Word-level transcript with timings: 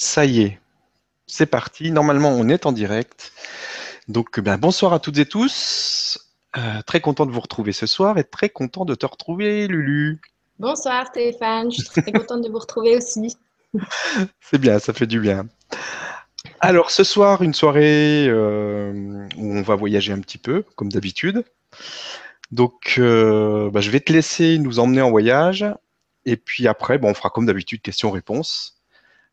Ça 0.00 0.24
y 0.24 0.42
est, 0.42 0.60
c'est 1.26 1.46
parti. 1.46 1.90
Normalement, 1.90 2.28
on 2.28 2.48
est 2.48 2.66
en 2.66 2.70
direct. 2.70 3.32
Donc, 4.06 4.38
ben, 4.38 4.56
bonsoir 4.56 4.92
à 4.92 5.00
toutes 5.00 5.18
et 5.18 5.26
tous. 5.26 6.20
Euh, 6.56 6.82
très 6.86 7.00
content 7.00 7.26
de 7.26 7.32
vous 7.32 7.40
retrouver 7.40 7.72
ce 7.72 7.86
soir 7.86 8.16
et 8.16 8.22
très 8.22 8.48
content 8.48 8.84
de 8.84 8.94
te 8.94 9.06
retrouver, 9.06 9.66
Lulu. 9.66 10.20
Bonsoir 10.60 11.08
Stéphane, 11.08 11.72
je 11.72 11.78
suis 11.78 12.02
très 12.02 12.12
contente 12.12 12.44
de 12.44 12.48
vous 12.48 12.60
retrouver 12.60 12.96
aussi. 12.96 13.36
c'est 14.40 14.58
bien, 14.58 14.78
ça 14.78 14.92
fait 14.92 15.08
du 15.08 15.18
bien. 15.18 15.48
Alors, 16.60 16.92
ce 16.92 17.02
soir, 17.02 17.42
une 17.42 17.52
soirée 17.52 18.28
euh, 18.28 19.26
où 19.36 19.52
on 19.52 19.62
va 19.62 19.74
voyager 19.74 20.12
un 20.12 20.20
petit 20.20 20.38
peu, 20.38 20.62
comme 20.76 20.92
d'habitude. 20.92 21.42
Donc, 22.52 22.94
euh, 22.98 23.68
ben, 23.72 23.80
je 23.80 23.90
vais 23.90 23.98
te 23.98 24.12
laisser 24.12 24.58
nous 24.58 24.78
emmener 24.78 25.02
en 25.02 25.10
voyage. 25.10 25.66
Et 26.24 26.36
puis 26.36 26.68
après, 26.68 26.98
bon, 26.98 27.10
on 27.10 27.14
fera 27.14 27.30
comme 27.30 27.46
d'habitude 27.46 27.82
questions-réponses 27.82 28.77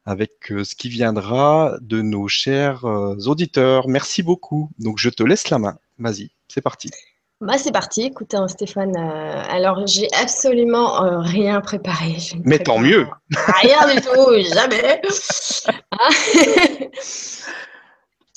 avec 0.05 0.51
euh, 0.51 0.63
ce 0.63 0.75
qui 0.75 0.89
viendra 0.89 1.77
de 1.81 2.01
nos 2.01 2.27
chers 2.27 2.85
euh, 2.85 3.15
auditeurs. 3.25 3.87
Merci 3.87 4.23
beaucoup. 4.23 4.69
Donc, 4.79 4.97
je 4.97 5.09
te 5.09 5.23
laisse 5.23 5.49
la 5.49 5.59
main. 5.59 5.77
Vas-y, 5.97 6.31
c'est 6.47 6.61
parti. 6.61 6.91
Bah, 7.41 7.57
c'est 7.57 7.71
parti. 7.71 8.03
Écoute, 8.03 8.33
hein, 8.33 8.47
Stéphane, 8.47 8.95
euh, 8.95 9.43
alors 9.49 9.85
j'ai 9.87 10.07
absolument 10.13 11.19
rien 11.21 11.59
préparé. 11.59 12.17
Mais 12.43 12.59
tant 12.59 12.79
mieux. 12.79 13.07
Rien 13.61 13.93
du 13.93 14.01
tout, 14.01 14.53
jamais. 14.53 15.01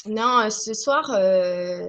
Non, 0.06 0.44
euh, 0.44 0.50
ce 0.50 0.74
soir, 0.74 1.10
euh, 1.12 1.80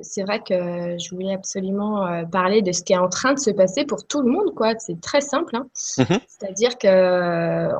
c'est 0.00 0.22
vrai 0.22 0.40
que 0.40 0.96
je 0.98 1.14
voulais 1.14 1.34
absolument 1.34 2.06
euh, 2.06 2.24
parler 2.24 2.62
de 2.62 2.72
ce 2.72 2.82
qui 2.82 2.94
est 2.94 2.98
en 2.98 3.10
train 3.10 3.34
de 3.34 3.38
se 3.38 3.50
passer 3.50 3.84
pour 3.84 4.06
tout 4.06 4.22
le 4.22 4.30
monde, 4.30 4.54
quoi. 4.54 4.72
C'est 4.78 5.00
très 5.00 5.20
simple. 5.20 5.54
Hein. 5.54 5.66
Mhm. 5.98 6.18
C'est-à-dire 6.26 6.78
que 6.78 6.88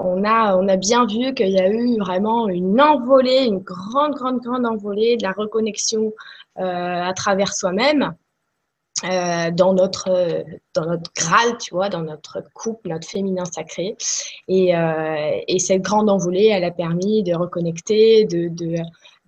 on 0.05 0.25
a, 0.25 0.57
on 0.57 0.69
a 0.69 0.77
bien 0.77 1.07
vu 1.07 1.33
qu'il 1.33 1.49
y 1.49 1.59
a 1.59 1.71
eu 1.71 1.97
vraiment 1.99 2.49
une 2.49 2.81
envolée, 2.81 3.47
une 3.47 3.61
grande, 3.61 4.13
grande, 4.13 4.41
grande 4.41 4.67
envolée 4.67 5.17
de 5.17 5.23
la 5.23 5.33
reconnexion 5.33 6.13
à 6.57 7.13
travers 7.15 7.55
soi-même. 7.55 8.15
dans 9.03 9.75
notre 9.75 10.45
dans 10.75 10.87
notre 10.87 11.11
Graal, 11.17 11.57
tu 11.59 11.73
vois, 11.73 11.89
dans 11.89 12.03
notre 12.03 12.43
couple, 12.53 12.89
notre 12.89 13.09
féminin 13.09 13.45
sacré, 13.45 13.97
et, 14.49 14.73
et 15.49 15.59
cette 15.61 15.83
grande 15.83 16.11
envolée, 16.11 16.47
elle 16.47 16.65
a 16.65 16.73
permis 16.73 17.23
de 17.23 17.35
reconnecter, 17.35 18.25
de, 18.25 18.49
de 18.49 18.83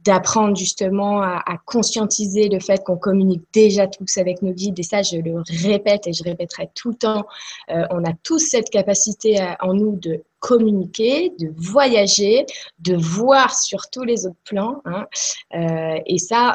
d'apprendre 0.05 0.56
justement 0.56 1.20
à, 1.23 1.43
conscientiser 1.67 2.48
le 2.48 2.59
fait 2.59 2.83
qu'on 2.84 2.97
communique 2.97 3.43
déjà 3.53 3.87
tous 3.87 4.17
avec 4.19 4.43
nos 4.43 4.53
guides. 4.53 4.79
Et 4.79 4.83
ça, 4.83 5.03
je 5.03 5.17
le 5.17 5.43
répète 5.69 6.06
et 6.06 6.12
je 6.12 6.25
répéterai 6.25 6.70
tout 6.75 6.91
le 6.91 6.95
temps. 6.95 7.27
Euh, 7.70 7.84
on 7.91 8.05
a 8.05 8.12
tous 8.23 8.39
cette 8.39 8.71
capacité 8.71 9.41
euh, 9.41 9.53
en 9.61 9.75
nous 9.75 9.97
de 9.97 10.23
communiquer, 10.39 11.33
de 11.39 11.53
voyager, 11.56 12.47
de 12.78 12.97
voir 12.97 13.55
sur 13.55 13.91
tous 13.91 14.05
les 14.05 14.27
autres 14.27 14.41
plans. 14.45 14.81
Hein. 14.87 15.06
Euh, 15.55 16.01
et 16.06 16.19
ça, 16.19 16.55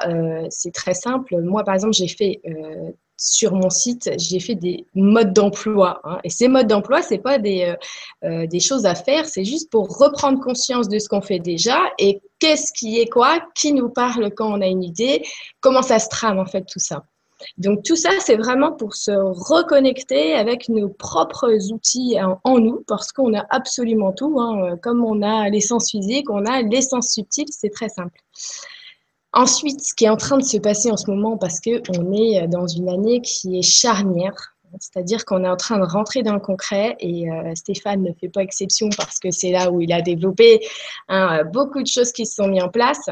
c'est 0.50 0.74
très 0.74 0.96
simple. 0.96 1.40
Moi, 1.42 1.64
par 1.64 1.76
exemple, 1.76 1.94
j'ai 1.94 2.08
fait 2.08 2.42
sur 3.18 3.54
mon 3.54 3.70
site, 3.70 4.12
j'ai 4.18 4.40
fait 4.40 4.56
des 4.56 4.86
modes 4.94 5.34
d'emploi. 5.34 6.02
Hein. 6.04 6.20
Et 6.24 6.30
ces 6.30 6.48
modes 6.48 6.68
d'emploi, 6.68 7.02
ce 7.02 7.14
n'est 7.14 7.20
pas 7.20 7.38
des, 7.38 7.64
euh, 7.64 7.76
euh, 8.28 8.48
des, 8.48 8.60
choses 8.60 8.86
à 8.86 8.96
faire, 8.96 9.26
c'est 9.26 9.46
juste 9.46 9.72
pour 9.72 9.98
reprendre 9.98 10.40
conscience 10.40 10.90
de 10.90 11.00
ce 11.00 11.08
qu'on 11.08 11.22
fait 11.22 11.40
déjà 11.40 11.80
et 11.98 12.22
qu'est-ce 12.40 12.74
qui 12.74 13.00
est 13.00 13.08
quoi, 13.08 13.40
qui 13.56 13.74
nous 13.74 13.90
parle 13.90 14.32
quand 14.32 14.52
on 14.52 14.62
a 14.62 14.68
une 14.68 14.84
idée, 14.84 15.24
comment 15.62 15.82
ça 15.82 16.00
se 16.00 16.10
trame 16.10 16.40
en 16.40 16.46
fait 16.46 16.66
tout 16.66 16.80
ça. 16.80 17.04
Donc 17.58 17.84
tout 17.84 17.96
ça, 17.96 18.10
c'est 18.20 18.38
vraiment 18.38 18.72
pour 18.72 18.96
se 18.96 19.12
reconnecter 19.12 20.34
avec 20.34 20.70
nos 20.70 20.90
propres 20.90 21.72
outils 21.72 22.18
en, 22.44 22.60
nous, 22.60 22.84
parce 22.88 23.12
qu'on 23.12 23.34
a 23.34 23.46
absolument 23.50 24.14
tout. 24.14 24.40
Hein. 24.40 24.78
Comme 24.82 25.04
on 25.04 25.22
a 25.22 25.50
l'essence 25.50 25.92
physique, 25.92 26.30
on 26.30 26.46
a 26.46 26.62
l'essence 26.62 27.10
subtile, 27.10 27.48
c'est 27.50 27.70
très 27.70 27.90
simple. 27.90 28.20
Ensuite, 29.36 29.82
ce 29.82 29.94
qui 29.94 30.06
est 30.06 30.10
en 30.10 30.18
train 30.18 30.38
de 30.38 30.44
se 30.44 30.58
passer 30.58 30.90
en 30.90 30.98
ce 30.98 31.12
moment, 31.12 31.38
parce 31.38 31.60
qu'on 31.60 32.14
est 32.14 32.48
dans 32.48 32.68
une 32.68 32.90
année 32.90 33.22
qui 33.22 33.60
est 33.60 33.62
charnière, 33.62 34.56
c'est-à-dire 34.80 35.26
qu'on 35.26 35.44
est 35.44 35.50
en 35.50 35.58
train 35.58 35.78
de 35.78 35.86
rentrer 35.86 36.24
dans 36.24 36.34
le 36.34 36.40
concret 36.40 36.96
et 37.00 37.30
euh, 37.30 37.54
Stéphane 37.56 38.02
ne 38.02 38.14
fait 38.14 38.30
pas 38.30 38.42
exception 38.42 38.90
parce 38.96 39.20
que 39.20 39.32
c'est 39.32 39.52
là 39.52 39.72
où 39.72 39.82
il 39.82 39.92
a 39.94 40.02
développé 40.02 40.66
hein, 41.08 41.44
beaucoup 41.46 41.82
de 41.82 41.88
choses 41.88 42.12
qui 42.12 42.26
se 42.26 42.36
sont 42.36 42.48
mises 42.48 42.64
en 42.64 42.70
place. 42.70 43.10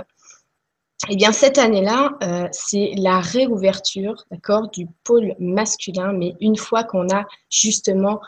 Eh 1.10 1.16
bien, 1.16 1.34
cette 1.34 1.58
année-là, 1.58 2.18
euh, 2.24 2.48
c'est 2.52 2.94
la 2.98 3.20
réouverture 3.20 4.26
du 4.72 4.88
pôle 5.04 5.36
masculin, 5.40 6.14
mais 6.14 6.36
une 6.40 6.56
fois 6.56 6.86
qu'on 6.86 7.10
a 7.10 7.26
justement 7.50 8.22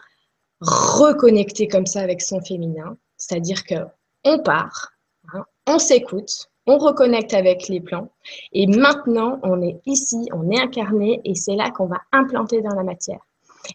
reconnecté 0.60 1.68
comme 1.68 1.86
ça 1.86 2.02
avec 2.02 2.22
son 2.22 2.42
féminin, 2.42 2.98
c'est-à-dire 3.18 3.64
qu'on 3.66 4.40
part, 4.40 4.92
hein, 5.34 5.46
on 5.68 5.80
s'écoute, 5.80 6.50
on 6.68 6.78
reconnecte 6.78 7.34
avec 7.34 7.68
les 7.68 7.80
plans. 7.80 8.10
Et 8.54 8.68
maintenant, 8.68 9.40
on 9.44 9.62
est 9.62 9.80
ici, 9.86 10.28
on 10.34 10.50
est 10.52 10.60
incarné 10.60 11.22
et 11.24 11.36
c'est 11.36 11.56
là 11.56 11.72
qu'on 11.72 11.86
va 11.86 12.02
implanter 12.12 12.62
dans 12.62 12.76
la 12.76 12.84
matière. 12.84 13.20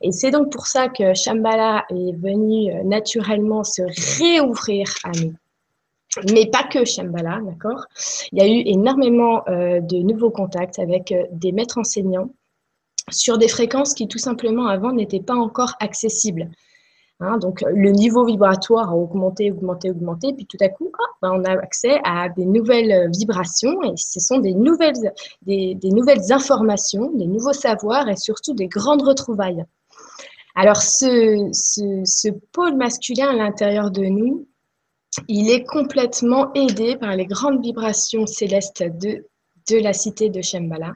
Et 0.01 0.13
c'est 0.13 0.31
donc 0.31 0.53
pour 0.53 0.67
ça 0.67 0.89
que 0.89 1.15
Shambhala 1.15 1.85
est 1.91 2.17
venu 2.17 2.73
euh, 2.73 2.85
naturellement 2.85 3.65
se 3.65 3.83
réouvrir 4.21 4.87
à 5.05 5.11
nous. 5.21 5.35
Mais 6.33 6.47
pas 6.47 6.65
que 6.65 6.85
Shambhala, 6.85 7.41
d'accord? 7.43 7.87
Il 8.33 8.39
y 8.39 8.43
a 8.43 8.47
eu 8.47 8.63
énormément 8.67 9.43
euh, 9.49 9.81
de 9.81 9.99
nouveaux 9.99 10.31
contacts 10.31 10.79
avec 10.79 11.13
euh, 11.13 11.25
des 11.33 11.53
maîtres 11.53 11.79
enseignants 11.79 12.31
sur 13.11 13.39
des 13.39 13.49
fréquences 13.49 13.95
qui 13.95 14.09
tout 14.09 14.19
simplement 14.19 14.67
avant 14.67 14.93
n'étaient 14.93 15.23
pas 15.23 15.35
encore 15.35 15.75
accessibles. 15.81 16.51
Hein, 17.23 17.37
donc, 17.37 17.63
le 17.67 17.91
niveau 17.91 18.25
vibratoire 18.25 18.91
a 18.91 18.97
augmenté, 18.97 19.51
augmenté, 19.51 19.91
augmenté, 19.91 20.33
puis 20.33 20.47
tout 20.47 20.57
à 20.61 20.71
coup, 20.71 20.91
ben, 21.21 21.33
on 21.35 21.45
a 21.45 21.53
accès 21.53 22.01
à 22.03 22.31
des 22.31 22.47
nouvelles 22.47 23.11
vibrations 23.15 23.83
et 23.83 23.93
ce 23.97 24.21
sont 24.21 24.39
des 24.39 24.55
nouvelles, 24.55 25.13
des, 25.43 25.77
nouvelles 25.85 26.33
informations, 26.33 27.11
des 27.13 27.27
nouveaux 27.27 27.53
savoirs 27.53 28.09
et 28.09 28.17
surtout 28.17 28.55
des 28.55 28.69
grandes 28.69 29.03
retrouvailles. 29.03 29.63
Alors, 30.55 30.79
ce, 30.79 32.31
pôle 32.53 32.77
masculin 32.77 33.29
à 33.29 33.37
l'intérieur 33.37 33.91
de 33.91 34.05
nous, 34.05 34.49
il 35.29 35.51
est 35.51 35.65
complètement 35.65 36.51
aidé 36.55 36.97
par 36.97 37.15
les 37.17 37.27
grandes 37.27 37.63
vibrations 37.63 38.27
célestes 38.27 38.83
de, 38.83 39.27
de 39.71 39.77
la 39.77 39.93
cité 39.93 40.31
de 40.31 40.41
Shambhala, 40.41 40.95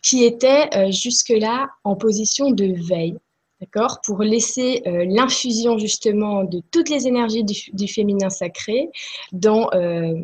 qui 0.00 0.24
était 0.24 0.68
euh, 0.76 0.92
jusque-là 0.92 1.68
en 1.82 1.96
position 1.96 2.52
de 2.52 2.72
veille 2.88 3.18
d'accord, 3.60 4.00
pour 4.02 4.22
laisser 4.22 4.82
euh, 4.86 5.04
l'infusion 5.08 5.78
justement 5.78 6.44
de 6.44 6.62
toutes 6.70 6.88
les 6.88 7.06
énergies 7.06 7.44
du, 7.44 7.88
féminin 7.88 8.30
sacré 8.30 8.88
dans 9.32 9.68
euh, 9.72 10.14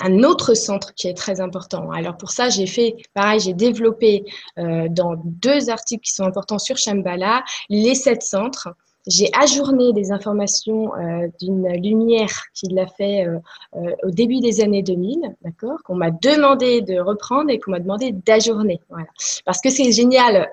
un 0.00 0.22
autre 0.22 0.54
centre 0.54 0.94
qui 0.94 1.08
est 1.08 1.14
très 1.14 1.40
important. 1.40 1.90
Alors 1.90 2.16
pour 2.16 2.30
ça, 2.30 2.48
j'ai 2.48 2.66
fait, 2.66 2.96
pareil, 3.14 3.40
j'ai 3.40 3.54
développé 3.54 4.24
euh, 4.58 4.88
dans 4.90 5.14
deux 5.24 5.70
articles 5.70 6.02
qui 6.02 6.12
sont 6.12 6.24
importants 6.24 6.58
sur 6.58 6.76
Shambhala 6.76 7.44
les 7.68 7.94
sept 7.94 8.22
centres 8.22 8.68
j'ai 9.08 9.30
ajourné 9.32 9.92
des 9.92 10.12
informations 10.12 10.94
euh, 10.94 11.28
d'une 11.40 11.66
lumière 11.82 12.30
qui 12.54 12.66
l'a 12.68 12.86
fait 12.86 13.26
euh, 13.26 13.38
euh, 13.76 13.94
au 14.04 14.10
début 14.10 14.40
des 14.40 14.60
années 14.60 14.82
2000, 14.82 15.34
d'accord, 15.42 15.82
qu'on 15.82 15.94
m'a 15.94 16.10
demandé 16.10 16.82
de 16.82 17.00
reprendre 17.00 17.50
et 17.50 17.58
qu'on 17.58 17.70
m'a 17.70 17.80
demandé 17.80 18.12
d'ajourner. 18.12 18.80
Voilà. 18.90 19.06
Parce 19.46 19.60
que 19.60 19.70
c'est 19.70 19.92
génial 19.92 20.50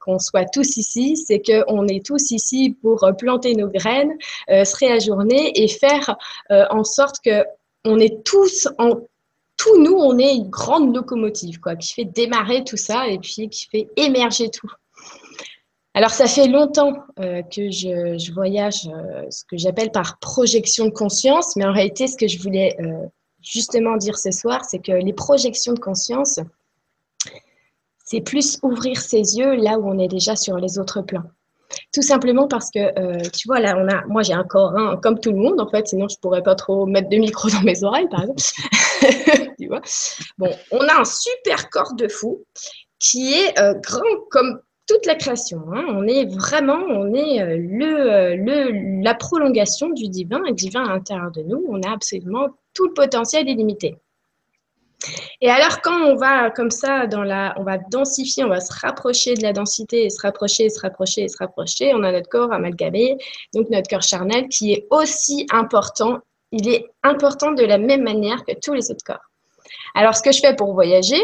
qu'on 0.00 0.18
soit 0.18 0.44
tous 0.44 0.76
ici, 0.76 1.16
c'est 1.16 1.40
qu'on 1.40 1.86
est 1.86 2.04
tous 2.04 2.30
ici 2.30 2.76
pour 2.82 3.10
planter 3.18 3.54
nos 3.54 3.68
graines, 3.68 4.12
se 4.48 4.76
réajourner 4.76 5.52
et 5.62 5.68
faire 5.68 6.16
en 6.50 6.84
sorte 6.84 7.16
que 7.24 7.44
on 7.84 7.98
est 7.98 8.22
tous 8.24 8.68
en 8.78 9.00
nous, 9.78 9.94
on 9.94 10.18
est 10.18 10.34
une 10.34 10.50
grande 10.50 10.94
locomotive, 10.94 11.60
quoi, 11.60 11.76
qui 11.76 11.92
fait 11.92 12.04
démarrer 12.04 12.64
tout 12.64 12.76
ça 12.76 13.08
et 13.08 13.18
puis 13.18 13.48
qui 13.48 13.66
fait 13.68 13.88
émerger 13.96 14.50
tout. 14.50 14.70
Alors, 15.94 16.10
ça 16.10 16.26
fait 16.26 16.48
longtemps 16.48 16.94
euh, 17.20 17.42
que 17.42 17.70
je, 17.70 18.32
voyage, 18.32 18.86
euh, 18.86 19.26
ce 19.30 19.44
que 19.44 19.58
j'appelle 19.58 19.90
par 19.90 20.18
projection 20.20 20.86
de 20.86 20.90
conscience, 20.90 21.54
mais 21.56 21.66
en 21.66 21.72
réalité, 21.72 22.06
ce 22.06 22.16
que 22.16 22.26
je 22.26 22.38
voulais 22.40 22.74
euh, 22.80 23.06
justement 23.42 23.96
dire 23.98 24.18
ce 24.18 24.30
soir, 24.30 24.64
c'est 24.64 24.78
que 24.78 24.92
les 24.92 25.12
projections 25.12 25.74
de 25.74 25.78
conscience, 25.78 26.40
c'est 28.06 28.22
plus 28.22 28.58
ouvrir 28.62 29.00
ses 29.00 29.36
yeux 29.36 29.54
là 29.56 29.78
où 29.78 29.86
on 29.86 29.98
est 29.98 30.08
déjà 30.08 30.34
sur 30.34 30.56
les 30.56 30.78
autres 30.78 31.02
plans. 31.02 31.24
Tout 31.92 32.02
simplement 32.02 32.48
parce 32.48 32.70
que, 32.70 33.28
tu 33.30 33.48
vois, 33.48 33.58
là, 33.58 33.74
on 33.78 33.88
a, 33.88 34.04
moi 34.06 34.22
j'ai 34.22 34.34
un 34.34 34.44
corps 34.44 34.76
hein, 34.76 34.98
comme 35.02 35.18
tout 35.18 35.30
le 35.30 35.38
monde, 35.38 35.58
en 35.58 35.68
fait, 35.70 35.88
sinon 35.88 36.06
je 36.08 36.16
pourrais 36.18 36.42
pas 36.42 36.54
trop 36.54 36.84
mettre 36.84 37.08
de 37.08 37.16
micro 37.16 37.48
dans 37.48 37.62
mes 37.62 37.82
oreilles, 37.82 38.08
par 38.10 38.22
exemple. 38.22 38.42
tu 39.58 39.68
vois? 39.68 39.80
Bon, 40.36 40.50
on 40.70 40.80
a 40.80 41.00
un 41.00 41.04
super 41.04 41.70
corps 41.70 41.94
de 41.94 42.08
fou 42.08 42.44
qui 42.98 43.32
est 43.32 43.54
grand 43.80 44.02
comme 44.30 44.60
toute 44.86 45.06
la 45.06 45.14
création. 45.14 45.62
Hein. 45.72 45.84
On 45.88 46.06
est 46.06 46.24
vraiment, 46.26 46.78
on 46.88 47.14
est 47.14 47.40
euh, 47.40 47.56
le, 47.58 49.02
la 49.02 49.14
prolongation 49.14 49.90
du 49.90 50.08
divin, 50.08 50.40
le 50.40 50.52
divin 50.52 50.84
à 50.84 50.94
l'intérieur 50.94 51.30
de 51.30 51.42
nous. 51.42 51.64
On 51.68 51.80
a 51.82 51.92
absolument 51.92 52.48
tout 52.74 52.88
le 52.88 52.94
potentiel 52.94 53.48
illimité. 53.48 53.96
Et 55.40 55.50
alors, 55.50 55.80
quand 55.82 56.00
on 56.04 56.14
va 56.14 56.50
comme 56.50 56.70
ça, 56.70 57.08
dans 57.08 57.24
la, 57.24 57.54
on 57.58 57.64
va 57.64 57.78
densifier, 57.78 58.44
on 58.44 58.48
va 58.48 58.60
se 58.60 58.72
rapprocher 58.80 59.34
de 59.34 59.42
la 59.42 59.52
densité 59.52 60.04
et 60.04 60.10
se 60.10 60.20
rapprocher, 60.20 60.68
se 60.68 60.80
rapprocher, 60.80 61.26
se 61.26 61.36
rapprocher, 61.38 61.92
on 61.94 62.04
a 62.04 62.12
notre 62.12 62.28
corps 62.28 62.52
amalgamé, 62.52 63.18
donc 63.52 63.68
notre 63.70 63.88
corps 63.88 64.02
charnel 64.02 64.48
qui 64.48 64.72
est 64.72 64.86
aussi 64.90 65.46
important 65.50 66.20
il 66.52 66.68
est 66.68 66.86
important 67.02 67.52
de 67.52 67.64
la 67.64 67.78
même 67.78 68.02
manière 68.02 68.44
que 68.44 68.52
tous 68.62 68.74
les 68.74 68.90
autres 68.90 69.04
corps. 69.04 69.24
Alors, 69.94 70.14
ce 70.14 70.22
que 70.22 70.32
je 70.32 70.40
fais 70.40 70.54
pour 70.54 70.74
voyager, 70.74 71.20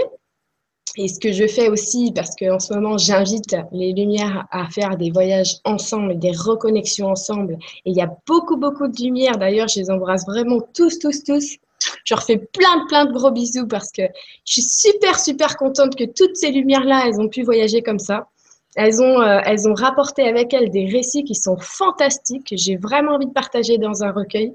et 1.01 1.07
ce 1.07 1.21
que 1.21 1.33
je 1.33 1.47
fais 1.47 1.69
aussi, 1.69 2.11
parce 2.13 2.35
qu'en 2.35 2.59
ce 2.59 2.75
moment, 2.75 2.99
j'invite 2.99 3.55
les 3.71 3.93
lumières 3.93 4.47
à 4.51 4.69
faire 4.69 4.97
des 4.97 5.13
voyages 5.13 5.59
ensemble, 5.65 6.19
des 6.19 6.33
reconnexions 6.33 7.07
ensemble. 7.07 7.57
Et 7.85 7.91
il 7.91 7.97
y 7.97 8.03
a 8.03 8.11
beaucoup, 8.27 8.57
beaucoup 8.57 8.89
de 8.89 9.01
lumières. 9.01 9.39
D'ailleurs, 9.39 9.69
je 9.69 9.79
les 9.79 9.91
embrasse 9.93 10.27
vraiment 10.27 10.61
tous, 10.75 10.99
tous, 10.99 11.23
tous. 11.23 11.57
Je 12.05 12.15
leur 12.15 12.25
fais 12.25 12.39
plein, 12.39 12.85
plein 12.89 13.05
de 13.05 13.13
gros 13.13 13.31
bisous 13.31 13.69
parce 13.69 13.93
que 13.93 14.03
je 14.45 14.55
suis 14.55 14.63
super, 14.63 15.21
super 15.21 15.57
contente 15.57 15.95
que 15.95 16.03
toutes 16.03 16.35
ces 16.35 16.51
lumières-là, 16.51 17.05
elles 17.07 17.21
ont 17.21 17.29
pu 17.29 17.45
voyager 17.45 17.81
comme 17.81 18.01
ça. 18.01 18.27
Elles 18.75 19.01
ont, 19.01 19.21
euh, 19.21 19.39
elles 19.45 19.69
ont 19.69 19.75
rapporté 19.75 20.23
avec 20.23 20.53
elles 20.53 20.71
des 20.71 20.87
récits 20.87 21.23
qui 21.23 21.37
sont 21.37 21.59
fantastiques, 21.59 22.51
que 22.51 22.57
j'ai 22.57 22.77
vraiment 22.77 23.13
envie 23.13 23.27
de 23.27 23.33
partager 23.33 23.79
dans 23.79 24.03
un 24.03 24.11
recueil 24.11 24.53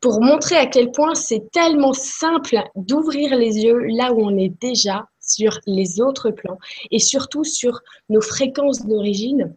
pour 0.00 0.20
montrer 0.20 0.56
à 0.56 0.66
quel 0.66 0.90
point 0.90 1.14
c'est 1.14 1.50
tellement 1.52 1.92
simple 1.92 2.58
d'ouvrir 2.74 3.36
les 3.36 3.58
yeux 3.58 3.78
là 3.96 4.12
où 4.12 4.20
on 4.20 4.36
est 4.36 4.52
déjà 4.60 5.06
sur 5.26 5.58
les 5.66 6.00
autres 6.00 6.30
plans 6.30 6.58
et 6.90 6.98
surtout 6.98 7.44
sur 7.44 7.80
nos 8.08 8.20
fréquences 8.20 8.86
d'origine. 8.86 9.54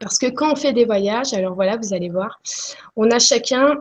Parce 0.00 0.18
que 0.18 0.26
quand 0.26 0.52
on 0.52 0.56
fait 0.56 0.72
des 0.72 0.84
voyages, 0.84 1.32
alors 1.32 1.54
voilà, 1.54 1.76
vous 1.76 1.94
allez 1.94 2.10
voir, 2.10 2.40
on 2.96 3.10
a 3.10 3.18
chacun 3.18 3.76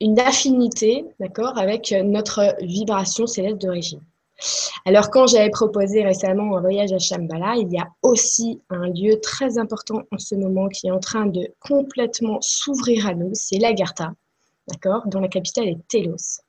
une 0.00 0.18
affinité, 0.18 1.04
d'accord, 1.20 1.58
avec 1.58 1.94
notre 2.04 2.56
vibration 2.62 3.26
céleste 3.26 3.58
d'origine. 3.58 4.00
Alors, 4.84 5.10
quand 5.10 5.28
j'avais 5.28 5.50
proposé 5.50 6.02
récemment 6.02 6.56
un 6.56 6.60
voyage 6.60 6.92
à 6.92 6.98
Shambhala, 6.98 7.54
il 7.56 7.72
y 7.72 7.78
a 7.78 7.88
aussi 8.02 8.60
un 8.70 8.88
lieu 8.88 9.20
très 9.20 9.58
important 9.58 10.02
en 10.10 10.18
ce 10.18 10.34
moment 10.34 10.68
qui 10.68 10.88
est 10.88 10.90
en 10.90 10.98
train 10.98 11.26
de 11.26 11.46
complètement 11.60 12.40
s'ouvrir 12.40 13.06
à 13.06 13.14
nous, 13.14 13.30
c'est 13.34 13.58
l'Agartha, 13.58 14.12
d'accord, 14.66 15.02
dont 15.06 15.20
la 15.20 15.28
capitale 15.28 15.68
est 15.68 15.88
Telos. 15.88 16.40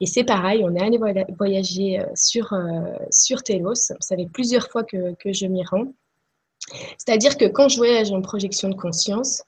Et 0.00 0.06
c'est 0.06 0.24
pareil, 0.24 0.62
on 0.64 0.74
est 0.74 0.82
allé 0.82 0.98
voyager 1.38 2.00
euh, 2.00 2.04
sur, 2.14 2.52
euh, 2.52 2.94
sur 3.10 3.42
Telos. 3.42 3.74
Ça 3.74 4.16
fait 4.16 4.28
plusieurs 4.32 4.68
fois 4.68 4.84
que, 4.84 5.14
je 5.24 5.46
m'y 5.46 5.64
rends. 5.64 5.92
C'est-à-dire 6.98 7.36
que 7.36 7.46
quand 7.46 7.68
je 7.68 7.76
voyage 7.76 8.10
en 8.12 8.20
projection 8.22 8.68
de 8.68 8.74
conscience, 8.74 9.42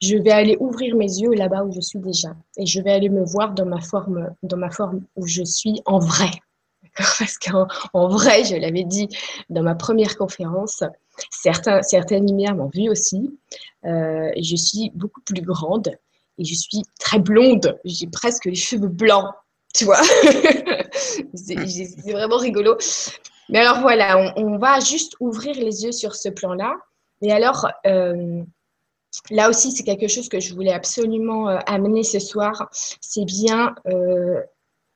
je 0.00 0.16
vais 0.16 0.30
aller 0.30 0.56
ouvrir 0.60 0.96
mes 0.96 1.06
yeux 1.20 1.32
là-bas 1.32 1.64
où 1.64 1.72
je 1.72 1.80
suis 1.80 1.98
déjà. 1.98 2.36
Et 2.56 2.66
je 2.66 2.80
vais 2.80 2.92
aller 2.92 3.08
me 3.08 3.24
voir 3.24 3.52
dans 3.52 3.66
ma 3.66 3.80
forme, 3.80 4.30
dans 4.42 4.56
ma 4.56 4.70
forme 4.70 5.02
où 5.16 5.26
je 5.26 5.42
suis 5.42 5.80
en 5.86 5.98
vrai. 5.98 6.30
Parce 7.18 7.38
qu'en 7.38 8.08
vrai, 8.08 8.44
je 8.44 8.56
l'avais 8.56 8.84
dit 8.84 9.08
dans 9.50 9.62
ma 9.62 9.74
première 9.74 10.16
conférence, 10.16 10.82
certains, 11.30 11.82
certaines 11.82 12.26
lumières 12.26 12.56
m'ont 12.56 12.70
vu 12.72 12.88
aussi. 12.88 13.38
Euh, 13.84 14.30
je 14.40 14.56
suis 14.56 14.90
beaucoup 14.94 15.20
plus 15.20 15.42
grande 15.42 15.88
et 16.38 16.44
je 16.44 16.54
suis 16.54 16.82
très 16.98 17.18
blonde. 17.18 17.78
J'ai 17.84 18.06
presque 18.06 18.46
les 18.46 18.54
cheveux 18.54 18.88
blancs 18.88 19.32
tu 19.74 19.84
vois. 19.84 20.02
c'est 21.34 22.12
vraiment 22.12 22.36
rigolo. 22.38 22.76
Mais 23.48 23.60
alors 23.60 23.80
voilà, 23.80 24.34
on, 24.36 24.58
va 24.58 24.80
juste 24.80 25.14
ouvrir 25.20 25.54
les 25.56 25.84
yeux 25.84 25.92
sur 25.92 26.14
ce 26.14 26.28
plan-là. 26.28 26.74
Et 27.22 27.32
alors, 27.32 27.68
euh, 27.86 28.42
là 29.30 29.48
aussi, 29.48 29.72
c'est 29.72 29.84
quelque 29.84 30.08
chose 30.08 30.28
que 30.28 30.40
je 30.40 30.54
voulais 30.54 30.72
absolument 30.72 31.48
euh, 31.48 31.58
amener 31.66 32.02
ce 32.02 32.18
soir. 32.18 32.68
C'est 32.72 33.24
bien 33.24 33.74
euh, 33.86 34.42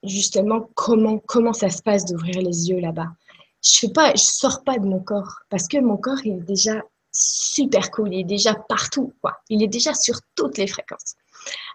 justement 0.02 0.68
comment, 0.74 1.18
comment 1.18 1.54
ça 1.54 1.70
se 1.70 1.82
passe 1.82 2.04
d'ouvrir 2.04 2.42
les 2.42 2.68
yeux 2.68 2.80
là-bas. 2.80 3.08
Je 3.62 3.86
ne 3.86 4.16
je 4.16 4.22
sors 4.22 4.64
pas 4.64 4.78
de 4.78 4.86
mon 4.86 5.00
corps 5.00 5.40
parce 5.48 5.68
que 5.68 5.78
mon 5.78 5.96
corps 5.96 6.20
est 6.24 6.44
déjà 6.44 6.82
super 7.12 7.90
cool, 7.90 8.12
il 8.12 8.20
est 8.20 8.24
déjà 8.24 8.54
partout, 8.54 9.12
quoi. 9.20 9.38
Il 9.48 9.62
est 9.62 9.68
déjà 9.68 9.94
sur 9.94 10.18
toutes 10.34 10.58
les 10.58 10.66
fréquences. 10.66 11.14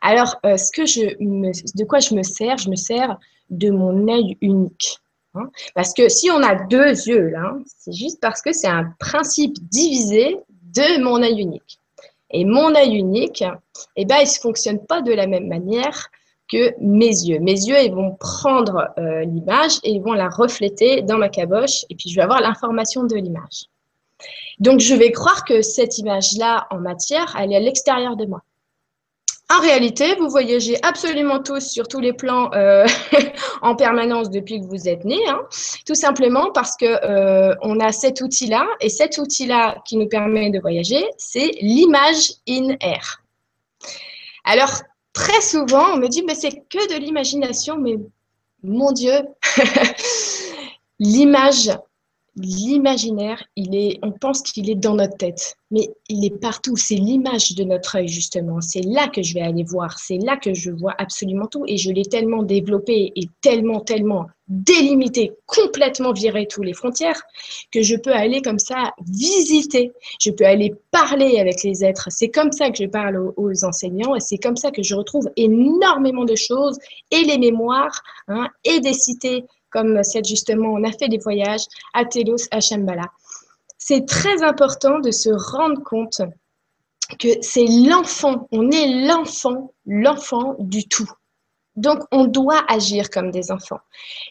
Alors, 0.02 0.36
euh, 0.46 0.56
de 0.56 1.84
quoi 1.84 2.00
je 2.00 2.16
me 2.16 2.24
sers 2.24 2.58
Je 2.58 2.70
me 2.70 2.76
sers 2.76 3.18
de 3.50 3.70
mon 3.70 4.08
œil 4.08 4.38
unique. 4.42 5.00
Hein. 5.36 5.52
parce 5.76 5.94
que 5.94 6.10
si 6.10 6.32
on 6.32 6.42
a 6.42 6.56
deux 6.56 7.08
yeux 7.08 7.32
c'est 7.66 7.92
juste 7.92 8.20
parce 8.22 8.42
que 8.42 8.54
c'est 8.54 8.68
un 8.68 8.92
principe 8.98 9.54
divisé 9.70 10.38
de 10.50 11.04
mon 11.04 11.22
œil 11.22 11.42
unique. 11.42 11.80
Et 12.32 12.44
mon 12.44 12.76
œil 12.76 12.96
unique, 12.96 13.44
eh 13.96 14.06
ben, 14.06 14.18
il 14.20 14.28
ne 14.28 14.42
fonctionne 14.42 14.86
pas 14.86 15.02
de 15.02 15.14
la 15.14 15.28
même 15.28 15.48
manière 15.48 16.10
que 16.52 16.74
mes 16.80 17.08
yeux. 17.08 17.40
Mes 17.40 17.54
yeux, 17.54 17.78
ils 17.84 17.94
vont 17.94 18.16
prendre 18.16 18.90
euh, 18.98 19.24
l'image 19.26 19.80
et 19.84 19.92
ils 19.92 20.02
vont 20.02 20.14
la 20.14 20.30
refléter 20.30 21.02
dans 21.02 21.18
ma 21.18 21.30
caboche 21.30 21.86
et 21.90 21.96
puis 21.96 22.10
je 22.10 22.16
vais 22.16 22.24
avoir 22.24 22.42
l'information 22.42 23.04
de 23.04 23.16
l'image. 23.16 23.66
Donc, 24.60 24.80
je 24.80 24.96
vais 24.96 25.12
croire 25.12 25.46
que 25.46 25.62
cette 25.62 25.98
image-là 26.00 26.68
en 26.72 26.80
matière, 26.80 27.36
elle 27.40 27.52
est 27.54 27.58
à 27.58 27.60
l'extérieur 27.60 28.16
de 28.16 28.26
moi. 28.26 28.42
En 29.50 29.62
réalité, 29.62 30.16
vous 30.16 30.30
voyagez 30.30 30.78
absolument 30.84 31.42
tous 31.42 31.62
sur 31.62 31.88
tous 31.88 32.02
les 32.02 32.12
plans 32.12 32.52
euh, 32.54 32.86
en 33.62 33.76
permanence 33.76 34.30
depuis 34.30 34.60
que 34.60 34.66
vous 34.66 34.90
êtes 34.90 35.06
nés, 35.06 35.26
hein. 35.30 35.40
tout 35.86 35.96
simplement 35.96 36.52
parce 36.52 36.76
que 36.76 36.86
euh, 36.86 37.56
on 37.62 37.80
a 37.80 37.94
cet 37.94 38.20
outil-là 38.20 38.68
et 38.82 38.90
cet 38.90 39.18
outil-là 39.18 39.78
qui 39.86 39.96
nous 39.96 40.10
permet 40.10 40.50
de 40.50 40.60
voyager, 40.60 41.06
c'est 41.18 41.52
l'image 41.62 42.34
in 42.50 42.76
air. 42.82 43.24
Alors 44.44 44.82
très 45.14 45.42
souvent, 45.42 45.94
on 45.94 45.98
me 45.98 46.10
dit 46.10 46.24
mais 46.24 46.36
c'est 46.36 46.64
que 46.70 46.94
de 46.94 47.00
l'imagination, 47.00 47.78
mais 47.78 47.96
mon 48.64 48.92
Dieu, 48.92 49.14
l'image 51.00 51.72
l'imaginaire, 52.38 53.44
il 53.56 53.76
est, 53.76 54.00
on 54.04 54.12
pense 54.12 54.42
qu'il 54.42 54.70
est 54.70 54.76
dans 54.76 54.96
notre 54.96 55.18
tête, 55.18 55.58
mais 55.72 55.90
il 56.08 56.24
est 56.24 56.40
partout. 56.40 56.76
C'est 56.76 56.96
l'image 56.96 57.56
de 57.56 57.64
notre 57.64 57.98
œil, 57.98 58.08
justement. 58.08 58.62
C'est 58.62 58.82
là 58.82 59.08
que 59.08 59.24
je 59.24 59.34
vais 59.34 59.42
aller 59.42 59.64
voir. 59.64 59.98
C'est 60.00 60.18
là 60.18 60.38
que 60.38 60.54
je 60.54 60.72
vois 60.72 60.94
absolument 60.98 61.48
tout. 61.48 61.64
Et 61.68 61.78
je 61.78 61.92
l'ai 61.92 62.06
tellement 62.06 62.44
développé 62.44 63.12
et 63.16 63.28
tellement, 63.42 63.80
tellement 63.80 64.28
délimité, 64.48 65.34
complètement 65.46 66.14
viré 66.14 66.48
tous 66.48 66.62
les 66.62 66.74
frontières, 66.74 67.22
que 67.72 67.82
je 67.82 67.96
peux 67.96 68.14
aller 68.14 68.42
comme 68.42 68.60
ça 68.60 68.94
visiter. 69.06 69.92
Je 70.22 70.32
peux 70.32 70.46
aller 70.46 70.74
parler 70.92 71.40
avec 71.40 71.64
les 71.64 71.84
êtres. 71.84 72.08
C'est 72.12 72.30
comme 72.30 72.52
ça 72.52 72.70
que 72.70 72.78
je 72.78 72.86
parle 72.86 73.34
aux, 73.36 73.66
enseignants 73.66 74.16
et 74.16 74.20
c'est 74.20 74.38
comme 74.38 74.56
ça 74.56 74.72
que 74.72 74.84
je 74.84 74.96
retrouve 74.96 75.30
énormément 75.36 76.24
de 76.24 76.36
choses 76.36 76.78
et 77.12 77.24
les 77.24 77.38
mémoires 77.38 78.02
hein, 78.28 78.48
et 78.64 78.80
des 78.80 78.94
cités 78.94 79.44
comme 79.78 80.04
celle 80.04 80.26
justement, 80.26 80.70
on 80.70 80.84
a 80.84 80.92
fait 80.92 81.08
des 81.08 81.20
voyages 81.20 81.66
à 81.94 82.04
Telos, 82.04 82.48
à 82.50 82.60
Shambhala. 82.60 83.12
C'est 83.78 84.08
très 84.08 84.42
important 84.42 85.00
de 85.00 85.12
se 85.12 85.30
rendre 85.30 85.84
compte 85.84 86.22
que 87.20 87.28
c'est 87.42 87.68
l'enfant, 87.68 88.48
on 88.52 88.72
est 88.72 89.06
l'enfant, 89.06 89.72
l'enfant 89.86 90.56
du 90.58 90.88
tout. 90.88 91.10
Donc, 91.76 92.00
on 92.12 92.26
doit 92.26 92.64
agir 92.68 93.12
comme 93.12 93.30
des 93.30 93.52
enfants. 93.52 93.80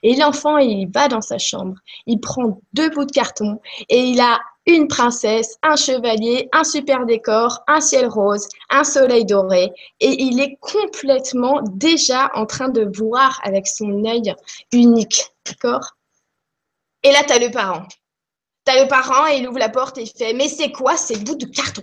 Et 0.02 0.16
l'enfant, 0.16 0.58
il 0.58 0.90
va 0.90 1.06
dans 1.06 1.20
sa 1.20 1.38
chambre, 1.38 1.76
il 2.06 2.18
prend 2.18 2.60
deux 2.72 2.90
bouts 2.90 3.04
de 3.04 3.12
carton 3.12 3.60
et 3.88 4.00
il 4.00 4.20
a 4.20 4.40
une 4.66 4.88
princesse, 4.88 5.56
un 5.62 5.76
chevalier, 5.76 6.48
un 6.52 6.64
super 6.64 7.06
décor, 7.06 7.62
un 7.68 7.80
ciel 7.80 8.08
rose, 8.08 8.48
un 8.68 8.84
soleil 8.84 9.24
doré. 9.24 9.72
Et 10.00 10.22
il 10.22 10.40
est 10.40 10.56
complètement 10.60 11.60
déjà 11.62 12.30
en 12.34 12.46
train 12.46 12.68
de 12.68 12.90
voir 12.96 13.40
avec 13.44 13.66
son 13.66 14.04
œil 14.04 14.34
unique. 14.72 15.30
D'accord? 15.46 15.96
Et 17.02 17.12
là, 17.12 17.22
tu 17.24 17.32
as 17.32 17.38
le 17.38 17.50
parent. 17.50 17.86
Tu 18.66 18.72
as 18.72 18.82
le 18.82 18.88
parent 18.88 19.26
et 19.28 19.36
il 19.36 19.48
ouvre 19.48 19.60
la 19.60 19.68
porte 19.68 19.98
et 19.98 20.02
il 20.02 20.10
fait 20.10 20.32
Mais 20.32 20.48
c'est 20.48 20.72
quoi 20.72 20.96
ces 20.96 21.16
bouts 21.16 21.36
de 21.36 21.46
carton? 21.46 21.82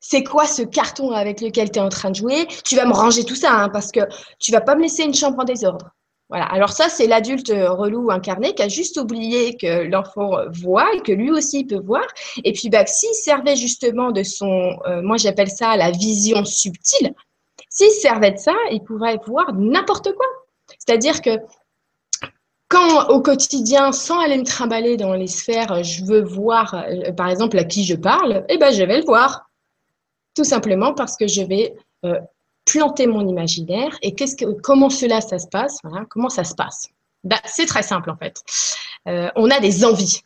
C'est 0.00 0.24
quoi 0.24 0.46
ce 0.46 0.62
carton 0.62 1.10
avec 1.10 1.40
lequel 1.40 1.70
tu 1.70 1.78
es 1.78 1.82
en 1.82 1.90
train 1.90 2.10
de 2.10 2.16
jouer? 2.16 2.46
Tu 2.64 2.76
vas 2.76 2.86
me 2.86 2.94
ranger 2.94 3.24
tout 3.24 3.34
ça 3.34 3.52
hein, 3.52 3.68
parce 3.68 3.92
que 3.92 4.00
tu 4.38 4.52
vas 4.52 4.62
pas 4.62 4.76
me 4.76 4.82
laisser 4.82 5.02
une 5.02 5.12
chambre 5.12 5.40
en 5.40 5.44
désordre. 5.44 5.90
Voilà. 6.28 6.44
Alors 6.44 6.70
ça, 6.70 6.88
c'est 6.88 7.06
l'adulte 7.06 7.48
relou 7.48 8.10
incarné 8.10 8.54
qui 8.54 8.62
a 8.62 8.68
juste 8.68 8.98
oublié 8.98 9.56
que 9.56 9.84
l'enfant 9.84 10.32
voit 10.50 10.92
et 10.94 11.00
que 11.00 11.12
lui 11.12 11.30
aussi 11.30 11.64
peut 11.64 11.80
voir. 11.80 12.06
Et 12.44 12.52
puis, 12.52 12.68
bah, 12.68 12.84
s'il 12.86 13.14
servait 13.14 13.56
justement 13.56 14.10
de 14.12 14.22
son, 14.22 14.78
euh, 14.86 15.00
moi 15.02 15.16
j'appelle 15.16 15.48
ça 15.48 15.76
la 15.76 15.90
vision 15.90 16.44
subtile, 16.44 17.14
s'il 17.70 17.90
servait 17.90 18.32
de 18.32 18.38
ça, 18.38 18.54
il 18.70 18.82
pourrait 18.82 19.18
voir 19.26 19.54
n'importe 19.54 20.12
quoi. 20.12 20.26
C'est-à-dire 20.78 21.22
que 21.22 21.38
quand 22.68 23.08
au 23.08 23.22
quotidien, 23.22 23.92
sans 23.92 24.20
aller 24.20 24.36
me 24.36 24.44
trimballer 24.44 24.96
dans 24.98 25.14
les 25.14 25.26
sphères, 25.26 25.82
je 25.82 26.04
veux 26.04 26.22
voir, 26.22 26.74
euh, 26.74 27.12
par 27.12 27.30
exemple, 27.30 27.58
à 27.58 27.64
qui 27.64 27.84
je 27.84 27.94
parle, 27.94 28.44
eh 28.48 28.58
ben, 28.58 28.72
je 28.72 28.82
vais 28.82 28.98
le 28.98 29.04
voir. 29.04 29.48
Tout 30.34 30.44
simplement 30.44 30.94
parce 30.94 31.16
que 31.16 31.26
je 31.26 31.42
vais 31.42 31.74
euh, 32.04 32.20
planter 32.68 33.06
mon 33.06 33.26
imaginaire 33.26 33.96
et 34.02 34.14
qu'est-ce 34.14 34.36
que, 34.36 34.44
comment 34.60 34.90
cela 34.90 35.20
ça 35.20 35.38
se 35.38 35.48
passe 35.48 35.78
Comment 36.10 36.28
ça 36.28 36.44
se 36.44 36.54
passe 36.54 36.88
bah, 37.24 37.40
C'est 37.44 37.66
très 37.66 37.82
simple 37.82 38.10
en 38.10 38.16
fait. 38.16 38.42
Euh, 39.08 39.30
on 39.36 39.50
a 39.50 39.60
des 39.60 39.84
envies. 39.84 40.20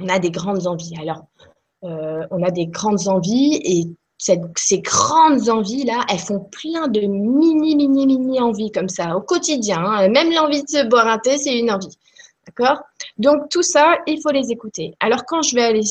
On 0.00 0.08
a 0.08 0.18
des 0.18 0.30
grandes 0.30 0.66
envies. 0.66 0.94
Alors, 1.00 1.24
euh, 1.84 2.26
on 2.30 2.42
a 2.42 2.50
des 2.50 2.66
grandes 2.66 3.08
envies 3.08 3.60
et 3.64 3.86
ces 4.18 4.80
grandes 4.80 5.50
envies-là, 5.50 6.06
elles 6.08 6.18
font 6.18 6.40
plein 6.40 6.88
de 6.88 7.00
mini, 7.00 7.76
mini, 7.76 8.06
mini 8.06 8.40
envies 8.40 8.70
comme 8.70 8.88
ça 8.88 9.16
au 9.16 9.20
quotidien. 9.20 9.78
Hein. 9.84 10.08
Même 10.08 10.32
l'envie 10.32 10.62
de 10.62 10.68
se 10.68 10.86
boire 10.86 11.06
un 11.08 11.18
thé, 11.18 11.36
c'est 11.36 11.58
une 11.58 11.70
envie. 11.70 11.98
D'accord? 12.46 12.80
Donc, 13.18 13.48
tout 13.50 13.62
ça, 13.62 13.98
il 14.06 14.20
faut 14.22 14.30
les 14.30 14.50
écouter. 14.50 14.94
Alors, 15.00 15.24
quand 15.26 15.42
je 15.42 15.54
vais 15.54 15.64
aller 15.64 15.82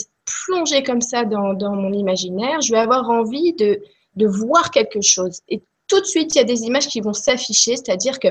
plonger 0.46 0.84
comme 0.84 1.02
ça 1.02 1.26
dans, 1.26 1.54
dans 1.54 1.76
mon 1.76 1.92
imaginaire, 1.92 2.62
je 2.62 2.72
vais 2.72 2.80
avoir 2.80 3.10
envie 3.10 3.54
de, 3.54 3.80
de 4.16 4.28
voir 4.28 4.72
quelque 4.72 5.02
chose. 5.02 5.40
Et 5.50 5.62
tout 5.88 6.00
de 6.00 6.06
suite, 6.06 6.36
il 6.36 6.38
y 6.38 6.42
a 6.42 6.46
des 6.46 6.64
images 6.64 6.88
qui 6.88 7.02
vont 7.02 7.14
s'afficher, 7.14 7.76
c'est-à-dire 7.76 8.20
que 8.20 8.30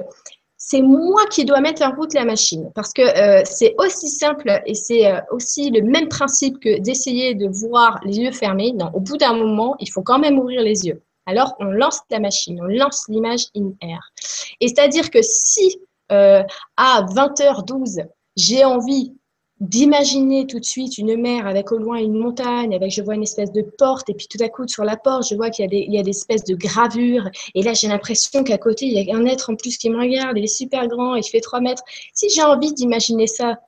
c'est 0.56 0.80
moi 0.80 1.26
qui 1.26 1.44
dois 1.44 1.60
mettre 1.60 1.82
en 1.82 1.92
route 1.94 2.14
la 2.14 2.24
machine. 2.24 2.70
Parce 2.74 2.92
que 2.92 3.02
euh, 3.02 3.42
c'est 3.44 3.74
aussi 3.78 4.08
simple 4.08 4.62
et 4.64 4.74
c'est 4.74 5.06
euh, 5.06 5.20
aussi 5.32 5.70
le 5.70 5.82
même 5.82 6.08
principe 6.08 6.60
que 6.60 6.78
d'essayer 6.78 7.34
de 7.34 7.48
voir 7.48 8.00
les 8.04 8.18
yeux 8.18 8.32
fermés. 8.32 8.72
Non, 8.72 8.90
au 8.94 9.00
bout 9.00 9.16
d'un 9.16 9.34
moment, 9.34 9.74
il 9.80 9.90
faut 9.90 10.02
quand 10.02 10.20
même 10.20 10.38
ouvrir 10.38 10.62
les 10.62 10.86
yeux. 10.86 11.02
Alors, 11.26 11.54
on 11.58 11.64
lance 11.64 12.00
la 12.10 12.20
machine, 12.20 12.60
on 12.62 12.66
lance 12.66 13.04
l'image 13.08 13.46
in 13.56 13.72
air. 13.80 14.12
Et 14.60 14.68
c'est-à-dire 14.68 15.10
que 15.10 15.20
si 15.20 15.80
euh, 16.10 16.42
à 16.76 17.02
20h12, 17.02 18.06
j'ai 18.36 18.64
envie 18.64 19.14
d'imaginer 19.62 20.48
tout 20.48 20.58
de 20.58 20.64
suite 20.64 20.98
une 20.98 21.16
mer 21.16 21.46
avec 21.46 21.70
au 21.70 21.78
loin 21.78 21.96
une 21.98 22.18
montagne, 22.18 22.74
avec 22.74 22.90
je 22.90 23.00
vois 23.00 23.14
une 23.14 23.22
espèce 23.22 23.52
de 23.52 23.62
porte, 23.62 24.10
et 24.10 24.14
puis 24.14 24.26
tout 24.26 24.42
à 24.42 24.48
coup 24.48 24.66
sur 24.66 24.82
la 24.82 24.96
porte, 24.96 25.28
je 25.28 25.36
vois 25.36 25.50
qu'il 25.50 25.62
y 25.62 25.66
a 25.66 25.70
des, 25.70 25.84
il 25.86 25.94
y 25.94 25.98
a 25.98 26.02
des 26.02 26.10
espèces 26.10 26.42
de 26.42 26.56
gravures, 26.56 27.30
et 27.54 27.62
là 27.62 27.72
j'ai 27.72 27.86
l'impression 27.86 28.42
qu'à 28.42 28.58
côté, 28.58 28.86
il 28.86 28.92
y 28.92 29.12
a 29.12 29.16
un 29.16 29.24
être 29.24 29.50
en 29.50 29.54
plus 29.54 29.78
qui 29.78 29.88
me 29.88 30.00
regarde, 30.00 30.36
il 30.36 30.42
est 30.42 30.48
super 30.48 30.88
grand, 30.88 31.14
il 31.14 31.22
fait 31.22 31.40
3 31.40 31.60
mètres. 31.60 31.84
Si 32.12 32.28
j'ai 32.28 32.42
envie 32.42 32.74
d'imaginer 32.74 33.28
ça, 33.28 33.60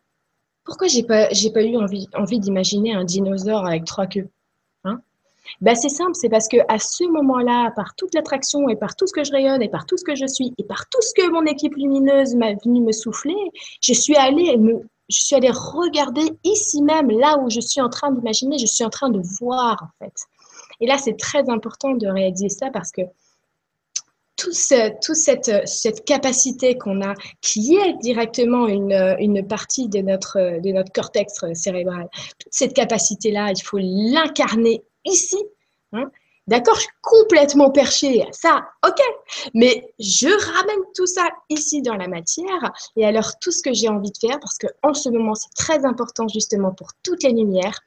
pourquoi 0.65 0.89
j'ai 0.89 1.05
pas, 1.05 1.29
j'ai 1.31 1.51
pas 1.51 1.63
eu 1.63 1.77
envie, 1.77 2.09
envie 2.15 2.41
d'imaginer 2.41 2.95
un 2.95 3.05
dinosaure 3.05 3.65
avec 3.65 3.85
trois 3.85 4.09
queues 4.09 4.29
hein? 4.83 5.01
Ben, 5.61 5.77
c'est 5.77 5.91
simple, 5.91 6.15
c'est 6.15 6.29
parce 6.29 6.49
que 6.49 6.57
à 6.67 6.81
ce 6.81 7.05
moment-là, 7.05 7.71
par 7.77 7.95
toute 7.95 8.15
l'attraction 8.15 8.69
et 8.69 8.75
par 8.75 8.97
tout 8.97 9.07
ce 9.07 9.13
que 9.13 9.23
je 9.23 9.31
rayonne 9.31 9.63
et 9.63 9.69
par 9.69 9.87
tout 9.87 9.97
ce 9.97 10.03
que 10.03 10.17
je 10.17 10.27
suis 10.27 10.53
et 10.59 10.65
par 10.65 10.89
tout 10.89 11.03
ce 11.03 11.13
que 11.15 11.31
mon 11.31 11.45
équipe 11.45 11.77
lumineuse 11.77 12.35
m'a 12.35 12.55
venu 12.55 12.81
me 12.81 12.91
souffler, 12.91 13.37
je 13.81 13.93
suis 13.93 14.17
allée 14.17 14.57
me 14.57 14.83
je 15.09 15.21
suis 15.21 15.37
allée 15.37 15.51
regarder 15.51 16.33
ici 16.45 16.83
même, 16.83 17.11
là 17.11 17.39
où 17.39 17.51
je 17.51 17.61
suis 17.61 17.81
en 17.81 17.89
train 17.89 18.11
d'imaginer, 18.11 18.59
je 18.59 18.67
suis 18.67 18.85
en 18.85 18.91
train 18.91 19.11
de 19.11 19.21
voir 19.41 19.83
en 19.83 20.05
fait. 20.05 20.15
Et 20.81 20.87
là, 20.87 20.99
c'est 20.99 21.19
très 21.19 21.49
important 21.51 21.95
de 21.95 22.07
réaliser 22.07 22.49
ça 22.49 22.71
parce 22.71 22.91
que 22.91 23.03
toute 24.37 24.53
cette, 24.53 25.69
cette, 25.69 26.05
capacité 26.05 26.77
qu'on 26.77 27.01
a, 27.01 27.15
qui 27.41 27.77
est 27.77 27.95
directement 27.99 28.67
une, 28.67 29.17
une, 29.19 29.47
partie 29.47 29.89
de 29.89 30.01
notre, 30.01 30.61
de 30.61 30.73
notre 30.73 30.93
cortex 30.93 31.45
cérébral, 31.55 32.09
toute 32.39 32.53
cette 32.53 32.75
capacité-là, 32.75 33.53
il 33.53 33.63
faut 33.63 33.79
l'incarner 33.81 34.83
ici. 35.05 35.39
Hein, 35.93 36.11
D'accord, 36.47 36.75
je 36.75 36.81
suis 36.81 36.91
complètement 37.01 37.71
perché, 37.71 38.23
ça, 38.33 38.67
ok. 38.87 39.01
Mais 39.55 39.95
je 39.99 40.29
ramène 40.29 40.85
tout 40.95 41.07
ça 41.07 41.27
ici 41.49 41.81
dans 41.81 41.97
la 41.97 42.07
matière. 42.07 42.73
Et 42.97 43.07
alors, 43.07 43.39
tout 43.41 43.51
ce 43.51 43.63
que 43.63 43.73
j'ai 43.73 43.89
envie 43.89 44.11
de 44.11 44.19
faire, 44.19 44.39
parce 44.41 44.59
qu'en 44.59 44.93
ce 44.93 45.09
moment, 45.09 45.35
c'est 45.35 45.55
très 45.55 45.87
important 45.87 46.29
justement 46.29 46.73
pour 46.73 46.89
toutes 47.03 47.23
les 47.23 47.33
lumières, 47.33 47.81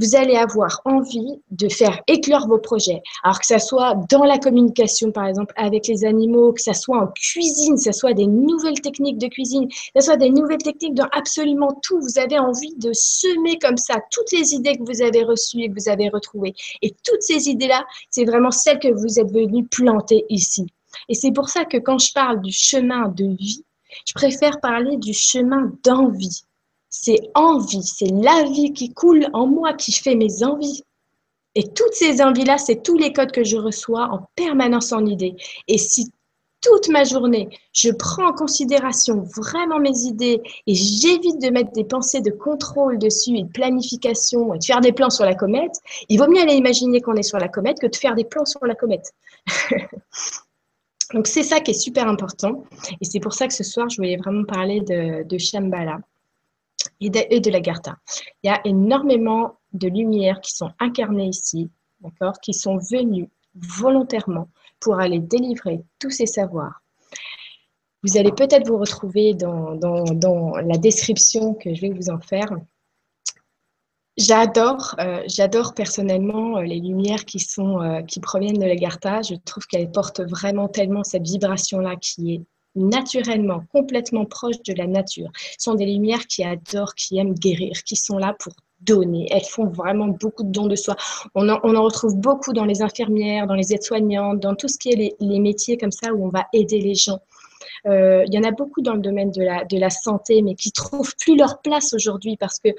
vous 0.00 0.16
allez 0.16 0.34
avoir 0.34 0.80
envie 0.86 1.40
de 1.50 1.68
faire 1.68 2.00
éclore 2.06 2.48
vos 2.48 2.58
projets. 2.58 3.02
Alors 3.22 3.38
que 3.38 3.46
ça 3.46 3.58
soit 3.58 3.94
dans 4.08 4.24
la 4.24 4.38
communication, 4.38 5.12
par 5.12 5.26
exemple, 5.26 5.52
avec 5.56 5.86
les 5.86 6.04
animaux, 6.06 6.52
que 6.54 6.62
ça 6.62 6.72
soit 6.72 6.98
en 6.98 7.08
cuisine, 7.08 7.74
que 7.74 7.82
ça 7.82 7.92
soit 7.92 8.14
des 8.14 8.26
nouvelles 8.26 8.80
techniques 8.80 9.18
de 9.18 9.26
cuisine, 9.26 9.68
que 9.68 9.74
ça 9.96 10.00
soit 10.00 10.16
des 10.16 10.30
nouvelles 10.30 10.62
techniques 10.62 10.94
dans 10.94 11.08
absolument 11.12 11.78
tout. 11.82 12.00
Vous 12.00 12.18
avez 12.18 12.38
envie 12.38 12.74
de 12.76 12.92
semer 12.94 13.58
comme 13.60 13.76
ça 13.76 14.00
toutes 14.10 14.32
les 14.32 14.54
idées 14.54 14.78
que 14.78 14.90
vous 14.90 15.02
avez 15.02 15.22
reçues 15.22 15.60
et 15.60 15.68
que 15.68 15.74
vous 15.78 15.90
avez 15.90 16.08
retrouvées. 16.08 16.54
Et 16.80 16.94
toutes 17.04 17.22
ces 17.22 17.48
idées-là, 17.48 17.84
c'est 18.08 18.24
vraiment 18.24 18.50
celles 18.50 18.78
que 18.78 18.92
vous 18.92 19.18
êtes 19.18 19.30
venus 19.30 19.66
planter 19.70 20.24
ici. 20.30 20.66
Et 21.08 21.14
c'est 21.14 21.32
pour 21.32 21.50
ça 21.50 21.66
que 21.66 21.76
quand 21.76 21.98
je 21.98 22.12
parle 22.12 22.40
du 22.40 22.52
chemin 22.52 23.08
de 23.08 23.36
vie, 23.36 23.64
je 24.06 24.14
préfère 24.14 24.60
parler 24.60 24.96
du 24.96 25.12
chemin 25.12 25.72
d'envie 25.84 26.44
c'est 26.90 27.30
envie, 27.34 27.84
c'est 27.84 28.10
la 28.10 28.44
vie 28.44 28.72
qui 28.72 28.92
coule 28.92 29.28
en 29.32 29.46
moi 29.46 29.72
qui 29.72 29.92
fait 29.92 30.16
mes 30.16 30.42
envies. 30.42 30.82
Et 31.54 31.68
toutes 31.68 31.94
ces 31.94 32.20
envies-là, 32.20 32.58
c'est 32.58 32.82
tous 32.82 32.98
les 32.98 33.12
codes 33.12 33.32
que 33.32 33.44
je 33.44 33.56
reçois 33.56 34.08
en 34.12 34.28
permanence 34.34 34.92
en 34.92 35.06
idée. 35.06 35.36
Et 35.68 35.78
si 35.78 36.12
toute 36.60 36.88
ma 36.88 37.04
journée, 37.04 37.48
je 37.72 37.90
prends 37.90 38.28
en 38.28 38.32
considération 38.32 39.24
vraiment 39.36 39.78
mes 39.78 39.98
idées 40.00 40.42
et 40.66 40.74
j'évite 40.74 41.40
de 41.40 41.48
mettre 41.48 41.72
des 41.72 41.84
pensées 41.84 42.20
de 42.20 42.30
contrôle 42.30 42.98
dessus 42.98 43.36
et 43.36 43.44
de 43.44 43.48
planification 43.48 44.52
et 44.52 44.58
de 44.58 44.64
faire 44.64 44.80
des 44.80 44.92
plans 44.92 45.10
sur 45.10 45.24
la 45.24 45.34
comète, 45.34 45.76
il 46.08 46.18
vaut 46.18 46.28
mieux 46.28 46.42
aller 46.42 46.54
imaginer 46.54 47.00
qu'on 47.00 47.14
est 47.14 47.22
sur 47.22 47.38
la 47.38 47.48
comète 47.48 47.80
que 47.80 47.86
de 47.86 47.96
faire 47.96 48.14
des 48.14 48.24
plans 48.24 48.44
sur 48.44 48.64
la 48.66 48.74
comète. 48.74 49.12
Donc 51.14 51.26
c'est 51.26 51.42
ça 51.42 51.60
qui 51.60 51.70
est 51.70 51.74
super 51.74 52.06
important. 52.06 52.64
Et 53.00 53.04
c'est 53.04 53.20
pour 53.20 53.32
ça 53.32 53.48
que 53.48 53.54
ce 53.54 53.64
soir, 53.64 53.88
je 53.88 53.96
voulais 53.96 54.16
vraiment 54.16 54.44
parler 54.44 54.80
de, 54.80 55.26
de 55.26 55.38
Shambhala 55.38 55.98
et 57.00 57.10
de, 57.10 57.50
la 57.50 57.60
Garta. 57.60 57.96
Il 58.42 58.48
y 58.48 58.50
a 58.50 58.60
énormément 58.64 59.58
de 59.72 59.88
lumières 59.88 60.40
qui 60.40 60.52
sont 60.52 60.70
incarnées 60.78 61.28
ici, 61.28 61.70
d'accord, 62.00 62.40
qui 62.40 62.52
sont 62.52 62.76
venues 62.76 63.28
volontairement 63.54 64.48
pour 64.80 65.00
aller 65.00 65.18
délivrer 65.18 65.82
tous 65.98 66.10
ces 66.10 66.26
savoirs. 66.26 66.82
Vous 68.02 68.16
allez 68.16 68.32
peut-être 68.32 68.66
vous 68.66 68.78
retrouver 68.78 69.34
dans, 69.34 70.56
la 70.56 70.78
description 70.78 71.54
que 71.54 71.74
je 71.74 71.80
vais 71.82 71.90
vous 71.90 72.10
en 72.10 72.20
faire. 72.20 72.50
J'adore, 74.16 74.96
euh, 75.00 75.22
j'adore 75.26 75.74
personnellement 75.74 76.58
euh, 76.58 76.62
les 76.62 76.80
lumières 76.80 77.24
qui 77.24 77.42
euh, 77.58 78.02
qui 78.02 78.20
proviennent 78.20 78.58
de 78.58 78.66
la 78.66 78.74
Garta. 78.74 79.22
Je 79.22 79.34
trouve 79.34 79.66
qu'elles 79.66 79.90
portent 79.90 80.20
vraiment 80.20 80.68
tellement 80.68 81.04
cette 81.04 81.22
vibration-là 81.22 81.96
qui 81.96 82.34
est 82.34 82.42
naturellement, 82.74 83.64
complètement 83.72 84.24
proches 84.24 84.62
de 84.66 84.74
la 84.74 84.86
nature. 84.86 85.30
Ce 85.58 85.64
sont 85.64 85.74
des 85.74 85.86
lumières 85.86 86.26
qui 86.26 86.44
adorent, 86.44 86.94
qui 86.94 87.18
aiment 87.18 87.34
guérir, 87.34 87.82
qui 87.84 87.96
sont 87.96 88.18
là 88.18 88.34
pour 88.38 88.52
donner. 88.80 89.28
Elles 89.30 89.44
font 89.44 89.66
vraiment 89.66 90.08
beaucoup 90.08 90.42
de 90.42 90.50
dons 90.50 90.66
de 90.66 90.76
soi. 90.76 90.96
On 91.34 91.48
en, 91.48 91.82
retrouve 91.82 92.16
beaucoup 92.16 92.52
dans 92.52 92.64
les 92.64 92.82
infirmières, 92.82 93.46
dans 93.46 93.54
les 93.54 93.74
aides-soignantes, 93.74 94.40
dans 94.40 94.54
tout 94.54 94.68
ce 94.68 94.78
qui 94.78 94.90
est 94.90 95.16
les, 95.20 95.40
métiers 95.40 95.76
comme 95.76 95.92
ça 95.92 96.12
où 96.12 96.24
on 96.24 96.28
va 96.28 96.46
aider 96.52 96.80
les 96.80 96.94
gens. 96.94 97.18
Euh, 97.86 98.24
il 98.26 98.34
y 98.34 98.38
en 98.38 98.42
a 98.42 98.50
beaucoup 98.50 98.82
dans 98.82 98.94
le 98.94 99.00
domaine 99.00 99.30
de 99.30 99.42
la, 99.42 99.64
de 99.64 99.78
la 99.78 99.90
santé, 99.90 100.42
mais 100.42 100.54
qui 100.54 100.72
trouvent 100.72 101.14
plus 101.18 101.36
leur 101.36 101.60
place 101.60 101.92
aujourd'hui 101.94 102.36
parce 102.36 102.58
que 102.58 102.70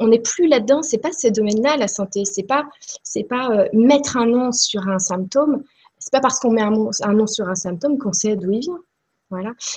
on 0.00 0.08
n'est 0.08 0.20
plus 0.20 0.46
là-dedans. 0.46 0.82
C'est 0.82 0.98
pas 0.98 1.10
ce 1.12 1.28
domaine-là 1.28 1.76
la 1.76 1.88
santé. 1.88 2.24
C'est 2.24 2.44
pas 2.44 2.64
c'est 3.02 3.24
pas 3.24 3.50
euh, 3.50 3.68
mettre 3.72 4.16
un 4.16 4.26
nom 4.26 4.52
sur 4.52 4.88
un 4.88 4.98
symptôme. 4.98 5.64
C'est 5.98 6.12
pas 6.12 6.20
parce 6.20 6.38
qu'on 6.38 6.52
met 6.52 6.62
un, 6.62 6.72
un 7.02 7.12
nom 7.12 7.26
sur 7.26 7.48
un 7.48 7.56
symptôme 7.56 7.98
qu'on 7.98 8.12
sait 8.12 8.36
d'où 8.36 8.52
il 8.52 8.60
vient. 8.60 8.78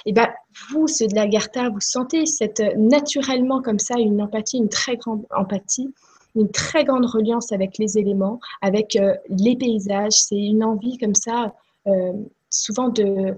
Et 0.05 0.13
ben 0.13 0.29
vous, 0.69 0.87
ceux 0.87 1.07
de 1.07 1.15
la 1.15 1.27
Garta, 1.27 1.69
vous 1.69 1.81
sentez 1.81 2.25
cette, 2.25 2.61
naturellement 2.77 3.61
comme 3.61 3.79
ça 3.79 3.95
une 3.99 4.21
empathie, 4.21 4.57
une 4.57 4.69
très 4.69 4.95
grande 4.95 5.25
empathie, 5.31 5.93
une 6.35 6.49
très 6.49 6.85
grande 6.85 7.05
reliance 7.05 7.51
avec 7.51 7.77
les 7.77 7.97
éléments, 7.97 8.39
avec 8.61 8.95
euh, 8.95 9.15
les 9.29 9.57
paysages. 9.57 10.13
C'est 10.13 10.37
une 10.37 10.63
envie 10.63 10.97
comme 10.97 11.15
ça, 11.15 11.53
euh, 11.87 12.13
souvent 12.49 12.87
de, 12.89 13.35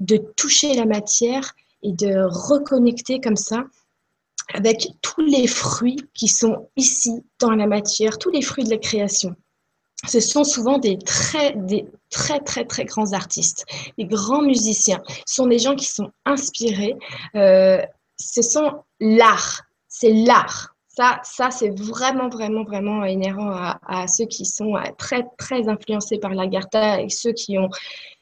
de 0.00 0.16
toucher 0.36 0.74
la 0.74 0.84
matière 0.84 1.54
et 1.82 1.92
de 1.92 2.26
reconnecter 2.26 3.20
comme 3.20 3.36
ça 3.36 3.64
avec 4.52 4.88
tous 5.00 5.22
les 5.22 5.46
fruits 5.46 6.04
qui 6.12 6.28
sont 6.28 6.68
ici 6.76 7.24
dans 7.40 7.52
la 7.52 7.66
matière, 7.66 8.18
tous 8.18 8.30
les 8.30 8.42
fruits 8.42 8.64
de 8.64 8.70
la 8.70 8.78
création 8.78 9.34
ce 10.06 10.20
sont 10.20 10.44
souvent 10.44 10.78
des 10.78 10.98
très, 10.98 11.52
des 11.54 11.86
très, 12.10 12.40
très, 12.40 12.64
très 12.64 12.84
grands 12.84 13.12
artistes, 13.12 13.64
des 13.98 14.04
grands 14.04 14.42
musiciens. 14.42 15.02
Ce 15.26 15.36
sont 15.36 15.46
des 15.46 15.58
gens 15.58 15.74
qui 15.74 15.86
sont 15.86 16.10
inspirés. 16.24 16.94
Euh, 17.36 17.80
ce 18.18 18.42
sont 18.42 18.82
l'art. 19.00 19.62
C'est 19.88 20.12
l'art. 20.12 20.74
Ça, 20.88 21.20
ça 21.24 21.50
c'est 21.50 21.70
vraiment, 21.70 22.28
vraiment, 22.28 22.64
vraiment 22.64 23.04
inhérent 23.04 23.50
à, 23.86 24.06
ceux 24.06 24.26
qui 24.26 24.44
sont 24.44 24.76
euh, 24.76 24.82
très, 24.98 25.24
très 25.38 25.68
influencés 25.68 26.18
par 26.18 26.34
l'Agartha 26.34 27.00
et 27.00 27.08
ceux 27.08 27.32
qui, 27.32 27.58
ont, 27.58 27.70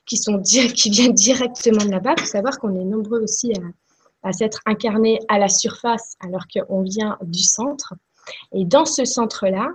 qui, 0.06 0.16
sont, 0.16 0.40
qui 0.40 0.90
viennent 0.90 1.12
directement 1.12 1.84
de 1.84 1.90
là-bas. 1.90 2.14
Il 2.16 2.20
faut 2.20 2.26
savoir 2.26 2.58
qu'on 2.58 2.74
est 2.80 2.84
nombreux 2.84 3.22
aussi 3.22 3.52
à, 3.52 4.28
à 4.28 4.32
s'être 4.32 4.60
incarnés 4.66 5.18
à 5.28 5.38
la 5.38 5.48
surface 5.48 6.14
alors 6.20 6.44
qu'on 6.46 6.82
vient 6.82 7.18
du 7.22 7.42
centre. 7.42 7.94
Et 8.52 8.64
dans 8.64 8.84
ce 8.84 9.04
centre-là, 9.04 9.68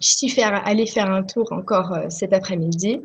je 0.00 0.08
suis 0.08 0.28
faire, 0.28 0.62
allée 0.66 0.86
faire 0.86 1.10
un 1.10 1.22
tour 1.22 1.52
encore 1.52 1.92
euh, 1.92 2.06
cet 2.10 2.32
après-midi. 2.32 3.00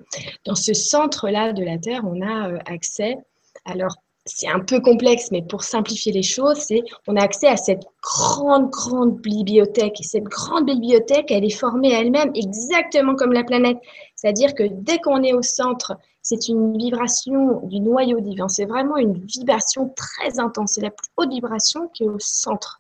Dans 0.45 0.55
ce 0.55 0.73
centre-là 0.73 1.53
de 1.53 1.63
la 1.63 1.77
Terre, 1.77 2.03
on 2.05 2.21
a 2.21 2.49
euh, 2.49 2.57
accès, 2.65 3.17
alors 3.65 3.95
c'est 4.25 4.47
un 4.47 4.59
peu 4.59 4.79
complexe, 4.79 5.31
mais 5.31 5.41
pour 5.41 5.63
simplifier 5.63 6.11
les 6.11 6.21
choses, 6.23 6.67
on 7.07 7.15
a 7.15 7.23
accès 7.23 7.47
à 7.47 7.57
cette 7.57 7.83
grande, 8.03 8.69
grande 8.69 9.19
bibliothèque. 9.19 9.99
Et 9.99 10.03
cette 10.03 10.25
grande 10.25 10.65
bibliothèque, 10.65 11.31
elle 11.31 11.43
est 11.43 11.49
formée 11.49 11.91
elle-même 11.91 12.31
exactement 12.35 13.15
comme 13.15 13.33
la 13.33 13.43
planète. 13.43 13.77
C'est-à-dire 14.15 14.53
que 14.53 14.63
dès 14.69 14.99
qu'on 14.99 15.23
est 15.23 15.33
au 15.33 15.41
centre, 15.41 15.93
c'est 16.21 16.49
une 16.49 16.77
vibration 16.77 17.61
du 17.63 17.79
noyau 17.79 18.19
divin. 18.19 18.47
C'est 18.47 18.65
vraiment 18.65 18.97
une 18.97 19.17
vibration 19.25 19.91
très 19.95 20.39
intense. 20.39 20.73
C'est 20.73 20.81
la 20.81 20.91
plus 20.91 21.07
haute 21.17 21.31
vibration 21.31 21.89
qui 21.93 22.03
est 22.03 22.09
au 22.09 22.19
centre. 22.19 22.79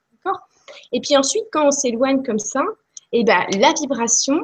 Et 0.91 1.01
puis 1.01 1.17
ensuite, 1.17 1.45
quand 1.51 1.67
on 1.67 1.71
s'éloigne 1.71 2.23
comme 2.23 2.39
ça, 2.39 2.61
et 3.13 3.19
eh 3.19 3.23
ben, 3.23 3.45
la 3.59 3.73
vibration, 3.73 4.39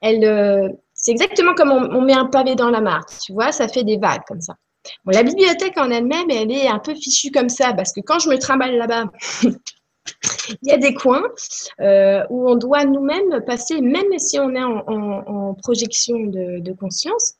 elle, 0.00 0.24
euh, 0.24 0.68
c'est 0.92 1.12
exactement 1.12 1.54
comme 1.54 1.72
on, 1.72 2.00
met 2.02 2.12
un 2.12 2.26
pavé 2.26 2.54
dans 2.54 2.70
la 2.70 2.80
mare, 2.80 3.06
tu 3.06 3.32
vois, 3.32 3.52
ça 3.52 3.68
fait 3.68 3.84
des 3.84 3.96
vagues 3.96 4.22
comme 4.28 4.40
ça. 4.40 4.54
La 5.06 5.22
bibliothèque 5.22 5.78
en 5.78 5.90
elle-même, 5.90 6.30
elle 6.30 6.52
est 6.52 6.68
un 6.68 6.78
peu 6.78 6.94
fichue 6.94 7.30
comme 7.30 7.48
ça, 7.48 7.72
parce 7.72 7.92
que 7.92 8.00
quand 8.00 8.18
je 8.18 8.28
me 8.28 8.36
trimballe 8.36 8.76
là-bas, 8.76 9.04
il 9.42 10.68
y 10.68 10.72
a 10.72 10.78
des 10.78 10.94
coins 10.94 11.22
euh, 11.80 12.22
où 12.30 12.48
on 12.50 12.56
doit 12.56 12.84
nous-mêmes 12.84 13.42
passer, 13.46 13.80
même 13.80 14.18
si 14.18 14.38
on 14.38 14.54
est 14.54 14.62
en, 14.62 15.54
projection 15.62 16.18
de, 16.18 16.72
conscience, 16.72 17.34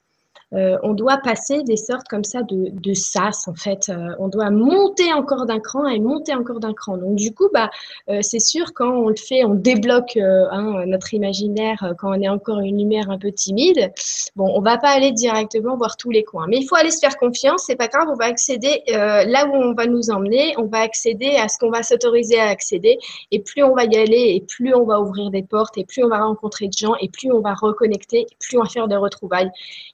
euh, 0.54 0.76
on 0.82 0.92
doit 0.92 1.18
passer 1.18 1.62
des 1.62 1.76
sortes 1.76 2.06
comme 2.08 2.24
ça 2.24 2.42
de, 2.42 2.70
de 2.72 2.94
sas 2.94 3.48
en 3.48 3.54
fait. 3.54 3.88
Euh, 3.88 4.14
on 4.18 4.28
doit 4.28 4.50
monter 4.50 5.12
encore 5.12 5.46
d'un 5.46 5.60
cran 5.60 5.86
et 5.86 5.98
monter 5.98 6.34
encore 6.34 6.60
d'un 6.60 6.74
cran. 6.74 6.96
Donc 6.96 7.16
du 7.16 7.32
coup, 7.32 7.48
bah, 7.52 7.70
euh, 8.08 8.18
c'est 8.22 8.38
sûr 8.38 8.74
quand 8.74 8.90
on 8.90 9.08
le 9.08 9.16
fait, 9.16 9.44
on 9.44 9.54
débloque 9.54 10.16
hein, 10.16 10.84
notre 10.86 11.14
imaginaire 11.14 11.94
quand 11.98 12.10
on 12.10 12.20
est 12.20 12.28
encore 12.28 12.60
une 12.60 12.78
lumière 12.78 13.10
un 13.10 13.18
peu 13.18 13.32
timide. 13.32 13.92
Bon, 14.36 14.52
on 14.54 14.60
va 14.60 14.78
pas 14.78 14.90
aller 14.90 15.12
directement 15.12 15.76
voir 15.76 15.96
tous 15.96 16.10
les 16.10 16.24
coins, 16.24 16.46
mais 16.48 16.58
il 16.58 16.66
faut 16.66 16.76
aller 16.76 16.90
se 16.90 16.98
faire 16.98 17.16
confiance. 17.16 17.64
C'est 17.66 17.76
pas 17.76 17.88
grave, 17.88 18.08
on 18.10 18.16
va 18.16 18.26
accéder 18.26 18.82
là 18.88 19.46
où 19.46 19.54
on 19.54 19.74
va 19.74 19.86
nous 19.86 20.10
emmener. 20.10 20.54
On 20.58 20.66
va 20.66 20.80
accéder 20.80 21.36
à 21.36 21.48
ce 21.48 21.58
qu'on 21.58 21.70
va 21.70 21.82
s'autoriser 21.82 22.38
à 22.38 22.48
accéder. 22.48 22.98
Et 23.30 23.40
plus 23.40 23.62
on 23.62 23.74
va 23.74 23.84
y 23.84 23.96
aller, 23.96 24.34
et 24.36 24.44
plus 24.46 24.74
on 24.74 24.84
va 24.84 25.00
ouvrir 25.00 25.30
des 25.30 25.42
portes, 25.42 25.78
et 25.78 25.84
plus 25.84 26.04
on 26.04 26.08
va 26.08 26.24
rencontrer 26.24 26.66
de 26.66 26.72
gens, 26.72 26.94
et 27.00 27.08
plus 27.08 27.32
on 27.32 27.40
va 27.40 27.54
reconnecter, 27.54 28.20
et 28.20 28.36
plus 28.38 28.58
on 28.58 28.62
va 28.62 28.68
faire 28.68 28.88
de 28.88 28.96
retrouvailles. 28.96 29.50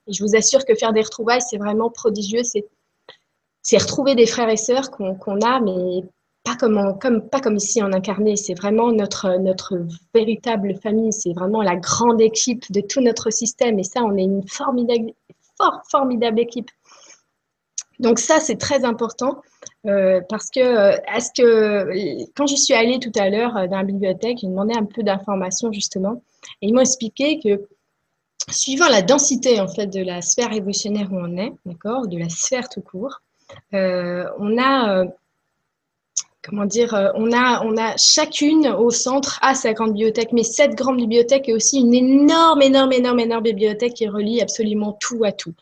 Et 0.06 0.12
je 0.12 0.24
vous 0.24 0.34
assure 0.34 0.47
que 0.64 0.74
faire 0.74 0.92
des 0.92 1.02
retrouvailles, 1.02 1.42
c'est 1.42 1.58
vraiment 1.58 1.90
prodigieux. 1.90 2.42
C'est 2.42 3.78
retrouver 3.78 4.14
des 4.14 4.26
frères 4.26 4.48
et 4.48 4.56
sœurs 4.56 4.90
qu'on 4.90 5.40
a, 5.42 5.60
mais 5.60 6.02
pas 6.44 6.56
comme, 7.40 7.56
ici 7.56 7.82
en 7.82 7.92
incarné. 7.92 8.36
C'est 8.36 8.54
vraiment 8.54 8.92
notre, 8.92 9.38
véritable 10.14 10.74
famille. 10.82 11.12
C'est 11.12 11.32
vraiment 11.32 11.62
la 11.62 11.76
grande 11.76 12.20
équipe 12.20 12.70
de 12.72 12.80
tout 12.80 13.00
notre 13.00 13.30
système. 13.30 13.78
Et 13.78 13.84
ça, 13.84 14.02
on 14.02 14.16
est 14.16 14.24
une 14.24 14.46
formidable, 14.46 15.12
fort, 15.56 15.82
formidable 15.90 16.40
équipe. 16.40 16.70
Donc 17.98 18.18
ça, 18.18 18.40
c'est 18.40 18.56
très 18.56 18.84
important 18.84 19.42
euh, 19.86 20.20
parce 20.28 20.50
que, 20.50 20.60
euh, 20.60 20.96
est-ce 21.14 21.30
que 21.36 22.30
quand 22.36 22.46
j'y 22.46 22.58
suis 22.58 22.74
allée 22.74 23.00
tout 23.00 23.12
à 23.16 23.28
l'heure 23.28 23.56
euh, 23.56 23.66
dans 23.66 23.78
la 23.78 23.84
bibliothèque, 23.84 24.38
j'ai 24.40 24.46
demandé 24.46 24.74
un 24.74 24.84
peu 24.84 25.02
d'informations 25.02 25.72
justement, 25.72 26.22
et 26.62 26.68
ils 26.68 26.74
m'ont 26.74 26.80
expliqué 26.80 27.40
que 27.40 27.68
suivant 28.50 28.88
la 28.88 29.02
densité 29.02 29.60
en 29.60 29.68
fait 29.68 29.86
de 29.86 30.00
la 30.00 30.22
sphère 30.22 30.52
évolutionnaire 30.52 31.08
où 31.12 31.16
on 31.16 31.36
est, 31.36 31.52
d'accord, 31.66 32.06
de 32.06 32.18
la 32.18 32.28
sphère 32.28 32.68
tout 32.68 32.80
court, 32.80 33.20
euh, 33.74 34.24
on 34.38 34.58
a 34.58 35.00
euh, 35.00 35.04
comment 36.42 36.64
dire, 36.64 36.94
euh, 36.94 37.10
on 37.14 37.32
a, 37.32 37.96
chacune 37.96 38.68
au 38.68 38.90
centre 38.90 39.38
à 39.42 39.54
sa 39.54 39.72
grande 39.72 39.92
bibliothèque, 39.92 40.32
mais 40.32 40.42
cette 40.42 40.74
grande 40.74 40.96
bibliothèque 40.96 41.48
est 41.48 41.52
aussi 41.52 41.78
une 41.80 41.94
énorme, 41.94 42.62
énorme, 42.62 42.92
énorme, 42.92 43.20
énorme 43.20 43.44
bibliothèque 43.44 43.94
qui 43.94 44.08
relie 44.08 44.40
absolument 44.40 44.92
tout 45.00 45.24
à 45.24 45.32
tout. 45.32 45.54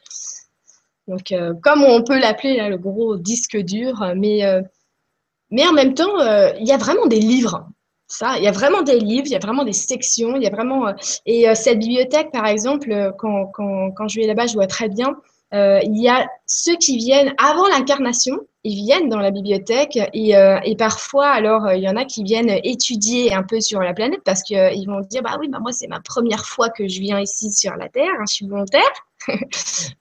Comme 1.63 1.85
on 1.85 2.03
peut 2.03 2.19
l'appeler 2.19 2.69
le 2.69 2.79
gros 2.79 3.17
disque 3.17 3.57
dur, 3.57 4.05
mais 4.17 4.45
en 4.45 5.73
même 5.73 5.95
temps, 5.95 6.19
il 6.59 6.67
y 6.67 6.73
a 6.73 6.77
vraiment 6.77 7.07
des 7.07 7.21
livres 7.21 7.69
ça. 8.09 8.39
Il 8.39 8.45
y 8.45 8.49
a 8.49 8.53
vraiment 8.53 8.83
des 8.83 8.99
livres, 8.99 9.27
il 9.27 9.33
y 9.33 9.37
a 9.37 9.41
vraiment 9.41 9.65
des 9.65 9.73
sections, 9.73 10.37
il 10.37 10.43
y 10.43 10.47
a 10.47 10.51
vraiment. 10.51 10.89
Euh, 10.89 10.93
et 11.25 11.49
euh, 11.49 11.55
cette 11.55 11.79
bibliothèque, 11.79 12.31
par 12.33 12.47
exemple, 12.47 12.91
euh, 12.93 13.11
quand, 13.19 13.47
quand, 13.47 13.91
quand 13.93 14.09
je 14.09 14.21
vais 14.21 14.27
là-bas, 14.27 14.47
je 14.47 14.55
vois 14.55 14.67
très 14.67 14.89
bien. 14.89 15.17
il 15.53 16.03
y 16.03 16.09
a 16.09 16.27
ceux 16.47 16.77
qui 16.77 16.97
viennent 16.99 17.35
avant 17.39 17.67
l'incarnation, 17.69 18.39
ils 18.65 18.75
viennent 18.75 19.09
dans 19.09 19.21
la 19.21 19.31
bibliothèque 19.31 19.97
et, 20.13 20.33
et 20.65 20.77
parfois, 20.77 21.29
alors, 21.29 21.73
il 21.73 21.83
y 21.83 21.89
en 21.89 21.97
a 21.97 22.05
qui 22.05 22.25
viennent 22.25 22.51
étudier 22.65 23.33
un 23.33 23.43
peu 23.43 23.61
sur 23.61 23.81
la 23.81 23.95
planète 23.95 24.21
parce 24.25 24.43
qu'ils 24.43 24.87
vont 24.87 25.01
dire, 25.01 25.23
bah 25.23 25.37
oui, 25.41 25.49
bah 25.49 25.61
moi, 25.61 25.73
c'est 25.73 25.87
ma 25.87 26.01
première 26.01 26.45
fois 26.45 26.69
que 26.69 26.89
je 26.89 27.01
viens 27.01 27.21
ici 27.21 27.51
sur 27.53 27.75
la 27.77 27.89
Terre, 27.89 28.13
hein, 28.19 28.25
je 28.29 28.35
suis 28.35 28.47
volontaire. 28.47 28.93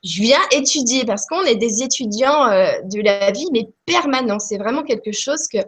je 0.03 0.21
viens 0.21 0.41
étudier 0.51 1.05
parce 1.05 1.25
qu'on 1.27 1.43
est 1.43 1.55
des 1.55 1.83
étudiants 1.83 2.47
de 2.93 3.01
la 3.01 3.31
vie, 3.31 3.47
mais 3.53 3.69
permanents. 3.85 4.39
C'est 4.39 4.57
vraiment 4.57 4.83
quelque 4.83 5.11
chose 5.11 5.47
que 5.47 5.59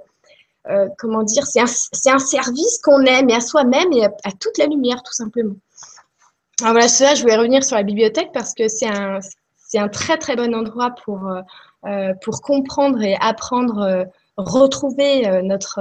euh, 0.70 0.88
comment 0.98 1.24
dire, 1.24 1.46
c'est 1.46 1.60
un, 1.60 2.20
service 2.20 2.80
qu'on 2.84 3.02
aime 3.06 3.30
et 3.30 3.36
à 3.36 3.40
soi-même 3.40 3.92
et 3.94 4.06
à, 4.06 4.32
toute 4.40 4.58
la 4.58 4.66
lumière, 4.66 5.02
tout 5.04 5.14
simplement. 5.14 5.56
Alors 6.62 6.74
voilà, 6.74 6.88
cela, 6.88 7.16
je 7.16 7.22
voulais 7.22 7.38
revenir 7.38 7.64
sur 7.64 7.76
la 7.76 7.84
bibliothèque 7.84 8.32
parce 8.34 8.54
que 8.54 8.68
c'est 8.68 8.88
un, 8.88 9.20
un 9.76 9.88
très 9.90 10.18
très 10.18 10.36
bon 10.36 10.54
endroit 10.56 10.96
pour, 11.06 11.28
euh, 11.28 11.42
euh, 11.86 12.14
pour 12.24 12.42
comprendre 12.42 13.02
et 13.02 13.16
apprendre, 13.20 14.06
retrouver 14.38 15.42
notre, 15.44 15.80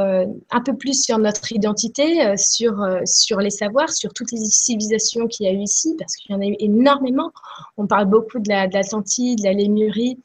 un 0.50 0.60
peu 0.62 0.74
plus 0.76 1.02
sur 1.02 1.18
notre 1.18 1.52
identité, 1.52 2.36
sur, 2.38 2.74
sur 3.04 3.38
les 3.38 3.50
savoirs, 3.50 3.90
sur 3.90 4.14
toutes 4.14 4.32
les 4.32 4.38
civilisations 4.38 5.26
qu'il 5.26 5.46
y 5.46 5.48
a 5.48 5.52
eu 5.52 5.60
ici, 5.60 5.94
parce 5.98 6.16
qu'il 6.16 6.34
y 6.34 6.34
en 6.34 6.40
a 6.40 6.46
eu 6.46 6.56
énormément. 6.58 7.32
On 7.76 7.86
parle 7.86 8.06
beaucoup 8.06 8.38
de 8.38 8.48
l'Atlantide, 8.48 9.38
de, 9.38 9.42
de 9.42 9.48
la 9.48 9.52
Lémurie, 9.52 10.18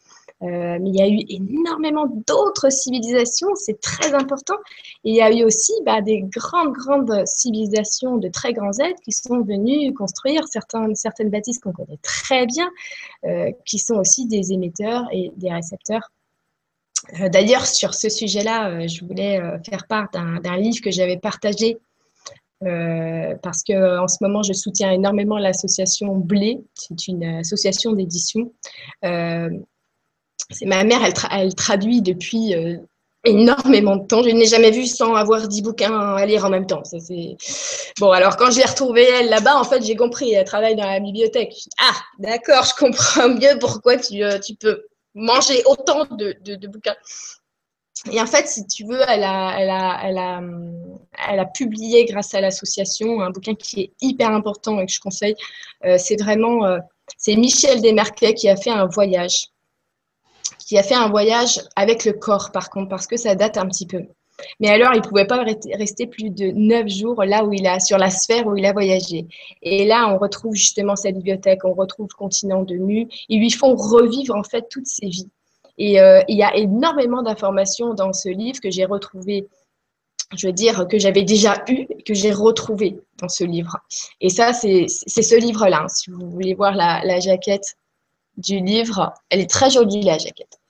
euh, 0.44 0.80
mais 0.82 0.90
il 0.90 0.96
y 0.96 1.02
a 1.02 1.08
eu 1.08 1.20
énormément 1.30 2.08
d'autres 2.28 2.72
civilisations, 2.72 3.50
c'est 3.56 3.80
très 3.80 4.14
important. 4.14 4.56
Il 5.04 5.16
y 5.16 5.22
a 5.22 5.32
eu 5.32 5.44
aussi 5.44 5.74
bah, 5.86 6.02
des 6.02 6.22
grandes, 6.22 6.74
grandes 6.74 7.28
civilisations 7.28 8.18
de 8.18 8.28
très 8.28 8.54
grands 8.54 8.78
êtres 8.80 9.00
qui 9.04 9.12
sont 9.12 9.42
venus 9.42 9.94
construire 9.96 10.48
certaines, 10.48 10.96
certaines 10.96 11.30
bâtisses 11.30 11.60
qu'on 11.60 11.74
connaît 11.74 12.00
très 12.02 12.48
bien, 12.48 12.70
euh, 13.26 13.52
qui 13.66 13.78
sont 13.78 13.96
aussi 13.96 14.26
des 14.26 14.52
émetteurs 14.52 15.06
et 15.12 15.32
des 15.38 15.52
récepteurs. 15.52 16.12
Euh, 17.20 17.30
d'ailleurs, 17.30 17.68
sur 17.68 17.94
ce 17.94 18.10
sujet-là, 18.10 18.88
je 18.88 19.06
voulais 19.06 19.40
faire 19.68 19.86
part 19.88 20.10
d'un 20.12 20.58
livre 20.58 20.82
que 20.84 20.92
j'avais 20.92 21.18
partagé 21.18 21.78
parce 22.62 23.64
que 23.64 24.00
en 24.00 24.08
ce 24.08 24.18
moment, 24.22 24.44
je 24.44 24.54
soutiens 24.54 24.92
énormément 24.92 25.40
l'association 25.40 26.16
Blé, 26.16 26.62
c'est 26.76 27.08
une 27.08 27.24
association 27.24 27.94
d'édition 27.94 28.52
c'est 30.52 30.66
ma 30.66 30.84
mère, 30.84 31.02
elle, 31.32 31.56
traduit 31.56 32.02
depuis 32.02 32.54
euh, 32.56 32.78
énormément 33.24 33.96
de 33.96 34.06
temps. 34.08 34.24
Je 34.24 34.30
n'ai 34.30 34.46
jamais 34.46 34.72
vu 34.72 34.86
sans 34.86 35.14
avoir 35.16 35.48
10 35.48 35.62
bouquins 35.62 36.16
à 36.16 36.26
lire 36.26 36.46
en 36.46 36.50
même 36.50 36.66
temps. 36.66 36.84
bon, 38.00 38.12
alors 38.12 38.38
quand 38.38 38.52
je 38.52 38.58
l'ai 38.58 38.66
retrouvée, 38.66 39.08
elle, 39.08 39.30
là-bas, 39.30 39.56
en 39.56 39.64
fait, 39.64 39.84
j'ai 39.84 39.96
compris. 39.96 40.34
Elle 40.34 40.46
travaille 40.46 40.76
dans 40.76 40.86
la 40.86 41.00
bibliothèque. 41.00 41.54
ah, 41.80 41.96
d'accord, 42.20 42.66
je 42.66 42.74
comprends 42.76 43.30
mieux 43.30 43.58
pourquoi 43.60 43.98
tu, 43.98 44.24
euh, 44.24 44.38
peux 44.60 44.84
manger 45.14 45.62
autant 45.66 46.06
de, 46.06 46.68
bouquins. 46.68 46.96
Et 48.12 48.20
en 48.20 48.26
fait, 48.26 48.48
si 48.48 48.66
tu 48.66 48.86
veux, 48.86 49.02
elle 49.08 49.24
a, 49.24 49.86
publié 51.54 52.06
grâce 52.06 52.34
à 52.34 52.42
l'association 52.42 53.22
un 53.22 53.30
bouquin 53.30 53.54
qui 53.54 53.82
est 53.82 53.92
hyper 54.02 54.32
important 54.32 54.80
et 54.80 54.88
que 54.88 54.92
je 54.92 55.00
conseille. 55.00 55.36
Euh, 55.86 55.98
c'est 56.00 56.20
vraiment, 56.20 56.80
c'est 57.18 57.36
Michel 57.36 57.82
Desmarquet 57.82 58.34
qui 58.34 58.50
a 58.50 58.56
fait 58.56 58.72
un 58.72 58.88
voyage 58.88 59.52
qui 60.72 60.78
a 60.78 60.84
fait 60.84 60.96
un 60.96 61.10
voyage 61.10 61.60
avec 61.76 62.06
le 62.06 62.14
corps, 62.14 62.50
par 62.54 62.70
contre, 62.70 62.88
parce 62.88 63.06
que 63.06 63.18
ça 63.18 63.36
date 63.36 63.58
un 63.58 63.68
petit 63.68 63.86
peu. 63.86 64.04
Mais 64.62 64.70
alors, 64.70 64.94
il 64.94 65.00
ne 65.00 65.04
pouvait 65.04 65.28
pas 65.28 65.44
rester 65.44 66.08
plus 66.08 66.30
de 66.30 66.46
neuf 66.52 66.88
jours 66.88 67.26
là 67.26 67.44
où 67.44 67.52
il 67.52 67.68
a, 67.68 67.82
sur 67.82 67.98
la 67.98 68.10
sphère 68.10 68.48
où 68.48 68.56
il 68.56 68.66
a 68.66 68.72
voyagé. 68.72 69.28
Et 69.62 69.86
là, 69.86 70.08
on 70.14 70.18
retrouve 70.18 70.56
justement 70.56 70.96
sa 70.96 71.12
bibliothèque, 71.12 71.66
on 71.66 71.74
retrouve 71.74 72.08
le 72.10 72.16
continent 72.16 72.64
de 72.64 72.76
Mu. 72.76 73.10
Ils 73.28 73.42
lui 73.42 73.52
font 73.52 73.76
revivre 73.76 74.34
en 74.34 74.44
fait 74.44 74.70
toutes 74.70 74.88
ses 74.88 75.08
vies. 75.08 75.28
Et 75.78 76.00
euh, 76.00 76.22
il 76.30 76.38
y 76.38 76.44
a 76.44 76.56
énormément 76.56 77.22
d'informations 77.22 77.94
dans 77.94 78.14
ce 78.14 78.30
livre 78.30 78.62
que 78.62 78.72
j'ai 78.72 78.86
retrouvé, 78.86 79.50
je 80.38 80.48
veux 80.48 80.54
dire, 80.54 80.88
que 80.88 80.98
j'avais 80.98 81.24
déjà 81.24 81.66
eu, 81.68 81.86
que 82.06 82.14
j'ai 82.14 82.32
retrouvé 82.32 82.98
dans 83.20 83.28
ce 83.28 83.44
livre. 83.44 83.76
Et 84.22 84.30
ça, 84.30 84.54
c'est 84.54 84.88
ce 84.88 85.36
livre-là. 85.38 85.88
Si 85.90 86.12
vous 86.12 86.30
voulez 86.30 86.54
voir 86.54 86.74
la 86.76 87.20
jaquette 87.20 87.76
du 88.38 88.62
livre, 88.62 89.14
elle 89.30 89.42
est 89.42 89.50
très 89.50 89.70
jolie, 89.70 90.02
la 90.04 90.18
jaquette. 90.18 90.61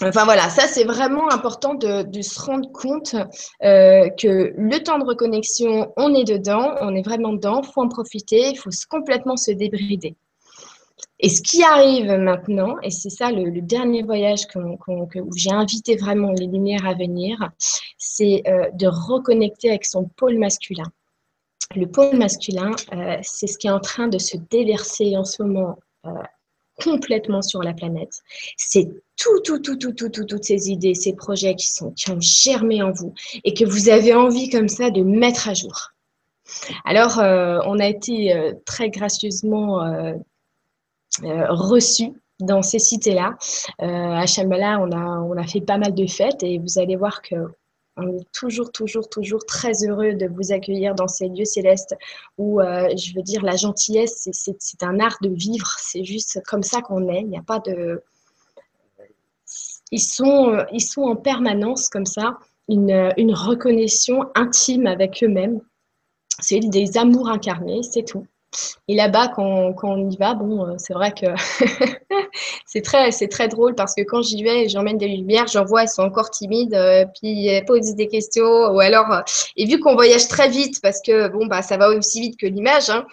Enfin 0.00 0.24
voilà, 0.24 0.48
ça 0.48 0.68
c'est 0.68 0.84
vraiment 0.84 1.28
important 1.30 1.74
de, 1.74 2.22
se 2.22 2.40
rendre 2.40 2.70
compte 2.70 3.16
euh, 3.64 4.08
que 4.10 4.54
le 4.56 4.82
temps 4.82 4.98
de 4.98 5.04
reconnexion, 5.04 5.92
on 5.96 6.14
est 6.14 6.24
dedans, 6.24 6.76
on 6.80 6.94
est 6.94 7.02
vraiment 7.02 7.32
dedans, 7.32 7.62
il 7.64 7.72
faut 7.72 7.82
en 7.82 7.88
profiter, 7.88 8.50
il 8.50 8.56
faut 8.56 8.70
complètement 8.88 9.36
se 9.36 9.50
débrider. 9.50 10.14
Et 11.18 11.28
ce 11.28 11.42
qui 11.42 11.64
arrive 11.64 12.12
maintenant, 12.12 12.76
et 12.82 12.90
c'est 12.90 13.10
ça 13.10 13.32
le, 13.32 13.60
dernier 13.60 14.04
voyage 14.04 14.46
que, 14.46 14.58
où 14.58 15.36
j'ai 15.36 15.50
invité 15.50 15.96
vraiment 15.96 16.30
les 16.30 16.46
lumières 16.46 16.86
à 16.86 16.94
venir, 16.94 17.50
c'est 17.96 18.42
euh, 18.46 18.70
de 18.74 18.86
reconnecter 18.86 19.70
avec 19.70 19.84
son 19.84 20.04
pôle 20.04 20.38
masculin. 20.38 20.86
Le 21.74 21.86
pôle 21.86 22.16
masculin, 22.16 22.70
euh, 22.92 23.16
c'est 23.22 23.48
ce 23.48 23.58
qui 23.58 23.66
est 23.66 23.72
en 23.72 23.80
train 23.80 24.06
de 24.06 24.18
se 24.18 24.36
déverser 24.36 25.16
en 25.16 25.24
ce 25.24 25.42
moment 25.42 25.76
complètement 26.82 27.42
sur 27.42 27.62
la 27.62 27.74
planète. 27.74 28.22
C'est 28.56 28.88
tout, 29.16 29.40
tout, 29.44 29.58
tout, 29.58 29.76
tout, 29.76 29.92
tout, 29.92 30.08
tout, 30.08 30.24
toutes 30.24 30.44
ces 30.44 30.70
idées, 30.70 30.94
ces 30.94 31.14
projets 31.14 31.54
qui, 31.54 31.68
sont, 31.68 31.90
qui 31.92 32.10
ont 32.10 32.20
germé 32.20 32.82
en 32.82 32.92
vous 32.92 33.14
et 33.44 33.54
que 33.54 33.64
vous 33.64 33.88
avez 33.88 34.14
envie 34.14 34.48
comme 34.48 34.68
ça 34.68 34.90
de 34.90 35.02
mettre 35.02 35.48
à 35.48 35.54
jour. 35.54 35.92
Alors, 36.84 37.18
euh, 37.18 37.60
on 37.66 37.78
a 37.78 37.86
été 37.86 38.32
euh, 38.32 38.52
très 38.64 38.90
gracieusement 38.90 39.84
euh, 39.84 40.14
reçus 41.22 42.12
dans 42.40 42.62
ces 42.62 42.78
cités-là. 42.78 43.36
à 43.80 44.24
Shambhala, 44.26 44.78
on 44.80 44.92
a, 44.92 45.20
on 45.20 45.36
a 45.36 45.46
fait 45.46 45.60
pas 45.60 45.76
mal 45.76 45.94
de 45.94 46.06
fêtes 46.06 46.42
et 46.44 46.58
vous 46.58 46.78
allez 46.78 46.94
voir 46.94 47.20
que 47.20 47.34
on 47.98 48.16
est 48.16 48.32
toujours, 48.32 48.70
toujours, 48.72 49.08
toujours 49.08 49.44
très 49.44 49.72
heureux 49.84 50.14
de 50.14 50.26
vous 50.26 50.52
accueillir 50.52 50.94
dans 50.94 51.08
ces 51.08 51.28
lieux 51.28 51.44
célestes 51.44 51.96
où, 52.38 52.60
euh, 52.60 52.88
je 52.96 53.14
veux 53.14 53.22
dire, 53.22 53.42
la 53.42 53.56
gentillesse, 53.56 54.28
c'est 54.32 54.82
un 54.82 55.00
art 55.00 55.18
de 55.20 55.28
vivre. 55.28 55.68
C'est 55.78 56.04
juste 56.04 56.40
comme 56.46 56.62
ça 56.62 56.80
qu'on 56.80 57.08
est. 57.08 57.20
Il 57.20 57.28
n'y 57.28 57.38
a 57.38 57.42
pas 57.42 57.58
de. 57.58 58.02
Ils 59.90 60.00
sont, 60.00 60.64
ils 60.72 60.82
sont 60.82 61.02
en 61.02 61.16
permanence 61.16 61.88
comme 61.88 62.06
ça, 62.06 62.38
une, 62.68 63.32
reconnexion 63.34 64.30
intime 64.34 64.86
avec 64.86 65.22
eux-mêmes. 65.22 65.60
C'est 66.40 66.60
des 66.60 66.98
amours 66.98 67.28
incarnés, 67.28 67.82
c'est 67.82 68.04
tout. 68.04 68.26
Et 68.88 68.94
là-bas, 68.94 69.28
quand, 69.34 69.74
on 69.82 70.08
y 70.08 70.16
va, 70.16 70.34
bon, 70.34 70.66
euh, 70.66 70.74
c'est 70.78 70.94
vrai 70.94 71.12
que 71.12 71.26
c'est 72.66 72.80
très, 72.80 73.10
très 73.10 73.48
drôle 73.48 73.74
parce 73.74 73.94
que 73.94 74.00
quand 74.02 74.22
j'y 74.22 74.42
vais, 74.42 74.68
j'emmène 74.68 74.96
des 74.96 75.08
lumières, 75.08 75.46
j'en 75.46 75.64
vois, 75.64 75.82
elles 75.82 75.90
sont 75.90 76.02
encore 76.02 76.30
timides, 76.30 76.74
euh, 76.74 77.04
puis 77.20 77.48
elles 77.48 77.66
posent 77.66 77.94
des 77.94 78.08
questions, 78.08 78.70
ou 78.70 78.80
alors, 78.80 79.12
euh, 79.12 79.20
et 79.56 79.66
vu 79.66 79.78
qu'on 79.78 79.94
voyage 79.94 80.28
très 80.28 80.48
vite 80.48 80.80
parce 80.82 81.02
que 81.02 81.28
bon, 81.28 81.46
bah, 81.46 81.60
ça 81.60 81.76
va 81.76 81.90
aussi 81.90 82.20
vite 82.20 82.40
que 82.40 82.46
l'image, 82.46 82.88
hein, 82.88 83.04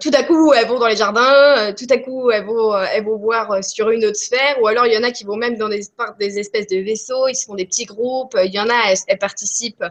tout 0.00 0.10
à 0.12 0.24
coup, 0.24 0.52
elles 0.52 0.66
vont 0.66 0.80
dans 0.80 0.88
les 0.88 0.96
jardins, 0.96 1.72
tout 1.74 1.86
à 1.90 1.98
coup, 1.98 2.30
elles 2.30 2.44
vont, 2.44 2.76
elles 2.76 3.04
vont 3.04 3.18
voir 3.18 3.62
sur 3.62 3.90
une 3.90 4.04
autre 4.04 4.16
sphère, 4.16 4.60
ou 4.60 4.66
alors 4.66 4.86
il 4.86 4.92
y 4.92 4.98
en 4.98 5.04
a 5.04 5.12
qui 5.12 5.24
vont 5.24 5.36
même 5.36 5.56
dans 5.56 5.68
des, 5.68 5.82
des 6.18 6.38
espèces 6.40 6.66
de 6.66 6.78
vaisseaux, 6.78 7.28
ils 7.28 7.36
se 7.36 7.46
font 7.46 7.54
des 7.54 7.66
petits 7.66 7.84
groupes, 7.84 8.36
il 8.44 8.52
y 8.52 8.58
en 8.58 8.68
a, 8.68 8.92
elles 9.06 9.18
participent. 9.18 9.84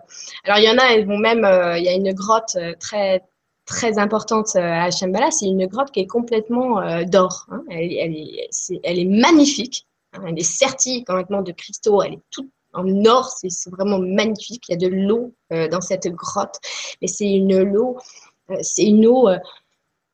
Alors, 0.43 0.57
il 0.57 0.65
y 0.65 0.69
en 0.69 0.77
a, 0.77 0.93
elles 0.93 1.07
vont 1.07 1.17
même, 1.17 1.47
il 1.77 1.83
y 1.83 1.89
a 1.89 1.93
une 1.93 2.13
grotte 2.13 2.57
très 2.79 3.21
très 3.67 3.99
importante 3.99 4.55
euh, 4.55 4.61
à 4.61 4.89
Shambhala, 4.89 5.29
c'est 5.29 5.45
une 5.45 5.67
grotte 5.67 5.91
qui 5.91 5.99
est 5.99 6.07
complètement 6.07 6.79
euh, 6.79 7.03
d'or. 7.03 7.45
Hein. 7.51 7.63
Elle, 7.69 7.93
est, 7.93 9.05
magnifique. 9.05 9.85
Hein. 10.13 10.23
Elle 10.27 10.39
est 10.39 10.43
sertie 10.43 11.03
complètement 11.03 11.43
de 11.43 11.51
cristaux. 11.51 12.01
Elle 12.01 12.13
est 12.13 12.23
toute 12.31 12.49
en 12.73 13.05
or. 13.05 13.29
C'est 13.29 13.69
vraiment 13.69 13.99
magnifique. 13.99 14.63
Il 14.69 14.71
y 14.71 14.75
a 14.85 14.89
de 14.89 14.93
l'eau 14.93 15.33
euh, 15.53 15.67
dans 15.67 15.81
cette 15.81 16.07
grotte. 16.07 16.55
Mais 17.01 17.07
c'est 17.07 17.29
une 17.29 17.77
eau, 17.77 17.97
c'est 18.61 18.85
une 18.85 19.05
eau, 19.05 19.29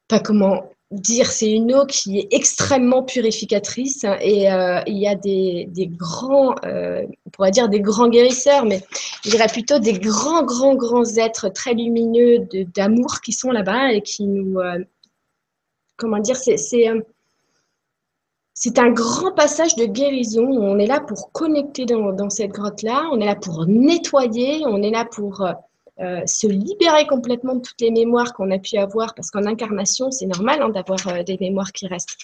pas 0.07 0.19
comment 0.19 0.63
dire, 0.93 1.27
c'est 1.27 1.51
une 1.51 1.73
eau 1.73 1.86
qui 1.86 2.19
est 2.19 2.27
extrêmement 2.32 3.03
purificatrice 3.03 4.03
et 4.21 4.51
euh, 4.51 4.82
il 4.88 4.97
y 4.97 5.08
a 5.08 5.15
des, 5.15 5.67
grands, 5.88 6.56
euh, 6.65 7.01
on 7.25 7.29
pourrait 7.29 7.51
dire 7.51 7.69
des 7.69 7.79
grands 7.79 8.10
guérisseurs, 8.10 8.65
mais 8.65 8.82
je 9.23 9.32
dirais 9.32 9.47
plutôt 9.47 9.79
des 9.79 9.93
grands, 9.93 10.43
grands, 10.43 10.75
grands 10.75 11.17
êtres 11.17 11.49
très 11.49 11.73
lumineux 11.73 12.47
d'amour 12.75 13.21
qui 13.21 13.34
sont 13.34 13.51
là-bas 13.51 13.93
et 13.93 14.01
qui 14.01 14.25
nous, 14.25 14.60
euh, 14.60 14.79
comment 15.97 16.19
dire, 16.19 16.38
c'est 16.38 16.88
un 18.77 18.91
grand 18.91 19.34
passage 19.34 19.75
de 19.75 19.86
guérison. 19.86 20.45
On 20.45 20.79
est 20.79 20.88
là 20.88 20.99
pour 20.99 21.32
connecter 21.32 21.86
dans, 21.86 22.13
dans 22.13 22.29
cette 22.29 22.51
grotte-là, 22.51 23.10
on 23.12 23.19
est 23.19 23.25
là 23.25 23.36
pour 23.36 23.65
nettoyer, 23.65 24.63
on 24.65 24.82
est 24.82 24.91
là 24.91 25.06
pour 25.06 25.43
euh, 25.99 26.25
se 26.25 26.47
libérer 26.47 27.06
complètement 27.06 27.53
de 27.56 27.62
toutes 27.62 27.79
les 27.79 27.91
mémoires 27.91 28.34
qu'on 28.34 28.49
a 28.49 28.58
pu 28.58 28.77
avoir, 28.77 29.13
parce 29.13 29.29
qu'en 29.29 29.45
incarnation, 29.45 30.10
c'est 30.10 30.25
normal 30.25 30.62
hein, 30.63 30.69
d'avoir 30.69 31.08
euh, 31.08 31.21
des 31.21 31.38
mémoires 31.39 31.71
qui 31.71 31.86
restent. 31.86 32.17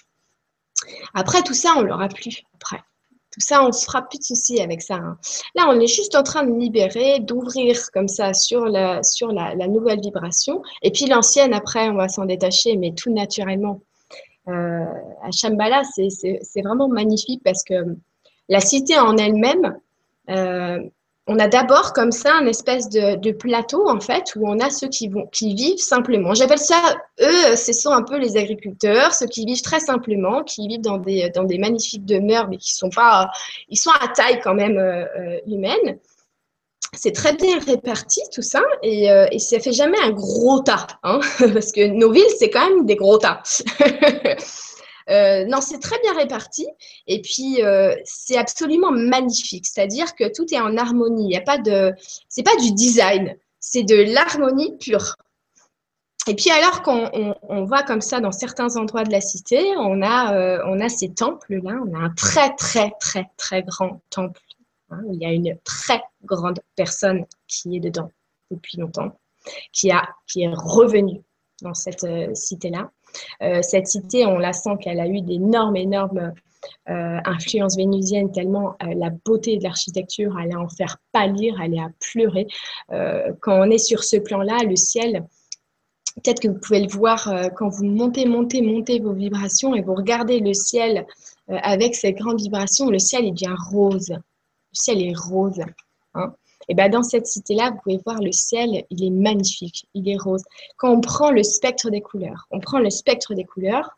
Après, 1.13 1.43
tout 1.43 1.53
ça, 1.53 1.73
on 1.77 1.81
l'aura 1.81 2.07
plus. 2.07 2.41
Après, 2.55 2.77
tout 3.31 3.41
ça, 3.41 3.63
on 3.63 3.71
se 3.71 3.85
fera 3.85 4.01
plus 4.01 4.17
de 4.17 4.23
soucis 4.23 4.59
avec 4.59 4.81
ça. 4.81 4.95
Hein. 4.95 5.19
Là, 5.53 5.67
on 5.69 5.79
est 5.79 5.87
juste 5.87 6.15
en 6.15 6.23
train 6.23 6.43
de 6.43 6.51
libérer, 6.51 7.19
d'ouvrir 7.19 7.79
comme 7.93 8.07
ça 8.07 8.33
sur 8.33 8.65
la, 8.65 9.03
sur 9.03 9.31
la, 9.31 9.53
nouvelle 9.67 10.01
vibration. 10.01 10.63
Et 10.81 10.89
puis 10.89 11.05
l'ancienne, 11.05 11.53
après, 11.53 11.89
on 11.89 11.95
va 11.95 12.09
s'en 12.09 12.25
détacher, 12.25 12.75
mais 12.75 12.93
tout 12.93 13.13
naturellement. 13.13 13.81
Euh, 14.47 14.85
à 15.21 15.31
Shambhala, 15.31 15.83
c'est 15.83 16.61
vraiment 16.63 16.87
magnifique 16.87 17.43
parce 17.43 17.63
que 17.63 17.95
la 18.47 18.61
cité 18.61 18.97
en 18.97 19.15
elle-même, 19.17 19.77
on 21.31 21.37
a 21.37 21.47
d'abord 21.47 21.93
comme 21.93 22.11
ça 22.11 22.33
un 22.33 22.47
espèce 22.47 22.89
de, 22.89 23.31
plateau 23.31 23.87
en 23.87 23.99
fait 23.99 24.33
où 24.35 24.49
on 24.49 24.59
a 24.59 24.71
ceux 24.71 24.87
qui 24.87 25.07
vont 25.07 25.27
qui 25.27 25.53
vivent 25.53 25.77
simplement. 25.77 26.33
J'appelle 26.33 26.57
ça 26.57 26.81
eux, 27.21 27.55
ce 27.55 27.71
sont 27.71 27.91
un 27.91 28.01
peu 28.01 28.17
les 28.17 28.35
agriculteurs, 28.35 29.13
ceux 29.13 29.27
qui 29.27 29.45
vivent 29.45 29.61
très 29.61 29.79
simplement, 29.79 30.43
qui 30.43 30.67
vivent 30.67 30.81
dans 30.81 30.97
des 30.97 31.29
dans 31.29 31.43
des 31.43 31.59
magnifiques 31.59 32.03
demeures 32.03 32.47
mais 32.49 32.57
qui 32.57 32.73
sont 32.73 32.89
pas 32.89 33.29
ils 33.69 33.77
sont 33.77 33.91
à 34.01 34.07
taille 34.07 34.39
quand 34.43 34.55
même 34.55 34.77
euh, 34.77 35.05
euh, 35.19 35.39
humaine. 35.45 35.99
C'est 36.93 37.11
très 37.11 37.33
bien 37.33 37.59
réparti 37.59 38.21
tout 38.33 38.41
ça 38.41 38.63
et, 38.81 39.11
euh, 39.11 39.27
et 39.31 39.37
ça 39.37 39.59
fait 39.59 39.73
jamais 39.73 39.99
un 40.01 40.09
gros 40.09 40.61
tas 40.61 40.87
hein, 41.03 41.19
parce 41.53 41.71
que 41.71 41.85
nos 41.85 42.11
villes 42.11 42.23
c'est 42.39 42.49
quand 42.49 42.67
même 42.67 42.87
des 42.87 42.95
gros 42.95 43.19
tas. 43.19 43.43
Euh, 45.09 45.45
non, 45.45 45.61
c'est 45.61 45.79
très 45.79 45.99
bien 46.01 46.13
réparti. 46.15 46.67
Et 47.07 47.21
puis, 47.21 47.63
euh, 47.63 47.95
c'est 48.05 48.37
absolument 48.37 48.91
magnifique. 48.91 49.65
C'est-à-dire 49.65 50.15
que 50.15 50.31
tout 50.31 50.45
est 50.53 50.59
en 50.59 50.77
harmonie. 50.77 51.25
Il 51.29 51.33
y 51.33 51.37
a 51.37 51.41
pas 51.41 51.57
de, 51.57 51.93
c'est 52.27 52.43
pas 52.43 52.55
du 52.57 52.71
design, 52.73 53.35
c'est 53.59 53.83
de 53.83 53.95
l'harmonie 54.13 54.77
pure. 54.77 55.15
Et 56.27 56.35
puis 56.35 56.51
alors 56.51 56.83
qu'on 56.83 57.09
on, 57.41 57.63
va 57.63 57.81
comme 57.81 58.01
ça 58.01 58.19
dans 58.19 58.31
certains 58.31 58.75
endroits 58.75 59.03
de 59.03 59.11
la 59.11 59.21
cité, 59.21 59.73
on 59.77 60.01
a, 60.03 60.35
euh, 60.35 60.61
on 60.67 60.79
a 60.79 60.89
ces 60.89 61.11
temples-là, 61.11 61.79
on 61.87 61.95
a 61.95 61.97
un 61.97 62.09
très 62.11 62.53
très 62.55 62.91
très 62.99 63.25
très 63.35 63.63
grand 63.63 64.01
temple. 64.11 64.41
Hein, 64.91 65.01
il 65.11 65.19
y 65.19 65.25
a 65.25 65.31
une 65.31 65.57
très 65.63 66.03
grande 66.23 66.59
personne 66.75 67.25
qui 67.47 67.77
est 67.77 67.79
dedans 67.79 68.11
depuis 68.51 68.77
longtemps, 68.77 69.17
qui, 69.71 69.91
a, 69.91 70.07
qui 70.27 70.43
est 70.43 70.53
revenue 70.53 71.21
dans 71.63 71.73
cette 71.73 72.05
cité-là. 72.35 72.91
Euh, 73.41 73.61
cette 73.61 73.87
cité, 73.87 74.25
on 74.25 74.37
la 74.37 74.53
sent 74.53 74.77
qu'elle 74.81 74.99
a 74.99 75.07
eu 75.07 75.21
d'énormes, 75.21 75.75
énormes 75.75 76.33
euh, 76.89 77.19
influences 77.25 77.77
vénusiennes, 77.77 78.31
tellement 78.31 78.75
euh, 78.83 78.93
la 78.95 79.09
beauté 79.25 79.57
de 79.57 79.63
l'architecture 79.63 80.37
allait 80.37 80.55
en 80.55 80.67
faire 80.69 80.97
pâlir, 81.11 81.59
allait 81.61 81.79
à 81.79 81.89
pleurer. 81.99 82.47
quand 83.41 83.61
on 83.61 83.69
est 83.69 83.77
sur 83.77 84.03
ce 84.03 84.17
plan-là, 84.17 84.63
le 84.63 84.75
ciel, 84.75 85.25
peut-être 86.15 86.41
que 86.41 86.47
vous 86.47 86.59
pouvez 86.59 86.81
le 86.81 86.89
voir 86.89 87.31
quand 87.55 87.69
vous 87.69 87.85
montez, 87.85 88.25
montez, 88.25 88.61
montez 88.61 88.99
vos 88.99 89.13
vibrations 89.13 89.75
et 89.75 89.81
vous 89.81 89.95
regardez 89.95 90.39
le 90.39 90.53
ciel 90.53 91.05
avec 91.47 91.95
ces 91.95 92.13
grandes 92.13 92.41
vibrations, 92.41 92.89
le 92.89 92.99
ciel 92.99 93.25
est 93.25 93.31
bien 93.31 93.55
rose. 93.71 94.09
Le 94.09 94.19
ciel 94.73 95.01
est 95.01 95.17
rose. 95.17 95.61
Hein. 96.13 96.33
Et 96.69 96.75
ben 96.75 96.89
dans 96.89 97.03
cette 97.03 97.27
cité-là, 97.27 97.71
vous 97.71 97.77
pouvez 97.83 97.99
voir 98.05 98.21
le 98.21 98.31
ciel, 98.31 98.85
il 98.89 99.03
est 99.03 99.09
magnifique, 99.09 99.87
il 99.95 100.07
est 100.07 100.17
rose. 100.17 100.43
Quand 100.77 100.91
on 100.91 101.01
prend 101.01 101.31
le 101.31 101.43
spectre 101.43 101.89
des 101.89 102.01
couleurs, 102.01 102.47
on 102.51 102.59
prend 102.59 102.79
le 102.79 102.89
spectre 102.89 103.33
des 103.33 103.43
couleurs, 103.43 103.97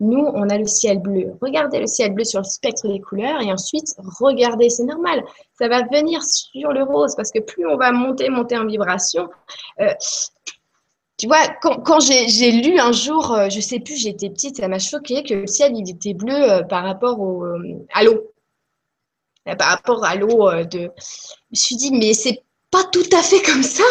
nous, 0.00 0.24
on 0.34 0.48
a 0.48 0.58
le 0.58 0.66
ciel 0.66 1.00
bleu. 1.00 1.32
Regardez 1.40 1.80
le 1.80 1.86
ciel 1.86 2.14
bleu 2.14 2.24
sur 2.24 2.40
le 2.40 2.44
spectre 2.44 2.88
des 2.88 3.00
couleurs 3.00 3.40
et 3.40 3.52
ensuite, 3.52 3.94
regardez, 4.20 4.70
c'est 4.70 4.84
normal, 4.84 5.24
ça 5.58 5.68
va 5.68 5.82
venir 5.82 6.22
sur 6.22 6.72
le 6.72 6.82
rose 6.82 7.14
parce 7.16 7.30
que 7.30 7.40
plus 7.40 7.66
on 7.66 7.76
va 7.76 7.92
monter, 7.92 8.28
monter 8.28 8.56
en 8.56 8.66
vibration, 8.66 9.28
euh, 9.80 9.92
tu 11.16 11.28
vois, 11.28 11.46
quand, 11.62 12.00
j'ai 12.00 12.50
lu 12.50 12.78
un 12.78 12.92
jour, 12.92 13.32
euh, 13.32 13.48
je 13.48 13.60
sais 13.60 13.78
plus, 13.78 13.96
j'étais 13.96 14.30
petite, 14.30 14.56
ça 14.56 14.68
m'a 14.68 14.80
choqué 14.80 15.22
que 15.22 15.34
le 15.34 15.46
ciel 15.46 15.72
il 15.76 15.88
était 15.88 16.14
bleu 16.14 16.34
euh, 16.34 16.62
par 16.62 16.84
rapport 16.84 17.18
à 17.92 18.02
l'eau. 18.02 18.33
Euh, 19.48 19.54
par 19.54 19.68
rapport 19.68 20.04
à 20.04 20.16
l'eau 20.16 20.48
euh, 20.48 20.64
de. 20.64 20.78
Je 20.78 20.84
me 21.50 21.56
suis 21.56 21.76
dit, 21.76 21.90
mais 21.92 22.14
c'est 22.14 22.42
pas 22.70 22.84
tout 22.84 23.08
à 23.12 23.22
fait 23.22 23.42
comme 23.42 23.62
ça. 23.62 23.84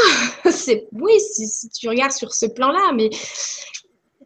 c'est 0.52 0.88
oui, 0.94 1.14
si, 1.20 1.70
tu 1.70 1.90
regardes 1.90 2.12
sur 2.12 2.34
ce 2.34 2.46
plan-là, 2.46 2.92
mais 2.94 3.10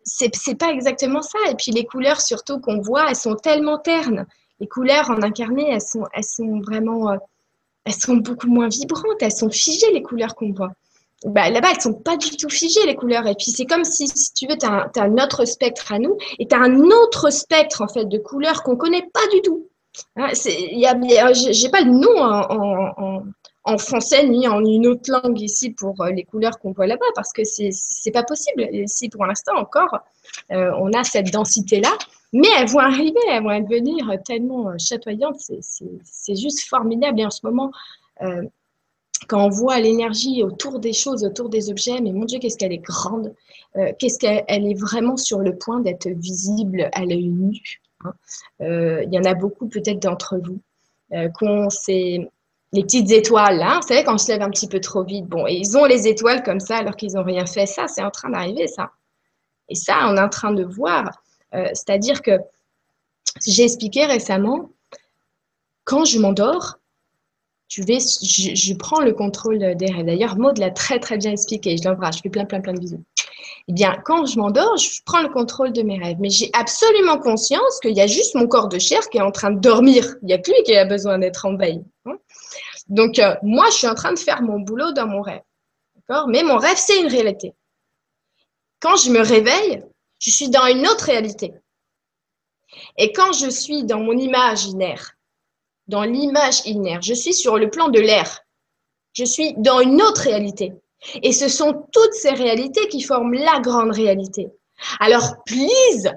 c'est 0.04 0.56
pas 0.56 0.72
exactement 0.72 1.22
ça. 1.22 1.38
Et 1.52 1.56
puis 1.56 1.72
les 1.72 1.86
couleurs 1.86 2.22
surtout 2.22 2.60
qu'on 2.60 2.80
voit, 2.80 3.10
elles 3.10 3.16
sont 3.16 3.36
tellement 3.36 3.78
ternes. 3.78 4.26
Les 4.60 4.68
couleurs 4.68 5.10
en 5.12 5.22
incarné, 5.22 5.70
elles 5.70 5.82
sont 5.82 6.60
vraiment 6.62 7.12
euh, 7.12 7.18
elles 7.88 7.94
sont 7.94 8.18
beaucoup 8.18 8.48
moins 8.48 8.68
vibrantes. 8.68 9.22
Elles 9.22 9.32
sont 9.32 9.50
figées 9.50 9.92
les 9.94 10.02
couleurs 10.02 10.36
qu'on 10.36 10.52
voit. 10.52 10.72
Bah, 11.26 11.50
là-bas, 11.50 11.70
elles 11.74 11.82
sont 11.82 11.94
pas 11.94 12.18
du 12.18 12.32
tout 12.32 12.50
figées, 12.50 12.86
les 12.86 12.96
couleurs. 12.96 13.26
Et 13.28 13.34
puis, 13.34 13.52
c'est 13.52 13.66
comme 13.66 13.86
si, 13.86 14.08
si 14.08 14.34
tu 14.34 14.46
veux, 14.46 14.58
tu 14.58 14.66
as, 14.66 14.92
un 14.98 15.13
autre 15.18 15.46
spectre 15.46 15.92
à 15.92 15.98
nous 15.98 16.18
et 16.38 16.48
tu 16.48 16.56
as 16.56 16.60
un 16.60 16.82
autre 16.82 17.32
spectre, 17.32 17.82
en 17.82 17.88
fait, 17.88 18.06
de 18.06 18.18
couleurs 18.18 18.62
qu'on 18.63 18.76
connaît 18.76 19.08
pas 19.13 19.26
du 19.34 19.42
tout. 19.42 19.70
Ah, 20.16 20.32
j'ai 20.34 21.70
pas 21.70 21.82
le 21.82 21.92
nom 21.92 23.24
en, 23.64 23.78
français 23.78 24.26
ni 24.28 24.48
en 24.48 24.64
une 24.64 24.88
autre 24.88 25.12
langue 25.12 25.42
ici 25.42 25.72
pour 25.72 26.00
euh, 26.02 26.12
les 26.12 26.24
couleurs 26.24 26.58
qu'on 26.60 26.72
voit 26.72 26.88
là-bas 26.88 27.06
parce 27.16 27.34
que 27.34 27.42
c'est 27.44 28.12
pas 28.12 28.24
possible. 28.24 28.68
Ici, 28.72 29.10
pour 29.10 29.26
l'instant 29.26 29.58
encore, 29.58 30.00
euh, 30.52 30.72
on 30.80 30.94
a 30.94 31.04
cette 31.04 31.32
densité-là, 31.32 31.92
mais 32.32 32.48
elles 32.58 32.70
vont 32.70 32.80
arriver, 32.80 33.20
elles 33.30 33.44
vont 33.44 33.60
devenir 33.60 34.10
tellement 34.24 34.70
euh, 34.70 34.76
chatoyantes. 34.78 35.42
C'est 36.04 36.36
juste 36.36 36.68
formidable. 36.68 37.20
Et 37.20 37.26
en 37.26 37.30
ce 37.30 37.42
moment, 37.44 37.72
quand 39.28 39.46
on 39.46 39.50
voit 39.50 39.80
l'énergie 39.80 40.44
autour 40.44 40.80
des 40.80 40.94
choses, 40.94 41.26
autour 41.26 41.50
des 41.50 41.70
objets, 41.70 42.00
mais 42.02 42.14
mon 42.14 42.26
Dieu, 42.26 42.40
qu'est-ce 42.40 42.58
qu'elle 42.58 42.72
est 42.72 42.78
grande, 42.78 43.36
qu'est-ce 44.00 44.18
qu'elle 44.18 44.44
est 44.48 44.80
vraiment 44.80 45.18
sur 45.18 45.40
le 45.40 45.56
point 45.56 45.82
d'être 45.82 46.08
visible 46.08 46.90
à 46.94 47.04
l'œil 47.04 47.30
nu. 47.30 47.82
Hein. 48.08 48.13
Euh, 48.62 49.04
il 49.04 49.13
y 49.13 49.20
en 49.20 49.24
a 49.24 49.34
beaucoup 49.34 49.67
peut-être 49.67 50.00
d'entre 50.00 50.38
vous 50.38 50.60
euh, 51.13 51.30
ces, 51.70 52.28
les 52.74 52.84
petites 52.84 53.12
étoiles 53.12 53.58
là. 53.58 53.80
Vous 53.82 53.88
savez, 53.88 54.04
quand 54.04 54.17
se 54.17 54.32
lève 54.32 54.41
un 54.41 54.50
petit 54.50 54.67
peu 54.67 54.80
trop 54.80 55.04
vite, 55.04 55.26
bon, 55.26 55.48
et 55.48 55.54
ils 55.54 55.78
ont 55.78 55.86
les 55.86 56.08
étoiles 56.08 56.43
comme 56.43 56.60
ça 56.60 56.78
alors 56.78 56.96
qu'ils 56.96 57.13
n'ont 57.13 57.24
rien 57.24 57.46
fait. 57.46 57.65
Ça, 57.65 57.88
c'est 57.88 58.04
en 58.04 58.12
train 58.12 58.30
d'arriver, 58.30 58.67
ça. 58.67 58.91
Et 59.70 59.76
ça, 59.76 60.08
on 60.10 60.17
est 60.17 60.22
en 60.22 60.30
train 60.30 60.52
de 60.52 60.63
voir. 60.63 61.24
Euh, 61.54 61.67
c'est-à-dire 61.74 62.22
que 62.22 62.39
j'ai 63.46 63.63
expliqué 63.63 64.06
récemment, 64.06 64.72
quand 65.84 66.06
je 66.06 66.20
m'endors, 66.20 66.80
je, 67.70 68.74
prends 68.76 69.02
le 69.02 69.13
contrôle 69.13 69.60
des 69.76 69.91
rêves. 69.91 70.06
D'ailleurs, 70.06 70.38
Maud 70.38 70.58
l'a 70.58 70.72
très 70.72 71.00
très 71.00 71.17
bien 71.17 71.32
expliqué. 71.32 71.78
Je 71.78 71.88
l'embrasse, 71.88 72.17
je 72.17 72.22
fais 72.22 72.30
plein 72.30 72.46
plein 72.46 72.62
plein 72.62 72.74
de 72.74 72.80
bisous. 72.80 73.04
Eh 73.68 73.74
bien, 73.74 73.96
quand 74.06 74.26
je 74.26 74.38
m'endors, 74.38 74.78
je 74.78 75.02
prends 75.06 75.22
le 75.22 75.30
contrôle 75.30 75.74
de 75.74 75.82
mes 75.82 75.98
rêves. 76.00 76.18
Mais 76.20 76.30
j'ai 76.30 76.50
absolument 76.54 77.18
conscience 77.20 77.80
qu'il 77.82 77.96
y 77.96 78.02
a 78.02 78.08
juste 78.08 78.36
mon 78.36 78.48
corps 78.48 78.68
de 78.68 78.80
chair 78.80 79.02
qui 79.10 79.18
est 79.18 79.22
en 79.22 79.32
train 79.32 79.52
de 79.52 79.60
dormir. 79.60 80.16
Il 80.22 80.28
n'y 80.28 80.34
a 80.34 80.38
que 80.38 80.52
lui 80.52 80.64
qui 80.64 80.76
a 80.76 80.86
besoin 80.86 81.20
d'être 81.20 81.46
en 81.46 81.56
veille. 81.56 81.84
Hein. 82.06 82.18
Donc, 82.88 83.20
euh, 83.20 83.36
moi, 83.44 83.66
je 83.70 83.78
suis 83.78 83.88
en 83.88 83.96
train 83.96 84.14
de 84.14 84.20
faire 84.20 84.42
mon 84.42 84.60
boulot 84.60 84.92
dans 84.94 85.08
mon 85.08 85.22
rêve. 85.22 85.42
Mais 86.28 86.44
mon 86.44 86.58
rêve, 86.58 86.78
c'est 86.78 87.02
une 87.02 87.08
réalité. 87.08 87.54
Quand 88.80 88.96
je 88.96 89.10
me 89.12 89.20
réveille, 89.20 89.84
je 90.20 90.32
suis 90.32 90.50
dans 90.50 90.66
une 90.68 90.88
autre 90.88 91.06
réalité. 91.06 91.54
Et 92.98 93.12
quand 93.12 93.34
je 93.34 93.50
suis 93.50 93.84
dans 93.84 94.00
mon 94.00 94.18
imaginaire, 94.18 95.14
dans 95.88 96.04
l'image 96.04 96.66
inaire, 96.66 97.02
je 97.02 97.14
suis 97.14 97.34
sur 97.34 97.58
le 97.58 97.70
plan 97.70 97.90
de 97.90 98.00
l'air. 98.00 98.42
Je 99.14 99.24
suis 99.24 99.54
dans 99.58 99.80
une 99.80 100.02
autre 100.02 100.22
réalité. 100.22 100.74
Et 101.24 101.32
ce 101.32 101.48
sont 101.48 101.86
toutes 101.91 102.13
ces 102.13 102.32
réalités 102.32 102.88
qui 102.88 103.02
forment 103.02 103.34
la 103.34 103.60
grande 103.60 103.91
réalité. 103.91 104.50
Alors, 105.00 105.43
please, 105.46 106.12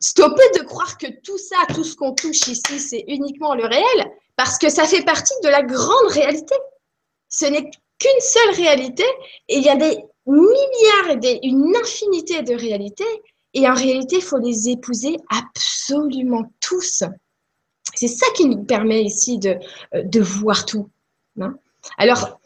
stoppez 0.00 0.58
de 0.58 0.64
croire 0.64 0.98
que 0.98 1.06
tout 1.22 1.38
ça, 1.38 1.56
tout 1.74 1.84
ce 1.84 1.96
qu'on 1.96 2.14
touche 2.14 2.46
ici, 2.48 2.78
c'est 2.78 3.04
uniquement 3.08 3.54
le 3.54 3.66
réel, 3.66 4.10
parce 4.36 4.58
que 4.58 4.68
ça 4.68 4.84
fait 4.84 5.02
partie 5.02 5.34
de 5.42 5.48
la 5.48 5.62
grande 5.62 6.10
réalité. 6.10 6.54
Ce 7.28 7.46
n'est 7.46 7.70
qu'une 7.98 8.20
seule 8.20 8.54
réalité, 8.54 9.04
et 9.48 9.56
il 9.56 9.64
y 9.64 9.68
a 9.68 9.76
des 9.76 9.98
milliards 10.26 11.22
et 11.22 11.40
une 11.42 11.74
infinité 11.76 12.42
de 12.42 12.54
réalités, 12.54 13.04
et 13.54 13.68
en 13.68 13.74
réalité, 13.74 14.16
il 14.16 14.22
faut 14.22 14.38
les 14.38 14.68
épouser 14.68 15.16
absolument 15.30 16.44
tous. 16.60 17.02
C'est 17.94 18.08
ça 18.08 18.26
qui 18.36 18.46
nous 18.46 18.64
permet 18.64 19.02
ici 19.02 19.38
de, 19.38 19.58
euh, 19.94 20.22
voir 20.22 20.66
tout. 20.66 20.88
Hein. 21.40 21.54
Alors, 21.96 22.37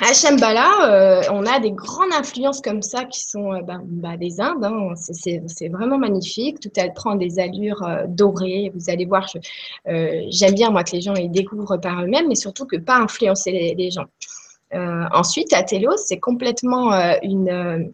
à 0.00 0.12
Shambhala, 0.12 0.90
euh, 0.90 1.22
on 1.32 1.44
a 1.44 1.58
des 1.58 1.72
grandes 1.72 2.12
influences 2.12 2.60
comme 2.60 2.82
ça 2.82 3.04
qui 3.04 3.20
sont 3.20 3.52
euh, 3.52 3.62
ben, 3.62 3.80
ben, 3.84 4.16
des 4.16 4.40
Indes. 4.40 4.64
Hein. 4.64 4.94
C'est 4.96 5.68
vraiment 5.68 5.98
magnifique. 5.98 6.60
Tout 6.60 6.70
elle 6.76 6.92
prend 6.92 7.16
des 7.16 7.40
allures 7.40 7.82
euh, 7.82 8.04
dorées. 8.06 8.70
Vous 8.74 8.90
allez 8.90 9.06
voir, 9.06 9.26
j'aime 9.86 10.54
bien 10.54 10.70
moi 10.70 10.84
que 10.84 10.92
les 10.92 11.00
gens 11.00 11.14
les 11.14 11.28
découvrent 11.28 11.78
par 11.78 12.02
eux-mêmes, 12.02 12.28
mais 12.28 12.36
surtout 12.36 12.64
que 12.66 12.76
pas 12.76 12.96
influencer 12.96 13.74
les, 13.76 13.90
gens. 13.90 14.06
ensuite, 14.72 15.52
à 15.52 15.62
Telos, 15.62 15.96
c'est 15.96 16.20
complètement 16.20 16.92
une 17.22 17.92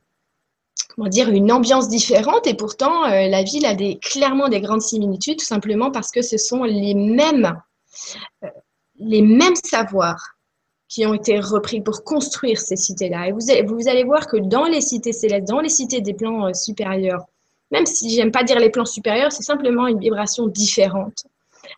ambiance 1.53 1.89
différente 1.89 2.47
et 2.47 2.55
pourtant 2.55 3.07
la 3.07 3.43
ville 3.43 3.65
a 3.67 3.75
clairement 3.97 4.49
des 4.49 4.61
grandes 4.61 4.83
similitudes, 4.83 5.39
tout 5.39 5.47
simplement 5.47 5.91
parce 5.91 6.11
que 6.11 6.23
ce 6.23 6.37
sont 6.37 6.65
les 6.65 6.95
mêmes 6.95 7.55
savoirs 9.65 10.34
qui 10.95 11.05
ont 11.07 11.15
été 11.15 11.41
repris 11.41 11.81
pour 11.81 12.05
construire 12.05 12.61
ces 12.61 12.77
cités-là. 12.77 13.27
Et 13.27 13.33
vous, 13.33 13.41
vous, 13.67 13.89
allez 13.89 14.05
voir 14.05 14.29
que 14.29 14.37
dans 14.37 14.67
les 14.67 14.81
cités 14.81 15.13
célestes, 15.13 15.49
dans 15.49 15.59
les 15.59 15.69
cités 15.69 16.01
des 16.01 16.15
plans 16.15 16.47
euh, 16.47 16.53
supérieurs, 16.53 17.25
même 17.73 17.85
si 17.85 18.11
j'aime 18.11 18.31
pas 18.31 18.45
dire 18.45 18.61
les 18.61 18.71
plans 18.71 18.85
supérieurs, 18.85 19.33
c'est 19.33 19.43
simplement 19.43 19.89
une 19.89 19.99
vibration 19.99 20.47
différente. 20.47 21.25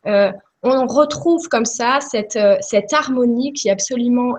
Euh, 0.04 0.30
on 0.62 0.86
retrouve 0.86 1.48
comme 1.48 1.64
ça 1.64 2.00
cette, 2.02 2.36
euh, 2.36 2.58
cette, 2.60 2.92
harmonie 2.92 3.54
qui 3.54 3.68
est 3.68 3.70
absolument 3.70 4.34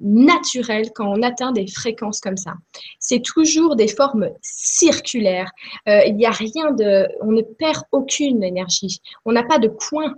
naturelle 0.00 0.92
quand 0.94 1.08
on 1.08 1.22
atteint 1.22 1.52
des 1.52 1.66
fréquences 1.66 2.20
comme 2.20 2.38
ça. 2.38 2.54
C'est 3.00 3.20
toujours 3.20 3.76
des 3.76 3.88
formes 3.88 4.30
circulaires. 4.40 5.50
il 5.86 6.16
n'y 6.16 6.24
a 6.24 6.30
rien 6.30 6.70
de, 6.70 7.06
on 7.20 7.32
ne 7.32 7.42
perd 7.42 7.82
aucune 7.92 8.42
énergie. 8.42 9.02
On 9.26 9.32
n'a 9.32 9.42
pas 9.42 9.58
de 9.58 9.68
coin 9.68 10.14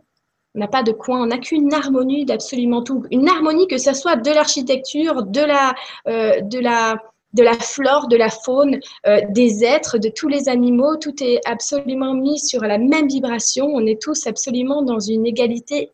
on 0.54 0.60
n'a 0.60 0.68
pas 0.68 0.82
de 0.82 0.92
coin, 0.92 1.22
on 1.22 1.26
n'a 1.26 1.38
qu'une 1.38 1.72
harmonie 1.72 2.24
d'absolument 2.24 2.82
tout. 2.82 3.04
Une 3.10 3.28
harmonie 3.28 3.66
que 3.66 3.78
ce 3.78 3.92
soit 3.92 4.16
de 4.16 4.30
l'architecture, 4.30 5.24
de 5.24 5.40
la, 5.40 5.74
euh, 6.06 6.40
de 6.42 6.60
la, 6.60 6.96
de 7.32 7.42
la 7.42 7.54
flore, 7.54 8.06
de 8.06 8.16
la 8.16 8.30
faune, 8.30 8.78
euh, 9.06 9.20
des 9.30 9.64
êtres, 9.64 9.98
de 9.98 10.08
tous 10.08 10.28
les 10.28 10.48
animaux, 10.48 10.96
tout 10.96 11.22
est 11.22 11.40
absolument 11.44 12.14
mis 12.14 12.38
sur 12.38 12.62
la 12.62 12.78
même 12.78 13.08
vibration. 13.08 13.66
On 13.66 13.84
est 13.84 14.00
tous 14.00 14.28
absolument 14.28 14.82
dans 14.82 15.00
une 15.00 15.26
égalité, 15.26 15.90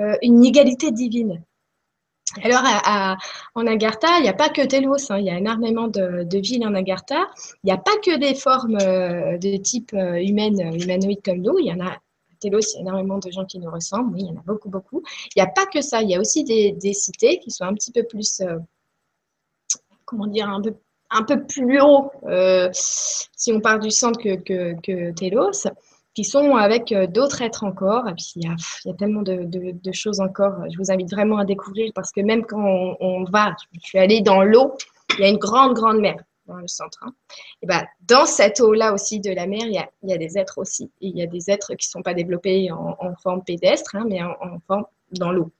euh, 0.00 0.16
une 0.22 0.44
égalité 0.44 0.90
divine. 0.90 1.42
Alors, 2.42 2.62
à, 2.64 3.16
en 3.56 3.66
Agartha, 3.66 4.18
il 4.18 4.22
n'y 4.22 4.28
a 4.28 4.34
pas 4.34 4.50
que 4.50 4.64
Telos, 4.64 5.10
hein. 5.10 5.18
il 5.18 5.26
y 5.26 5.30
a 5.30 5.38
énormément 5.38 5.88
de, 5.88 6.22
de, 6.22 6.38
villes 6.38 6.64
en 6.64 6.74
Agartha. 6.74 7.28
Il 7.64 7.66
n'y 7.66 7.72
a 7.72 7.76
pas 7.76 7.96
que 8.04 8.16
des 8.18 8.34
formes 8.34 8.78
de 8.78 9.56
type 9.56 9.92
humaine, 9.92 10.60
humanoïde 10.80 11.22
comme 11.24 11.42
nous, 11.42 11.58
il 11.58 11.66
y 11.66 11.72
en 11.72 11.84
a 11.84 11.96
Télos, 12.40 12.60
il 12.72 12.76
y 12.76 12.78
a 12.78 12.80
énormément 12.80 13.18
de 13.18 13.30
gens 13.30 13.44
qui 13.44 13.58
nous 13.58 13.70
ressemblent. 13.70 14.14
Oui, 14.14 14.22
il 14.22 14.28
y 14.28 14.30
en 14.30 14.40
a 14.40 14.44
beaucoup, 14.44 14.68
beaucoup. 14.68 15.02
Il 15.34 15.42
n'y 15.42 15.42
a 15.42 15.46
pas 15.46 15.66
que 15.66 15.80
ça. 15.80 16.02
Il 16.02 16.10
y 16.10 16.14
a 16.14 16.20
aussi 16.20 16.44
des, 16.44 16.92
cités 16.92 17.38
qui 17.38 17.50
sont 17.50 17.64
un 17.64 17.74
petit 17.74 17.92
peu 17.92 18.02
plus, 18.02 18.40
euh, 18.40 18.58
comment 20.04 20.26
dire, 20.26 20.48
un 20.48 20.60
peu, 20.60 20.74
un 21.10 21.22
peu 21.22 21.44
plus 21.44 21.80
haut, 21.80 22.10
euh, 22.24 22.68
si 22.72 23.52
on 23.52 23.60
part 23.60 23.78
du 23.78 23.90
centre 23.90 24.20
que, 24.20 24.74
que, 24.80 25.12
Télos, 25.12 25.68
qui 26.14 26.24
sont 26.24 26.56
avec 26.56 26.92
euh, 26.92 27.06
d'autres 27.06 27.42
êtres 27.42 27.64
encore. 27.64 28.08
Et 28.08 28.14
puis, 28.14 28.32
il 28.36 28.42
y 28.44 28.90
a, 28.90 28.94
tellement 28.94 29.22
de, 29.22 29.92
choses 29.92 30.20
encore. 30.20 30.54
Je 30.70 30.76
vous 30.78 30.90
invite 30.90 31.10
vraiment 31.10 31.38
à 31.38 31.44
découvrir 31.44 31.92
parce 31.94 32.10
que 32.10 32.20
même 32.20 32.44
quand 32.44 32.96
on 33.00 33.24
va, 33.24 33.54
je 33.72 33.80
suis 33.80 33.98
allée 33.98 34.20
dans 34.20 34.42
l'eau, 34.42 34.76
il 35.18 35.22
y 35.22 35.24
a 35.24 35.28
une 35.28 35.38
grande, 35.38 35.74
grande 35.74 36.00
mer 36.00 36.16
dans 36.50 36.60
le 36.60 36.68
centre. 36.68 36.98
Hein. 37.02 37.14
Et 37.62 37.66
ben, 37.66 37.82
dans 38.02 38.26
cette 38.26 38.60
eau-là 38.60 38.92
aussi 38.92 39.20
de 39.20 39.30
la 39.30 39.46
mer, 39.46 39.62
il 39.64 39.72
y, 39.72 39.78
a, 39.78 39.88
y, 40.02 40.12
a, 40.12 40.18
des 40.18 40.38
êtres 40.38 40.58
aussi. 40.58 40.90
Il 41.00 41.16
y 41.16 41.22
a 41.22 41.26
des 41.26 41.50
êtres 41.50 41.74
qui 41.74 41.88
ne 41.88 41.90
sont 41.90 42.02
pas 42.02 42.14
développés 42.14 42.70
en, 42.70 43.14
forme 43.22 43.42
pédestre, 43.42 43.96
hein, 43.96 44.04
mais 44.08 44.22
en, 44.22 44.58
forme 44.66 44.84
dans 45.12 45.32
l'eau. 45.32 45.50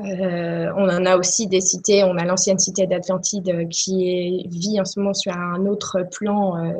Euh, 0.00 0.72
on 0.76 0.88
en 0.88 1.04
a 1.04 1.16
aussi 1.16 1.46
des 1.46 1.60
cités. 1.60 2.04
On 2.04 2.16
a 2.16 2.24
l'ancienne 2.24 2.58
cité 2.58 2.86
d'Atlantide 2.86 3.68
qui 3.68 4.08
est, 4.08 4.48
vit 4.48 4.80
en 4.80 4.84
ce 4.84 4.98
moment 4.98 5.14
sur 5.14 5.32
un 5.32 5.66
autre 5.66 6.02
plan 6.10 6.56
euh, 6.56 6.72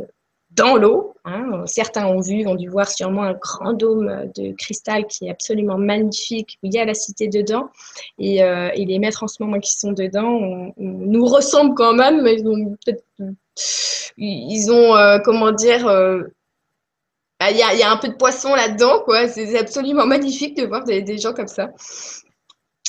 dans 0.54 0.76
l'eau. 0.76 1.14
Hein. 1.24 1.62
Certains 1.66 2.06
ont 2.06 2.20
vu, 2.20 2.46
ont 2.46 2.54
dû 2.54 2.68
voir 2.68 2.88
sûrement 2.88 3.22
un 3.22 3.34
grand 3.34 3.72
dôme 3.72 4.30
de 4.36 4.52
cristal 4.56 5.06
qui 5.06 5.26
est 5.26 5.30
absolument 5.30 5.78
magnifique, 5.78 6.58
où 6.62 6.66
il 6.66 6.74
y 6.74 6.78
a 6.78 6.84
la 6.84 6.94
cité 6.94 7.28
dedans. 7.28 7.70
Et, 8.18 8.42
euh, 8.42 8.70
les 8.74 8.98
maîtres 8.98 9.22
en 9.22 9.28
ce 9.28 9.42
moment 9.42 9.60
qui 9.60 9.72
sont 9.72 9.92
dedans 9.92 10.72
nous 10.76 11.24
ressemblent 11.24 11.74
quand 11.74 11.94
même, 11.94 12.26
ils 14.16 14.70
ont 14.70 14.96
euh, 14.96 15.18
comment 15.24 15.52
dire. 15.52 15.86
Euh, 15.86 16.22
bah, 17.40 17.50
il 17.50 17.56
y, 17.56 17.82
a, 17.82 17.90
un 17.90 17.96
peu 17.96 18.06
de 18.06 18.14
poisson 18.14 18.54
là-dedans, 18.54 19.00
quoi. 19.04 19.26
C'est 19.26 19.58
absolument 19.58 20.06
magnifique 20.14 20.56
de 20.56 20.64
voir 20.64 20.84
des, 20.84 21.18
gens 21.18 21.32
comme 21.32 21.48
ça. 21.48 21.70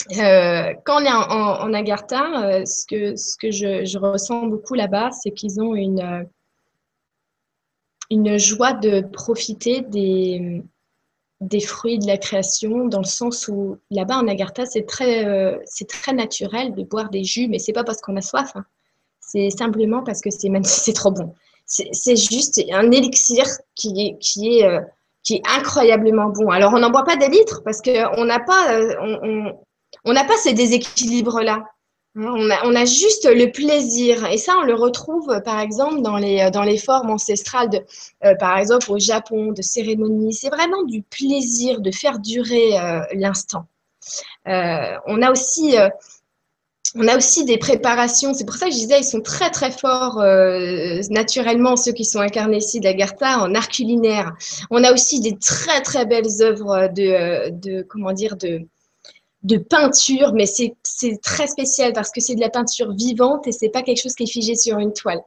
quand 0.09 1.01
on 1.01 1.05
est 1.05 1.11
en, 1.11 1.73
Agartha, 1.73 2.63
ce 2.65 2.85
que, 2.85 3.49
je 3.49 3.97
ressens 3.97 4.45
beaucoup 4.45 4.75
là-bas, 4.75 5.09
c'est 5.11 5.31
qu'ils 5.31 5.59
ont 5.59 5.73
une 5.73 6.27
une 8.09 8.37
joie 8.37 8.73
de 8.73 9.01
profiter 9.01 9.81
des, 9.81 10.63
des 11.41 11.59
fruits 11.59 11.99
de 11.99 12.07
la 12.07 12.17
création, 12.17 12.87
dans 12.87 12.99
le 12.99 13.05
sens 13.05 13.47
où 13.47 13.77
là-bas 13.91 14.17
en 14.17 14.27
Agartha, 14.27 14.65
c'est 14.65 14.85
très, 14.85 15.25
euh, 15.25 15.57
c'est 15.65 15.87
très 15.87 16.13
naturel 16.13 16.73
de 16.73 16.83
boire 16.83 17.09
des 17.09 17.23
jus, 17.23 17.47
mais 17.47 17.59
c'est 17.59 17.73
pas 17.73 17.83
parce 17.83 18.01
qu'on 18.01 18.15
a 18.15 18.21
soif. 18.21 18.51
Hein. 18.55 18.65
C'est 19.19 19.49
simplement 19.49 20.03
parce 20.03 20.21
que 20.21 20.29
c'est 20.29 20.49
c'est 20.63 20.93
trop 20.93 21.11
bon. 21.11 21.33
C'est 21.65 22.15
juste 22.15 22.61
un 22.71 22.91
élixir 22.91 23.45
qui 23.75 23.89
est, 24.01 24.17
qui 24.19 24.59
est, 24.59 24.65
euh, 24.65 24.81
qui 25.23 25.35
est 25.35 25.41
incroyablement 25.57 26.29
bon. 26.29 26.49
Alors 26.49 26.73
on 26.73 26.79
n'en 26.79 26.91
boit 26.91 27.05
pas 27.05 27.15
des 27.15 27.29
litres 27.29 27.61
parce 27.63 27.81
qu'on 27.81 28.25
n'a 28.25 28.39
pas, 28.39 28.73
euh, 28.73 28.93
on, 29.01 29.53
on 30.05 30.13
n'a 30.13 30.25
pas 30.25 30.35
ces 30.37 30.53
déséquilibres-là. 30.53 31.63
On 32.15 32.75
a, 32.75 32.85
juste 32.85 33.25
le 33.25 33.51
plaisir. 33.51 34.25
Et 34.31 34.37
ça, 34.37 34.53
on 34.59 34.63
le 34.63 34.75
retrouve, 34.75 35.41
par 35.43 35.59
exemple, 35.59 36.01
dans 36.01 36.17
les, 36.17 36.51
dans 36.51 36.61
les 36.61 36.77
formes 36.77 37.09
ancestrales, 37.09 37.69
de, 37.69 37.79
euh, 38.23 38.35
par 38.35 38.57
exemple, 38.59 38.91
au 38.91 38.99
Japon, 38.99 39.51
de 39.51 39.63
cérémonies. 39.63 40.33
C'est 40.33 40.49
vraiment 40.49 40.83
du 40.83 41.01
plaisir 41.01 41.81
de 41.81 41.89
faire 41.89 42.19
durer 42.19 42.79
euh, 42.79 43.01
l'instant. 43.15 43.65
Euh, 44.47 44.95
on, 45.07 45.23
a 45.23 45.31
aussi, 45.31 45.75
on 46.93 47.07
a 47.07 47.17
aussi 47.17 47.45
des 47.45 47.57
préparations. 47.57 48.35
C'est 48.35 48.45
pour 48.45 48.57
ça 48.57 48.67
que 48.67 48.73
je 48.73 48.77
disais, 48.77 48.99
ils 48.99 49.05
sont 49.05 49.21
très, 49.21 49.49
très 49.49 49.71
forts 49.71 50.21
naturellement, 51.09 51.75
ceux 51.75 51.93
qui 51.93 52.05
sont 52.05 52.19
incarnés 52.19 52.57
ici 52.57 52.79
d'Agartha, 52.79 53.39
en 53.39 53.55
art 53.55 53.69
culinaire. 53.69 54.33
On 54.69 54.83
a 54.83 54.93
aussi 54.93 55.19
des 55.19 55.35
très, 55.37 55.81
très 55.81 56.05
belles 56.05 56.41
œuvres 56.41 56.89
de, 56.93 57.49
de 57.49 57.81
comment 57.81 58.13
dire, 58.13 58.35
de 58.35 58.67
de 59.43 59.57
peinture, 59.57 60.33
mais 60.33 60.45
c'est 60.45 60.75
très 61.21 61.47
spécial 61.47 61.91
parce 61.91 62.11
que 62.11 62.21
c'est 62.21 62.35
de 62.35 62.39
la 62.39 62.49
peinture 62.49 62.93
vivante 62.93 63.45
et 63.45 63.51
c'est 63.51 63.69
pas 63.69 63.81
quelque 63.81 64.01
chose 64.01 64.15
qui 64.15 64.23
est 64.23 64.31
figé 64.31 64.55
sur 64.55 64.77
une 64.79 64.93
toile. 64.93 65.21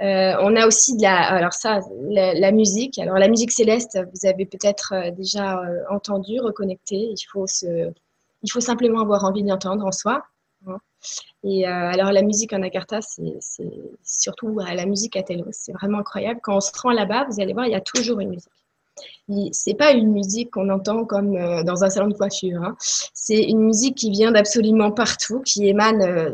Euh, 0.00 0.34
on 0.40 0.56
a 0.56 0.66
aussi 0.66 0.96
de 0.96 1.02
la, 1.02 1.16
alors 1.16 1.52
ça, 1.52 1.80
la, 2.08 2.52
musique. 2.52 2.98
Alors 2.98 3.18
la 3.18 3.28
musique 3.28 3.52
céleste, 3.52 3.98
vous 4.14 4.26
avez 4.26 4.46
peut-être 4.46 4.94
euh, 4.94 5.10
déjà 5.10 5.58
euh, 5.58 5.82
entendu, 5.90 6.40
reconnecté. 6.40 6.96
Il 6.96 7.24
faut 7.30 7.46
se, 7.46 7.92
il 8.42 8.50
faut 8.50 8.60
simplement 8.60 9.00
avoir 9.00 9.24
envie 9.24 9.42
d'entendre 9.42 9.84
en 9.84 9.92
soi. 9.92 10.24
Hein. 10.66 10.78
Et 11.44 11.66
alors 11.66 12.12
la 12.12 12.20
musique 12.22 12.52
en 12.52 12.62
Agartha, 12.62 13.00
c'est 13.00 13.64
surtout 14.04 14.58
la 14.58 14.84
musique 14.84 15.16
à 15.16 15.22
Telos, 15.22 15.46
c'est 15.52 15.72
vraiment 15.72 15.98
incroyable. 15.98 16.40
Quand 16.42 16.56
on 16.56 16.60
se 16.60 16.70
rend 16.78 16.90
là-bas, 16.90 17.26
vous 17.30 17.40
allez 17.40 17.54
voir, 17.54 17.66
il 17.66 17.72
y 17.72 17.74
a 17.74 17.80
toujours 17.80 18.20
une 18.20 18.28
musique 18.28 18.52
c'est 19.52 19.74
pas 19.74 19.92
une 19.92 20.12
musique 20.12 20.50
qu'on 20.50 20.68
entend 20.68 21.04
comme 21.04 21.36
euh, 21.36 21.62
dans 21.62 21.84
un 21.84 21.90
salon 21.90 22.08
de 22.08 22.14
coiffure. 22.14 22.62
Hein. 22.62 22.76
C'est 23.14 23.42
une 23.42 23.60
musique 23.60 23.96
qui 23.96 24.10
vient 24.10 24.32
d'absolument 24.32 24.90
partout, 24.90 25.40
qui 25.40 25.68
émane, 25.68 26.02
euh, 26.02 26.30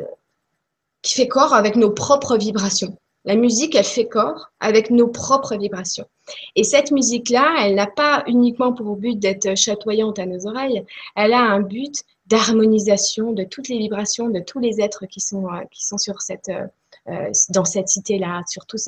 qui 1.03 1.15
fait 1.15 1.29
corps 1.29 1.55
avec 1.55 1.77
nos 1.77 1.91
propres 1.91 2.37
vibrations. 2.37 2.97
La 3.25 3.35
musique, 3.35 3.75
elle 3.75 3.85
fait 3.85 4.07
corps 4.07 4.51
avec 4.61 4.91
nos 4.91 5.09
propres 5.09 5.57
vibrations. 5.57 6.07
Et 6.55 6.63
cette 6.63 6.93
musique-là, 6.93 7.57
elle 7.65 7.75
n'a 7.75 7.89
pas 7.89 8.23
uniquement 8.29 8.73
pour 8.73 8.97
but 8.97 9.19
d'être 9.19 9.57
chatoyante 9.57 10.19
à 10.19 10.27
nos 10.27 10.47
oreilles, 10.47 10.85
elle 11.17 11.33
a 11.33 11.41
un 11.41 11.61
but 11.61 12.05
d'harmonisation 12.27 13.33
de 13.33 13.45
toutes 13.45 13.69
les 13.69 13.79
vibrations 13.79 14.29
de 14.29 14.41
tous 14.41 14.59
les 14.59 14.81
êtres 14.81 15.07
qui 15.07 15.21
sont, 15.21 15.47
euh, 15.47 15.65
qui 15.71 15.85
sont 15.85 15.99
sur, 15.99 16.21
cette, 16.23 16.51
dans 17.51 17.65
cette 17.65 17.89
cité-là, 17.89 18.43
surtout. 18.49 18.79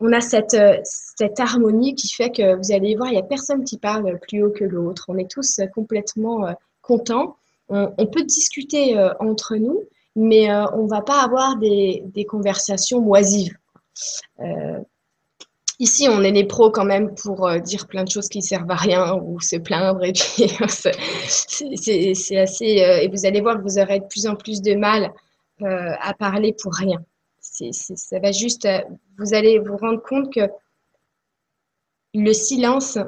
On 0.00 0.12
a 0.12 0.20
cette, 0.20 0.56
cette 0.84 1.40
harmonie 1.40 1.94
qui 1.94 2.08
fait 2.08 2.30
que 2.30 2.56
vous 2.56 2.72
allez 2.72 2.96
voir, 2.96 3.08
il 3.08 3.12
n'y 3.12 3.18
a 3.18 3.22
personne 3.22 3.64
qui 3.64 3.78
parle 3.78 4.18
plus 4.20 4.42
haut 4.42 4.50
que 4.50 4.64
l'autre. 4.64 5.06
On 5.08 5.16
est 5.16 5.30
tous 5.30 5.60
complètement 5.74 6.54
contents. 6.82 7.36
On, 7.68 8.06
peut 8.06 8.24
discuter 8.24 8.98
entre 9.20 9.56
nous, 9.56 9.82
mais 10.16 10.52
on 10.52 10.82
ne 10.82 10.88
va 10.88 11.00
pas 11.00 11.22
avoir 11.22 11.56
des, 11.56 12.26
conversations 12.28 13.00
moisives. 13.00 13.56
Ici, 15.80 16.08
on 16.08 16.22
est 16.22 16.30
les 16.30 16.44
pros 16.44 16.70
quand 16.70 16.84
même 16.84 17.14
pour 17.16 17.48
euh, 17.48 17.58
dire 17.58 17.88
plein 17.88 18.04
de 18.04 18.10
choses 18.10 18.28
qui 18.28 18.38
ne 18.38 18.44
servent 18.44 18.70
à 18.70 18.76
rien 18.76 19.14
ou 19.16 19.40
se 19.40 19.56
plaindre. 19.56 20.04
Et 20.04 20.12
puis, 20.12 20.48
c'est 20.68 22.36
assez. 22.36 22.82
Euh, 22.82 23.00
et 23.02 23.08
vous 23.08 23.26
allez 23.26 23.40
voir 23.40 23.58
que 23.58 23.62
vous 23.62 23.78
aurez 23.78 23.98
de 23.98 24.04
plus 24.04 24.26
en 24.26 24.36
plus 24.36 24.62
de 24.62 24.74
mal 24.74 25.12
euh, 25.62 25.90
à 26.00 26.14
parler 26.14 26.54
pour 26.62 26.72
rien. 26.74 27.04
Ça 27.54 28.18
va 28.18 28.32
juste. 28.32 28.68
vous 29.18 29.34
allez 29.34 29.58
vous 29.58 29.76
rendre 29.76 30.02
compte 30.02 30.32
que 30.32 30.48
le 32.14 32.32
silence, 32.32 32.98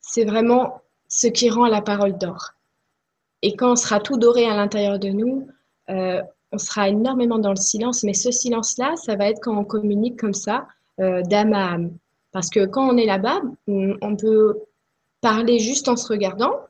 c'est 0.00 0.24
vraiment 0.24 0.82
ce 1.08 1.26
qui 1.26 1.50
rend 1.50 1.66
la 1.66 1.82
parole 1.82 2.18
d'or. 2.18 2.52
Et 3.42 3.56
quand 3.56 3.72
on 3.72 3.76
sera 3.76 4.00
tout 4.00 4.16
doré 4.16 4.46
à 4.46 4.54
l'intérieur 4.54 4.98
de 4.98 5.08
nous, 5.08 5.46
on 6.54 6.58
sera 6.58 6.88
énormément 6.88 7.38
dans 7.38 7.50
le 7.50 7.56
silence. 7.56 8.04
Mais 8.04 8.14
ce 8.14 8.30
silence-là, 8.30 8.94
ça 8.96 9.16
va 9.16 9.28
être 9.28 9.40
quand 9.40 9.56
on 9.56 9.64
communique 9.64 10.18
comme 10.18 10.34
ça 10.34 10.66
euh, 11.00 11.22
d'âme 11.22 11.52
à 11.52 11.72
âme. 11.72 11.96
Parce 12.32 12.48
que 12.48 12.64
quand 12.64 12.88
on 12.88 12.96
est 12.96 13.06
là-bas, 13.06 13.40
on 13.66 14.16
peut 14.16 14.60
parler 15.20 15.58
juste 15.58 15.88
en 15.88 15.96
se 15.96 16.06
regardant, 16.08 16.60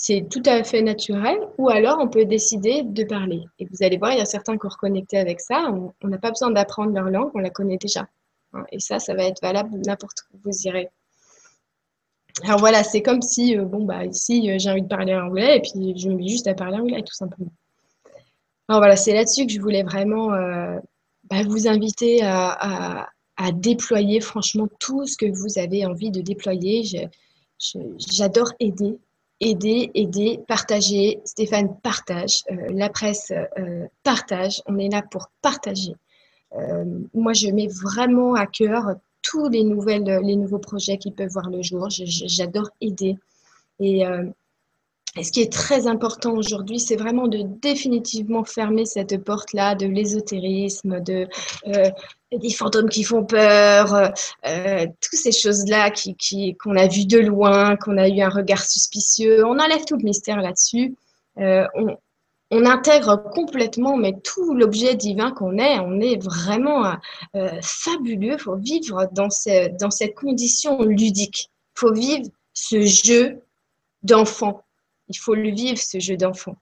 c'est 0.00 0.28
tout 0.30 0.42
à 0.46 0.62
fait 0.62 0.80
naturel, 0.80 1.36
ou 1.58 1.70
alors 1.70 1.98
on 2.00 2.06
peut 2.06 2.24
décider 2.24 2.84
de 2.84 3.02
parler. 3.02 3.42
Et 3.58 3.64
vous 3.64 3.82
allez 3.82 3.96
voir, 3.96 4.12
il 4.12 4.18
y 4.18 4.20
a 4.20 4.26
certains 4.26 4.56
qui 4.56 4.62
sont 4.62 4.68
reconnectés 4.68 5.18
avec 5.18 5.40
ça, 5.40 5.72
on 5.72 6.08
n'a 6.08 6.18
pas 6.18 6.30
besoin 6.30 6.52
d'apprendre 6.52 6.92
leur 6.92 7.10
langue, 7.10 7.32
on 7.34 7.40
la 7.40 7.50
connaît 7.50 7.78
déjà. 7.78 8.06
Hein, 8.52 8.64
et 8.70 8.78
ça, 8.78 9.00
ça 9.00 9.14
va 9.14 9.24
être 9.24 9.42
valable 9.42 9.70
n'importe 9.84 10.18
où 10.32 10.38
vous 10.44 10.56
irez. 10.66 10.88
Alors 12.44 12.60
voilà, 12.60 12.84
c'est 12.84 13.02
comme 13.02 13.22
si, 13.22 13.58
euh, 13.58 13.64
bon, 13.64 13.84
bah 13.84 14.04
ici, 14.04 14.48
euh, 14.48 14.56
j'ai 14.60 14.70
envie 14.70 14.82
de 14.82 14.86
parler 14.86 15.16
anglais, 15.16 15.56
et 15.56 15.60
puis 15.60 15.98
je 15.98 16.08
me 16.08 16.14
mets 16.14 16.28
juste 16.28 16.46
à 16.46 16.54
parler 16.54 16.76
anglais, 16.76 17.02
tout 17.02 17.14
simplement. 17.14 17.50
Alors 18.68 18.80
voilà, 18.80 18.94
c'est 18.94 19.14
là-dessus 19.14 19.46
que 19.46 19.52
je 19.52 19.60
voulais 19.60 19.82
vraiment 19.82 20.28
bah, 21.24 21.42
vous 21.44 21.66
inviter 21.66 22.22
à 22.22 23.08
déployer 23.52 24.20
franchement 24.20 24.68
tout 24.78 25.08
ce 25.08 25.16
que 25.16 25.26
vous 25.26 25.58
avez 25.58 25.84
envie 25.86 26.12
de 26.12 26.20
déployer. 26.20 26.84
J'adore 27.58 28.52
aider, 28.60 28.96
aider, 29.40 29.90
aider, 29.94 30.40
partager. 30.46 31.20
Stéphane 31.24 31.78
partage, 31.80 32.42
euh, 32.50 32.68
la 32.70 32.88
presse 32.88 33.32
euh, 33.58 33.86
partage. 34.02 34.62
On 34.66 34.78
est 34.78 34.88
là 34.88 35.02
pour 35.02 35.30
partager. 35.42 35.94
Euh, 36.54 36.84
moi, 37.14 37.32
je 37.32 37.48
mets 37.48 37.68
vraiment 37.68 38.34
à 38.34 38.46
cœur 38.46 38.94
tous 39.22 39.48
les, 39.48 39.64
nouvelles, 39.64 40.20
les 40.22 40.36
nouveaux 40.36 40.58
projets 40.58 40.98
qui 40.98 41.10
peuvent 41.10 41.30
voir 41.30 41.50
le 41.50 41.62
jour. 41.62 41.88
J'adore 41.90 42.70
aider. 42.80 43.16
Et, 45.18 45.24
ce 45.24 45.32
qui 45.32 45.40
est 45.40 45.52
très 45.52 45.86
important 45.86 46.32
aujourd'hui, 46.32 46.80
c'est 46.80 46.96
vraiment 46.96 47.28
de 47.28 47.42
définitivement 47.42 48.44
fermer 48.44 48.84
cette 48.84 49.24
porte-là 49.24 49.74
de 49.74 49.86
l'ésotérisme, 49.86 51.00
de, 51.00 51.28
des 52.32 52.50
fantômes 52.50 52.88
qui 52.88 53.04
font 53.04 53.24
peur, 53.24 53.94
euh, 53.94 54.08
euh, 54.46 54.86
toutes 55.00 55.18
ces 55.18 55.32
choses-là 55.32 55.90
qu'on 56.60 56.76
a 56.76 56.86
vues 56.86 57.06
de 57.06 57.18
loin, 57.18 57.76
qu'on 57.76 57.96
a 57.96 58.08
eu 58.08 58.20
un 58.20 58.28
regard 58.28 58.64
suspicieux. 58.64 59.44
On 59.44 59.58
enlève 59.58 59.84
tout 59.86 59.96
le 59.96 60.04
mystère 60.04 60.40
là-dessus. 60.40 60.94
Euh, 61.38 61.66
on, 61.74 62.64
intègre 62.64 63.22
complètement, 63.34 63.96
mais 63.96 64.14
tout 64.24 64.54
l'objet 64.54 64.94
divin 64.94 65.30
qu'on 65.32 65.58
est, 65.58 65.78
on 65.80 66.00
est 66.00 66.16
vraiment 66.22 66.96
fabuleux. 67.60 68.32
Il 68.32 68.38
faut 68.38 68.56
vivre 68.56 69.06
dans, 69.12 69.28
dans 69.78 69.90
cette 69.90 70.14
condition 70.14 70.82
ludique. 70.82 71.50
Il 71.76 71.80
faut 71.80 71.92
vivre 71.92 72.26
ce 72.54 72.80
jeu 72.80 73.42
d'enfant. 74.02 74.62
Il 75.08 75.16
faut 75.16 75.34
le 75.34 75.50
vivre, 75.50 75.78
ce 75.78 75.98
jeu 75.98 76.16
d'enfant. 76.16 76.56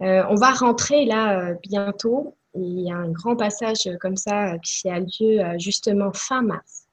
on 0.00 0.34
va 0.34 0.52
rentrer 0.52 1.04
là 1.04 1.54
bientôt 1.62 2.36
il 2.54 2.80
y 2.80 2.90
a 2.90 2.96
un 2.96 3.10
grand 3.10 3.36
passage 3.36 3.88
comme 4.00 4.16
ça 4.16 4.58
qui 4.58 4.88
a 4.88 5.00
lieu 5.00 5.40
euh, 5.40 5.58
justement 5.58 6.12
fin 6.12 6.42
mars, 6.42 6.86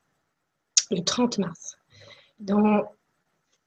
le 0.91 1.01
30 1.01 1.39
mars. 1.39 1.77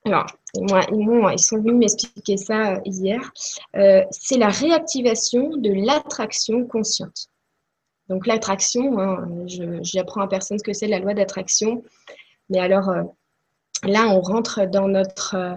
Alors, 0.05 0.27
moi, 0.57 1.33
ils, 1.33 1.39
sont 1.39 1.59
venus 1.59 1.75
m'expliquer 1.75 2.37
ça 2.37 2.75
euh, 2.75 2.81
hier. 2.85 3.33
Euh, 3.77 4.05
c'est 4.11 4.39
la 4.39 4.49
réactivation 4.49 5.57
de 5.57 5.71
l'attraction 5.71 6.67
consciente. 6.67 7.29
Donc 8.09 8.27
l'attraction, 8.27 8.99
hein, 8.99 9.29
j'apprends 9.83 10.23
à 10.23 10.29
personne 10.29 10.59
ce 10.59 10.65
que 10.65 10.73
c'est 10.73 10.89
la 10.89 10.99
loi 10.99 11.15
d'attraction. 11.15 11.85
Mais 12.51 12.59
alors 12.59 12.91
là, 13.85 14.09
on 14.09 14.21
rentre 14.21 14.67
dans 14.67 14.89
notre, 14.89 15.57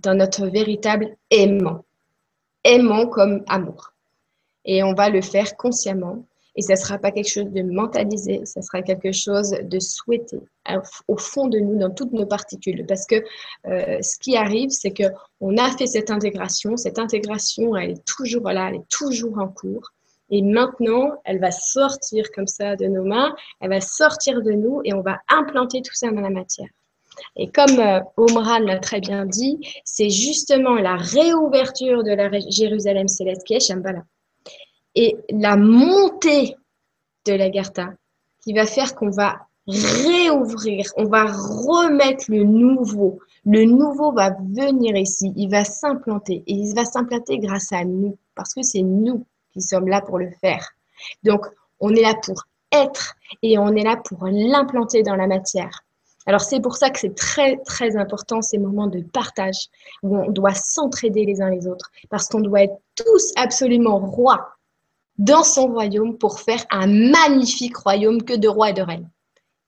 dans 0.00 0.14
notre 0.14 0.46
véritable 0.46 1.16
aimant. 1.30 1.84
Aimant 2.64 3.06
comme 3.06 3.44
amour 3.48 3.92
et 4.68 4.82
on 4.82 4.92
va 4.92 5.08
le 5.08 5.22
faire 5.22 5.56
consciemment. 5.56 6.24
Et 6.54 6.62
ça 6.62 6.74
ne 6.74 6.78
sera 6.78 6.98
pas 6.98 7.12
quelque 7.12 7.30
chose 7.30 7.50
de 7.52 7.62
mentalisé, 7.62 8.44
ça 8.44 8.62
sera 8.62 8.82
quelque 8.82 9.12
chose 9.12 9.54
de 9.62 9.78
souhaité 9.78 10.38
au 11.06 11.16
fond 11.16 11.46
de 11.46 11.58
nous, 11.58 11.78
dans 11.78 11.90
toutes 11.90 12.12
nos 12.12 12.26
particules. 12.26 12.84
Parce 12.86 13.06
que 13.06 13.14
euh, 13.66 14.02
ce 14.02 14.18
qui 14.18 14.36
arrive, 14.36 14.70
c'est 14.70 14.92
qu'on 14.92 15.56
a 15.56 15.70
fait 15.76 15.86
cette 15.86 16.10
intégration. 16.10 16.76
Cette 16.76 16.98
intégration, 16.98 17.76
elle 17.76 17.92
est 17.92 18.04
toujours 18.04 18.50
là, 18.50 18.68
elle 18.68 18.76
est 18.76 18.88
toujours 18.90 19.38
en 19.38 19.48
cours. 19.48 19.92
Et 20.30 20.42
maintenant, 20.42 21.12
elle 21.24 21.38
va 21.38 21.52
sortir 21.52 22.30
comme 22.34 22.48
ça 22.48 22.76
de 22.76 22.86
nos 22.86 23.04
mains, 23.04 23.34
elle 23.60 23.70
va 23.70 23.80
sortir 23.80 24.42
de 24.42 24.52
nous 24.52 24.82
et 24.84 24.92
on 24.92 25.00
va 25.00 25.20
implanter 25.28 25.80
tout 25.80 25.94
ça 25.94 26.10
dans 26.10 26.20
la 26.20 26.28
matière. 26.28 26.68
Et 27.36 27.48
comme 27.48 27.78
euh, 27.78 28.00
Omran 28.16 28.60
l'a 28.60 28.78
très 28.78 29.00
bien 29.00 29.26
dit, 29.26 29.58
c'est 29.84 30.10
justement 30.10 30.74
la 30.74 30.96
réouverture 30.96 32.02
de 32.02 32.12
la 32.12 32.30
Jérusalem 32.50 33.08
céleste 33.08 33.44
qui 33.44 33.54
est 33.54 33.66
Shambhala 33.66 34.02
et 34.94 35.16
la 35.30 35.56
montée 35.56 36.56
de 37.26 37.32
l'Agartha 37.34 37.90
qui 38.42 38.52
va 38.52 38.66
faire 38.66 38.94
qu'on 38.94 39.10
va 39.10 39.46
réouvrir, 39.66 40.86
on 40.96 41.04
va 41.04 41.24
remettre 41.24 42.24
le 42.28 42.42
nouveau. 42.42 43.20
Le 43.44 43.64
nouveau 43.64 44.12
va 44.12 44.30
venir 44.30 44.96
ici, 44.96 45.32
il 45.36 45.50
va 45.50 45.64
s'implanter 45.64 46.42
et 46.46 46.52
il 46.52 46.74
va 46.74 46.84
s'implanter 46.84 47.38
grâce 47.38 47.72
à 47.72 47.84
nous 47.84 48.18
parce 48.34 48.54
que 48.54 48.62
c'est 48.62 48.82
nous 48.82 49.24
qui 49.52 49.60
sommes 49.60 49.88
là 49.88 50.00
pour 50.00 50.18
le 50.18 50.30
faire. 50.40 50.66
Donc, 51.22 51.46
on 51.80 51.94
est 51.94 52.02
là 52.02 52.14
pour 52.22 52.42
être 52.72 53.14
et 53.42 53.58
on 53.58 53.74
est 53.74 53.84
là 53.84 53.96
pour 53.96 54.26
l'implanter 54.26 55.02
dans 55.02 55.16
la 55.16 55.26
matière. 55.26 55.84
Alors, 56.28 56.42
c'est 56.42 56.60
pour 56.60 56.76
ça 56.76 56.90
que 56.90 56.98
c'est 56.98 57.14
très, 57.14 57.56
très 57.64 57.96
important 57.96 58.42
ces 58.42 58.58
moments 58.58 58.86
de 58.86 59.00
partage 59.00 59.68
où 60.02 60.14
on 60.14 60.30
doit 60.30 60.52
s'entraider 60.52 61.24
les 61.24 61.40
uns 61.40 61.48
les 61.48 61.66
autres 61.66 61.90
parce 62.10 62.28
qu'on 62.28 62.40
doit 62.40 62.64
être 62.64 62.76
tous 62.94 63.32
absolument 63.36 63.98
rois 63.98 64.50
dans 65.16 65.42
son 65.42 65.68
royaume 65.68 66.18
pour 66.18 66.40
faire 66.40 66.62
un 66.70 66.86
magnifique 66.86 67.78
royaume 67.78 68.22
que 68.22 68.34
de 68.34 68.46
rois 68.46 68.68
et 68.68 68.72
de 68.74 68.82
reines. 68.82 69.08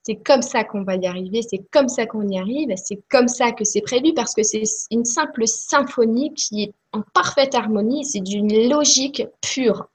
C'est 0.03 0.16
comme 0.16 0.42
ça 0.42 0.64
qu'on 0.64 0.83
va 0.83 0.96
y 0.96 1.07
arriver, 1.07 1.40
c'est 1.40 1.64
comme 1.70 1.88
ça 1.88 2.05
qu'on 2.05 2.29
y 2.29 2.38
arrive, 2.38 2.75
c'est 2.77 3.01
comme 3.09 3.29
ça 3.29 3.53
que 3.53 3.64
c'est 3.64 3.81
prévu 3.81 4.12
parce 4.12 4.35
que 4.35 4.42
c'est 4.42 4.64
une 4.90 5.07
simple 5.07 5.46
symphonie 5.46 6.35
qui 6.35 6.64
est 6.64 6.75
en 6.92 7.01
parfaite 7.14 7.55
harmonie, 7.55 8.05
c'est 8.05 8.20
d'une 8.20 8.68
logique 8.68 9.23
pure. 9.40 9.88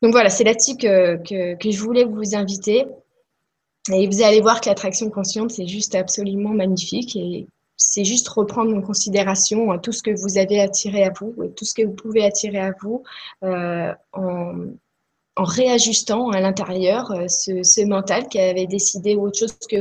Donc 0.00 0.12
voilà, 0.12 0.30
c'est 0.30 0.44
là-dessus 0.44 0.78
que, 0.78 1.16
que, 1.56 1.70
je 1.70 1.80
voulais 1.82 2.04
vous 2.04 2.34
inviter. 2.34 2.86
Et 3.92 4.08
vous 4.08 4.22
allez 4.22 4.40
voir 4.40 4.60
que 4.60 4.68
l'attraction 4.68 5.10
consciente, 5.10 5.50
c'est 5.50 5.66
juste 5.66 5.94
absolument 5.94 6.50
magnifique. 6.50 7.14
Et 7.16 7.46
c'est 7.76 8.04
juste 8.04 8.28
reprendre 8.28 8.74
en 8.74 8.80
considération 8.80 9.70
hein, 9.70 9.78
tout 9.78 9.92
ce 9.92 10.02
que 10.02 10.10
vous 10.10 10.38
avez 10.38 10.60
attiré 10.60 11.04
à 11.04 11.10
vous 11.18 11.34
et 11.42 11.50
tout 11.52 11.64
ce 11.64 11.74
que 11.74 11.82
vous 11.82 11.92
pouvez 11.92 12.24
attirer 12.24 12.58
à 12.58 12.72
vous 12.80 13.02
euh, 13.44 13.92
en, 14.12 14.54
réajustant 15.36 16.30
à 16.30 16.40
l'intérieur 16.40 17.10
euh, 17.10 17.28
ce, 17.28 17.84
mental 17.84 18.26
qui 18.28 18.38
avait 18.38 18.66
décidé 18.66 19.14
autre 19.14 19.38
chose 19.38 19.54
que, 19.68 19.76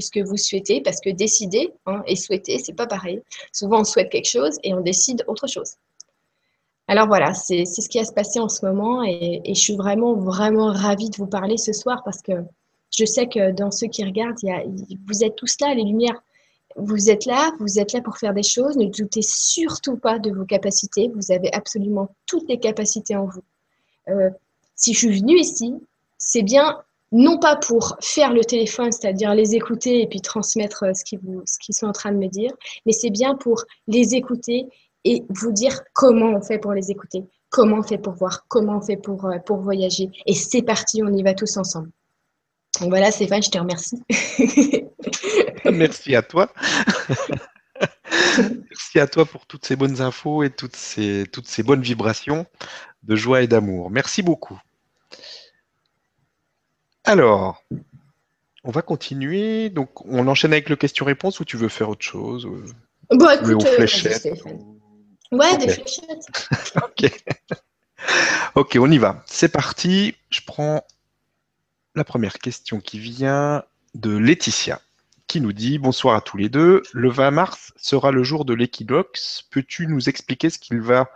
ce 0.00 0.10
que 0.10 0.20
vous 0.24 0.36
souhaitez, 0.36 0.80
parce 0.80 1.00
que 1.00 1.10
décider 1.10 1.72
hein, 1.86 2.02
et 2.06 2.14
souhaiter, 2.14 2.58
c'est 2.58 2.74
pas 2.74 2.86
pareil. 2.86 3.20
Souvent, 3.52 3.80
on 3.80 3.84
souhaite 3.84 4.10
quelque 4.10 4.28
chose 4.28 4.56
et 4.62 4.72
on 4.72 4.80
décide 4.80 5.24
autre 5.26 5.48
chose. 5.48 5.74
Alors 6.86 7.08
voilà, 7.08 7.34
c'est 7.34 7.64
ce 7.64 7.88
qui 7.88 7.98
a 7.98 8.04
se 8.04 8.12
passé 8.12 8.38
en 8.38 8.48
ce 8.48 8.64
moment 8.64 9.02
et, 9.02 9.40
et, 9.44 9.54
je 9.54 9.60
suis 9.60 9.76
vraiment, 9.76 10.14
vraiment 10.14 10.72
ravie 10.72 11.10
de 11.10 11.16
vous 11.16 11.26
parler 11.26 11.56
ce 11.56 11.72
soir 11.72 12.02
parce 12.04 12.22
que 12.22 12.32
je 13.00 13.04
sais 13.06 13.26
que 13.26 13.50
dans 13.52 13.70
ceux 13.70 13.88
qui 13.88 14.04
regardent, 14.04 14.36
vous 15.06 15.24
êtes 15.24 15.36
tous 15.36 15.56
là, 15.60 15.74
les 15.74 15.84
lumières 15.84 16.20
vous 16.76 17.10
êtes 17.10 17.26
là, 17.26 17.52
vous 17.58 17.78
êtes 17.78 17.92
là 17.92 18.00
pour 18.00 18.16
faire 18.16 18.34
des 18.34 18.42
choses. 18.42 18.76
Ne 18.76 18.86
doutez 18.86 19.22
surtout 19.22 19.96
pas 19.96 20.18
de 20.18 20.30
vos 20.30 20.44
capacités. 20.44 21.10
Vous 21.14 21.32
avez 21.32 21.52
absolument 21.52 22.14
toutes 22.26 22.48
les 22.48 22.58
capacités 22.58 23.16
en 23.16 23.26
vous. 23.26 23.42
Euh, 24.08 24.30
si 24.76 24.94
je 24.94 24.98
suis 24.98 25.20
venue 25.20 25.38
ici, 25.38 25.74
c'est 26.18 26.42
bien 26.42 26.78
non 27.12 27.38
pas 27.38 27.56
pour 27.56 27.96
faire 28.00 28.32
le 28.32 28.44
téléphone, 28.44 28.92
c'est-à-dire 28.92 29.34
les 29.34 29.54
écouter 29.56 30.02
et 30.02 30.06
puis 30.06 30.20
transmettre 30.20 30.84
ce 30.94 31.04
qu'ils, 31.04 31.20
ce 31.44 31.58
qu'ils 31.58 31.74
sont 31.74 31.86
en 31.86 31.92
train 31.92 32.12
de 32.12 32.18
me 32.18 32.28
dire, 32.28 32.52
mais 32.86 32.92
c'est 32.92 33.10
bien 33.10 33.34
pour 33.34 33.64
les 33.88 34.14
écouter 34.14 34.66
et 35.04 35.24
vous 35.28 35.50
dire 35.50 35.80
comment 35.92 36.36
on 36.36 36.40
fait 36.40 36.58
pour 36.58 36.72
les 36.72 36.90
écouter, 36.90 37.24
comment 37.48 37.78
on 37.78 37.82
fait 37.82 37.98
pour 37.98 38.12
voir, 38.12 38.46
comment 38.46 38.76
on 38.76 38.80
fait 38.80 38.96
pour, 38.96 39.24
euh, 39.24 39.38
pour 39.44 39.56
voyager. 39.56 40.08
Et 40.26 40.34
c'est 40.34 40.62
parti, 40.62 41.02
on 41.02 41.12
y 41.12 41.22
va 41.24 41.34
tous 41.34 41.56
ensemble. 41.56 41.90
Donc 42.78 42.90
voilà, 42.90 43.10
Stéphane, 43.10 43.42
je 43.42 43.50
te 43.50 43.58
remercie. 43.58 44.00
Merci 45.64 46.14
à 46.14 46.22
toi. 46.22 46.52
Merci 48.38 49.00
à 49.00 49.06
toi 49.06 49.24
pour 49.24 49.46
toutes 49.46 49.66
ces 49.66 49.76
bonnes 49.76 50.00
infos 50.00 50.42
et 50.42 50.50
toutes 50.50 50.76
ces, 50.76 51.24
toutes 51.32 51.48
ces 51.48 51.62
bonnes 51.62 51.82
vibrations 51.82 52.46
de 53.02 53.16
joie 53.16 53.42
et 53.42 53.46
d'amour. 53.46 53.90
Merci 53.90 54.22
beaucoup. 54.22 54.60
Alors, 57.04 57.64
on 58.64 58.70
va 58.70 58.82
continuer. 58.82 59.70
Donc, 59.70 60.04
on 60.06 60.28
enchaîne 60.28 60.52
avec 60.52 60.68
le 60.68 60.76
question-réponse 60.76 61.40
ou 61.40 61.44
tu 61.44 61.56
veux 61.56 61.68
faire 61.68 61.88
autre 61.88 62.04
chose 62.04 62.48
Bon, 63.10 63.30
écoute, 63.30 63.64
euh, 63.66 63.86
Ouais, 65.32 65.56
des 65.58 65.68
fléchettes. 65.68 66.26
ok. 66.76 67.10
ok, 68.54 68.78
on 68.80 68.90
y 68.90 68.98
va. 68.98 69.22
C'est 69.26 69.48
parti. 69.48 70.14
Je 70.30 70.40
prends 70.46 70.84
la 71.94 72.04
première 72.04 72.38
question 72.38 72.80
qui 72.80 72.98
vient 72.98 73.64
de 73.94 74.16
Laetitia 74.16 74.80
qui 75.30 75.40
nous 75.40 75.52
dit 75.52 75.78
Bonsoir 75.78 76.16
à 76.16 76.20
tous 76.20 76.36
les 76.36 76.48
deux. 76.48 76.82
Le 76.92 77.08
20 77.08 77.30
mars 77.30 77.72
sera 77.76 78.10
le 78.10 78.24
jour 78.24 78.44
de 78.44 78.52
l'équinoxe. 78.52 79.44
Peux-tu 79.52 79.86
nous 79.86 80.08
expliquer 80.08 80.50
ce 80.50 80.58
qu'il 80.58 80.80
va 80.80 81.08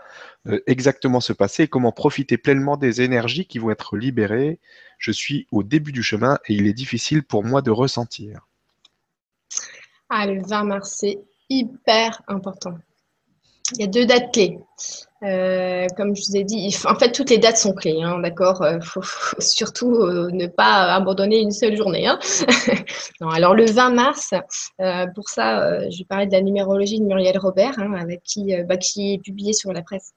euh, 0.46 0.62
exactement 0.68 1.18
se 1.18 1.32
passer 1.32 1.64
et 1.64 1.68
comment 1.68 1.90
profiter 1.90 2.38
pleinement 2.38 2.76
des 2.76 3.02
énergies 3.02 3.44
qui 3.44 3.58
vont 3.58 3.72
être 3.72 3.96
libérées? 3.96 4.60
Je 4.98 5.10
suis 5.10 5.48
au 5.50 5.64
début 5.64 5.90
du 5.90 6.04
chemin 6.04 6.38
et 6.46 6.54
il 6.54 6.68
est 6.68 6.72
difficile 6.74 7.24
pour 7.24 7.42
moi 7.42 7.60
de 7.60 7.72
ressentir. 7.72 8.46
Ah, 10.10 10.28
le 10.28 10.42
20 10.46 10.62
mars, 10.62 10.94
c'est 10.96 11.18
hyper 11.48 12.22
important. 12.28 12.78
Il 13.72 13.80
y 13.80 13.84
a 13.84 13.86
deux 13.86 14.04
dates 14.04 14.32
clés. 14.32 14.58
Euh, 15.22 15.86
comme 15.96 16.14
je 16.14 16.22
vous 16.26 16.36
ai 16.36 16.44
dit, 16.44 16.76
en 16.84 16.94
fait, 16.96 17.10
toutes 17.12 17.30
les 17.30 17.38
dates 17.38 17.56
sont 17.56 17.72
clés, 17.72 18.02
hein, 18.02 18.18
d'accord 18.18 18.58
Il 18.60 18.76
euh, 18.76 18.80
faut, 18.82 19.00
surtout 19.38 19.94
euh, 19.94 20.30
ne 20.30 20.46
pas 20.46 20.94
abandonner 20.94 21.40
une 21.40 21.50
seule 21.50 21.76
journée. 21.76 22.06
Hein. 22.06 22.18
alors, 23.32 23.54
le 23.54 23.64
20 23.64 23.90
mars, 23.90 24.34
pour 25.14 25.28
ça, 25.28 25.88
je 25.88 25.98
vais 25.98 26.04
parler 26.04 26.26
de 26.26 26.32
la 26.32 26.42
numérologie 26.42 27.00
de 27.00 27.04
Muriel 27.04 27.38
Robert, 27.38 27.78
hein, 27.78 27.94
avec 27.94 28.22
qui, 28.22 28.54
bah, 28.64 28.76
qui 28.76 29.14
est 29.14 29.18
publiée 29.18 29.54
sur 29.54 29.72
la 29.72 29.80
presse. 29.80 30.12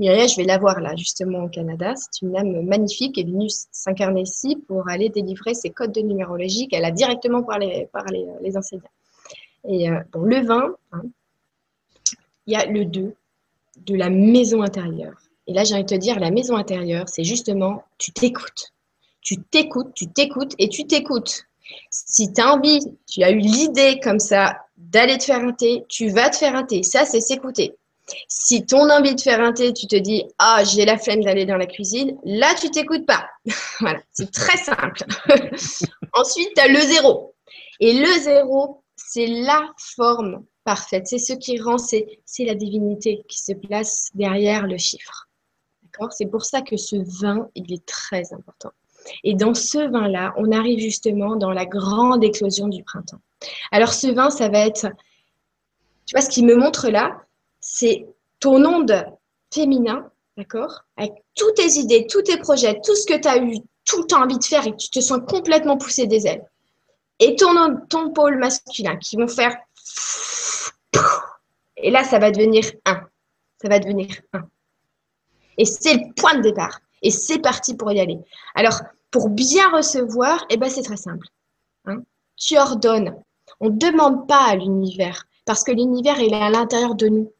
Muriel, 0.00 0.28
je 0.28 0.36
vais 0.36 0.44
la 0.44 0.58
voir 0.58 0.80
là, 0.80 0.96
justement, 0.96 1.44
au 1.44 1.48
Canada. 1.48 1.94
C'est 1.96 2.26
une 2.26 2.36
âme 2.36 2.62
magnifique 2.62 3.14
qui 3.14 3.20
est 3.20 3.24
venue 3.24 3.48
s'incarner 3.70 4.22
ici 4.22 4.56
pour 4.66 4.88
aller 4.88 5.08
délivrer 5.08 5.54
ses 5.54 5.70
codes 5.70 5.92
de 5.92 6.00
numérologie 6.00 6.66
qu'elle 6.66 6.84
a 6.84 6.90
directement 6.90 7.44
par 7.44 7.60
les, 7.60 7.86
par 7.92 8.04
les 8.06 8.56
enseignants. 8.56 8.82
Et 9.68 9.88
bon, 10.12 10.22
le 10.22 10.40
20, 10.40 10.74
il 12.48 12.52
y 12.52 12.56
a 12.56 12.64
le 12.64 12.86
2 12.86 13.14
de 13.76 13.94
la 13.94 14.08
maison 14.08 14.62
intérieure. 14.62 15.20
Et 15.46 15.52
là, 15.52 15.64
j'ai 15.64 15.74
envie 15.74 15.84
de 15.84 15.88
te 15.88 15.94
dire, 15.94 16.18
la 16.18 16.30
maison 16.30 16.56
intérieure, 16.56 17.08
c'est 17.08 17.22
justement, 17.22 17.84
tu 17.98 18.10
t'écoutes. 18.10 18.72
Tu 19.20 19.36
t'écoutes, 19.36 19.92
tu 19.94 20.08
t'écoutes 20.08 20.54
et 20.58 20.70
tu 20.70 20.86
t'écoutes. 20.86 21.44
Si 21.90 22.32
tu 22.32 22.40
as 22.40 22.54
envie, 22.54 22.80
tu 23.06 23.22
as 23.22 23.30
eu 23.30 23.38
l'idée 23.38 24.00
comme 24.02 24.18
ça 24.18 24.56
d'aller 24.78 25.18
te 25.18 25.24
faire 25.24 25.40
un 25.40 25.52
thé, 25.52 25.84
tu 25.88 26.08
vas 26.08 26.30
te 26.30 26.36
faire 26.36 26.56
un 26.56 26.64
thé. 26.64 26.82
Ça, 26.82 27.04
c'est 27.04 27.20
s'écouter. 27.20 27.76
Si 28.26 28.64
ton 28.64 28.88
envie 28.88 29.14
de 29.14 29.20
faire 29.20 29.42
un 29.42 29.52
thé, 29.52 29.74
tu 29.74 29.86
te 29.86 29.96
dis 29.96 30.24
Ah, 30.38 30.62
j'ai 30.64 30.86
la 30.86 30.96
flemme 30.96 31.22
d'aller 31.22 31.44
dans 31.44 31.58
la 31.58 31.66
cuisine, 31.66 32.16
là, 32.24 32.54
tu 32.58 32.70
t'écoutes 32.70 33.04
pas. 33.04 33.28
voilà, 33.80 34.00
c'est 34.12 34.32
très 34.32 34.56
simple. 34.56 35.04
Ensuite, 36.14 36.50
tu 36.56 36.62
as 36.62 36.68
le 36.68 36.80
zéro. 36.80 37.34
Et 37.80 37.92
le 37.92 38.18
zéro, 38.20 38.82
c'est 38.96 39.26
la 39.26 39.70
forme 39.94 40.44
parfaite. 40.68 41.06
C'est 41.06 41.16
ce 41.16 41.32
qui 41.32 41.58
rend, 41.58 41.78
c'est 41.78 42.18
la 42.40 42.54
divinité 42.54 43.22
qui 43.26 43.38
se 43.38 43.52
place 43.52 44.10
derrière 44.14 44.66
le 44.66 44.76
chiffre. 44.76 45.26
D'accord? 45.82 46.12
C'est 46.12 46.26
pour 46.26 46.44
ça 46.44 46.60
que 46.60 46.76
ce 46.76 46.96
vin, 47.22 47.48
il 47.54 47.72
est 47.72 47.86
très 47.86 48.34
important. 48.34 48.72
Et 49.24 49.32
dans 49.32 49.54
ce 49.54 49.78
vin-là, 49.78 50.34
on 50.36 50.52
arrive 50.52 50.78
justement 50.78 51.36
dans 51.36 51.52
la 51.52 51.64
grande 51.64 52.22
éclosion 52.22 52.68
du 52.68 52.84
printemps. 52.84 53.22
Alors 53.72 53.94
ce 53.94 54.08
vin, 54.08 54.28
ça 54.28 54.50
va 54.50 54.58
être, 54.66 54.88
tu 56.04 56.12
vois, 56.14 56.20
ce 56.20 56.28
qui 56.28 56.44
me 56.44 56.54
montre 56.54 56.90
là, 56.90 57.18
c'est 57.60 58.06
ton 58.38 58.62
onde 58.66 59.06
féminin, 59.50 60.10
d'accord? 60.36 60.82
Avec 60.98 61.12
toutes 61.34 61.54
tes 61.54 61.78
idées, 61.78 62.06
tous 62.10 62.24
tes 62.24 62.36
projets, 62.36 62.78
tout 62.84 62.94
ce 62.94 63.06
que 63.06 63.18
tu 63.18 63.26
as 63.26 63.38
eu 63.38 63.56
tout 63.86 64.00
le 64.02 64.06
temps 64.06 64.22
envie 64.22 64.36
de 64.36 64.44
faire 64.44 64.66
et 64.66 64.72
que 64.72 64.76
tu 64.76 64.90
te 64.90 65.00
sens 65.00 65.20
complètement 65.26 65.78
poussé 65.78 66.06
des 66.06 66.26
ailes. 66.26 66.44
Et 67.20 67.36
ton, 67.36 67.54
ton 67.88 68.10
pôle 68.10 68.36
masculin 68.38 68.96
qui 68.96 69.16
vont 69.16 69.28
faire 69.28 69.56
et 71.82 71.90
là, 71.90 72.04
ça 72.04 72.18
va 72.18 72.30
devenir 72.30 72.64
1. 72.84 73.00
Ça 73.62 73.68
va 73.68 73.78
devenir 73.78 74.08
1. 74.32 74.42
Et 75.58 75.64
c'est 75.64 75.94
le 75.94 76.14
point 76.14 76.36
de 76.36 76.42
départ. 76.42 76.80
Et 77.02 77.10
c'est 77.10 77.38
parti 77.38 77.74
pour 77.74 77.92
y 77.92 78.00
aller. 78.00 78.18
Alors, 78.54 78.80
pour 79.10 79.28
bien 79.28 79.70
recevoir, 79.70 80.44
eh 80.50 80.56
ben, 80.56 80.68
c'est 80.68 80.82
très 80.82 80.96
simple. 80.96 81.26
Hein. 81.86 82.02
Tu 82.36 82.58
ordonnes. 82.58 83.14
On 83.60 83.70
ne 83.70 83.78
demande 83.78 84.28
pas 84.28 84.46
à 84.46 84.56
l'univers, 84.56 85.26
parce 85.44 85.64
que 85.64 85.72
l'univers, 85.72 86.20
il 86.20 86.32
est 86.32 86.42
à 86.42 86.50
l'intérieur 86.50 86.94
de 86.94 87.08
nous. 87.08 87.32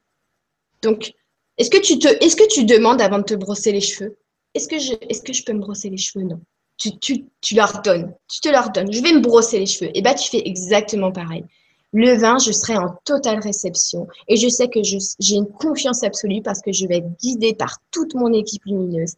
Donc, 0.82 1.12
est-ce 1.58 1.70
que, 1.70 1.78
tu 1.78 1.98
te, 1.98 2.08
est-ce 2.08 2.36
que 2.36 2.48
tu 2.48 2.64
demandes 2.64 3.02
avant 3.02 3.18
de 3.18 3.24
te 3.24 3.34
brosser 3.34 3.72
les 3.72 3.80
cheveux? 3.80 4.16
Est-ce 4.54 4.68
que, 4.68 4.78
je, 4.78 4.94
est-ce 5.08 5.22
que 5.22 5.32
je 5.32 5.44
peux 5.44 5.52
me 5.52 5.60
brosser 5.60 5.90
les 5.90 5.98
cheveux? 5.98 6.24
Non. 6.24 6.40
Tu, 6.78 6.96
tu, 6.98 7.24
tu 7.40 7.54
leur 7.54 7.82
donnes. 7.82 8.14
Tu 8.28 8.40
te 8.40 8.48
leur 8.48 8.70
donnes. 8.70 8.92
Je 8.92 9.02
vais 9.02 9.12
me 9.12 9.20
brosser 9.20 9.58
les 9.58 9.66
cheveux. 9.66 9.90
Et 9.90 9.98
eh 9.98 10.02
bien, 10.02 10.14
tu 10.14 10.28
fais 10.30 10.42
exactement 10.46 11.12
pareil. 11.12 11.44
Le 11.92 12.18
vin, 12.18 12.38
je 12.38 12.52
serai 12.52 12.76
en 12.76 12.94
totale 13.04 13.40
réception 13.40 14.06
et 14.28 14.36
je 14.36 14.48
sais 14.48 14.68
que 14.68 14.80
j'ai 14.82 15.34
une 15.34 15.48
confiance 15.48 16.02
absolue 16.02 16.42
parce 16.42 16.60
que 16.60 16.72
je 16.72 16.86
vais 16.86 16.98
être 16.98 17.18
guidée 17.18 17.54
par 17.54 17.78
toute 17.90 18.14
mon 18.14 18.32
équipe 18.32 18.64
lumineuse. 18.66 19.14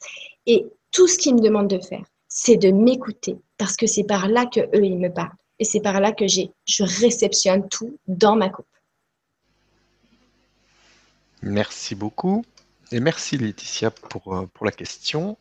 Et 0.46 0.66
tout 0.92 1.08
ce 1.08 1.18
qu'ils 1.18 1.34
me 1.34 1.40
demandent 1.40 1.70
de 1.70 1.80
faire, 1.80 2.04
c'est 2.28 2.56
de 2.56 2.70
m'écouter 2.70 3.36
parce 3.58 3.76
que 3.76 3.86
c'est 3.86 4.04
par 4.04 4.28
là 4.28 4.46
que 4.46 4.60
eux 4.60 4.84
ils 4.84 4.98
me 4.98 5.12
parlent 5.12 5.34
et 5.58 5.64
c'est 5.64 5.80
par 5.80 6.00
là 6.00 6.12
que 6.12 6.26
je 6.26 6.82
réceptionne 7.00 7.68
tout 7.68 7.98
dans 8.06 8.36
ma 8.36 8.48
coupe. 8.48 8.66
Merci 11.42 11.94
beaucoup 11.94 12.44
et 12.92 13.00
merci 13.00 13.36
Laetitia 13.36 13.90
pour, 13.90 14.34
euh, 14.34 14.46
pour 14.46 14.64
la 14.66 14.72
question. 14.72 15.36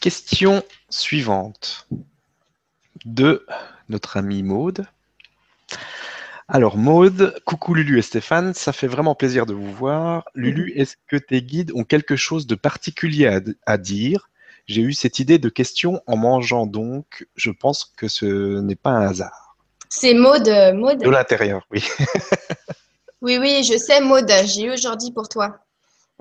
Question 0.00 0.62
suivante 0.90 1.88
de 3.04 3.46
notre 3.88 4.16
ami 4.16 4.42
Maude. 4.42 4.86
Alors, 6.48 6.76
Maude, 6.76 7.34
coucou 7.44 7.74
Lulu 7.74 7.98
et 7.98 8.02
Stéphane, 8.02 8.54
ça 8.54 8.72
fait 8.72 8.86
vraiment 8.86 9.16
plaisir 9.16 9.46
de 9.46 9.52
vous 9.52 9.72
voir. 9.72 10.24
Lulu, 10.34 10.72
mhm. 10.72 10.80
est-ce 10.80 10.96
que 11.08 11.16
tes 11.16 11.42
guides 11.42 11.72
ont 11.74 11.82
quelque 11.82 12.14
chose 12.14 12.46
de 12.46 12.54
particulier 12.54 13.40
à, 13.66 13.78
dire? 13.78 14.30
J'ai 14.66 14.82
eu 14.82 14.92
cette 14.92 15.18
idée 15.18 15.38
de 15.38 15.48
question 15.48 16.00
en 16.06 16.16
mangeant 16.16 16.66
donc, 16.66 17.26
je 17.34 17.50
pense 17.50 17.92
que 17.96 18.06
ce 18.06 18.60
n'est 18.60 18.76
pas 18.76 18.90
un 18.90 19.08
hasard. 19.08 19.56
C'est 19.88 20.14
Maude, 20.14 20.48
euh, 20.48 20.72
Maude? 20.72 20.98
De 20.98 21.10
l'intérieur, 21.10 21.66
oui. 21.72 21.84
oui, 23.22 23.38
oui, 23.38 23.64
je 23.64 23.76
sais, 23.76 24.00
Maude, 24.00 24.30
j'ai 24.44 24.66
eu 24.66 24.72
aujourd'hui 24.72 25.10
pour 25.10 25.28
toi. 25.28 25.58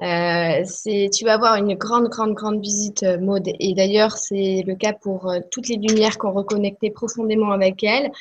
Euh, 0.02 0.64
tu 0.84 1.24
vas 1.24 1.34
avoir 1.36 1.56
une 1.56 1.76
grande, 1.76 2.10
grande, 2.10 2.34
grande 2.34 2.62
visite, 2.62 3.04
euh, 3.04 3.20
Maude. 3.20 3.48
Et 3.60 3.76
d'ailleurs, 3.76 4.18
c'est 4.18 4.64
le 4.66 4.76
cas 4.76 4.94
pour 4.94 5.32
toutes 5.52 5.68
les 5.68 5.78
lumières 5.78 6.18
qui 6.18 6.26
ont 6.26 6.34
reconnecté 6.34 6.90
profondément 6.90 7.52
avec 7.52 7.84
elle. 7.84 8.12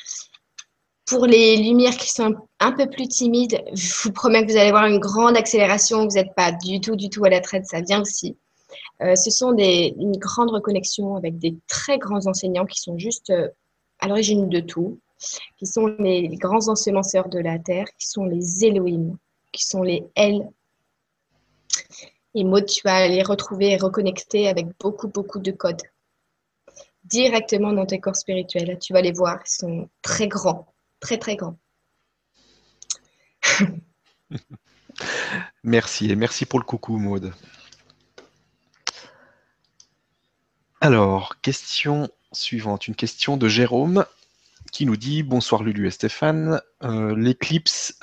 Pour 1.05 1.27
les 1.27 1.57
lumières 1.57 1.97
qui 1.97 2.09
sont 2.09 2.35
un 2.59 2.71
peu 2.71 2.89
plus 2.89 3.07
timides, 3.07 3.63
je 3.73 3.93
vous 4.03 4.11
promets 4.11 4.43
que 4.43 4.51
vous 4.51 4.57
allez 4.57 4.71
voir 4.71 4.87
une 4.87 4.99
grande 4.99 5.37
accélération. 5.37 6.03
Vous 6.03 6.15
n'êtes 6.15 6.33
pas 6.35 6.51
du 6.51 6.81
tout, 6.81 6.95
du 6.95 7.09
tout 7.09 7.23
à 7.25 7.29
la 7.29 7.41
traite. 7.41 7.67
Ça 7.67 7.81
vient 7.81 8.01
aussi. 8.01 8.37
Euh, 9.01 9.15
ce 9.15 9.29
sont 9.29 9.51
des, 9.51 9.93
une 9.99 10.17
grande 10.17 10.49
reconnexion 10.49 11.15
avec 11.15 11.37
des 11.37 11.55
très 11.67 11.99
grands 11.99 12.25
enseignants 12.25 12.65
qui 12.65 12.81
sont 12.81 12.97
juste 12.97 13.29
euh, 13.29 13.49
à 13.99 14.07
l'origine 14.07 14.49
de 14.49 14.59
tout, 14.59 14.99
qui 15.57 15.67
sont 15.67 15.87
les, 15.99 16.27
grands 16.37 16.69
ensemenceurs 16.69 17.29
de 17.29 17.39
la 17.39 17.59
Terre, 17.59 17.87
qui 17.99 18.07
sont 18.07 18.25
les 18.25 18.65
Elohim, 18.65 19.17
qui 19.51 19.63
sont 19.63 19.83
les 19.83 20.05
L. 20.15 20.49
Et 22.33 22.43
Maud, 22.43 22.65
tu 22.65 22.81
vas 22.83 23.07
les 23.07 23.21
retrouver 23.21 23.73
et 23.73 23.77
reconnecter 23.77 24.47
avec 24.47 24.67
beaucoup, 24.79 25.07
beaucoup 25.07 25.39
de 25.39 25.51
codes 25.51 25.81
directement 27.03 27.71
dans 27.71 27.85
tes 27.85 27.99
corps 27.99 28.15
spirituels. 28.15 28.79
Tu 28.79 28.91
vas 28.91 29.01
les 29.01 29.11
voir, 29.11 29.39
ils 29.45 29.51
sont 29.51 29.89
très 30.01 30.27
grands 30.27 30.65
très 31.13 31.35
grand. 31.35 31.57
merci 35.63 36.09
et 36.11 36.15
merci 36.15 36.45
pour 36.45 36.59
le 36.59 36.65
coucou 36.65 36.97
Maude. 36.97 37.33
Alors, 40.81 41.41
question 41.41 42.09
suivante, 42.31 42.87
une 42.87 42.95
question 42.95 43.37
de 43.37 43.47
Jérôme 43.47 44.05
qui 44.71 44.85
nous 44.85 44.97
dit 44.97 45.23
Bonsoir 45.23 45.63
Lulu 45.63 45.87
et 45.87 45.91
Stéphane, 45.91 46.61
euh, 46.83 47.15
l'éclipse 47.15 47.97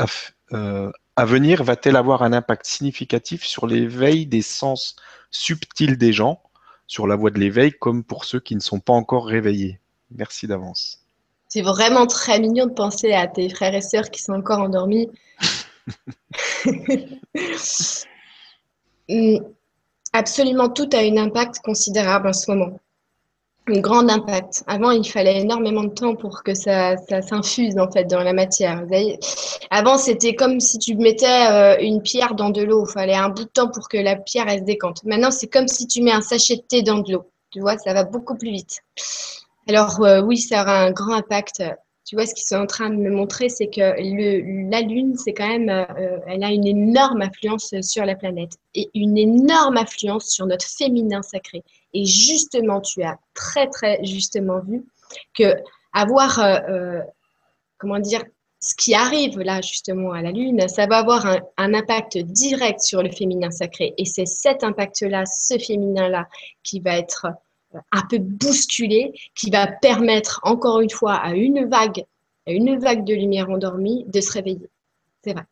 euh, 0.52 0.90
à, 1.16 1.24
venir 1.24 1.62
va-t-elle 1.62 1.96
avoir 1.96 2.22
un 2.22 2.32
impact 2.32 2.66
significatif 2.66 3.44
sur 3.44 3.66
l'éveil 3.66 4.26
des 4.26 4.42
sens 4.42 4.96
subtils 5.30 5.98
des 5.98 6.12
gens, 6.12 6.42
sur 6.86 7.06
la 7.06 7.14
voie 7.14 7.30
de 7.30 7.38
l'éveil, 7.38 7.72
comme 7.72 8.04
pour 8.04 8.24
ceux 8.24 8.40
qui 8.40 8.54
ne 8.54 8.60
sont 8.60 8.80
pas 8.80 8.94
encore 8.94 9.26
réveillés? 9.26 9.80
Merci 10.10 10.46
d'avance. 10.46 11.01
C'est 11.54 11.60
vraiment 11.60 12.06
très 12.06 12.40
mignon 12.40 12.64
de 12.64 12.72
penser 12.72 13.12
à 13.12 13.26
tes 13.26 13.50
frères 13.50 13.74
et 13.74 13.82
sœurs 13.82 14.10
qui 14.10 14.22
sont 14.22 14.32
encore 14.32 14.60
endormis. 14.60 15.10
hum, 19.10 19.38
absolument 20.14 20.70
tout 20.70 20.88
a 20.94 21.00
un 21.00 21.18
impact 21.18 21.58
considérable 21.58 22.28
en 22.28 22.32
ce 22.32 22.50
moment 22.50 22.80
un 23.68 23.80
grand 23.80 24.08
impact. 24.08 24.64
Avant, 24.66 24.90
il 24.90 25.08
fallait 25.08 25.40
énormément 25.40 25.84
de 25.84 25.92
temps 25.92 26.16
pour 26.16 26.42
que 26.42 26.52
ça, 26.54 26.96
ça 26.96 27.22
s'infuse 27.22 27.78
en 27.78 27.88
fait 27.88 28.06
dans 28.06 28.22
la 28.22 28.32
matière. 28.32 28.84
Avant, 29.70 29.98
c'était 29.98 30.34
comme 30.34 30.58
si 30.58 30.78
tu 30.78 30.96
mettais 30.96 31.46
euh, 31.48 31.76
une 31.80 32.02
pierre 32.02 32.34
dans 32.34 32.50
de 32.50 32.62
l'eau. 32.62 32.86
Il 32.88 32.92
fallait 32.92 33.14
un 33.14 33.28
bout 33.28 33.44
de 33.44 33.50
temps 33.50 33.70
pour 33.70 33.88
que 33.88 33.98
la 33.98 34.16
pierre 34.16 34.48
elle 34.48 34.60
se 34.60 34.64
décante. 34.64 35.04
Maintenant, 35.04 35.30
c'est 35.30 35.46
comme 35.46 35.68
si 35.68 35.86
tu 35.86 36.02
mets 36.02 36.10
un 36.10 36.22
sachet 36.22 36.56
de 36.56 36.62
thé 36.62 36.82
dans 36.82 36.98
de 36.98 37.12
l'eau. 37.12 37.30
Tu 37.52 37.60
vois, 37.60 37.78
ça 37.78 37.94
va 37.94 38.02
beaucoup 38.02 38.36
plus 38.36 38.50
vite. 38.50 38.80
Alors 39.68 40.02
euh, 40.02 40.20
oui, 40.22 40.38
ça 40.38 40.62
aura 40.62 40.82
un 40.82 40.90
grand 40.90 41.14
impact. 41.14 41.62
Tu 42.04 42.16
vois, 42.16 42.26
ce 42.26 42.34
qu'ils 42.34 42.44
sont 42.44 42.56
en 42.56 42.66
train 42.66 42.90
de 42.90 42.96
me 42.96 43.10
montrer, 43.10 43.48
c'est 43.48 43.68
que 43.68 43.80
la 44.70 44.80
Lune, 44.80 45.16
c'est 45.16 45.32
quand 45.32 45.46
même, 45.46 45.68
euh, 45.70 46.18
elle 46.26 46.42
a 46.42 46.50
une 46.50 46.66
énorme 46.66 47.22
influence 47.22 47.72
sur 47.80 48.04
la 48.04 48.16
planète 48.16 48.58
et 48.74 48.90
une 48.94 49.16
énorme 49.16 49.76
influence 49.76 50.26
sur 50.26 50.46
notre 50.46 50.66
féminin 50.66 51.22
sacré. 51.22 51.62
Et 51.94 52.04
justement, 52.04 52.80
tu 52.80 53.02
as 53.02 53.18
très, 53.34 53.68
très 53.68 54.04
justement 54.04 54.60
vu 54.60 54.84
que 55.34 55.54
avoir, 55.92 56.40
euh, 56.40 57.00
comment 57.78 58.00
dire, 58.00 58.24
ce 58.60 58.74
qui 58.76 58.94
arrive 58.94 59.40
là 59.40 59.60
justement 59.60 60.12
à 60.12 60.22
la 60.22 60.30
Lune, 60.30 60.68
ça 60.68 60.86
va 60.86 60.98
avoir 60.98 61.26
un, 61.26 61.74
impact 61.74 62.18
direct 62.18 62.80
sur 62.80 63.02
le 63.02 63.10
féminin 63.10 63.50
sacré. 63.50 63.92
Et 63.98 64.04
c'est 64.04 64.26
cet 64.26 64.62
impact-là, 64.64 65.24
ce 65.26 65.58
féminin-là, 65.58 66.28
qui 66.62 66.80
va 66.80 66.96
être 66.96 67.26
un 67.92 68.02
peu 68.02 68.18
bousculé, 68.18 69.12
qui 69.34 69.50
va 69.50 69.66
permettre 69.66 70.40
encore 70.42 70.80
une 70.80 70.90
fois 70.90 71.14
à 71.14 71.34
une 71.34 71.68
vague, 71.68 72.04
à 72.46 72.52
une 72.52 72.78
vague 72.78 73.04
de 73.04 73.14
lumière 73.14 73.50
endormie 73.50 74.04
de 74.08 74.20
se 74.20 74.32
réveiller. 74.32 74.68
C'est 75.24 75.32
vrai. 75.32 75.44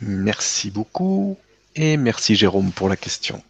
Merci 0.00 0.70
beaucoup 0.70 1.36
et 1.76 1.96
merci 1.96 2.34
Jérôme 2.34 2.72
pour 2.72 2.88
la 2.88 2.96
question. 2.96 3.42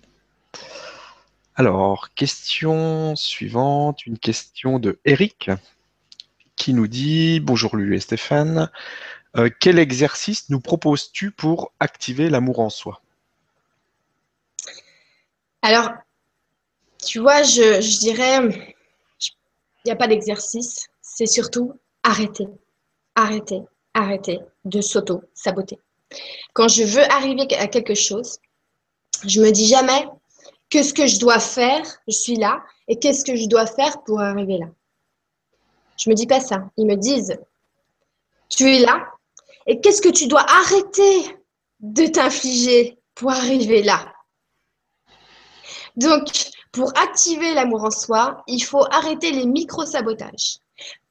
Alors, 1.57 2.13
question 2.15 3.15
suivante, 3.17 4.07
une 4.07 4.19
question 4.19 4.79
de 4.79 4.99
Eric 5.05 5.51
qui 6.57 6.75
nous 6.75 6.89
dit 6.89 7.41
Bonjour 7.41 7.77
Lulu 7.77 7.97
et 7.97 8.01
Stéphane, 8.01 8.71
euh, 9.37 9.49
quel 9.61 9.79
exercice 9.79 10.51
nous 10.51 10.61
proposes-tu 10.61 11.31
pour 11.31 11.73
activer 11.81 12.29
l'amour 12.29 12.61
en 12.61 12.71
soi? 12.71 13.03
Alors, 15.63 15.91
tu 17.07 17.21
vois, 17.21 17.43
je, 17.43 18.01
dirais, 18.01 18.41
il 18.41 19.87
n'y 19.87 19.93
a 19.93 19.97
pas 19.97 20.09
d'exercice, 20.09 20.89
c'est 21.03 21.27
surtout 21.27 21.73
arrêter, 22.03 22.47
arrêter, 23.15 23.63
arrêter 23.95 24.41
de 24.65 24.81
s'auto-saboter. 24.81 25.79
Quand 26.53 26.69
je 26.69 26.85
veux 26.85 27.05
arriver 27.13 27.47
à 27.57 27.67
quelque 27.67 27.95
chose, 27.95 28.39
je 29.27 29.41
me 29.41 29.51
dis 29.51 29.67
jamais 29.67 30.07
Qu'est-ce 30.75 30.93
que 30.93 31.07
je 31.07 31.21
dois 31.21 31.39
faire 31.39 31.85
Je 32.09 32.13
suis 32.17 32.35
là. 32.35 32.61
Et 32.89 32.99
qu'est-ce 32.99 33.25
que 33.25 33.37
je 33.37 33.47
dois 33.47 33.65
faire 33.65 34.03
pour 34.03 34.21
arriver 34.21 34.59
là 34.59 34.67
Je 35.97 36.11
me 36.11 36.15
dis 36.15 36.27
pas 36.27 36.41
ça. 36.41 36.69
Ils 36.77 36.87
me 36.87 36.97
disent, 36.97 37.39
tu 38.49 38.69
es 38.75 38.81
là. 38.81 39.07
Et 39.69 39.81
qu'est-ce 39.81 40.03
que 40.03 40.09
tu 40.09 40.27
dois 40.27 40.45
arrêter 40.51 41.39
de 41.79 42.07
t'infliger 42.09 42.99
pour 43.15 43.31
arriver 43.31 43.85
là? 43.85 44.13
Donc, 45.95 46.25
pour 46.75 46.93
activer 46.99 47.55
l'amour 47.55 47.85
en 47.85 47.91
soi, 47.91 48.43
il 48.49 48.61
faut 48.61 48.85
arrêter 48.91 49.31
les 49.31 49.47
micro-sabotages. 49.47 50.59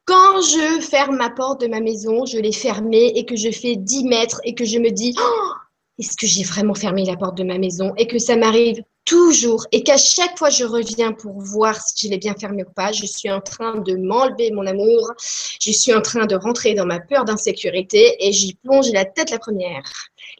Quand 0.06 0.42
je 0.42 0.82
ferme 0.82 1.16
ma 1.16 1.30
porte 1.30 1.62
de 1.62 1.68
ma 1.68 1.80
maison, 1.80 2.26
je 2.26 2.38
l'ai 2.38 2.52
fermée 2.52 3.14
et 3.16 3.26
que 3.26 3.38
je 3.38 3.50
fais 3.50 3.78
10 3.78 4.04
mètres 4.04 4.42
et 4.44 4.54
que 4.54 4.66
je 4.66 4.78
me 4.78 4.92
dis, 4.92 5.16
oh, 5.18 5.54
est-ce 5.98 6.18
que 6.18 6.28
j'ai 6.28 6.44
vraiment 6.44 6.74
fermé 6.74 7.06
la 7.06 7.16
porte 7.16 7.38
de 7.38 7.46
ma 7.46 7.58
maison 7.58 7.94
et 7.98 8.08
que 8.08 8.20
ça 8.20 8.36
m'arrive 8.36 8.84
toujours 9.06 9.66
et 9.72 9.84
qu'à 9.84 9.98
chaque 9.98 10.38
fois 10.38 10.50
je 10.50 10.64
reviens 10.66 11.12
pour 11.12 11.40
voir 11.40 11.80
si 11.82 12.08
je 12.08 12.12
l'ai 12.12 12.18
bien 12.18 12.36
fermé 12.36 12.64
ou 12.64 12.72
pas, 12.72 12.92
je 12.92 13.06
suis 13.06 13.30
en 13.30 13.42
train 13.42 13.76
de 13.78 13.96
m'enlever 13.96 14.52
mon 14.52 14.66
amour, 14.66 15.14
je 15.18 15.72
suis 15.72 15.94
en 15.94 16.02
train 16.02 16.26
de 16.26 16.36
rentrer 16.36 16.74
dans 16.74 16.86
ma 16.86 17.00
peur 17.00 17.24
d'insécurité 17.24 18.18
et 18.20 18.34
j'y 18.34 18.56
plonge 18.56 18.92
la 18.92 19.06
tête 19.06 19.30
la 19.30 19.40
première. 19.40 19.84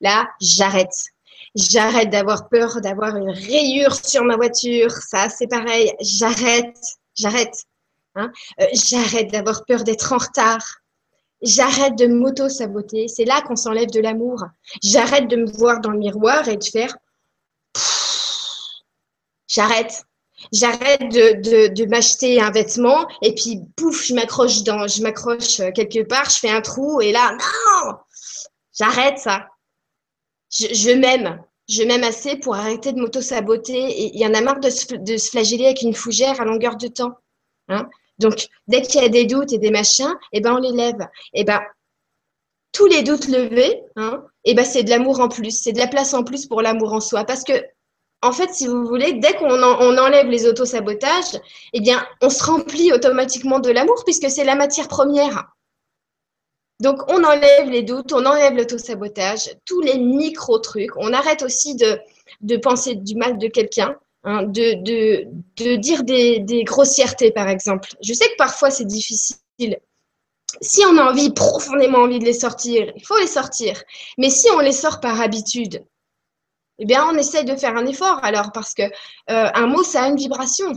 Là, 0.02 0.28
j'arrête. 0.42 1.14
J'arrête 1.56 2.10
d'avoir 2.10 2.50
peur 2.50 2.82
d'avoir 2.82 3.16
une 3.16 3.30
rayure 3.30 3.96
sur 3.96 4.24
ma 4.24 4.36
voiture. 4.36 4.92
Ça, 4.92 5.30
c'est 5.30 5.48
pareil. 5.48 5.94
J'arrête. 6.02 6.78
J'arrête. 7.16 7.66
Hein 8.16 8.32
euh, 8.62 8.66
j'arrête 8.74 9.32
d'avoir 9.32 9.66
peur 9.66 9.84
d'être 9.84 10.14
en 10.14 10.18
retard. 10.18 10.66
J'arrête 11.42 11.96
de 11.96 12.08
m'auto-saboter. 12.08 13.08
C'est 13.08 13.26
là 13.26 13.42
qu'on 13.42 13.56
s'enlève 13.56 13.92
de 13.92 14.00
l'amour. 14.00 14.44
J'arrête 14.82 15.28
de 15.28 15.36
me 15.36 15.52
voir 15.52 15.82
dans 15.82 15.92
le 15.92 16.00
miroir 16.00 16.48
et 16.48 16.58
de 16.58 16.64
faire 16.64 16.96
j'arrête. 19.54 20.04
J'arrête 20.52 21.10
de, 21.10 21.86
m'acheter 21.86 22.42
un 22.42 22.52
vêtement 22.52 23.08
et 23.22 23.34
puis 23.34 23.62
pouf, 23.78 24.04
je 24.06 24.14
m'accroche 24.14 24.64
dans, 24.64 24.88
je 24.88 25.02
m'accroche 25.02 25.62
quelque 25.74 26.04
part, 26.04 26.30
je 26.30 26.40
fais 26.40 26.50
un 26.50 26.62
trou 26.62 27.00
et 27.00 27.12
là, 27.14 27.32
non, 27.32 27.94
j'arrête 28.78 29.20
ça. 29.20 29.48
Je, 30.54 30.94
m'aime, 30.94 31.44
je 31.68 31.84
m'aime 31.84 32.04
assez 32.04 32.38
pour 32.38 32.56
arrêter 32.56 32.94
de 32.94 33.00
m'auto-saboter 33.00 34.14
il 34.14 34.20
y 34.20 34.26
en 34.26 34.34
a 34.34 34.42
marre 34.42 34.60
de 34.60 34.70
se, 34.70 34.96
de 34.96 35.18
se 35.18 35.32
flageller 35.32 35.66
avec 35.66 35.82
une 35.82 35.96
fougère 35.96 36.40
à 36.40 36.46
longueur 36.46 36.76
de 36.76 36.88
temps. 36.88 37.18
Hein. 37.70 37.90
Donc, 38.20 38.48
dès 38.68 38.82
qu'il 38.82 39.02
y 39.02 39.06
a 39.06 39.10
des 39.10 39.26
doutes 39.26 39.54
et 39.54 39.58
des 39.58 39.72
machins, 39.72 40.14
eh 40.32 40.42
ben, 40.42 40.54
on 40.54 40.60
les 40.60 40.72
lève. 40.72 41.08
Eh 41.34 41.44
ben, 41.44 41.62
tous 42.72 42.86
les 42.86 43.04
doutes 43.04 43.28
levés, 43.28 43.82
hein, 43.96 44.24
eh 44.46 44.54
ben, 44.54 44.66
c'est 44.66 44.84
de 44.84 44.90
l'amour 44.90 45.20
en 45.20 45.30
plus, 45.30 45.62
c'est 45.62 45.74
de 45.74 45.80
la 45.80 45.88
place 45.88 46.14
en 46.14 46.24
plus 46.24 46.46
pour 46.46 46.62
l'amour 46.62 46.94
en 46.94 47.00
soi. 47.00 47.24
Parce 47.24 47.44
que 47.44 47.54
en 48.22 48.32
fait, 48.32 48.54
si 48.54 48.68
vous 48.68 48.86
voulez, 48.86 49.14
dès 49.14 49.34
qu'on 49.34 49.62
enlève 49.62 50.28
les 50.28 50.48
autosabotages, 50.48 51.40
eh 51.74 51.82
bien, 51.82 52.06
on 52.22 52.30
se 52.30 52.44
remplit 52.44 52.94
automatiquement 52.94 53.60
de 53.60 53.70
l'amour 53.70 54.04
puisque 54.06 54.30
c'est 54.30 54.46
la 54.46 54.56
matière 54.56 54.88
première. 54.88 55.50
Donc, 56.80 57.02
on 57.10 57.24
enlève 57.24 57.70
les 57.70 57.84
doutes, 57.84 58.12
on 58.14 58.26
enlève 58.26 58.56
l'autosabotage, 58.56 59.56
tous 59.66 59.82
les 59.82 59.98
micro-trucs. 59.98 60.96
On 60.98 61.14
arrête 61.14 61.44
aussi 61.44 61.76
de, 61.76 62.58
penser 62.58 62.96
du 62.96 63.16
mal 63.16 63.38
de 63.38 63.48
quelqu'un, 63.48 63.96
hein, 64.24 64.44
de, 64.44 65.76
dire 65.76 66.04
des, 66.04 66.64
grossièretés, 66.64 67.32
par 67.32 67.48
exemple. 67.48 67.90
Je 68.02 68.14
sais 68.14 68.28
que 68.28 68.36
parfois, 68.38 68.70
c'est 68.70 68.86
difficile 68.86 69.38
si 70.62 70.84
on 70.86 70.98
a 70.98 71.10
envie, 71.10 71.32
profondément 71.32 72.00
envie 72.00 72.20
de 72.20 72.26
les 72.26 72.34
sortir, 72.34 72.92
il 72.96 73.06
faut 73.06 73.18
les 73.18 73.28
sortir. 73.28 73.82
Mais 74.18 74.30
si 74.30 74.48
on 74.52 74.60
les 74.60 74.72
sort 74.72 75.00
par 75.00 75.20
habitude, 75.20 75.84
eh 76.80 76.86
bien, 76.86 77.06
on 77.08 77.18
essaye 77.18 77.46
de 77.46 77.56
faire 77.56 77.76
un 77.76 77.86
effort 77.86 78.20
alors, 78.24 78.52
parce 78.52 78.74
que 78.74 78.84
euh, 78.84 78.90
un 79.28 79.68
mot, 79.68 79.84
ça 79.84 80.04
a 80.04 80.08
une 80.10 80.16
vibration. 80.16 80.74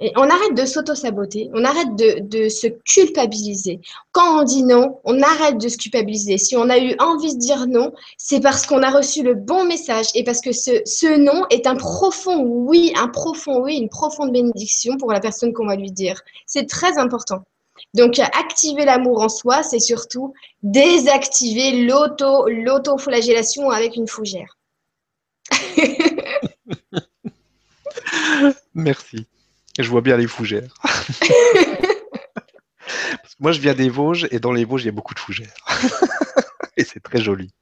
Et 0.00 0.12
on 0.14 0.30
arrête 0.30 0.54
de 0.54 0.64
s'auto-saboter, 0.64 1.50
on 1.54 1.64
arrête 1.64 1.96
de, 1.96 2.48
se 2.48 2.68
culpabiliser. 2.68 3.80
Quand 4.12 4.40
on 4.40 4.44
dit 4.44 4.62
non, 4.62 5.00
on 5.02 5.20
arrête 5.20 5.58
de 5.58 5.68
se 5.68 5.76
culpabiliser. 5.76 6.38
Si 6.38 6.56
on 6.56 6.70
a 6.70 6.78
eu 6.78 6.94
envie 7.00 7.34
de 7.34 7.40
dire 7.40 7.66
non, 7.66 7.92
c'est 8.16 8.40
parce 8.40 8.64
qu'on 8.64 8.84
a 8.84 8.90
reçu 8.90 9.24
le 9.24 9.34
bon 9.34 9.64
message 9.64 10.06
et 10.14 10.22
parce 10.22 10.40
que 10.40 10.52
ce, 10.52 11.18
non 11.18 11.46
est 11.50 11.66
un 11.66 11.74
profond 11.74 12.44
oui, 12.44 12.92
un 12.96 13.08
profond 13.08 13.60
oui, 13.60 13.76
une 13.76 13.88
profonde 13.88 14.30
bénédiction 14.30 14.96
pour 14.98 15.10
la 15.12 15.18
personne 15.18 15.52
qu'on 15.52 15.66
va 15.66 15.74
lui 15.74 15.90
dire. 15.90 16.20
C'est 16.46 16.68
très 16.68 16.96
important. 16.96 17.42
Donc, 17.94 18.18
activer 18.18 18.84
l'amour 18.84 19.22
en 19.22 19.28
soi, 19.28 19.64
c'est 19.64 19.80
surtout 19.80 20.32
désactiver 20.62 21.84
l'auto, 21.86 22.48
l'auto-flagellation 22.48 23.70
avec 23.70 23.96
une 23.96 24.06
fougère. 24.06 24.56
Merci. 28.74 29.26
Je 29.78 29.88
vois 29.88 30.00
bien 30.00 30.16
les 30.16 30.26
fougères. 30.26 30.74
moi, 33.38 33.52
je 33.52 33.60
viens 33.60 33.74
des 33.74 33.88
Vosges 33.88 34.26
et 34.32 34.40
dans 34.40 34.52
les 34.52 34.64
Vosges, 34.64 34.82
il 34.82 34.86
y 34.86 34.88
a 34.88 34.92
beaucoup 34.92 35.14
de 35.14 35.20
fougères. 35.20 35.54
et 36.76 36.84
c'est 36.84 37.00
très 37.00 37.20
joli. 37.20 37.52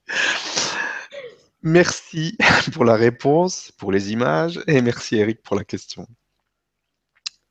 Merci 1.62 2.38
pour 2.72 2.84
la 2.84 2.94
réponse, 2.94 3.72
pour 3.76 3.92
les 3.92 4.12
images 4.12 4.60
et 4.66 4.80
merci 4.80 5.16
Eric 5.16 5.42
pour 5.42 5.56
la 5.56 5.64
question. 5.64 6.06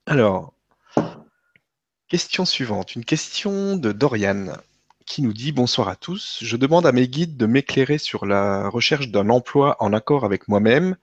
Alors, 0.07 0.53
question 2.07 2.45
suivante, 2.45 2.95
une 2.95 3.05
question 3.05 3.75
de 3.75 3.91
Dorian 3.91 4.47
qui 5.05 5.21
nous 5.21 5.33
dit 5.33 5.51
Bonsoir 5.51 5.87
à 5.87 5.95
tous. 5.95 6.39
Je 6.41 6.57
demande 6.57 6.85
à 6.85 6.91
mes 6.91 7.07
guides 7.07 7.37
de 7.37 7.45
m'éclairer 7.45 7.97
sur 7.97 8.25
la 8.25 8.69
recherche 8.69 9.09
d'un 9.09 9.29
emploi 9.29 9.77
en 9.79 9.93
accord 9.93 10.25
avec 10.25 10.47
moi-même, 10.47 10.97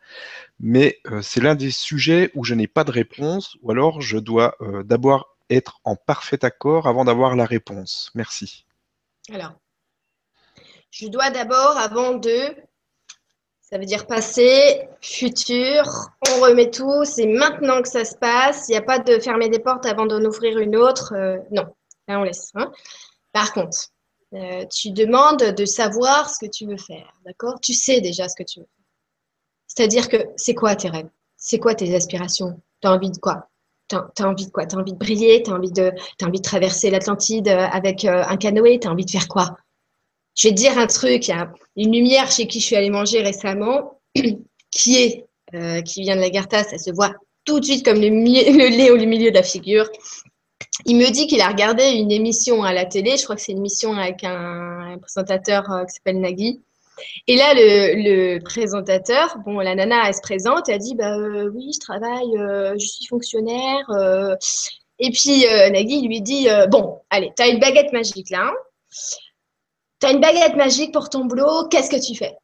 mais 0.61 1.01
euh, 1.07 1.23
c'est 1.23 1.41
l'un 1.41 1.55
des 1.55 1.71
sujets 1.71 2.31
où 2.35 2.45
je 2.45 2.55
n'ai 2.55 2.67
pas 2.67 2.85
de 2.85 2.91
réponse, 2.91 3.57
ou 3.63 3.71
alors 3.71 4.01
je 4.01 4.19
dois 4.19 4.57
euh, 4.61 4.83
d'abord 4.83 5.37
être 5.51 5.81
en 5.85 5.97
parfait 5.97 6.45
accord 6.45 6.87
avant 6.87 7.05
d'avoir 7.05 7.37
la 7.37 7.45
réponse. 7.45 8.11
Merci. 8.15 8.67
Alors, 9.33 9.53
je 10.91 11.07
dois 11.07 11.31
d'abord, 11.31 11.77
avant 11.77 12.15
de, 12.15 12.55
ça 13.61 13.79
veut 13.79 13.87
dire 13.87 14.07
passé, 14.07 14.89
futur, 15.01 15.85
on 16.29 16.41
remet 16.41 16.71
tout, 16.71 17.05
c'est 17.05 17.27
maintenant 17.27 17.83
que 17.83 17.89
ça 17.89 18.05
se 18.05 18.17
passe, 18.17 18.69
il 18.69 18.73
n'y 18.73 18.79
a 18.79 18.83
pas 18.83 18.99
de 18.99 19.19
fermer 19.19 19.49
des 19.49 19.61
portes 19.61 19.87
avant 19.87 20.07
d'en 20.07 20.23
ouvrir 20.25 20.59
une 20.59 20.77
autre. 20.77 21.15
Euh, 21.15 21.39
non, 21.51 21.65
là 22.09 22.19
on 22.19 22.25
laisse. 22.25 22.51
Hein. 22.55 22.71
Par 23.33 23.53
contre, 23.53 23.92
Euh, 24.35 24.65
tu 24.67 24.91
demandes 24.91 25.43
de 25.43 25.65
savoir 25.67 26.31
ce 26.31 26.39
que 26.45 26.51
tu 26.51 26.67
veux 26.67 26.79
faire, 26.79 27.13
d'accord? 27.25 27.61
Tu 27.61 27.75
sais 27.75 28.01
déjà 28.01 28.29
ce 28.29 28.35
que 28.37 28.43
tu 28.43 28.61
veux. 28.61 28.69
C'est-à-dire 29.67 30.09
que 30.09 30.17
c'est 30.37 30.55
quoi 30.55 30.75
tes 30.75 30.89
rêves? 30.89 31.09
C'est 31.37 31.59
quoi 31.59 31.75
tes 31.75 31.95
aspirations? 31.95 32.61
Tu 32.81 32.89
as 32.89 32.93
envie 32.93 33.11
de 33.11 33.19
quoi? 33.19 33.49
Tu 33.89 33.97
as, 33.97 34.27
envie 34.27 34.47
de 34.47 34.51
quoi? 34.51 34.65
Envie 34.75 34.93
de 34.93 34.99
briller? 34.99 35.43
Tu 35.43 35.51
as, 35.51 35.55
envie 35.55 35.71
de, 35.71 35.93
as 36.21 36.27
envie 36.27 36.39
de 36.39 36.45
traverser 36.45 36.91
l'Atlantide 36.91 37.49
euh, 37.49 37.67
avec 37.67 38.07
euh, 38.07 38.25
un 38.27 38.37
canoë? 38.37 38.81
Tu 38.81 38.89
as 38.89 38.91
envie 38.91 39.05
de 39.05 39.11
faire 39.11 39.29
quoi? 39.29 39.57
Je 40.35 40.49
vais 40.49 40.55
te 40.55 40.59
dire 40.59 40.79
un 40.79 40.87
truc. 40.87 41.29
Il 41.29 41.33
y 41.33 41.35
a 41.35 41.53
une 41.77 41.93
lumière 41.93 42.31
chez 42.31 42.47
qui 42.47 42.61
je 42.61 42.67
suis 42.67 42.77
allée 42.77 42.91
manger 42.91 43.21
récemment 43.21 44.01
qui 44.71 44.97
est 44.97 45.27
qui 45.85 46.01
vient 46.01 46.17
de 46.17 46.23
la 46.23 46.31
Garta, 46.31 46.65
ça 46.65 46.79
se 46.79 46.91
voit 46.91 47.15
tout 47.45 47.61
de 47.61 47.65
suite 47.67 47.85
comme 47.85 48.01
le, 48.01 48.09
le 48.09 48.77
lait 48.77 48.91
au 48.91 48.97
milieu 48.97 49.31
de 49.31 49.37
la 49.37 49.43
figure. 49.43 49.87
Il 50.87 50.97
me 50.97 51.11
dit 51.11 51.27
qu'il 51.27 51.41
a 51.41 51.49
regardé 51.49 51.85
une 51.91 52.11
émission 52.11 52.63
à 52.63 52.73
la 52.73 52.87
télé, 52.87 53.17
je 53.17 53.25
crois 53.25 53.37
que 53.37 53.43
c'est 53.43 53.53
une 53.53 53.59
émission 53.59 53.93
avec 53.95 54.25
un, 54.25 54.97
présentateur 55.01 55.71
euh, 55.71 55.85
qui 55.85 55.95
s'appelle 55.95 56.21
Nagui. 56.21 56.63
Et 57.27 57.37
là, 57.37 57.53
le, 57.55 58.39
présentateur, 58.41 59.37
bon, 59.45 59.59
la 59.59 59.75
nana, 59.75 60.09
elle 60.09 60.15
se 60.15 60.21
présente, 60.21 60.69
elle 60.69 60.79
dit 60.79 60.95
bah, 60.95 61.17
euh, 61.17 61.51
Oui, 61.55 61.73
je 61.75 61.81
travaille, 61.81 62.37
euh, 62.39 62.75
je 62.79 62.87
suis 62.87 63.07
fonctionnaire. 63.07 63.85
Et 64.99 65.11
puis, 65.11 65.45
Nagui 65.73 66.03
lui 66.03 66.21
dit 66.21 66.49
Bon, 66.71 67.01
allez, 67.11 67.33
tu 67.37 67.43
as 67.43 67.49
une 67.49 67.59
baguette 67.59 67.93
magique 67.93 68.31
là. 68.31 68.49
Hein. 68.49 68.55
tu 70.01 70.07
as 70.07 70.13
une 70.13 70.21
baguette 70.21 70.57
magique 70.57 70.93
pour 70.93 71.09
ton 71.11 71.25
boulot, 71.25 71.69
qu'est-ce 71.69 71.91
que 71.91 72.03
tu 72.03 72.17
fais? 72.17 72.37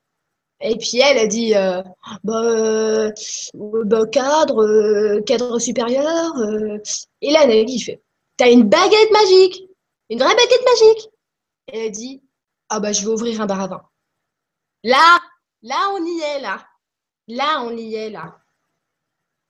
Et 0.60 0.76
puis 0.76 0.98
elle 0.98 1.18
a 1.18 1.26
dit 1.26 1.52
bah, 1.52 1.84
bah, 3.54 4.06
cadre, 4.10 5.20
cadre 5.20 5.58
supérieur. 5.58 6.32
Et 7.20 7.30
là, 7.30 7.46
Nagui 7.46 7.80
fait 7.80 8.00
T'as 8.38 8.50
une 8.50 8.62
baguette 8.62 9.10
magique, 9.10 9.68
une 10.08 10.20
vraie 10.20 10.34
baguette 10.34 10.64
magique. 10.64 11.10
Et 11.72 11.86
elle 11.86 11.92
dit, 11.92 12.22
ah 12.70 12.80
bah 12.80 12.92
je 12.92 13.02
vais 13.02 13.12
ouvrir 13.12 13.40
un 13.42 13.46
bar 13.46 13.60
à 13.60 13.66
vin. 13.66 13.82
Là, 14.84 15.18
là 15.62 15.90
on 15.94 16.04
y 16.06 16.20
est, 16.20 16.40
là. 16.40 16.64
Là, 17.28 17.62
on 17.62 17.76
y 17.76 17.94
est, 17.94 18.08
là. 18.08 18.38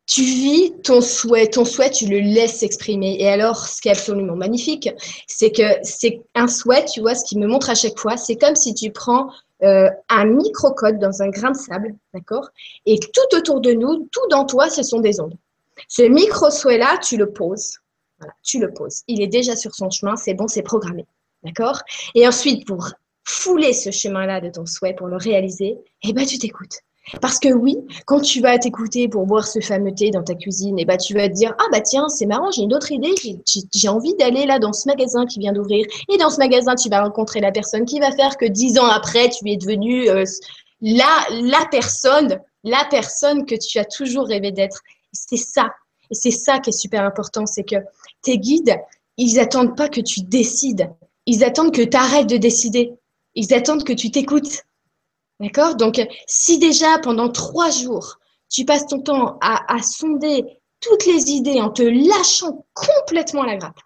Tu 0.06 0.22
vis 0.22 0.72
ton 0.82 1.00
souhait, 1.00 1.48
ton 1.48 1.64
souhait, 1.64 1.90
tu 1.90 2.06
le 2.06 2.18
laisses 2.18 2.60
s'exprimer. 2.60 3.16
Et 3.20 3.28
alors, 3.28 3.66
ce 3.66 3.80
qui 3.80 3.88
est 3.88 3.92
absolument 3.92 4.34
magnifique, 4.34 4.88
c'est 5.28 5.52
que 5.52 5.62
c'est 5.82 6.22
un 6.34 6.48
souhait, 6.48 6.86
tu 6.86 7.00
vois, 7.00 7.14
ce 7.14 7.24
qui 7.24 7.38
me 7.38 7.46
montre 7.46 7.70
à 7.70 7.74
chaque 7.74 7.98
fois, 7.98 8.16
c'est 8.16 8.36
comme 8.36 8.56
si 8.56 8.74
tu 8.74 8.90
prends 8.90 9.30
euh, 9.62 9.90
un 10.08 10.24
microcode 10.24 10.98
dans 10.98 11.22
un 11.22 11.28
grain 11.28 11.52
de 11.52 11.56
sable, 11.56 11.94
d'accord? 12.14 12.48
Et 12.86 12.98
tout 12.98 13.36
autour 13.36 13.60
de 13.60 13.72
nous, 13.72 14.08
tout 14.10 14.26
dans 14.30 14.46
toi, 14.46 14.70
ce 14.70 14.82
sont 14.82 15.00
des 15.00 15.20
ondes. 15.20 15.36
Ce 15.88 16.02
micro-souhait-là, 16.02 16.98
tu 16.98 17.16
le 17.16 17.30
poses 17.30 17.78
tu 18.42 18.58
le 18.58 18.72
poses. 18.72 19.02
Il 19.06 19.20
est 19.22 19.28
déjà 19.28 19.56
sur 19.56 19.74
son 19.74 19.90
chemin, 19.90 20.16
c'est 20.16 20.34
bon, 20.34 20.48
c'est 20.48 20.62
programmé. 20.62 21.06
D'accord? 21.42 21.80
Et 22.14 22.26
ensuite, 22.26 22.66
pour 22.66 22.90
fouler 23.24 23.72
ce 23.72 23.90
chemin-là 23.90 24.40
de 24.40 24.50
ton 24.50 24.66
souhait, 24.66 24.94
pour 24.94 25.06
le 25.06 25.16
réaliser, 25.16 25.78
eh 26.02 26.12
ben, 26.12 26.26
tu 26.26 26.38
t'écoutes. 26.38 26.78
Parce 27.20 27.38
que 27.38 27.48
oui, 27.48 27.78
quand 28.06 28.20
tu 28.20 28.40
vas 28.40 28.58
t'écouter 28.58 29.08
pour 29.08 29.26
boire 29.26 29.46
ce 29.46 29.60
fameux 29.60 29.94
thé 29.94 30.10
dans 30.10 30.22
ta 30.22 30.34
cuisine, 30.34 30.78
eh 30.78 30.84
ben, 30.84 30.96
tu 30.96 31.14
vas 31.14 31.28
te 31.28 31.32
dire 31.32 31.54
Ah 31.58 31.64
bah 31.72 31.80
tiens, 31.80 32.08
c'est 32.08 32.26
marrant, 32.26 32.50
j'ai 32.50 32.62
une 32.62 32.74
autre 32.74 32.92
idée, 32.92 33.14
j'ai 33.74 33.88
envie 33.88 34.14
d'aller 34.16 34.46
là 34.46 34.58
dans 34.58 34.72
ce 34.72 34.88
magasin 34.88 35.24
qui 35.26 35.38
vient 35.38 35.52
d'ouvrir. 35.52 35.86
Et 36.12 36.18
dans 36.18 36.30
ce 36.30 36.38
magasin, 36.38 36.74
tu 36.74 36.88
vas 36.88 37.02
rencontrer 37.02 37.40
la 37.40 37.52
personne 37.52 37.86
qui 37.86 37.98
va 37.98 38.12
faire 38.12 38.36
que 38.36 38.44
dix 38.44 38.78
ans 38.78 38.86
après, 38.86 39.30
tu 39.30 39.48
es 39.48 39.56
devenu 39.56 40.08
euh, 40.10 40.24
la, 40.80 41.26
la 41.30 41.66
personne, 41.70 42.40
la 42.64 42.86
personne 42.90 43.46
que 43.46 43.54
tu 43.54 43.78
as 43.78 43.84
toujours 43.84 44.26
rêvé 44.26 44.52
d'être. 44.52 44.80
C'est 45.12 45.36
ça. 45.36 45.70
Et 46.10 46.14
c'est 46.14 46.30
ça 46.30 46.58
qui 46.58 46.70
est 46.70 46.72
super 46.78 47.04
important, 47.04 47.46
c'est 47.46 47.64
que 47.64 47.76
tes 48.22 48.38
guides, 48.38 48.76
ils 49.16 49.38
attendent 49.38 49.76
pas 49.76 49.88
que 49.88 50.00
tu 50.00 50.22
décides. 50.22 50.90
Ils 51.26 51.44
attendent 51.44 51.74
que 51.74 51.82
tu 51.82 51.96
arrêtes 51.96 52.28
de 52.28 52.36
décider. 52.36 52.94
Ils 53.34 53.52
attendent 53.52 53.84
que 53.84 53.92
tu 53.92 54.10
t'écoutes. 54.10 54.64
D'accord? 55.40 55.76
Donc, 55.76 56.00
si 56.26 56.58
déjà 56.58 56.98
pendant 56.98 57.28
trois 57.28 57.70
jours, 57.70 58.18
tu 58.50 58.64
passes 58.64 58.86
ton 58.86 59.00
temps 59.00 59.38
à, 59.40 59.82
sonder 59.82 60.44
toutes 60.80 61.06
les 61.06 61.30
idées 61.30 61.60
en 61.60 61.70
te 61.70 61.82
lâchant 61.82 62.64
complètement 62.74 63.42
la 63.42 63.56
grappe, 63.56 63.80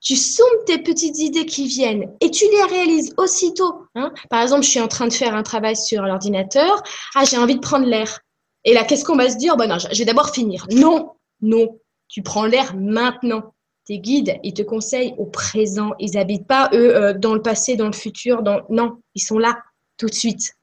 tu 0.00 0.16
sondes 0.16 0.64
tes 0.66 0.78
petites 0.78 1.18
idées 1.18 1.46
qui 1.46 1.66
viennent 1.66 2.12
et 2.20 2.30
tu 2.30 2.44
les 2.50 2.62
réalises 2.64 3.14
aussitôt. 3.16 3.86
Hein? 3.94 4.12
Par 4.30 4.42
exemple, 4.42 4.62
je 4.62 4.70
suis 4.70 4.80
en 4.80 4.88
train 4.88 5.08
de 5.08 5.12
faire 5.12 5.34
un 5.34 5.42
travail 5.42 5.76
sur 5.76 6.02
l'ordinateur. 6.02 6.82
Ah, 7.14 7.24
j'ai 7.24 7.38
envie 7.38 7.56
de 7.56 7.60
prendre 7.60 7.86
l'air. 7.86 8.20
Et 8.64 8.74
là, 8.74 8.84
qu'est-ce 8.84 9.04
qu'on 9.04 9.16
va 9.16 9.30
se 9.30 9.36
dire? 9.36 9.56
Bon, 9.56 9.68
non, 9.68 9.78
je 9.78 9.96
vais 9.98 10.04
d'abord 10.04 10.30
finir. 10.30 10.66
Non, 10.70 11.12
non, 11.40 11.78
tu 12.08 12.22
prends 12.22 12.46
l'air 12.46 12.76
maintenant 12.76 13.54
tes 13.86 13.98
guides, 14.00 14.38
ils 14.42 14.52
te 14.52 14.62
conseillent 14.62 15.14
au 15.16 15.26
présent. 15.26 15.92
Ils 15.98 16.12
n'habitent 16.12 16.46
pas, 16.46 16.68
eux, 16.72 16.94
euh, 16.96 17.14
dans 17.14 17.34
le 17.34 17.40
passé, 17.40 17.76
dans 17.76 17.86
le 17.86 17.92
futur. 17.92 18.42
Non, 18.68 19.00
ils 19.14 19.22
sont 19.22 19.38
là, 19.38 19.58
tout 19.96 20.06
de 20.06 20.14
suite. 20.14 20.54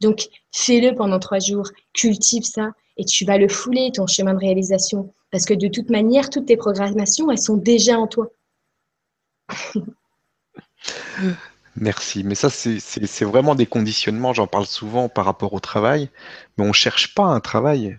Donc, 0.00 0.28
fais-le 0.52 0.94
pendant 0.94 1.20
trois 1.20 1.38
jours, 1.38 1.70
cultive 1.92 2.42
ça, 2.42 2.72
et 2.96 3.04
tu 3.04 3.24
vas 3.24 3.38
le 3.38 3.48
fouler, 3.48 3.90
ton 3.94 4.06
chemin 4.06 4.34
de 4.34 4.40
réalisation. 4.40 5.14
Parce 5.30 5.44
que 5.44 5.54
de 5.54 5.68
toute 5.68 5.88
manière, 5.88 6.30
toutes 6.30 6.46
tes 6.46 6.56
programmations, 6.56 7.30
elles 7.30 7.38
sont 7.38 7.56
déjà 7.56 7.98
en 7.98 8.08
toi. 8.08 8.28
Merci. 11.76 12.22
Mais 12.24 12.34
ça, 12.34 12.50
c'est 12.50 13.24
vraiment 13.24 13.54
des 13.54 13.66
conditionnements. 13.66 14.32
J'en 14.32 14.46
parle 14.46 14.66
souvent 14.66 15.08
par 15.08 15.24
rapport 15.24 15.54
au 15.54 15.60
travail. 15.60 16.10
Mais 16.56 16.64
on 16.64 16.68
ne 16.68 16.72
cherche 16.72 17.14
pas 17.14 17.24
un 17.24 17.40
travail 17.40 17.98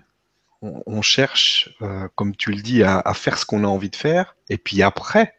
on, 0.86 1.02
cherche, 1.02 1.70
euh, 1.82 2.08
comme 2.16 2.36
tu 2.36 2.52
le 2.52 2.62
dis, 2.62 2.84
à, 2.84 3.14
faire 3.14 3.38
ce 3.38 3.46
qu'on 3.46 3.64
a 3.64 3.68
envie 3.68 3.90
de 3.90 3.96
faire. 3.96 4.36
Et 4.50 4.58
puis 4.58 4.82
après, 4.82 5.34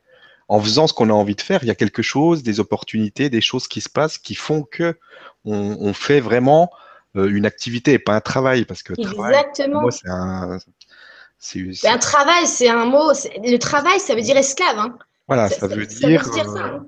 en 0.49 0.61
faisant 0.61 0.87
ce 0.87 0.93
qu'on 0.93 1.11
a 1.11 1.13
envie 1.13 1.35
de 1.35 1.41
faire, 1.41 1.63
il 1.63 1.67
y 1.67 1.71
a 1.71 1.75
quelque 1.75 2.03
chose, 2.03 2.43
des 2.43 2.61
opportunités, 2.61 3.31
des 3.31 3.41
choses 3.41 3.69
qui 3.69 3.81
se 3.81 3.89
passent 3.89 4.19
qui 4.19 4.35
font 4.35 4.63
que 4.63 4.99
on, 5.45 5.93
fait 5.93 6.21
vraiment 6.21 6.71
euh, 7.17 7.29
une 7.29 7.47
activité 7.47 7.93
et 7.93 7.99
pas 7.99 8.15
un 8.15 8.21
travail. 8.21 8.65
Parce 8.65 8.83
que 8.83 8.93
Exactement. 8.99 9.89
c'est 9.91 10.09
un. 10.09 11.99
Travail, 11.99 12.47
c'est 12.47 12.69
un 12.69 12.87
mot. 12.87 13.13
Le 13.13 13.57
travail, 13.59 14.01
ça 14.01 14.15
veut 14.15 14.23
dire 14.23 14.37
esclave. 14.37 14.79
Hein. 14.79 14.99
Voilà, 15.29 15.49
ça, 15.49 15.67
veut 15.67 15.87
dire. 15.87 16.25
Ça 16.25 16.41
euh, 16.41 16.59
hein 16.59 16.85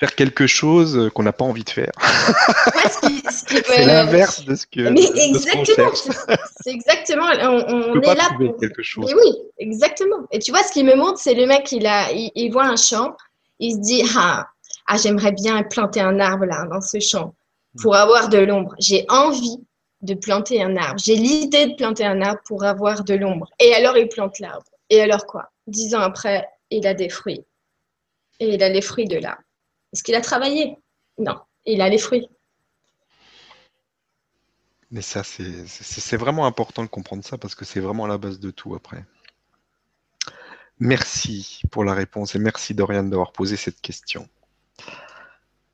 faire 0.00 0.14
quelque 0.14 0.46
chose 0.46 1.10
qu'on 1.14 1.22
n'a 1.22 1.32
pas 1.32 1.44
envie 1.44 1.62
de 1.62 1.70
faire. 1.70 1.92
c'est 2.88 3.84
l'inverse 3.84 4.44
de 4.46 4.54
ce 4.54 4.66
que. 4.66 4.88
Mais 4.88 5.04
exactement, 5.14 5.90
c'est 6.62 6.70
exactement. 6.70 7.26
On, 7.26 8.00
est 8.00 8.14
là 8.14 8.30
pour 8.36 8.56
quelque 8.56 8.82
chose. 8.82 9.14
oui, 9.14 9.32
exactement. 9.58 10.26
Et 10.32 10.38
tu 10.38 10.52
vois, 10.52 10.62
ce 10.62 10.72
qui 10.72 10.82
me 10.82 10.96
montre, 10.96 11.18
c'est 11.18 11.34
le 11.34 11.46
mec, 11.46 11.70
il 11.70 11.86
a, 11.86 12.10
il, 12.12 12.50
voit 12.50 12.64
un 12.64 12.76
champ, 12.76 13.14
il 13.58 13.74
se 13.74 13.80
dit 13.80 14.02
ah, 14.16 14.46
ah 14.86 14.96
j'aimerais 14.96 15.32
bien 15.32 15.62
planter 15.64 16.00
un 16.00 16.18
arbre 16.18 16.46
là 16.46 16.64
dans 16.70 16.80
ce 16.80 16.98
champ 16.98 17.34
pour 17.80 17.94
avoir 17.94 18.30
de 18.30 18.38
l'ombre. 18.38 18.74
J'ai 18.78 19.04
envie 19.10 19.58
de 20.00 20.14
planter 20.14 20.62
un 20.62 20.76
arbre. 20.78 20.98
J'ai 20.98 21.14
l'idée 21.14 21.66
de 21.66 21.74
planter 21.74 22.06
un 22.06 22.22
arbre 22.22 22.40
pour 22.46 22.64
avoir 22.64 23.04
de 23.04 23.14
l'ombre. 23.14 23.50
Et 23.58 23.74
alors 23.74 23.98
il 23.98 24.08
plante 24.08 24.38
l'arbre. 24.38 24.64
Et 24.88 25.02
alors 25.02 25.26
quoi? 25.26 25.50
Dix 25.66 25.94
ans 25.94 26.00
après, 26.00 26.48
il 26.70 26.86
a 26.86 26.94
des 26.94 27.10
fruits. 27.10 27.44
Et 28.40 28.54
il 28.54 28.62
a 28.62 28.70
les 28.70 28.80
fruits 28.80 29.06
de 29.06 29.18
l'arbre. 29.18 29.42
Est-ce 29.92 30.02
qu'il 30.02 30.14
a 30.14 30.20
travaillé? 30.20 30.76
Non, 31.18 31.40
il 31.66 31.80
a 31.80 31.88
les 31.88 31.98
fruits. 31.98 32.28
Mais 34.90 35.02
ça, 35.02 35.22
c'est 35.22 36.16
vraiment 36.16 36.46
important 36.46 36.82
de 36.82 36.88
comprendre 36.88 37.24
ça 37.24 37.38
parce 37.38 37.54
que 37.54 37.64
c'est 37.64 37.80
vraiment 37.80 38.06
la 38.06 38.18
base 38.18 38.40
de 38.40 38.50
tout 38.50 38.74
après. 38.74 39.04
Merci 40.80 41.62
pour 41.70 41.84
la 41.84 41.94
réponse 41.94 42.34
et 42.34 42.38
merci 42.38 42.74
Dorian 42.74 43.04
d'avoir 43.04 43.32
posé 43.32 43.56
cette 43.56 43.80
question. 43.80 44.28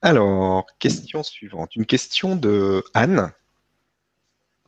Alors, 0.02 0.66
question 0.78 1.22
suivante. 1.22 1.76
Une 1.76 1.86
question 1.86 2.36
de 2.36 2.84
Anne 2.92 3.32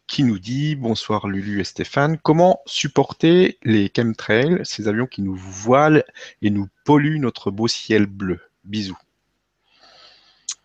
qui 0.07 0.24
nous 0.24 0.38
dit 0.38 0.74
Bonsoir 0.76 1.28
Lulu 1.28 1.61
et 1.61 1.64
Stéphane, 1.64 2.18
comment 2.18 2.62
supporter 2.64 3.59
les 3.62 3.90
chemtrails, 3.94 4.61
ces 4.64 4.88
avions 4.88 5.07
qui 5.07 5.20
nous 5.20 5.36
voilent 5.36 6.05
et 6.40 6.51
nous 6.51 6.68
polluent 6.84 7.20
notre 7.20 7.51
beau 7.51 7.68
ciel 7.68 8.07
bleu? 8.07 8.40
Bisous. 8.64 8.96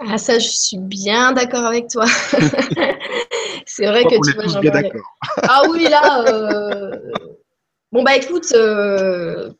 Ah, 0.05 0.17
ça, 0.17 0.39
je 0.39 0.47
suis 0.47 0.77
bien 0.77 1.31
d'accord 1.31 1.65
avec 1.65 1.87
toi. 1.87 2.05
c'est 3.65 3.85
vrai 3.85 4.03
que 4.03 4.15
tu 4.15 4.35
vois, 4.35 4.47
j'en 4.47 4.61
parlais. 4.61 4.91
ah 5.43 5.63
oui, 5.69 5.87
là. 5.89 6.25
Euh, 6.27 7.11
bon, 7.91 8.03
bah 8.03 8.15
écoute, 8.17 8.51
euh, 8.53 9.51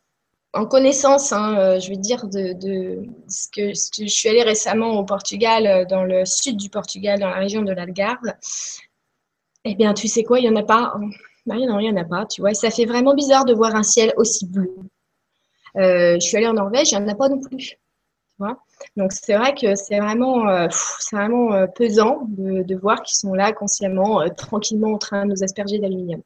en 0.53 0.65
connaissance, 0.65 1.31
hein, 1.31 1.57
euh, 1.57 1.79
je 1.79 1.89
vais 1.89 1.97
dire, 1.97 2.27
de, 2.27 3.05
ce, 3.29 3.47
que, 3.49 3.73
je 3.73 4.07
suis 4.07 4.29
allée 4.29 4.43
récemment 4.43 4.99
au 4.99 5.05
Portugal, 5.05 5.85
dans 5.89 6.03
le 6.03 6.25
sud 6.25 6.57
du 6.57 6.69
Portugal, 6.69 7.19
dans 7.19 7.29
la 7.29 7.37
région 7.37 7.61
de 7.61 7.71
l'Algarve. 7.71 8.33
Eh 9.65 9.75
bien, 9.75 9.93
tu 9.93 10.09
sais 10.09 10.23
quoi, 10.23 10.39
il 10.39 10.43
n'y 10.43 10.49
en 10.49 10.59
a 10.59 10.63
pas. 10.63 10.95
Bah, 11.45 11.55
non, 11.55 11.79
il 11.79 11.89
n'y 11.89 11.97
en 11.97 12.01
a 12.01 12.05
pas, 12.05 12.25
tu 12.25 12.41
vois. 12.41 12.53
ça 12.53 12.69
fait 12.69 12.85
vraiment 12.85 13.13
bizarre 13.13 13.45
de 13.45 13.53
voir 13.53 13.75
un 13.75 13.83
ciel 13.83 14.13
aussi 14.17 14.45
bleu. 14.45 14.75
je 15.75 16.19
suis 16.19 16.35
allée 16.35 16.47
en 16.47 16.53
Norvège, 16.53 16.91
il 16.91 16.97
n'y 16.97 17.03
en 17.05 17.07
a 17.07 17.15
pas 17.15 17.29
non 17.29 17.39
plus. 17.39 17.57
Tu 17.57 17.77
vois 18.39 18.62
donc 18.97 19.11
c'est 19.11 19.36
vrai 19.36 19.53
que 19.55 19.75
c'est 19.75 19.99
vraiment, 19.99 20.47
euh, 20.47 20.67
vraiment 21.11 21.53
euh, 21.53 21.67
pesant 21.67 22.25
de, 22.27 22.75
voir 22.75 23.01
qu'ils 23.01 23.17
sont 23.17 23.34
là 23.34 23.51
consciemment, 23.53 24.21
euh, 24.21 24.27
tranquillement 24.29 24.93
en 24.93 24.97
train 24.97 25.25
de 25.25 25.31
nous 25.31 25.43
asperger 25.43 25.79
d'aluminium. 25.79 26.21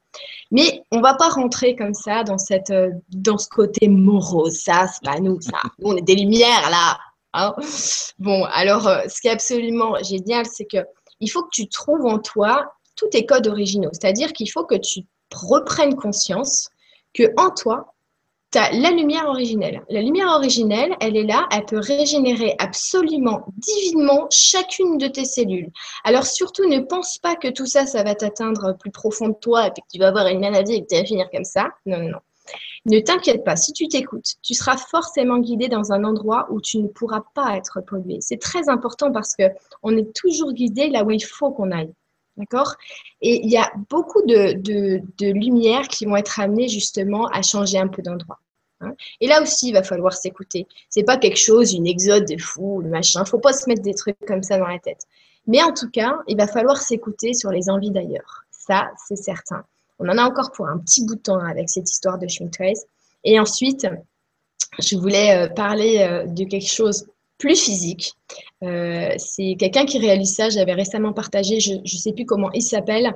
Mais 0.50 0.82
on 0.90 0.98
ne 0.98 1.02
va 1.02 1.14
pas 1.14 1.28
rentrer 1.28 1.76
comme 1.76 1.94
ça 1.94 2.24
dans, 2.24 2.38
cette, 2.38 2.72
dans 3.10 3.38
ce 3.38 3.48
côté 3.48 3.88
morose. 3.88 4.58
Ça, 4.60 4.86
c'est 4.88 5.04
pas 5.04 5.20
nous, 5.20 5.40
ça. 5.40 5.58
Nous, 5.78 5.90
on 5.90 5.96
est 5.96 6.02
des 6.02 6.16
lumières 6.16 6.70
là. 6.70 6.98
Hein. 7.34 7.54
bon, 8.18 8.44
alors, 8.52 8.84
ce 9.08 9.20
qui 9.20 9.28
est 9.28 9.32
absolument 9.32 9.96
génial, 10.02 10.46
c'est 10.46 10.64
que 10.64 10.78
il 11.20 11.28
faut 11.28 11.42
que 11.42 11.50
tu 11.52 11.68
trouves 11.68 12.06
en 12.06 12.18
toi 12.18 12.72
tous 12.96 13.08
tes 13.08 13.26
codes 13.26 13.46
originaux. 13.46 13.90
C'est-à-dire 13.92 14.32
qu'il 14.32 14.50
faut 14.50 14.64
que 14.64 14.76
tu 14.76 15.00
reprennes 15.32 15.94
conscience 15.94 16.70
que 17.12 17.24
en 17.36 17.50
toi, 17.50 17.94
tu 18.50 18.58
as 18.58 18.72
la 18.72 18.90
lumière 18.90 19.26
originelle. 19.26 19.82
La 19.90 20.00
lumière 20.00 20.28
originelle, 20.28 20.96
elle 21.00 21.16
est 21.16 21.24
là, 21.24 21.46
elle 21.52 21.66
peut 21.66 21.78
régénérer 21.78 22.54
absolument 22.58 23.44
divinement 23.58 24.26
chacune 24.30 24.96
de 24.96 25.06
tes 25.06 25.24
cellules. 25.24 25.70
Alors 26.04 26.24
surtout, 26.24 26.66
ne 26.66 26.80
pense 26.80 27.18
pas 27.18 27.36
que 27.36 27.48
tout 27.48 27.66
ça, 27.66 27.86
ça 27.86 28.02
va 28.02 28.14
t'atteindre 28.14 28.74
plus 28.78 28.90
profond 28.90 29.28
de 29.28 29.36
toi 29.40 29.66
et 29.66 29.70
que 29.70 29.86
tu 29.92 29.98
vas 29.98 30.08
avoir 30.08 30.28
une 30.28 30.40
maladie 30.40 30.74
et 30.74 30.82
que 30.82 30.86
tu 30.86 30.96
vas 30.96 31.04
finir 31.04 31.28
comme 31.30 31.44
ça. 31.44 31.68
Non, 31.84 31.98
non, 31.98 32.08
non. 32.08 32.18
Ne 32.86 33.00
t'inquiète 33.00 33.44
pas, 33.44 33.56
si 33.56 33.74
tu 33.74 33.86
t'écoutes, 33.88 34.36
tu 34.42 34.54
seras 34.54 34.78
forcément 34.78 35.38
guidé 35.38 35.68
dans 35.68 35.92
un 35.92 36.04
endroit 36.04 36.46
où 36.50 36.60
tu 36.60 36.78
ne 36.78 36.88
pourras 36.88 37.22
pas 37.34 37.56
être 37.56 37.82
pollué. 37.82 38.18
C'est 38.20 38.40
très 38.40 38.70
important 38.70 39.12
parce 39.12 39.34
que 39.36 39.44
on 39.82 39.94
est 39.96 40.14
toujours 40.14 40.52
guidé 40.54 40.88
là 40.88 41.04
où 41.04 41.10
il 41.10 41.22
faut 41.22 41.50
qu'on 41.50 41.70
aille. 41.70 41.92
D'accord? 42.38 42.76
Et 43.20 43.44
il 43.44 43.50
y 43.50 43.56
a 43.56 43.70
beaucoup 43.90 44.22
de, 44.22 44.52
de, 44.52 45.32
lumières 45.32 45.88
qui 45.88 46.06
vont 46.06 46.16
être 46.16 46.38
amenées 46.38 46.68
justement 46.68 47.26
à 47.26 47.42
changer 47.42 47.78
un 47.78 47.88
peu 47.88 48.00
d'endroit. 48.00 48.38
Hein. 48.80 48.92
Et 49.20 49.26
là 49.26 49.42
aussi, 49.42 49.68
il 49.68 49.72
va 49.72 49.82
falloir 49.82 50.12
s'écouter. 50.12 50.68
C'est 50.88 51.02
pas 51.02 51.16
quelque 51.16 51.38
chose, 51.38 51.74
une 51.74 51.88
exode 51.88 52.26
de 52.26 52.40
fou, 52.40 52.80
le 52.80 52.88
machin. 52.88 53.24
Faut 53.24 53.40
pas 53.40 53.52
se 53.52 53.68
mettre 53.68 53.82
des 53.82 53.94
trucs 53.94 54.16
comme 54.24 54.44
ça 54.44 54.56
dans 54.56 54.68
la 54.68 54.78
tête. 54.78 55.02
Mais 55.48 55.60
en 55.64 55.72
tout 55.72 55.90
cas, 55.90 56.14
il 56.28 56.36
va 56.36 56.46
falloir 56.46 56.76
s'écouter 56.76 57.34
sur 57.34 57.50
les 57.50 57.68
envies 57.68 57.90
d'ailleurs. 57.90 58.44
Ça, 58.50 58.88
c'est 59.08 59.16
certain. 59.16 59.64
On 59.98 60.08
en 60.08 60.16
a 60.16 60.22
encore 60.22 60.52
pour 60.52 60.68
un 60.68 60.78
petit 60.78 61.04
bout 61.04 61.16
de 61.16 61.20
temps 61.20 61.40
avec 61.40 61.68
cette 61.68 61.90
histoire 61.90 62.18
de 62.18 62.28
Shrink 62.28 62.52
Trace. 62.52 62.84
Et 63.24 63.40
ensuite, 63.40 63.88
je 64.78 64.96
voulais 64.96 65.34
euh, 65.34 65.48
parler 65.48 65.98
euh, 65.98 66.26
de 66.26 66.44
quelque 66.44 66.70
chose 66.70 67.08
plus 67.38 67.56
physique. 67.56 68.14
Euh, 68.62 69.14
c'est 69.16 69.56
quelqu'un 69.58 69.86
qui 69.86 69.98
réalise 69.98 70.34
ça, 70.34 70.50
j'avais 70.50 70.74
récemment 70.74 71.12
partagé, 71.12 71.60
je 71.60 71.74
ne 71.74 71.86
sais 71.86 72.12
plus 72.12 72.26
comment 72.26 72.50
il 72.52 72.62
s'appelle. 72.62 73.14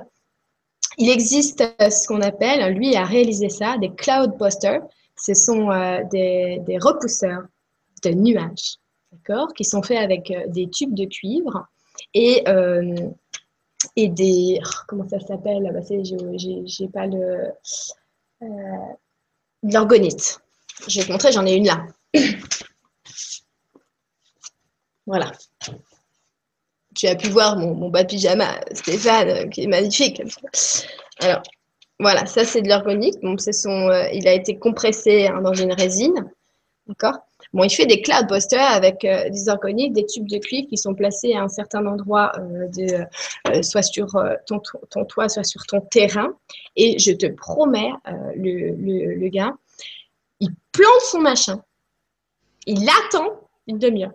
Il 0.97 1.09
existe 1.09 1.63
ce 1.79 2.07
qu'on 2.07 2.21
appelle, 2.21 2.73
lui 2.73 2.95
a 2.95 3.03
réalisé 3.03 3.49
ça, 3.49 3.77
des 3.77 3.93
cloud 3.93 4.37
posters. 4.37 4.81
Ce 5.17 5.33
sont 5.33 5.69
euh, 5.71 5.99
des, 6.11 6.77
repousseurs 6.79 7.43
de 8.03 8.09
nuages, 8.11 8.77
d'accord, 9.11 9.53
qui 9.53 9.63
sont 9.63 9.83
faits 9.83 9.99
avec 9.99 10.31
euh, 10.31 10.47
des 10.47 10.69
tubes 10.69 10.93
de 10.93 11.05
cuivre 11.05 11.67
et, 12.13 12.43
et 13.95 14.09
des. 14.09 14.59
Oh, 14.63 14.69
comment 14.87 15.07
ça 15.07 15.19
s'appelle? 15.19 15.69
Bah, 15.73 15.81
J'ai 16.65 16.87
pas 16.87 17.07
le. 17.07 17.49
de 18.41 19.73
l'orgonite. 19.73 20.39
Je 20.87 20.99
vais 20.99 21.05
te 21.05 21.11
montrer, 21.11 21.31
j'en 21.31 21.45
ai 21.45 21.55
une 21.55 21.67
là. 21.67 21.85
Voilà. 25.05 25.31
Tu 26.95 27.07
as 27.07 27.15
pu 27.15 27.27
voir 27.29 27.57
mon, 27.57 27.89
bas 27.89 28.03
pyjama, 28.03 28.61
Stéphane, 28.71 29.49
qui 29.49 29.63
est 29.63 29.67
magnifique. 29.67 30.21
Alors, 31.19 31.41
voilà, 31.99 32.25
ça 32.25 32.45
c'est 32.45 32.61
de 32.61 32.69
l'organique. 32.69 33.15
Bon, 33.21 33.35
euh, 33.35 34.07
il 34.13 34.27
a 34.27 34.33
été 34.33 34.57
compressé 34.57 35.27
hein, 35.27 35.41
dans 35.41 35.53
une 35.53 35.73
résine. 35.73 36.31
D'accord? 36.87 37.17
Bon, 37.53 37.63
il 37.63 37.69
fait 37.69 37.85
des 37.85 38.01
cloud 38.01 38.27
posters 38.27 38.71
avec 38.71 39.05
euh, 39.05 39.29
des 39.29 39.49
organiques, 39.49 39.93
des 39.93 40.05
tubes 40.05 40.27
de 40.27 40.37
cuivre 40.37 40.67
qui 40.67 40.77
sont 40.77 40.93
placés 40.93 41.33
à 41.33 41.43
un 41.43 41.49
certain 41.49 41.85
endroit, 41.85 42.31
euh, 42.39 42.67
de, 42.67 43.63
soit 43.63 43.83
sur 43.83 44.07
ton, 44.45 44.59
toit, 45.05 45.29
soit 45.29 45.43
sur 45.43 45.65
ton 45.65 45.81
terrain. 45.81 46.33
Et 46.75 46.99
je 46.99 47.11
te 47.11 47.27
promets, 47.27 47.91
le, 48.35 48.71
le, 48.75 49.15
le 49.15 49.27
gars, 49.29 49.53
il 50.39 50.49
plante 50.71 51.01
son 51.01 51.21
machin. 51.21 51.63
Il 52.65 52.87
attend 52.89 53.39
une 53.67 53.79
demi-heure 53.79 54.13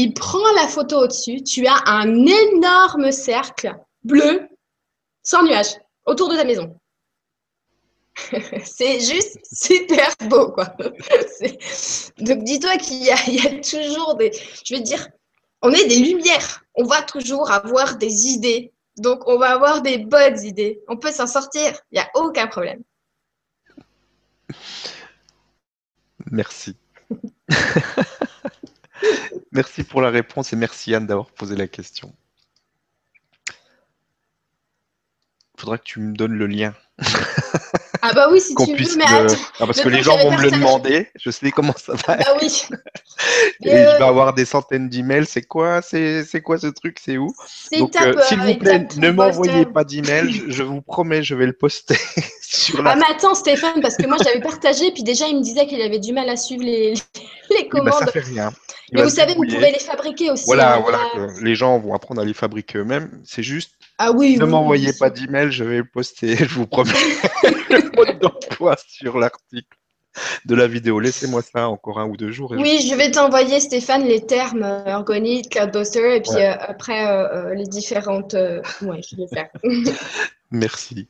il 0.00 0.14
prend 0.14 0.52
la 0.54 0.68
photo 0.68 1.02
au-dessus, 1.02 1.42
tu 1.42 1.66
as 1.66 1.82
un 1.86 2.24
énorme 2.24 3.10
cercle 3.10 3.74
bleu 4.04 4.48
sans 5.24 5.42
nuage 5.42 5.74
autour 6.06 6.28
de 6.28 6.36
ta 6.36 6.44
maison. 6.44 6.78
c'est 8.64 9.00
juste 9.00 9.40
super 9.52 10.08
beau, 10.28 10.52
quoi. 10.52 10.66
Donc 12.18 12.44
dis-toi 12.44 12.76
qu'il 12.76 13.02
y, 13.02 13.10
a 13.10 13.60
toujours 13.60 14.14
des... 14.14 14.30
Je 14.64 14.76
veux 14.76 14.82
dire, 14.82 15.08
on 15.62 15.72
est 15.72 15.86
des 15.86 15.98
lumières. 15.98 16.62
On 16.76 16.84
va 16.84 17.02
toujours 17.02 17.50
avoir 17.50 17.96
des 17.96 18.28
idées. 18.28 18.72
Donc 18.98 19.26
on 19.26 19.36
va 19.36 19.50
avoir 19.50 19.82
des 19.82 19.98
bonnes 19.98 20.38
idées. 20.44 20.80
On 20.86 20.96
peut 20.96 21.10
s'en 21.10 21.26
sortir. 21.26 21.80
Il 21.90 21.96
n'y 21.96 22.00
a 22.00 22.10
aucun 22.14 22.46
problème. 22.46 22.84
Merci. 26.30 26.76
Merci 29.52 29.84
pour 29.84 30.00
la 30.00 30.10
réponse 30.10 30.52
et 30.52 30.56
merci 30.56 30.94
Anne 30.94 31.06
d'avoir 31.06 31.30
posé 31.30 31.56
la 31.56 31.66
question. 31.66 32.12
Il 35.56 35.60
faudra 35.60 35.78
que 35.78 35.84
tu 35.84 36.00
me 36.00 36.14
donnes 36.14 36.34
le 36.34 36.46
lien. 36.46 36.74
Ah 38.00 38.12
bah 38.14 38.28
oui, 38.30 38.40
si 38.40 38.54
tu 38.54 38.74
veux, 38.74 38.96
mais 38.96 39.04
ah, 39.08 39.26
parce 39.58 39.80
que 39.80 39.88
les 39.88 40.02
gens 40.02 40.16
vont 40.18 40.30
me 40.30 40.42
le 40.42 40.50
demander. 40.50 41.08
Je 41.16 41.30
sais 41.30 41.50
comment 41.50 41.74
ça 41.76 41.94
va. 41.94 42.16
Ah 42.20 42.34
oui. 42.40 42.64
Et 43.64 43.70
je 43.70 43.98
vais 43.98 44.04
avoir 44.04 44.34
des 44.34 44.44
centaines 44.44 44.88
d'emails. 44.88 45.26
C'est 45.26 45.42
quoi, 45.42 45.82
c'est, 45.82 46.40
quoi 46.42 46.58
ce 46.58 46.68
truc? 46.68 46.98
C'est 47.04 47.18
où? 47.18 47.34
Donc, 47.76 47.96
euh, 47.96 48.14
s'il 48.28 48.38
vous 48.38 48.54
plaît, 48.54 48.86
ne 48.96 49.10
m'envoyez 49.10 49.66
pas 49.66 49.84
d'emails. 49.84 50.44
Je 50.48 50.62
vous 50.62 50.80
promets, 50.80 51.22
je 51.22 51.34
vais 51.34 51.46
le 51.46 51.52
poster 51.52 51.98
sur 52.50 52.82
la. 52.82 52.92
Ah 52.92 52.96
mais 52.96 53.04
attends, 53.10 53.34
Stéphane, 53.34 53.80
parce 53.82 53.96
que 53.96 54.06
moi 54.06 54.16
j'avais 54.22 54.40
partagé, 54.40 54.90
puis 54.92 55.02
déjà 55.02 55.26
il 55.26 55.36
me 55.36 55.42
disait 55.42 55.66
qu'il 55.66 55.82
avait 55.82 55.98
du 55.98 56.12
mal 56.12 56.28
à 56.30 56.36
suivre 56.36 56.62
les, 56.62 56.94
les 57.50 57.62
bah, 57.64 57.68
commandes. 57.70 57.94
ça 57.98 58.06
fait 58.06 58.20
rien. 58.20 58.50
mais 58.92 59.02
vous 59.02 59.10
savez, 59.10 59.34
vous 59.34 59.44
pouvez 59.44 59.70
les 59.70 59.78
fabriquer 59.78 60.30
aussi. 60.30 60.44
Voilà, 60.46 60.76
hein, 60.76 60.80
voilà. 60.80 60.98
Les 61.42 61.54
gens 61.54 61.78
vont 61.78 61.94
apprendre 61.94 62.22
à 62.22 62.24
les 62.24 62.32
fabriquer 62.32 62.78
eux-mêmes. 62.78 63.20
C'est 63.24 63.42
juste. 63.42 63.72
Ah 63.98 64.12
oui. 64.12 64.38
Ne 64.38 64.46
m'envoyez 64.46 64.92
pas 64.94 65.10
d'emails, 65.10 65.52
je 65.52 65.64
vais 65.64 65.78
le 65.78 65.84
poster. 65.84 66.36
Je 66.48 66.54
vous 66.54 66.66
promets 66.66 66.92
le 67.70 67.96
mode 67.96 68.18
d'emploi 68.18 68.76
sur 68.86 69.18
l'article 69.18 69.76
de 70.46 70.54
la 70.54 70.66
vidéo. 70.66 71.00
Laissez-moi 71.00 71.42
ça 71.42 71.68
encore 71.68 72.00
un 72.00 72.06
ou 72.06 72.16
deux 72.16 72.30
jours. 72.30 72.54
oui, 72.56 72.86
je... 72.88 72.94
vais 72.94 73.10
t'envoyer, 73.10 73.60
Stéphane, 73.60 74.04
les 74.04 74.24
termes 74.24 74.62
euh, 74.62 75.02
Cloudbuster, 75.02 76.16
et 76.16 76.20
puis 76.20 76.36
euh, 76.36 76.54
après 76.58 77.06
euh, 77.06 77.50
euh, 77.50 77.54
les 77.54 77.66
différentes. 77.66 78.34
Oui, 78.82 79.02
je 79.08 79.16
vais 79.16 79.28
faire. 79.28 79.50
Merci. 80.50 81.08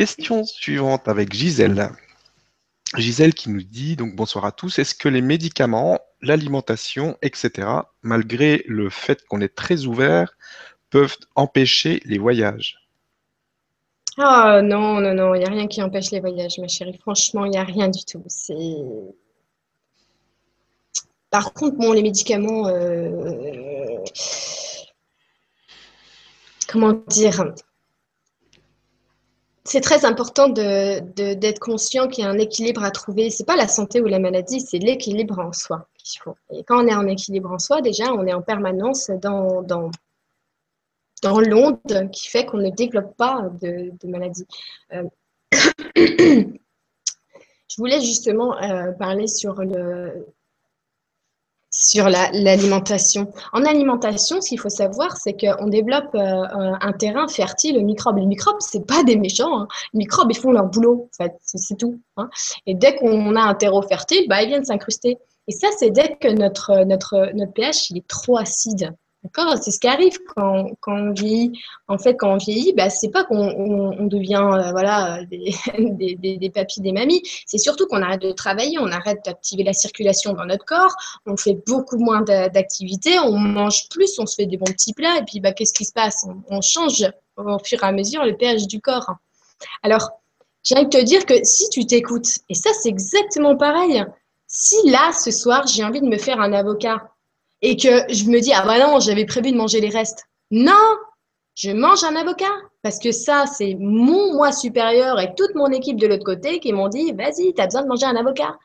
Question 0.00 0.44
suivante 0.44 1.08
avec 1.08 1.30
Gisèle. 1.30 1.90
Gisèle 2.96 3.34
qui 3.34 3.50
nous 3.50 3.62
dit, 3.62 3.96
donc 3.96 4.16
bonsoir 4.16 4.46
à 4.46 4.50
tous, 4.50 4.78
est-ce 4.78 4.94
que 4.94 5.10
les 5.10 5.20
médicaments, 5.20 6.00
l'alimentation, 6.22 7.18
etc., 7.20 7.68
malgré 8.00 8.64
le 8.66 8.88
fait 8.88 9.22
qu'on 9.26 9.42
est 9.42 9.54
très 9.54 9.84
ouvert, 9.84 10.38
peuvent 10.88 11.18
empêcher 11.34 12.00
les 12.06 12.16
voyages? 12.16 12.76
Ah 14.16 14.62
non, 14.62 15.02
non, 15.02 15.12
non, 15.12 15.34
il 15.34 15.40
n'y 15.40 15.44
a 15.44 15.50
rien 15.50 15.66
qui 15.66 15.82
empêche 15.82 16.10
les 16.12 16.20
voyages, 16.20 16.56
ma 16.58 16.66
chérie. 16.66 16.96
Franchement, 16.96 17.44
il 17.44 17.50
n'y 17.50 17.58
a 17.58 17.64
rien 17.64 17.90
du 17.90 18.02
tout. 18.02 18.24
Par 21.28 21.52
contre, 21.52 21.76
bon, 21.76 21.92
les 21.92 22.02
médicaments, 22.02 22.68
euh, 22.68 23.98
comment 26.68 26.94
dire? 27.06 27.52
C'est 29.64 29.80
très 29.80 30.04
important 30.04 30.48
d'être 30.48 31.58
conscient 31.58 32.08
qu'il 32.08 32.24
y 32.24 32.26
a 32.26 32.30
un 32.30 32.38
équilibre 32.38 32.82
à 32.82 32.90
trouver. 32.90 33.30
C'est 33.30 33.44
pas 33.44 33.56
la 33.56 33.68
santé 33.68 34.00
ou 34.00 34.06
la 34.06 34.18
maladie, 34.18 34.60
c'est 34.60 34.78
l'équilibre 34.78 35.38
en 35.38 35.52
soi 35.52 35.86
Et 36.50 36.64
quand 36.64 36.84
on 36.84 36.88
est 36.88 36.94
en 36.94 37.06
équilibre 37.06 37.52
en 37.52 37.58
soi, 37.58 37.80
déjà, 37.80 38.12
on 38.12 38.26
est 38.26 38.32
en 38.32 38.42
permanence 38.42 39.10
dans, 39.22 39.62
dans, 39.62 39.90
dans 41.22 41.40
l'onde 41.40 42.10
qui 42.12 42.28
fait 42.28 42.46
qu'on 42.46 42.58
ne 42.58 42.70
développe 42.70 43.16
pas 43.16 43.50
de, 43.60 43.92
de 44.00 44.08
maladie. 44.08 44.46
Euh, 44.94 45.04
je 47.70 47.76
voulais 47.76 48.00
justement 48.00 48.56
euh, 48.62 48.92
parler 48.92 49.26
sur 49.26 49.54
le, 49.62 50.26
sur 51.70 52.08
l'alimentation. 52.08 53.32
en 53.52 53.64
alimentation, 53.64 54.40
ce 54.40 54.48
qu'il 54.48 54.58
faut 54.58 54.68
savoir, 54.68 55.16
c'est 55.16 55.34
qu'on 55.34 55.68
développe 55.68 56.14
euh, 56.14 56.42
un 56.80 56.92
terrain 56.92 57.28
fertile 57.28 57.78
aux 57.78 57.82
microbes. 57.82 58.18
Les 58.18 58.26
microbes, 58.26 58.56
c'est 58.60 58.86
pas 58.86 59.04
des 59.04 59.16
méchants. 59.16 59.60
Hein. 59.60 59.68
Les 59.92 59.98
microbes, 59.98 60.30
ils 60.30 60.36
font 60.36 60.50
leur 60.50 60.66
boulot, 60.66 61.08
c'est 61.40 61.76
tout. 61.78 62.00
Hein. 62.16 62.28
Et 62.66 62.74
dès 62.74 62.96
qu'on 62.96 63.36
a 63.36 63.42
un 63.42 63.54
terreau 63.54 63.82
fertile, 63.82 64.26
bah, 64.28 64.42
ils 64.42 64.48
viennent 64.48 64.64
s'incruster. 64.64 65.18
Et 65.46 65.52
ça, 65.52 65.68
c'est 65.78 65.90
dès 65.90 66.16
que 66.16 66.28
notre, 66.28 66.84
notre, 66.84 67.30
notre 67.34 67.52
pH 67.52 67.92
est 67.92 68.06
trop 68.06 68.36
acide. 68.36 68.92
D'accord 69.22 69.58
C'est 69.60 69.70
ce 69.70 69.78
qui 69.78 69.86
arrive 69.86 70.18
quand, 70.34 70.70
on 70.86 71.12
vieillit. 71.12 71.52
En 71.88 71.98
fait, 71.98 72.16
quand 72.16 72.32
on 72.32 72.36
vieillit, 72.38 72.72
bah, 72.72 72.88
c'est 72.88 73.10
pas 73.10 73.22
qu'on 73.24 74.06
devient 74.06 74.42
euh, 74.42 74.70
voilà, 74.70 75.22
des, 75.30 76.16
des, 76.16 76.38
des, 76.38 76.50
papis, 76.50 76.80
des 76.80 76.92
mamies. 76.92 77.20
C'est 77.44 77.58
surtout 77.58 77.86
qu'on 77.86 78.00
arrête 78.00 78.22
de 78.22 78.32
travailler, 78.32 78.78
on 78.78 78.90
arrête 78.90 79.18
d'activer 79.26 79.62
la 79.62 79.74
circulation 79.74 80.32
dans 80.32 80.46
notre 80.46 80.64
corps, 80.64 80.94
on 81.26 81.36
fait 81.36 81.58
beaucoup 81.66 81.98
moins 81.98 82.22
d'activités, 82.22 83.18
on 83.18 83.36
mange 83.36 83.88
plus, 83.90 84.18
on 84.18 84.24
se 84.24 84.36
fait 84.36 84.46
des 84.46 84.56
bons 84.56 84.72
petits 84.72 84.94
plats. 84.94 85.18
Et 85.18 85.24
puis, 85.24 85.40
bah, 85.40 85.52
qu'est-ce 85.52 85.74
qui 85.74 85.84
se 85.84 85.92
passe? 85.92 86.26
On, 86.48 86.60
change 86.62 87.04
au 87.36 87.58
fur 87.58 87.82
et 87.82 87.86
à 87.86 87.92
mesure 87.92 88.24
le 88.24 88.36
pH 88.36 88.66
du 88.66 88.80
corps. 88.80 89.12
Alors, 89.82 90.10
j'ai 90.62 90.76
envie 90.76 90.86
de 90.86 90.90
te 90.90 91.02
dire 91.02 91.26
que 91.26 91.34
si 91.44 91.68
tu 91.68 91.84
t'écoutes, 91.84 92.38
et 92.48 92.54
ça, 92.54 92.70
c'est 92.80 92.88
exactement 92.88 93.56
pareil, 93.56 94.02
Si 94.46 94.76
là, 94.90 95.12
ce 95.12 95.30
soir, 95.30 95.66
j'ai 95.66 95.84
envie 95.84 96.00
de 96.00 96.06
me 96.06 96.18
faire 96.18 96.40
un 96.40 96.52
avocat 96.52 97.02
et 97.62 97.76
que 97.76 98.12
je 98.12 98.24
me 98.24 98.40
dis, 98.40 98.52
ah 98.52 98.64
bah 98.64 98.78
non, 98.78 99.00
j'avais 99.00 99.26
prévu 99.26 99.52
de 99.52 99.56
manger 99.56 99.80
les 99.80 99.90
restes. 99.90 100.24
Non, 100.50 100.72
je 101.54 101.70
mange 101.70 102.04
un 102.04 102.16
avocat 102.16 102.52
parce 102.82 102.98
que 102.98 103.12
ça, 103.12 103.44
c'est 103.46 103.76
mon 103.78 104.34
moi 104.34 104.52
supérieur 104.52 105.20
et 105.20 105.34
toute 105.34 105.54
mon 105.54 105.68
équipe 105.68 105.98
de 105.98 106.06
l'autre 106.06 106.24
côté 106.24 106.58
qui 106.58 106.72
m'ont 106.72 106.88
dit, 106.88 107.12
vas-y, 107.12 107.52
tu 107.54 107.60
as 107.60 107.66
besoin 107.66 107.82
de 107.82 107.88
manger 107.88 108.06
un 108.06 108.16
avocat. 108.16 108.56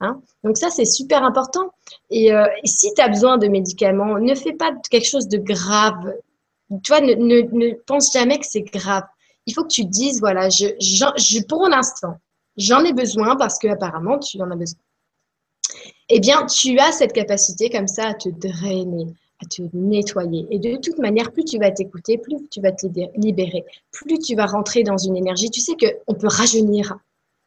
Hein 0.00 0.20
Donc 0.42 0.56
ça, 0.56 0.70
c'est 0.70 0.84
super 0.84 1.24
important. 1.24 1.70
Et, 2.10 2.32
euh, 2.32 2.46
si 2.64 2.92
tu 2.94 3.00
as 3.02 3.08
besoin 3.08 3.38
de 3.38 3.48
médicaments, 3.48 4.18
ne 4.18 4.34
fais 4.34 4.52
pas 4.52 4.72
quelque 4.90 5.06
chose 5.06 5.28
de 5.28 5.38
grave. 5.38 6.14
Tu 6.82 6.92
vois, 6.92 7.00
ne, 7.00 7.14
ne, 7.14 7.74
pense 7.86 8.12
jamais 8.12 8.38
que 8.38 8.46
c'est 8.46 8.62
grave. 8.62 9.04
Il 9.46 9.54
faut 9.54 9.62
que 9.62 9.72
tu 9.72 9.84
te 9.84 9.90
dises, 9.90 10.20
voilà, 10.20 10.48
je, 10.48 10.66
je, 10.80 11.46
pour 11.46 11.68
l'instant, 11.68 12.16
j'en 12.56 12.84
ai 12.84 12.92
besoin 12.92 13.36
parce 13.36 13.58
que 13.58 13.68
apparemment 13.68 14.18
tu 14.18 14.40
en 14.40 14.50
as 14.50 14.56
besoin. 14.56 14.78
Eh 16.08 16.20
bien, 16.20 16.44
tu 16.46 16.78
as 16.78 16.92
cette 16.92 17.12
capacité 17.12 17.70
comme 17.70 17.86
ça 17.86 18.08
à 18.08 18.14
te 18.14 18.28
drainer, 18.28 19.06
à 19.42 19.46
te 19.46 19.62
nettoyer. 19.72 20.46
Et 20.50 20.58
de 20.58 20.76
toute 20.76 20.98
manière, 20.98 21.32
plus 21.32 21.44
tu 21.44 21.58
vas 21.58 21.70
t'écouter, 21.70 22.18
plus 22.18 22.36
tu 22.50 22.60
vas 22.60 22.72
te 22.72 22.86
libérer, 23.16 23.64
plus 23.90 24.18
tu 24.18 24.34
vas 24.34 24.46
rentrer 24.46 24.82
dans 24.82 24.98
une 24.98 25.16
énergie. 25.16 25.50
Tu 25.50 25.60
sais 25.60 25.74
qu'on 25.74 26.14
peut 26.14 26.28
rajeunir. 26.28 26.96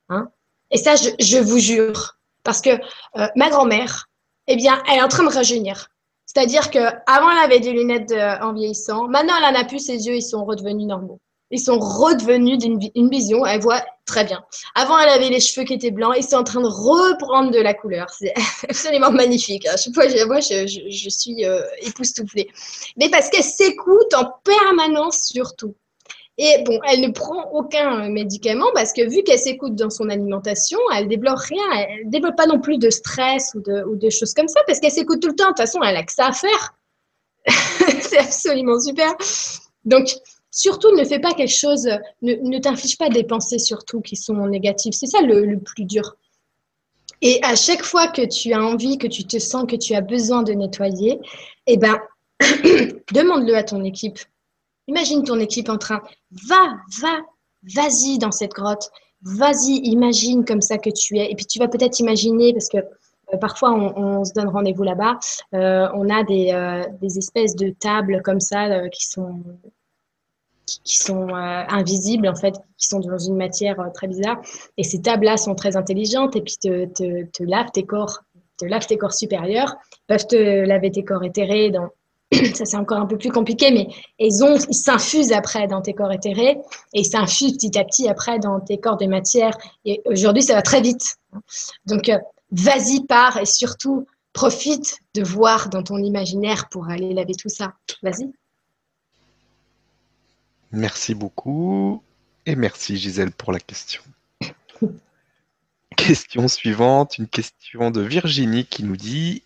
Hein 0.09 0.29
Et 0.71 0.77
ça, 0.77 0.95
je, 0.95 1.37
vous 1.37 1.59
jure, 1.59 2.17
parce 2.43 2.61
que 2.61 2.71
euh, 3.17 3.27
ma 3.35 3.49
grand-mère, 3.49 4.09
eh 4.47 4.55
bien, 4.55 4.81
elle 4.89 4.99
est 4.99 5.03
en 5.03 5.07
train 5.07 5.23
de 5.23 5.33
rajeunir. 5.33 5.89
C'est-à-dire 6.25 6.71
qu'avant, 6.71 7.31
elle 7.31 7.45
avait 7.45 7.59
des 7.59 7.71
lunettes 7.71 8.11
en 8.41 8.53
vieillissant. 8.53 9.07
Maintenant, 9.07 9.33
elle 9.37 9.55
en 9.55 9.59
a 9.59 9.63
plus, 9.63 9.79
ses 9.79 10.07
yeux, 10.07 10.15
ils 10.15 10.21
sont 10.21 10.43
redevenus 10.45 10.87
normaux. 10.87 11.19
Ils 11.49 11.59
sont 11.59 11.79
redevenus 11.79 12.57
d'une 12.57 13.09
vision, 13.09 13.45
elle 13.45 13.61
voit 13.61 13.81
très 14.05 14.25
bien. 14.25 14.43
Avant, 14.75 14.97
elle 14.99 15.09
avait 15.09 15.29
les 15.29 15.39
cheveux 15.39 15.65
qui 15.65 15.73
étaient 15.73 15.91
blancs, 15.91 16.13
ils 16.17 16.23
sont 16.23 16.37
en 16.37 16.43
train 16.43 16.61
de 16.61 16.67
reprendre 16.67 17.51
de 17.51 17.59
la 17.59 17.73
couleur. 17.73 18.09
C'est 18.09 18.33
absolument 18.69 19.11
magnifique. 19.11 19.65
Chaque 19.65 19.93
fois, 19.93 20.05
moi, 20.25 20.39
je, 20.41 20.67
je, 20.67 21.09
suis 21.09 21.45
euh, 21.45 21.61
époustouflée. 21.81 22.49
Mais 22.97 23.09
parce 23.09 23.29
qu'elle 23.29 23.43
s'écoute 23.43 24.13
en 24.13 24.33
permanence 24.43 25.29
surtout. 25.31 25.75
Et 26.39 26.63
bon, 26.65 26.79
elle 26.87 27.01
ne 27.01 27.11
prend 27.11 27.49
aucun 27.51 28.05
euh, 28.05 28.09
médicament 28.09 28.67
parce 28.75 28.93
que 28.93 29.09
vu 29.09 29.23
qu'elle 29.23 29.39
s'écoute 29.39 29.75
dans 29.75 29.89
son 29.89 30.09
alimentation, 30.09 30.77
elle 30.95 31.07
développe 31.07 31.39
rien. 31.39 31.63
Elle 31.89 32.09
développe 32.09 32.35
pas 32.35 32.45
non 32.45 32.59
plus 32.59 32.77
de 32.77 32.89
stress 32.89 33.53
ou 33.55 33.61
de, 33.61 33.83
ou 33.85 33.95
de 33.95 34.09
choses 34.09 34.33
comme 34.33 34.47
ça 34.47 34.59
parce 34.67 34.79
qu'elle 34.79 34.91
s'écoute 34.91 35.21
tout 35.21 35.29
le 35.29 35.35
temps. 35.35 35.45
De 35.45 35.49
toute 35.49 35.57
façon, 35.57 35.79
elle 35.81 35.95
a 35.95 36.03
que 36.03 36.13
ça 36.13 36.27
à 36.27 36.33
faire. 36.33 36.75
c'est 38.01 38.19
absolument 38.19 38.79
super. 38.79 39.15
Donc, 39.83 40.09
surtout, 40.57 40.93
ne 40.95 41.03
fais 41.05 41.19
pas 41.19 41.33
quelque 41.33 41.55
chose, 41.55 41.87
ne, 42.21 42.33
ne 42.33 42.57
t'inflige 42.57 42.97
pas 42.97 43.09
des 43.09 43.23
pensées 43.23 43.59
surtout 43.59 44.01
qui 44.01 44.15
sont 44.15 44.47
négatives. 44.47 44.93
C'est 44.93 45.05
ça 45.07 45.21
le, 45.21 45.57
plus 45.59 45.85
dur. 45.85 46.15
Et 47.21 47.39
à 47.43 47.55
chaque 47.55 47.83
fois 47.83 48.07
que 48.07 48.25
tu 48.25 48.53
as 48.53 48.63
envie, 48.63 48.97
que 48.97 49.07
tu 49.07 49.23
te 49.23 49.39
sens 49.39 49.65
que 49.67 49.75
tu 49.75 49.93
as 49.95 50.01
besoin 50.01 50.43
de 50.43 50.53
nettoyer, 50.53 51.19
eh 51.67 51.77
ben, 51.77 51.97
demande-le 53.13 53.55
à 53.55 53.63
ton 53.63 53.83
équipe 53.83 54.19
Imagine 54.87 55.23
ton 55.23 55.39
équipe 55.39 55.69
en 55.69 55.77
train. 55.77 56.01
Va, 56.47 56.77
va, 57.01 57.19
vas-y 57.75 58.19
dans 58.19 58.31
cette 58.31 58.53
grotte. 58.53 58.89
Vas-y, 59.21 59.79
imagine 59.83 60.45
comme 60.45 60.61
ça 60.61 60.77
que 60.77 60.89
tu 60.89 61.17
es. 61.17 61.29
Et 61.29 61.35
puis 61.35 61.45
tu 61.45 61.59
vas 61.59 61.67
peut-être 61.67 61.99
imaginer, 61.99 62.53
parce 62.53 62.69
que 62.69 62.77
euh, 62.77 63.37
parfois 63.37 63.73
on, 63.73 64.23
se 64.23 64.31
donne 64.33 64.47
rendez-vous 64.47 64.83
là-bas, 64.83 65.19
euh, 65.53 65.89
on 65.93 66.09
a 66.09 66.21
euh, 66.21 66.83
des, 67.01 67.17
espèces 67.17 67.55
de 67.55 67.71
tables 67.71 68.21
comme 68.23 68.39
ça 68.39 68.87
qui 68.89 69.05
sont 69.05 69.43
qui, 70.83 70.97
sont 70.97 71.29
invisibles 71.33 72.27
en 72.27 72.35
fait, 72.35 72.55
qui 72.77 72.87
sont 72.87 72.99
dans 72.99 73.17
une 73.17 73.35
matière 73.35 73.77
très 73.93 74.07
bizarre. 74.07 74.41
Et 74.77 74.83
ces 74.83 75.01
tables-là 75.01 75.37
sont 75.37 75.55
très 75.55 75.75
intelligentes 75.75 76.35
et 76.35 76.41
puis 76.41 76.55
te, 76.57 76.85
te, 76.85 77.43
lavent 77.43 77.71
tes 77.71 77.83
corps, 77.83 78.19
te 78.57 78.65
lavent 78.65 78.87
tes 78.87 78.97
corps 78.97 79.13
supérieurs, 79.13 79.75
peuvent 80.07 80.27
te 80.27 80.65
laver 80.65 80.91
tes 80.91 81.03
corps 81.03 81.23
éthérés 81.23 81.71
ça 82.55 82.65
c'est 82.65 82.77
encore 82.77 82.99
un 82.99 83.05
peu 83.05 83.17
plus 83.17 83.31
compliqué, 83.31 83.71
mais 83.71 83.87
ils 84.19 84.43
ont, 84.43 84.57
ils 84.57 84.75
s'infusent 84.75 85.31
après 85.31 85.67
dans 85.67 85.81
tes 85.81 85.93
corps 85.93 86.11
éthérés 86.11 86.57
et 86.93 86.99
ils 86.99 87.05
s'infusent 87.05 87.53
petit 87.53 87.77
à 87.79 87.85
petit 87.85 88.07
après 88.09 88.39
dans 88.39 88.59
tes 88.59 88.79
corps 88.79 88.97
de 88.97 89.05
matière. 89.05 89.57
Et 89.85 90.01
aujourd'hui, 90.05 90.43
ça 90.43 90.53
va 90.53 90.61
très 90.61 90.81
vite. 90.81 91.17
Donc, 91.85 92.09
euh, 92.09 92.17
vas-y, 92.51 93.05
pars 93.05 93.37
et 93.37 93.45
surtout, 93.45 94.05
profite 94.33 94.99
de 95.15 95.23
voir 95.23 95.69
dans 95.69 95.83
ton 95.83 95.97
imaginaire 95.97 96.67
pour 96.69 96.89
aller 96.89 97.13
laver 97.13 97.33
tout 97.33 97.49
ça. 97.49 97.73
Vas-y. 98.03 98.31
Merci 100.71 101.15
beaucoup 101.15 102.03
et 102.45 102.55
merci 102.55 102.97
Gisèle 102.97 103.31
pour 103.31 103.51
la 103.51 103.59
question. 103.59 104.01
question 105.95 106.47
suivante, 106.47 107.17
une 107.17 107.27
question 107.27 107.91
de 107.91 108.01
Virginie 108.01 108.65
qui 108.65 108.83
nous 108.83 108.97
dit 108.97 109.43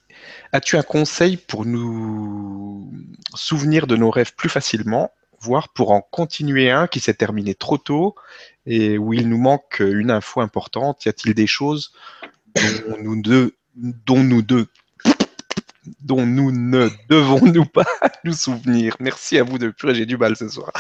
As-tu 0.51 0.77
un 0.77 0.83
conseil 0.83 1.37
pour 1.37 1.65
nous 1.65 2.91
souvenir 3.33 3.87
de 3.87 3.95
nos 3.95 4.09
rêves 4.09 4.33
plus 4.35 4.49
facilement, 4.49 5.11
voire 5.39 5.69
pour 5.69 5.91
en 5.91 6.01
continuer 6.01 6.69
un 6.69 6.87
qui 6.87 6.99
s'est 6.99 7.13
terminé 7.13 7.55
trop 7.55 7.77
tôt 7.77 8.15
et 8.65 8.97
où 8.97 9.13
il 9.13 9.29
nous 9.29 9.39
manque 9.39 9.79
une 9.79 10.11
info 10.11 10.41
importante? 10.41 11.05
Y 11.05 11.09
a-t-il 11.09 11.33
des 11.33 11.47
choses 11.47 11.93
dont 12.55 12.97
nous, 14.23 14.41
deux 14.41 14.67
dont 16.01 16.25
nous 16.25 16.51
ne 16.51 16.89
devons-nous 17.09 17.65
pas 17.65 17.85
nous 18.23 18.33
souvenir 18.33 18.95
Merci 18.99 19.37
à 19.39 19.43
vous 19.43 19.57
de 19.57 19.69
plus, 19.69 19.95
j'ai 19.95 20.05
du 20.05 20.17
mal 20.17 20.35
ce 20.35 20.47
soir. 20.49 20.71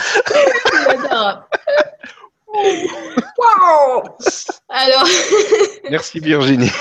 Alors. 4.69 5.07
Merci 5.89 6.19
Virginie. 6.19 6.71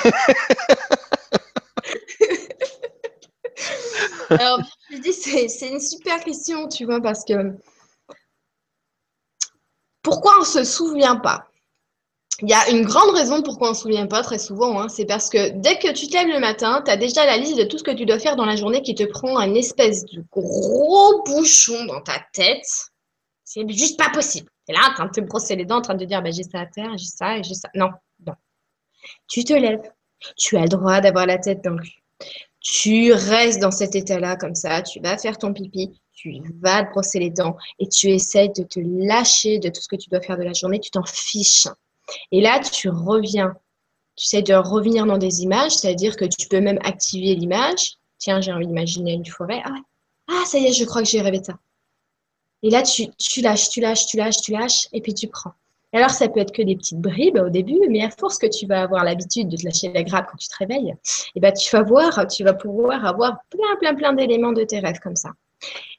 Alors, 4.31 4.61
je 4.91 4.99
dis, 4.99 5.12
c'est 5.12 5.68
une 5.68 5.81
super 5.81 6.21
question, 6.21 6.68
tu 6.68 6.85
vois, 6.85 7.01
parce 7.01 7.25
que 7.25 7.53
pourquoi 10.03 10.37
on 10.37 10.41
ne 10.41 10.45
se 10.45 10.64
souvient 10.64 11.16
pas? 11.16 11.49
Il 12.43 12.49
y 12.49 12.55
a 12.55 12.70
une 12.70 12.84
grande 12.84 13.14
raison 13.14 13.43
pourquoi 13.43 13.68
on 13.68 13.70
ne 13.70 13.76
se 13.76 13.82
souvient 13.82 14.07
pas 14.07 14.22
très 14.22 14.38
souvent. 14.38 14.80
Hein. 14.80 14.88
c'est 14.88 15.05
parce 15.05 15.28
que 15.28 15.51
dès 15.51 15.78
que 15.78 15.93
tu 15.93 16.09
t'aimes 16.09 16.30
le 16.30 16.41
matin, 16.41 16.82
tu 16.84 16.91
as 16.91 16.97
déjà 16.97 17.24
la 17.26 17.36
liste 17.36 17.59
de 17.59 17.64
tout 17.64 17.78
ce 17.78 17.84
que 17.84 17.91
tu 17.91 18.07
dois 18.07 18.18
faire 18.18 18.36
dans 18.36 18.45
la 18.45 18.57
journée 18.57 18.82
qui 18.82 18.95
te 18.95 19.05
prend 19.05 19.38
un 19.38 19.55
espèce 19.55 20.05
de 20.07 20.24
gros 20.30 21.22
bouchon 21.24 21.84
dans 21.86 22.01
ta 22.01 22.20
tête. 22.32 22.91
C'est 23.45 23.68
juste 23.70 23.99
pas 23.99 24.11
possible. 24.11 24.49
Tu 24.66 24.72
es 24.72 24.78
là 24.78 24.88
en 24.91 24.95
train 24.95 25.07
de 25.07 25.12
te 25.12 25.20
brosser 25.20 25.57
les 25.57 25.64
dents, 25.64 25.78
en 25.78 25.82
train 25.82 25.95
de 25.95 26.05
te 26.05 26.09
dire 26.09 26.22
bah, 26.22 26.30
j'ai 26.30 26.45
ça 26.45 26.61
à 26.61 26.66
faire, 26.66 26.97
j'ai 26.97 27.07
ça, 27.07 27.43
j'ai 27.43 27.55
ça. 27.55 27.68
Non, 27.74 27.91
non. 28.26 28.34
Tu 29.28 29.45
te 29.45 29.53
lèves. 29.53 29.82
Tu 30.36 30.57
as 30.57 30.62
le 30.62 30.68
droit 30.68 31.01
d'avoir 31.01 31.26
la 31.26 31.38
tête 31.38 31.64
dans 31.64 31.70
le 31.70 31.82
cul 31.82 32.01
tu 32.61 33.12
restes 33.12 33.61
dans 33.61 33.70
cet 33.70 33.95
état-là 33.95 34.36
comme 34.36 34.55
ça, 34.55 34.82
tu 34.82 35.01
vas 35.01 35.16
faire 35.16 35.38
ton 35.38 35.53
pipi, 35.53 35.99
tu 36.12 36.41
vas 36.61 36.84
te 36.84 36.91
brosser 36.91 37.18
les 37.18 37.30
dents 37.30 37.57
et 37.78 37.88
tu 37.88 38.09
essayes 38.09 38.53
de 38.53 38.62
te 38.62 38.80
lâcher 38.80 39.59
de 39.59 39.70
tout 39.70 39.80
ce 39.80 39.88
que 39.88 39.97
tu 39.97 40.11
dois 40.11 40.20
faire 40.20 40.36
de 40.36 40.45
la 40.45 40.53
journée, 40.53 40.78
tu 40.78 40.91
t'en 40.91 41.05
fiches. 41.05 41.68
Et 42.32 42.40
là, 42.40 42.61
tu 42.61 42.88
reviens. 42.88 43.54
Tu 44.16 44.26
essaies 44.26 44.42
de 44.42 44.54
revenir 44.54 45.06
dans 45.06 45.18
des 45.18 45.42
images, 45.42 45.72
c'est-à-dire 45.72 46.16
que 46.16 46.24
tu 46.24 46.48
peux 46.48 46.61
même 46.61 46.78
activer 46.82 47.34
l'image. 47.34 47.94
Tiens, 48.18 48.40
j'ai 48.40 48.52
envie 48.52 48.66
d'imaginer 48.66 49.12
une 49.12 49.24
forêt. 49.24 49.62
Ah, 49.64 49.76
ah, 50.28 50.42
ça 50.44 50.58
y 50.58 50.66
est, 50.66 50.72
je 50.72 50.84
crois 50.84 51.02
que 51.02 51.08
j'ai 51.08 51.20
rêvé 51.20 51.42
ça. 51.42 51.54
Et 52.62 52.70
là, 52.70 52.82
tu, 52.82 53.06
lâches, 53.40 53.70
tu 53.70 53.80
lâches, 53.80 54.06
tu 54.06 54.16
lâches, 54.18 54.40
tu 54.42 54.52
lâches, 54.52 54.88
et 54.92 55.00
puis 55.00 55.14
tu 55.14 55.28
prends. 55.28 55.52
Alors, 55.92 56.11
ça 56.11 56.28
peut 56.28 56.40
être 56.40 56.52
que 56.52 56.62
des 56.62 56.76
petites 56.76 57.00
bribes 57.00 57.38
au 57.38 57.48
début, 57.48 57.80
mais 57.88 58.04
à 58.04 58.11
force 58.11 58.38
que 58.38 58.46
tu 58.46 58.66
vas 58.66 58.82
avoir 58.82 59.02
l'habitude 59.02 59.48
de 59.48 59.56
te 59.56 59.64
lâcher 59.64 59.92
la 59.92 60.04
grappe 60.04 60.28
quand 60.30 60.36
tu 60.36 60.48
te 60.48 60.56
réveilles, 60.58 60.94
eh 61.34 61.40
ben, 61.40 61.52
tu 61.52 61.74
vas 61.74 61.82
voir, 61.82 62.26
tu 62.28 62.44
vas 62.44 62.52
pouvoir 62.52 63.04
avoir 63.04 63.38
plein, 63.50 63.76
plein, 63.80 63.94
plein 63.94 64.12
d'éléments 64.12 64.52
de 64.52 64.62
tes 64.62 64.78
rêves 64.78 65.00
comme 65.00 65.16
ça. 65.16 65.30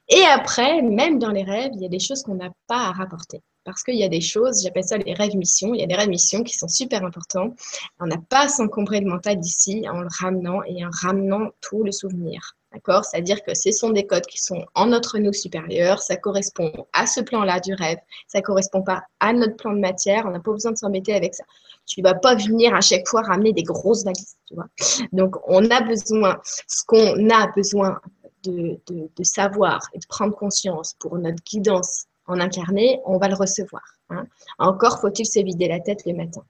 Et 0.08 0.22
après, 0.24 0.80
même 0.80 1.18
dans 1.18 1.30
les 1.30 1.44
rêves, 1.44 1.72
il 1.74 1.82
y 1.82 1.86
a 1.86 1.90
des 1.90 1.98
choses 1.98 2.22
qu'on 2.22 2.36
n'a 2.36 2.50
pas 2.66 2.88
à 2.88 2.92
rapporter. 2.92 3.42
Parce 3.64 3.82
qu'il 3.84 3.96
y 3.96 4.04
a 4.04 4.08
des 4.08 4.20
choses, 4.20 4.62
j'appelle 4.62 4.84
ça 4.84 4.96
les 4.96 5.14
rêves 5.14 5.36
missions, 5.36 5.72
il 5.74 5.80
y 5.80 5.84
a 5.84 5.86
des 5.86 5.94
rêves 5.94 6.08
missions 6.08 6.42
qui 6.42 6.56
sont 6.56 6.68
super 6.68 7.04
importants. 7.04 7.54
On 8.00 8.06
n'a 8.06 8.18
pas 8.18 8.44
à 8.44 8.48
s'encombrer 8.48 9.00
le 9.00 9.06
mental 9.06 9.38
d'ici 9.38 9.86
en 9.88 10.00
le 10.00 10.08
ramenant 10.20 10.62
et 10.64 10.84
en 10.84 10.90
ramenant 10.90 11.50
tout 11.60 11.84
le 11.84 11.92
souvenir. 11.92 12.56
D'accord? 12.72 13.04
C'est-à-dire 13.04 13.42
que 13.42 13.54
ce 13.54 13.70
sont 13.70 13.90
des 13.90 14.06
codes 14.06 14.26
qui 14.26 14.38
sont 14.38 14.64
en 14.74 14.86
notre 14.86 15.18
nous 15.18 15.32
supérieur, 15.32 16.00
ça 16.00 16.16
correspond 16.16 16.72
à 16.94 17.06
ce 17.06 17.20
plan-là 17.20 17.60
du 17.60 17.74
rêve, 17.74 17.98
ça 18.26 18.38
ne 18.38 18.42
correspond 18.42 18.82
pas 18.82 19.02
à 19.20 19.32
notre 19.32 19.56
plan 19.56 19.74
de 19.74 19.78
matière, 19.78 20.24
on 20.26 20.30
n'a 20.30 20.40
pas 20.40 20.52
besoin 20.52 20.72
de 20.72 20.78
s'embêter 20.78 21.14
avec 21.14 21.34
ça. 21.34 21.44
Tu 21.86 22.00
ne 22.00 22.08
vas 22.08 22.14
pas 22.14 22.34
venir 22.34 22.74
à 22.74 22.80
chaque 22.80 23.06
fois 23.06 23.22
ramener 23.22 23.52
des 23.52 23.62
grosses 23.62 24.04
valises, 24.04 24.36
tu 24.46 24.54
vois? 24.54 24.68
Donc, 25.12 25.36
on 25.46 25.70
a 25.70 25.82
besoin, 25.82 26.40
ce 26.66 26.82
qu'on 26.86 27.28
a 27.28 27.48
besoin 27.54 28.00
de, 28.44 28.80
savoir 29.22 29.80
et 29.92 29.98
de 29.98 30.06
prendre 30.06 30.34
conscience 30.34 30.94
pour 30.98 31.16
notre 31.18 31.42
guidance 31.44 32.06
en 32.26 32.40
incarné, 32.40 33.00
on 33.04 33.18
va 33.18 33.28
le 33.28 33.34
recevoir. 33.34 33.82
Hein. 34.10 34.26
Encore 34.58 35.00
faut-il 35.00 35.26
se 35.26 35.40
vider 35.40 35.68
la 35.68 35.80
tête 35.80 36.04
le 36.06 36.14
matin. 36.14 36.44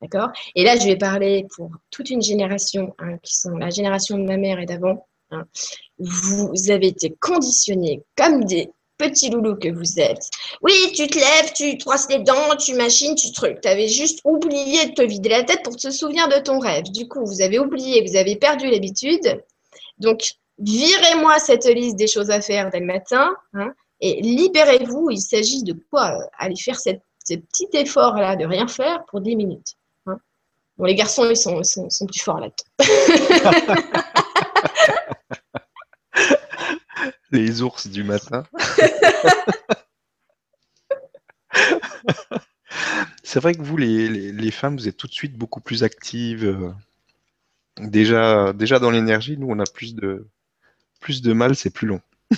D'accord? 0.00 0.30
Et 0.56 0.64
là, 0.64 0.76
je 0.76 0.84
vais 0.84 0.96
parler 0.96 1.46
pour 1.54 1.70
toute 1.90 2.10
une 2.10 2.22
génération, 2.22 2.94
hein, 2.98 3.18
qui 3.18 3.36
sont 3.36 3.56
la 3.56 3.70
génération 3.70 4.18
de 4.18 4.24
ma 4.24 4.36
mère 4.36 4.58
et 4.58 4.66
d'avant, 4.66 5.06
Hein. 5.32 5.46
Vous 5.98 6.70
avez 6.70 6.88
été 6.88 7.14
conditionnés 7.20 8.02
comme 8.16 8.44
des 8.44 8.70
petit 8.98 9.30
loulou 9.30 9.56
que 9.56 9.68
vous 9.68 9.98
êtes. 9.98 10.30
Oui, 10.60 10.72
tu 10.94 11.08
te 11.08 11.18
lèves, 11.18 11.52
tu 11.54 11.76
te 11.76 11.84
brosses 11.84 12.08
les 12.08 12.20
dents, 12.20 12.54
tu 12.56 12.74
machines, 12.74 13.16
tu 13.16 13.32
trucs. 13.32 13.60
Tu 13.60 13.66
avais 13.66 13.88
juste 13.88 14.20
oublié 14.24 14.86
de 14.86 14.92
te 14.92 15.02
vider 15.02 15.28
la 15.30 15.42
tête 15.42 15.64
pour 15.64 15.74
te 15.74 15.90
souvenir 15.90 16.28
de 16.28 16.38
ton 16.38 16.60
rêve. 16.60 16.84
Du 16.84 17.08
coup, 17.08 17.24
vous 17.24 17.40
avez 17.40 17.58
oublié, 17.58 18.04
vous 18.06 18.16
avez 18.16 18.36
perdu 18.36 18.70
l'habitude. 18.70 19.42
Donc, 19.98 20.20
virez-moi 20.58 21.40
cette 21.40 21.64
liste 21.64 21.96
des 21.96 22.06
choses 22.06 22.30
à 22.30 22.40
faire 22.40 22.70
dès 22.70 22.78
le 22.78 22.86
matin 22.86 23.34
et 24.02 24.20
libérez-vous. 24.20 25.10
Il 25.10 25.20
s'agit 25.20 25.62
de 25.62 25.72
quoi 25.90 26.18
Aller 26.38 26.56
faire 26.56 26.78
cette, 26.78 27.02
ce 27.24 27.34
petit 27.34 27.68
effort-là 27.72 28.36
de 28.36 28.44
rien 28.44 28.66
faire 28.68 29.04
pour 29.06 29.20
10 29.20 29.36
minutes. 29.36 29.76
Hein. 30.06 30.18
Bon, 30.76 30.84
les 30.84 30.96
garçons, 30.96 31.24
ils 31.30 31.36
sont, 31.36 31.62
sont, 31.62 31.88
sont 31.88 32.06
plus 32.06 32.20
forts 32.20 32.40
là-dedans. 32.40 32.64
les 37.30 37.62
ours 37.62 37.86
du 37.86 38.04
matin. 38.04 38.44
C'est 43.22 43.40
vrai 43.40 43.54
que 43.54 43.62
vous, 43.62 43.78
les, 43.78 44.50
femmes, 44.50 44.76
vous 44.76 44.88
êtes 44.88 44.96
tout 44.98 45.06
de 45.06 45.12
suite 45.12 45.38
beaucoup 45.38 45.60
plus 45.60 45.84
actives. 45.84 46.44
Euh, 46.44 46.70
déjà, 47.78 48.52
déjà 48.52 48.78
dans 48.78 48.90
l'énergie, 48.90 49.38
nous, 49.38 49.46
on 49.48 49.58
a 49.58 49.64
plus 49.64 49.94
de, 49.94 50.28
plus 51.00 51.22
de 51.22 51.32
mal, 51.32 51.56
c'est 51.56 51.70
plus 51.70 51.86
long. 51.86 52.02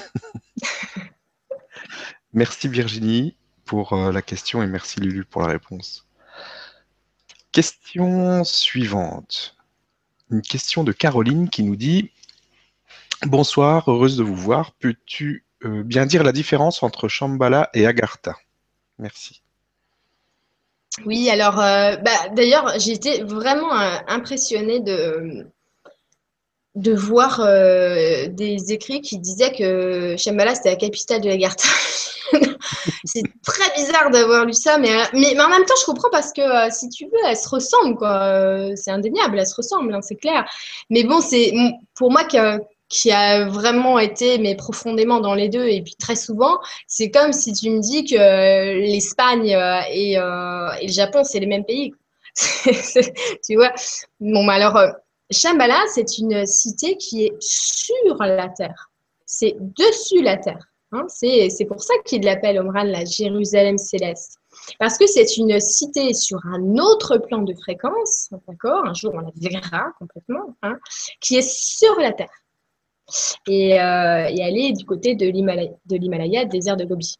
merci 2.34 2.68
Virginie 2.68 3.36
pour 3.64 3.92
euh, 3.94 4.12
la 4.12 4.22
question 4.22 4.62
et 4.62 4.66
merci 4.66 5.00
Lulu 5.00 5.24
pour 5.24 5.40
la 5.42 5.48
réponse. 5.48 6.06
Question 7.52 8.44
suivante. 8.44 9.56
Une 10.30 10.42
question 10.42 10.84
de 10.84 10.92
Caroline 10.92 11.48
qui 11.48 11.62
nous 11.62 11.76
dit 11.76 12.10
Bonsoir, 13.22 13.88
heureuse 13.88 14.16
de 14.16 14.22
vous 14.22 14.34
voir. 14.34 14.72
Peux-tu 14.72 15.44
euh, 15.64 15.82
bien 15.82 16.04
dire 16.04 16.24
la 16.24 16.32
différence 16.32 16.82
entre 16.82 17.08
Shambhala 17.08 17.70
et 17.72 17.86
Agartha? 17.86 18.36
Merci. 18.98 19.40
Oui, 21.06 21.30
alors 21.30 21.58
euh, 21.58 21.96
bah, 21.96 22.28
d'ailleurs, 22.34 22.74
été 22.74 23.22
vraiment 23.22 23.72
impressionnée 23.72 24.80
de, 24.80 25.46
de 26.74 26.92
voir 26.92 27.40
des 28.30 28.72
écrits 28.72 29.00
qui 29.00 29.18
disaient 29.18 29.52
que 29.52 30.16
Shambhala 30.16 30.54
c'était 30.54 30.70
la 30.70 30.76
capitale 30.76 31.20
de 31.20 31.28
l'Agartha. 31.28 31.68
c'est 33.04 33.22
très 33.44 33.72
bizarre 33.76 34.10
d'avoir 34.10 34.44
lu 34.44 34.52
ça, 34.52 34.78
mais, 34.78 34.90
mais, 35.12 35.40
en 35.40 35.48
même 35.48 35.64
temps, 35.64 35.74
je 35.80 35.84
comprends 35.84 36.10
parce 36.10 36.32
que 36.32 36.42
si 36.70 36.88
tu 36.88 37.04
veux, 37.04 37.18
elles 37.28 37.36
se 37.36 37.48
ressemblent, 37.48 37.96
quoi. 37.96 38.74
c'est 38.74 38.90
indéniable, 38.90 39.38
elles 39.38 39.46
se 39.46 39.54
ressemblent, 39.54 39.94
hein, 39.94 40.02
c'est 40.02 40.16
clair. 40.16 40.44
Mais 40.90 41.04
bon, 41.04 41.20
c'est 41.20 41.52
pour 41.94 42.10
moi 42.10 42.24
qui 42.24 43.10
a 43.10 43.44
vraiment 43.46 43.98
été 43.98 44.38
mais 44.38 44.54
profondément 44.54 45.20
dans 45.20 45.34
les 45.34 45.48
deux 45.48 45.66
et 45.66 45.82
puis 45.82 45.96
très 45.96 46.16
souvent 46.16 46.58
c'est 46.86 47.10
comme 47.10 47.32
si 47.32 47.52
tu 47.52 47.70
me 47.70 47.80
dis 47.80 48.04
que 48.04 48.16
euh, 48.16 48.80
l'Espagne 48.80 49.54
euh, 49.54 49.80
et, 49.90 50.18
euh, 50.18 50.70
et, 50.80 50.86
le 50.86 50.92
Japon 50.92 51.24
c'est 51.24 51.40
les 51.40 51.46
mêmes 51.46 51.64
pays 51.64 51.92
tu 53.44 53.56
vois 53.56 53.72
bon 54.20 54.48
alors 54.48 54.78
Shambhala 55.34 55.80
c'est 55.92 56.18
une 56.18 56.46
cité 56.46 56.96
qui 56.96 57.26
est 57.26 57.36
sur 57.40 58.16
la 58.20 58.48
terre 58.48 58.90
c'est 59.26 59.56
dessus 59.58 60.22
la 60.22 60.36
terre 60.36 60.66
hein. 60.92 61.06
c'est 61.08 61.66
pour 61.66 61.82
ça 61.82 61.94
qu'il 62.04 62.24
l'appelle 62.24 62.58
Omran 62.58 62.84
la 62.84 63.04
Jérusalem 63.04 63.78
céleste 63.78 64.38
parce 64.78 64.98
que 64.98 65.06
c'est 65.06 65.36
une 65.36 65.58
cité 65.60 66.12
sur 66.14 66.38
un 66.46 66.76
autre 66.78 67.18
plan 67.18 67.42
de 67.42 67.54
fréquence, 67.54 68.30
d'accord 68.48 68.86
Un 68.86 68.94
jour, 68.94 69.12
on 69.14 69.20
la 69.20 69.30
verra 69.36 69.92
complètement, 69.98 70.56
hein, 70.62 70.78
qui 71.20 71.36
est 71.36 71.48
sur 71.48 71.98
la 72.00 72.12
Terre 72.12 72.30
et, 73.48 73.80
euh, 73.80 74.26
et 74.28 74.42
aller 74.42 74.72
du 74.72 74.84
côté 74.84 75.14
de 75.14 75.26
l'Himalaya, 75.26 76.44
désert 76.46 76.76
de 76.76 76.84
Gobi. 76.84 77.16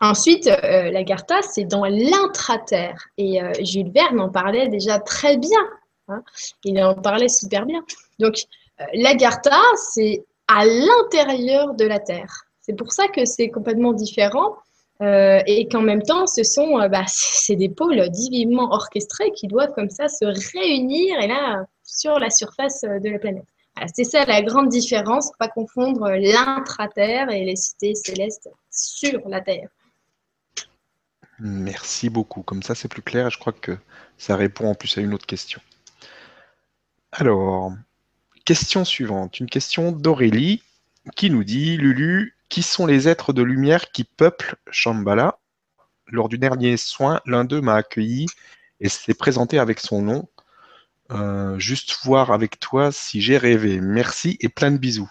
Ensuite, 0.00 0.46
euh, 0.46 0.90
l'Agartha, 0.90 1.42
c'est 1.42 1.64
dans 1.64 1.84
l'intraterre. 1.84 3.08
Et 3.16 3.42
euh, 3.42 3.52
Jules 3.62 3.90
Verne 3.92 4.20
en 4.20 4.28
parlait 4.28 4.68
déjà 4.68 5.00
très 5.00 5.36
bien. 5.36 5.58
Hein. 6.08 6.22
Il 6.64 6.82
en 6.82 6.94
parlait 6.94 7.28
super 7.28 7.66
bien. 7.66 7.84
Donc, 8.18 8.34
euh, 8.80 8.84
l'Agartha, 8.94 9.60
c'est 9.92 10.24
à 10.46 10.64
l'intérieur 10.64 11.74
de 11.74 11.84
la 11.84 11.98
Terre. 11.98 12.44
C'est 12.60 12.74
pour 12.74 12.92
ça 12.92 13.08
que 13.08 13.24
c'est 13.24 13.50
complètement 13.50 13.92
différent. 13.92 14.56
Euh, 15.00 15.40
et 15.46 15.68
qu'en 15.68 15.80
même 15.80 16.02
temps, 16.02 16.26
ce 16.26 16.42
sont 16.42 16.76
bah, 16.88 17.04
c'est 17.06 17.54
des 17.54 17.68
pôles 17.68 18.08
divinement 18.10 18.72
orchestrés 18.72 19.30
qui 19.30 19.46
doivent 19.46 19.72
comme 19.72 19.90
ça 19.90 20.08
se 20.08 20.24
réunir 20.24 21.20
et 21.20 21.28
là 21.28 21.64
sur 21.84 22.18
la 22.18 22.30
surface 22.30 22.80
de 22.82 23.08
la 23.08 23.20
planète. 23.20 23.44
C'est 23.94 24.04
ça 24.04 24.24
la 24.24 24.42
grande 24.42 24.68
différence, 24.68 25.30
pas 25.38 25.48
confondre 25.48 26.08
l'intra-terre 26.10 27.30
et 27.30 27.44
les 27.44 27.56
cités 27.56 27.94
célestes 27.94 28.50
sur 28.70 29.28
la 29.28 29.40
terre. 29.40 29.68
Merci 31.38 32.10
beaucoup. 32.10 32.42
Comme 32.42 32.62
ça, 32.62 32.74
c'est 32.74 32.88
plus 32.88 33.02
clair 33.02 33.28
et 33.28 33.30
je 33.30 33.38
crois 33.38 33.52
que 33.52 33.78
ça 34.16 34.36
répond 34.36 34.68
en 34.68 34.74
plus 34.74 34.98
à 34.98 35.00
une 35.00 35.14
autre 35.14 35.26
question. 35.26 35.60
Alors, 37.12 37.72
question 38.44 38.84
suivante. 38.84 39.40
Une 39.40 39.48
question 39.48 39.92
d'Aurélie 39.92 40.62
qui 41.16 41.30
nous 41.30 41.44
dit 41.44 41.76
Lulu, 41.76 42.36
qui 42.48 42.62
sont 42.62 42.86
les 42.86 43.08
êtres 43.08 43.32
de 43.32 43.42
lumière 43.42 43.90
qui 43.92 44.04
peuplent 44.04 44.56
Shambhala? 44.70 45.38
Lors 46.06 46.28
du 46.28 46.38
dernier 46.38 46.76
soin, 46.76 47.20
l'un 47.26 47.44
d'eux 47.44 47.60
m'a 47.60 47.74
accueilli 47.74 48.26
et 48.80 48.88
s'est 48.88 49.14
présenté 49.14 49.58
avec 49.58 49.80
son 49.80 50.02
nom. 50.02 50.28
Euh, 51.10 51.58
juste 51.58 51.98
voir 52.04 52.32
avec 52.32 52.60
toi 52.60 52.92
si 52.92 53.20
j'ai 53.20 53.38
rêvé. 53.38 53.80
Merci 53.80 54.36
et 54.40 54.48
plein 54.48 54.70
de 54.70 54.78
bisous. 54.78 55.10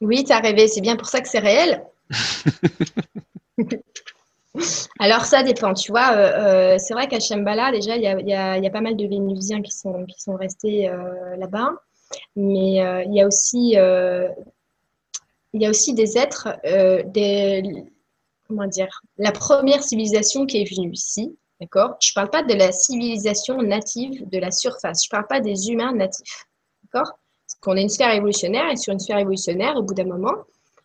Oui, 0.00 0.24
tu 0.24 0.32
as 0.32 0.40
rêvé, 0.40 0.68
c'est 0.68 0.80
bien 0.80 0.96
pour 0.96 1.08
ça 1.08 1.20
que 1.20 1.28
c'est 1.28 1.38
réel. 1.38 1.84
Alors 5.00 5.24
ça 5.24 5.42
dépend, 5.42 5.74
tu 5.74 5.90
vois. 5.90 6.12
Euh, 6.12 6.74
euh, 6.74 6.78
c'est 6.78 6.94
vrai 6.94 7.08
qu'à 7.08 7.20
Shambhala, 7.20 7.72
déjà, 7.72 7.96
il 7.96 8.02
y, 8.02 8.34
a, 8.34 8.70
pas 8.70 8.80
mal 8.80 8.96
de 8.96 9.06
Vénusiens 9.06 9.62
qui 9.62 9.72
sont, 9.72 10.04
qui 10.06 10.20
sont 10.20 10.36
restés 10.36 10.90
là-bas. 11.36 11.70
Mais 12.36 12.76
il 13.06 13.14
y 13.14 13.20
a 13.20 13.26
aussi 13.26 13.76
il 15.52 15.62
y 15.62 15.66
a 15.66 15.70
aussi 15.70 15.94
des 15.94 16.18
êtres, 16.18 16.48
des, 17.06 17.62
comment 18.48 18.66
dire, 18.66 19.00
la 19.18 19.32
première 19.32 19.82
civilisation 19.82 20.46
qui 20.46 20.62
est 20.62 20.74
venue 20.76 20.92
ici, 20.92 21.36
D'accord? 21.60 21.96
Je 22.00 22.10
ne 22.10 22.14
parle 22.14 22.30
pas 22.30 22.42
de 22.42 22.54
la 22.54 22.72
civilisation 22.72 23.62
native 23.62 24.28
de 24.28 24.38
la 24.38 24.50
surface. 24.50 25.04
Je 25.04 25.08
ne 25.08 25.10
parle 25.10 25.26
pas 25.26 25.40
des 25.40 25.70
humains 25.70 25.94
natifs. 25.94 26.46
D'accord? 26.82 27.12
Parce 27.46 27.54
qu'on 27.60 27.76
est 27.76 27.82
une 27.82 27.88
sphère 27.88 28.12
évolutionnaire 28.12 28.70
et 28.70 28.76
sur 28.76 28.92
une 28.92 28.98
sphère 28.98 29.18
évolutionnaire, 29.18 29.76
au 29.76 29.82
bout 29.82 29.94
d'un 29.94 30.04
moment, 30.04 30.34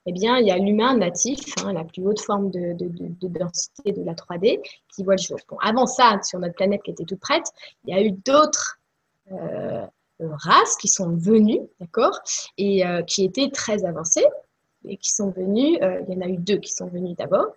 eh 0.05 0.11
bien, 0.11 0.37
il 0.37 0.47
y 0.47 0.51
a 0.51 0.57
l'humain 0.57 0.97
natif, 0.97 1.39
hein, 1.63 1.73
la 1.73 1.83
plus 1.83 2.01
haute 2.05 2.21
forme 2.21 2.49
de, 2.51 2.75
densité 3.21 3.91
de 3.91 4.03
la 4.03 4.13
3D, 4.13 4.59
qui 4.93 5.03
voit 5.03 5.15
le 5.15 5.21
jour. 5.21 5.37
Avant 5.61 5.85
ça, 5.85 6.19
sur 6.23 6.39
notre 6.39 6.55
planète 6.55 6.81
qui 6.83 6.91
était 6.91 7.05
toute 7.05 7.19
prête, 7.19 7.45
il 7.85 7.93
y 7.93 7.97
a 7.97 8.01
eu 8.01 8.11
d'autres 8.11 8.79
euh, 9.31 9.85
races 10.19 10.75
qui 10.77 10.87
sont 10.87 11.15
venues, 11.15 11.61
d'accord, 11.79 12.19
et 12.57 12.85
euh, 12.85 13.01
qui 13.03 13.23
étaient 13.23 13.49
très 13.49 13.85
avancées, 13.85 14.25
et 14.85 14.97
qui 14.97 15.11
sont 15.11 15.31
venues, 15.31 15.77
euh, 15.81 16.01
il 16.07 16.13
y 16.13 16.17
en 16.17 16.21
a 16.21 16.29
eu 16.29 16.37
deux 16.37 16.57
qui 16.57 16.71
sont 16.71 16.87
venues 16.87 17.15
d'abord, 17.15 17.47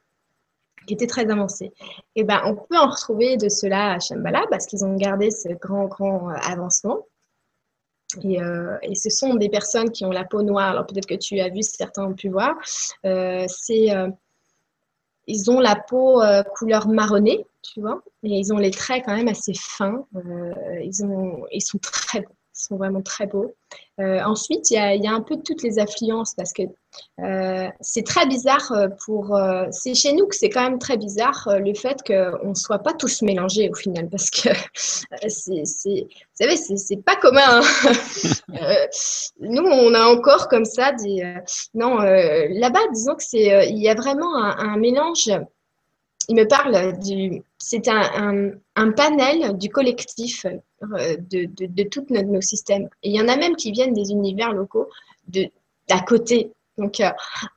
qui 0.86 0.95
était 0.95 1.07
très 1.07 1.30
avancé. 1.30 1.66
Et 1.66 1.72
eh 2.16 2.24
ben, 2.24 2.40
on 2.45 2.55
peut 2.57 2.76
en 2.76 2.88
retrouver 2.88 3.36
de 3.36 3.49
cela 3.49 3.93
à 3.93 4.01
Shambhala 4.01 4.45
parce 4.51 4.66
qu'ils 4.66 4.84
ont 4.84 4.97
gardé 4.97 5.30
ce 5.30 5.49
grand, 5.51 5.86
grand 5.86 6.30
euh, 6.30 6.34
avancement. 6.43 7.07
Et, 8.22 8.40
euh, 8.40 8.76
et, 8.82 8.94
ce 8.94 9.10
sont 9.10 9.34
des 9.34 9.48
personnes 9.48 9.90
qui 9.90 10.04
ont 10.04 10.10
la 10.10 10.24
peau 10.24 10.42
noire. 10.42 10.70
Alors 10.70 10.86
peut-être 10.86 11.06
que 11.06 11.14
tu 11.14 11.40
as 11.40 11.48
vu, 11.48 11.62
certains 11.62 12.04
ont 12.04 12.14
pu 12.14 12.28
voir. 12.28 12.54
Euh, 13.04 13.44
c'est, 13.48 13.88
ils 15.26 15.50
ont 15.50 15.60
la 15.60 15.76
peau 15.76 16.22
couleur 16.56 16.88
marronnée, 16.88 17.46
tu 17.62 17.80
vois, 17.80 18.02
et 18.24 18.38
ils 18.38 18.52
ont 18.52 18.58
les 18.58 18.70
traits 18.70 19.04
quand 19.06 19.14
même 19.14 19.28
assez 19.28 19.54
fins. 19.54 20.04
ils, 20.82 21.04
ont, 21.04 21.44
ils 21.52 21.62
sont 21.62 21.78
très 21.78 22.20
beaux 22.20 22.34
sont 22.53 22.76
vraiment 22.76 23.03
très 23.03 23.26
beaux. 23.26 23.55
Euh, 24.00 24.20
ensuite, 24.24 24.70
il 24.70 24.74
y, 24.74 25.07
a, 25.07 25.12
un 25.12 25.20
peu 25.20 25.36
toutes 25.44 25.62
les 25.62 25.78
affluences 25.78 26.34
parce 26.34 26.53
que 26.53 26.62
euh, 27.20 27.68
c'est 27.80 28.05
très 28.05 28.26
bizarre 28.26 28.72
euh, 28.72 28.88
pour. 29.05 29.38
c'est 29.70 29.94
chez 29.94 30.12
nous 30.12 30.26
que 30.26 30.36
c'est 30.36 30.48
quand 30.48 30.62
même 30.62 30.78
très 30.78 30.96
bizarre 30.96 31.48
le 31.59 31.74
fait 31.74 32.03
qu'on 32.07 32.48
ne 32.50 32.55
soit 32.55 32.80
pas 32.80 32.92
tous 32.94 33.22
mélangés 33.22 33.70
au 33.70 33.74
final 33.74 34.09
parce 34.09 34.30
que 34.30 34.48
c'est, 35.28 35.62
vous 35.62 36.05
savez, 36.34 36.57
c'est, 36.57 37.05
pas 37.05 37.16
commun. 37.16 37.61
Hein. 37.61 37.62
nous, 39.40 39.64
on 39.64 39.94
a 39.94 40.05
encore 40.05 40.48
comme 40.48 40.64
ça 40.64 40.92
des. 40.92 41.22
non, 41.74 41.98
là-bas, 41.98 42.80
disons 42.92 43.14
que 43.14 43.24
c'est. 43.24 43.68
il 43.70 43.78
y 43.78 43.88
a 43.88 43.94
vraiment 43.94 44.36
un 44.36 44.76
mélange 44.76 45.30
il 46.28 46.36
me 46.36 46.46
parle 46.46 46.98
du. 46.98 47.42
C'est 47.58 47.88
un, 47.88 48.52
panel 48.96 49.56
du 49.56 49.68
collectif 49.68 50.44
euh, 50.46 51.16
de, 51.30 51.48
de, 51.48 51.82
tous 51.84 52.06
nos, 52.10 52.40
systèmes. 52.40 52.88
Et 53.02 53.10
il 53.10 53.16
y 53.16 53.20
en 53.20 53.28
a 53.28 53.36
même 53.36 53.56
qui 53.56 53.72
viennent 53.72 53.94
des 53.94 54.10
univers 54.10 54.52
locaux 54.52 54.88
d'à 55.28 56.00
côté. 56.06 56.52
Donc, 56.78 57.00
euh, 57.00 57.10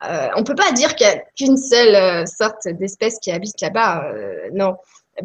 euh, 0.04 0.28
on 0.36 0.42
ne 0.42 0.46
peut 0.46 0.56
pas 0.56 0.72
dire 0.72 0.96
qu'il 0.96 1.08
n'y 1.08 1.14
a 1.14 1.24
qu'une 1.36 1.58
seule 1.58 2.28
sorte 2.28 2.68
d'espèce 2.68 3.20
qui 3.20 3.32
habite 3.32 3.60
là-bas. 3.62 4.12
non. 4.54 4.76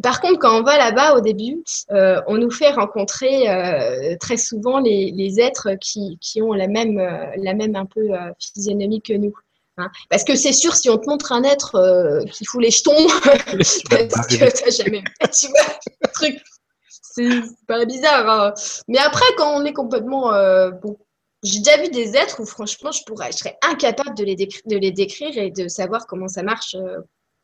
Par 0.05 0.21
contre, 0.21 0.39
quand 0.39 0.57
on 0.57 0.63
va 0.63 0.79
là-bas 0.79 1.17
au 1.17 1.21
début, 1.21 1.65
on 1.91 2.39
nous 2.39 2.51
fait 2.51 2.71
rencontrer 2.71 3.47
très 4.21 4.37
souvent 4.37 4.79
les, 4.79 5.41
êtres 5.41 5.75
qui, 5.81 6.17
qui, 6.21 6.41
ont 6.41 6.53
la 6.53 6.69
même, 6.69 6.99
la 7.37 7.55
même 7.55 7.75
un 7.75 7.87
peu 7.87 8.09
physionomie 8.39 9.03
que 9.03 9.15
nous. 9.15 9.35
Hein. 9.81 9.91
Parce 10.09 10.25
que 10.25 10.35
c'est 10.37 10.53
sûr, 10.53 10.75
si 10.75 10.91
on 10.91 10.99
te 10.99 11.09
montre 11.09 11.33
un 11.33 11.43
être 11.43 11.77
euh, 11.77 12.25
qui 12.25 12.45
fout 12.45 12.63
les 12.63 12.71
jetons, 12.71 13.07
parce 13.25 13.79
que 14.27 14.65
t'as 14.65 14.71
jamais 14.71 15.03
tu 15.33 15.47
vois, 15.49 16.09
truc, 16.13 16.41
c'est 16.89 17.43
pas 17.67 17.85
bizarre. 17.85 18.29
Hein. 18.29 18.55
Mais 18.89 18.99
après, 18.99 19.27
quand 19.37 19.61
on 19.61 19.65
est 19.65 19.73
complètement, 19.73 20.33
euh, 20.33 20.71
bon, 20.71 20.99
j'ai 21.43 21.59
déjà 21.59 21.77
vu 21.83 21.89
des 21.89 22.17
êtres 22.17 22.41
où 22.41 22.47
franchement, 22.47 22.93
je 22.93 23.03
pourrais, 23.05 23.33
je 23.33 23.39
serais 23.39 23.57
incapable 23.63 24.17
de 24.17 24.25
les, 24.25 24.37
de 24.37 24.77
les 24.77 24.93
décrire 24.93 25.37
et 25.37 25.51
de 25.51 25.69
savoir 25.69 26.07
comment 26.07 26.29
ça 26.29 26.43
marche, 26.43 26.75
euh, 26.75 26.99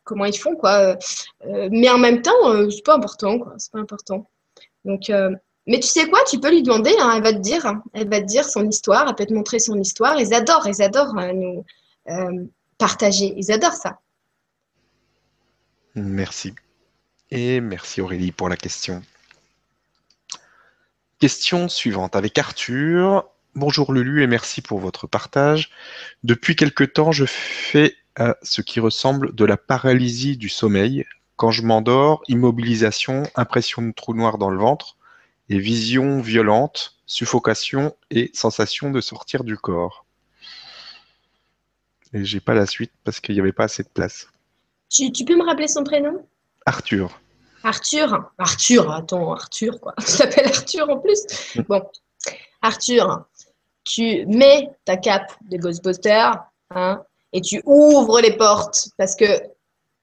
comment 0.04 0.24
ils 0.24 0.38
font, 0.38 0.54
quoi. 0.54 0.96
mais 1.70 1.90
en 1.90 1.98
même 1.98 2.22
temps, 2.22 2.70
c'est 2.70 2.84
pas 2.84 2.94
important, 2.94 3.38
quoi. 3.38 3.54
C'est 3.58 3.72
pas 3.72 3.80
important. 3.80 4.28
Donc, 4.84 5.10
mais 5.66 5.80
tu 5.80 5.88
sais 5.88 6.08
quoi, 6.08 6.20
tu 6.28 6.38
peux 6.38 6.50
lui 6.50 6.62
demander, 6.62 6.94
hein, 7.00 7.12
elle 7.16 7.22
va 7.22 7.32
te 7.32 7.38
dire, 7.38 7.66
elle 7.92 8.08
va 8.08 8.20
te 8.20 8.26
dire 8.26 8.44
son 8.44 8.68
histoire, 8.68 9.06
elle 9.08 9.14
peut 9.16 9.26
te 9.26 9.34
montrer 9.34 9.58
son 9.58 9.76
histoire. 9.78 10.18
Ils 10.20 10.32
adorent, 10.32 10.66
ils 10.68 10.80
adorent 10.80 11.14
nous 11.34 11.64
euh, 12.08 12.44
partager. 12.78 13.34
Ils 13.36 13.52
adorent 13.52 13.72
ça. 13.72 14.00
Merci. 15.94 16.54
Et 17.30 17.60
merci 17.60 18.00
Aurélie 18.00 18.32
pour 18.32 18.48
la 18.48 18.56
question. 18.56 19.02
Question 21.18 21.68
suivante 21.68 22.14
avec 22.14 22.38
Arthur. 22.38 23.26
Bonjour 23.54 23.92
Lulu 23.92 24.22
et 24.22 24.26
merci 24.26 24.60
pour 24.60 24.78
votre 24.78 25.06
partage. 25.06 25.70
Depuis 26.24 26.56
quelque 26.56 26.84
temps, 26.84 27.12
je 27.12 27.24
fais 27.24 27.96
euh, 28.18 28.34
ce 28.42 28.60
qui 28.60 28.80
ressemble 28.80 29.34
de 29.34 29.44
la 29.44 29.56
paralysie 29.56 30.36
du 30.36 30.48
sommeil. 30.48 31.04
Quand 31.36 31.50
je 31.50 31.62
m'endors, 31.62 32.22
immobilisation, 32.28 33.24
impression 33.34 33.82
de 33.82 33.92
trou 33.92 34.14
noir 34.14 34.38
dans 34.38 34.50
le 34.50 34.58
ventre 34.58 34.96
et 35.48 35.58
vision 35.58 36.20
violente, 36.20 36.98
suffocation 37.06 37.94
et 38.10 38.30
sensation 38.34 38.90
de 38.90 39.00
sortir 39.00 39.44
du 39.44 39.56
corps. 39.56 40.05
Et 42.12 42.24
j'ai 42.24 42.40
pas 42.40 42.54
la 42.54 42.66
suite 42.66 42.92
parce 43.04 43.20
qu'il 43.20 43.34
n'y 43.34 43.40
avait 43.40 43.52
pas 43.52 43.64
assez 43.64 43.82
de 43.82 43.88
place. 43.88 44.28
Tu, 44.88 45.10
peux 45.24 45.36
me 45.36 45.44
rappeler 45.44 45.68
son 45.68 45.84
prénom? 45.84 46.24
Arthur. 46.64 47.20
Arthur? 47.64 48.30
Arthur, 48.38 48.90
attends, 48.90 49.32
Arthur, 49.32 49.80
quoi. 49.80 49.94
Tu 50.06 50.16
t'appelles 50.16 50.46
Arthur 50.46 50.88
en 50.88 50.98
plus? 50.98 51.20
Bon, 51.68 51.82
Arthur, 52.62 53.24
tu 53.84 54.26
mets 54.26 54.70
ta 54.84 54.96
cape 54.96 55.32
de 55.50 55.56
Ghostbuster 55.56 56.30
hein, 56.70 57.02
et 57.32 57.40
tu 57.40 57.62
ouvres 57.64 58.20
les 58.20 58.36
portes 58.36 58.88
parce 58.96 59.16
que 59.16 59.26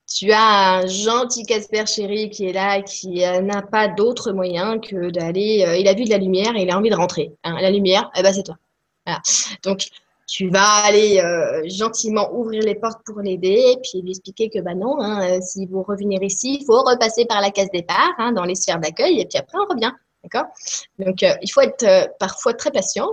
tu 0.08 0.32
as 0.32 0.76
un 0.76 0.88
gentil 0.88 1.44
Casper 1.44 1.86
chéri 1.86 2.30
qui 2.30 2.46
est 2.46 2.54
là, 2.54 2.82
qui 2.82 3.26
euh, 3.26 3.42
n'a 3.42 3.62
pas 3.62 3.88
d'autre 3.88 4.32
moyen 4.32 4.80
que 4.80 5.10
d'aller. 5.10 5.66
Euh, 5.66 5.78
il 5.78 5.88
a 5.88 5.94
vu 5.94 6.04
de 6.04 6.10
la 6.10 6.18
lumière 6.18 6.56
et 6.56 6.64
il 6.64 6.70
a 6.70 6.78
envie 6.78 6.90
de 6.90 6.96
rentrer. 6.96 7.32
Hein. 7.44 7.58
La 7.60 7.72
lumière, 7.72 8.12
eh 8.16 8.22
ben, 8.22 8.34
c'est 8.34 8.44
toi. 8.44 8.58
Voilà. 9.06 9.22
Donc, 9.64 9.88
tu 10.28 10.50
vas 10.50 10.84
aller 10.86 11.20
euh, 11.20 11.62
gentiment 11.68 12.32
ouvrir 12.34 12.64
les 12.64 12.76
portes 12.76 13.02
pour 13.06 13.20
l'aider, 13.20 13.78
puis 13.84 14.02
lui 14.02 14.12
expliquer 14.12 14.50
que 14.50 14.60
bah 14.60 14.76
non, 14.76 15.00
hein, 15.00 15.42
si 15.42 15.66
vous 15.66 15.84
revenir 15.84 16.22
ici, 16.24 16.60
il 16.62 16.66
faut 16.66 16.82
repasser 16.82 17.26
par 17.26 17.42
la 17.42 17.52
case 17.52 17.70
départ, 17.72 18.14
hein, 18.18 18.32
dans 18.32 18.46
les 18.46 18.56
sphères 18.56 18.80
d'accueil, 18.80 19.20
et 19.20 19.26
puis 19.26 19.38
après 19.38 19.58
on 19.58 19.74
revient. 19.74 19.92
D'accord? 20.24 20.46
Donc 21.00 21.22
il 21.22 21.52
faut 21.52 21.62
être 21.62 22.16
parfois 22.18 22.54
très 22.54 22.72
patient, 22.72 23.10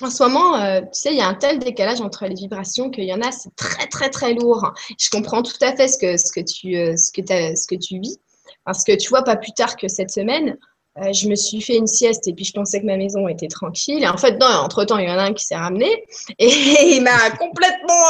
en 0.00 0.10
ce 0.10 0.22
moment, 0.22 0.56
euh, 0.56 0.80
tu 0.80 0.88
sais, 0.92 1.10
il 1.10 1.18
y 1.18 1.20
a 1.20 1.26
un 1.26 1.34
tel 1.34 1.58
décalage 1.58 2.00
entre 2.00 2.26
les 2.26 2.34
vibrations 2.34 2.90
qu'il 2.90 3.04
y 3.04 3.12
en 3.12 3.20
a, 3.20 3.32
c'est 3.32 3.54
très, 3.56 3.86
très, 3.86 4.10
très 4.10 4.34
lourd. 4.34 4.72
Je 4.98 5.10
comprends 5.10 5.42
tout 5.42 5.56
à 5.60 5.74
fait 5.74 5.88
ce 5.88 5.98
que, 5.98 6.16
ce 6.16 6.32
que, 6.32 6.40
tu, 6.40 6.76
euh, 6.76 6.96
ce 6.96 7.10
que, 7.10 7.22
ce 7.26 7.66
que 7.66 7.74
tu 7.74 7.98
vis. 7.98 8.18
Parce 8.64 8.84
que 8.84 8.96
tu 8.96 9.08
vois, 9.08 9.22
pas 9.22 9.36
plus 9.36 9.52
tard 9.52 9.76
que 9.76 9.88
cette 9.88 10.10
semaine, 10.10 10.56
euh, 11.02 11.12
je 11.12 11.28
me 11.28 11.34
suis 11.34 11.60
fait 11.60 11.76
une 11.76 11.86
sieste 11.86 12.26
et 12.28 12.32
puis 12.32 12.44
je 12.44 12.52
pensais 12.52 12.80
que 12.80 12.86
ma 12.86 12.96
maison 12.96 13.28
était 13.28 13.48
tranquille. 13.48 14.02
Et 14.02 14.08
en 14.08 14.16
fait, 14.16 14.38
non, 14.38 14.46
entre-temps, 14.46 14.98
il 14.98 15.08
y 15.08 15.10
en 15.10 15.18
a 15.18 15.22
un 15.22 15.32
qui 15.32 15.44
s'est 15.44 15.56
ramené 15.56 16.04
et 16.38 16.96
il 16.96 17.02
m'a 17.02 17.30
complètement... 17.38 18.04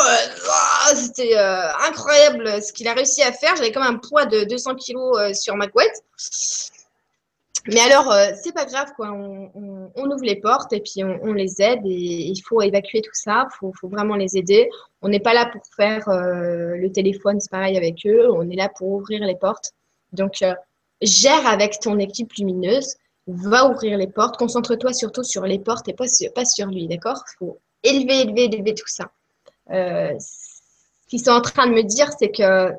Oh, 0.49 0.95
c'était 0.95 1.36
incroyable 1.36 2.62
ce 2.62 2.72
qu'il 2.72 2.89
a 2.89 2.95
réussi 2.95 3.22
à 3.22 3.32
faire. 3.32 3.57
J'avais 3.57 3.72
comme 3.72 3.82
un 3.82 3.97
poids 3.97 4.26
de 4.26 4.45
200 4.45 4.74
kilos 4.76 5.39
sur 5.39 5.57
ma 5.57 5.68
couette. 5.68 6.03
Mais 7.70 7.80
alors, 7.80 8.11
euh, 8.11 8.28
c'est 8.43 8.55
pas 8.55 8.64
grave, 8.64 8.93
quoi. 8.97 9.11
On, 9.12 10.11
ouvre 10.11 10.24
les 10.24 10.36
portes 10.36 10.72
et 10.72 10.80
puis 10.80 11.05
on, 11.05 11.32
les 11.34 11.61
aide 11.61 11.84
et 11.84 11.91
il 11.91 12.41
faut 12.41 12.62
évacuer 12.62 13.03
tout 13.03 13.11
ça. 13.12 13.47
Il 13.62 13.70
faut, 13.78 13.89
vraiment 13.89 14.16
les 14.16 14.39
aider. 14.39 14.70
On 15.03 15.09
n'est 15.09 15.20
pas 15.20 15.34
là 15.34 15.47
pour 15.53 15.61
faire 15.76 16.09
euh, 16.09 16.76
le 16.76 16.91
téléphone, 16.91 17.41
c'est 17.41 17.51
pareil 17.51 17.76
avec 17.76 18.07
eux. 18.07 18.30
On 18.32 18.49
est 18.49 18.57
là 18.57 18.70
pour 18.74 18.89
ouvrir 18.89 19.22
les 19.24 19.36
portes. 19.36 19.72
Donc, 20.12 20.41
euh, 20.41 20.55
gère 21.01 21.46
avec 21.46 21.80
ton 21.80 21.99
équipe 21.99 22.32
lumineuse. 22.34 22.96
Va 23.26 23.70
ouvrir 23.70 23.99
les 23.99 24.07
portes. 24.07 24.36
Concentre-toi 24.38 24.92
surtout 24.92 25.22
sur 25.22 25.44
les 25.44 25.59
portes 25.59 25.88
et 25.88 25.94
pas 25.94 26.09
sur, 26.44 26.66
lui, 26.68 26.88
d'accord? 26.88 27.22
Il 27.34 27.36
faut 27.38 27.59
élever, 27.82 28.20
élever, 28.22 28.44
élever 28.44 28.74
tout 28.74 28.86
ça. 28.86 29.11
ce 29.68 31.07
qu'ils 31.09 31.20
sont 31.20 31.32
en 31.32 31.42
train 31.42 31.66
de 31.66 31.72
me 31.74 31.82
dire, 31.82 32.11
c'est 32.18 32.30
que 32.30 32.72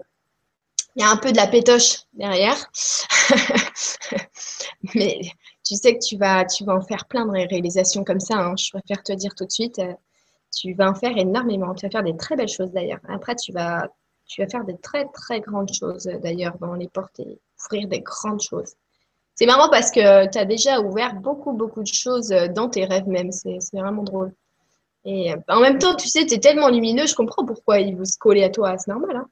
il 0.95 1.03
y 1.03 1.05
a 1.05 1.11
un 1.11 1.17
peu 1.17 1.31
de 1.31 1.37
la 1.37 1.47
pétoche 1.47 1.99
derrière. 2.13 2.57
Mais 4.95 5.21
tu 5.63 5.75
sais 5.75 5.93
que 5.93 6.03
tu 6.03 6.17
vas, 6.17 6.45
tu 6.45 6.65
vas 6.65 6.75
en 6.75 6.81
faire 6.81 7.05
plein 7.05 7.25
de 7.25 7.31
réalisations 7.31 8.03
comme 8.03 8.19
ça. 8.19 8.35
Hein. 8.35 8.55
Je 8.57 8.71
préfère 8.71 9.03
te 9.03 9.13
dire 9.13 9.35
tout 9.35 9.45
de 9.45 9.51
suite, 9.51 9.79
euh, 9.79 9.93
tu 10.55 10.73
vas 10.73 10.89
en 10.89 10.95
faire 10.95 11.15
énormément. 11.17 11.73
Tu 11.75 11.85
vas 11.85 11.91
faire 11.91 12.03
des 12.03 12.17
très 12.17 12.35
belles 12.35 12.49
choses 12.49 12.71
d'ailleurs. 12.71 12.99
Après, 13.07 13.35
tu 13.35 13.51
vas, 13.51 13.87
tu 14.25 14.41
vas 14.41 14.49
faire 14.49 14.65
des 14.65 14.77
très, 14.77 15.05
très 15.13 15.41
grandes 15.41 15.73
choses 15.73 16.09
d'ailleurs 16.21 16.57
dans 16.59 16.73
les 16.73 16.87
portes 16.87 17.19
et 17.19 17.39
ouvrir 17.65 17.87
des 17.87 18.01
grandes 18.01 18.41
choses. 18.41 18.73
C'est 19.35 19.45
marrant 19.45 19.69
parce 19.69 19.91
que 19.91 20.29
tu 20.29 20.37
as 20.37 20.45
déjà 20.45 20.81
ouvert 20.81 21.15
beaucoup, 21.15 21.53
beaucoup 21.53 21.81
de 21.81 21.87
choses 21.87 22.29
dans 22.55 22.69
tes 22.69 22.85
rêves 22.85 23.07
même. 23.07 23.31
C'est 23.31 23.59
vraiment 23.73 24.03
drôle. 24.03 24.33
Et 25.05 25.31
euh, 25.31 25.37
en 25.47 25.61
même 25.61 25.79
temps, 25.79 25.95
tu 25.95 26.09
sais, 26.09 26.25
tu 26.25 26.33
es 26.33 26.39
tellement 26.39 26.69
lumineux, 26.69 27.07
je 27.07 27.15
comprends 27.15 27.45
pourquoi 27.45 27.79
ils 27.79 27.95
vous 27.95 28.03
coller 28.19 28.43
à 28.43 28.49
toi. 28.49 28.77
C'est 28.77 28.91
normal. 28.91 29.15
Hein 29.15 29.29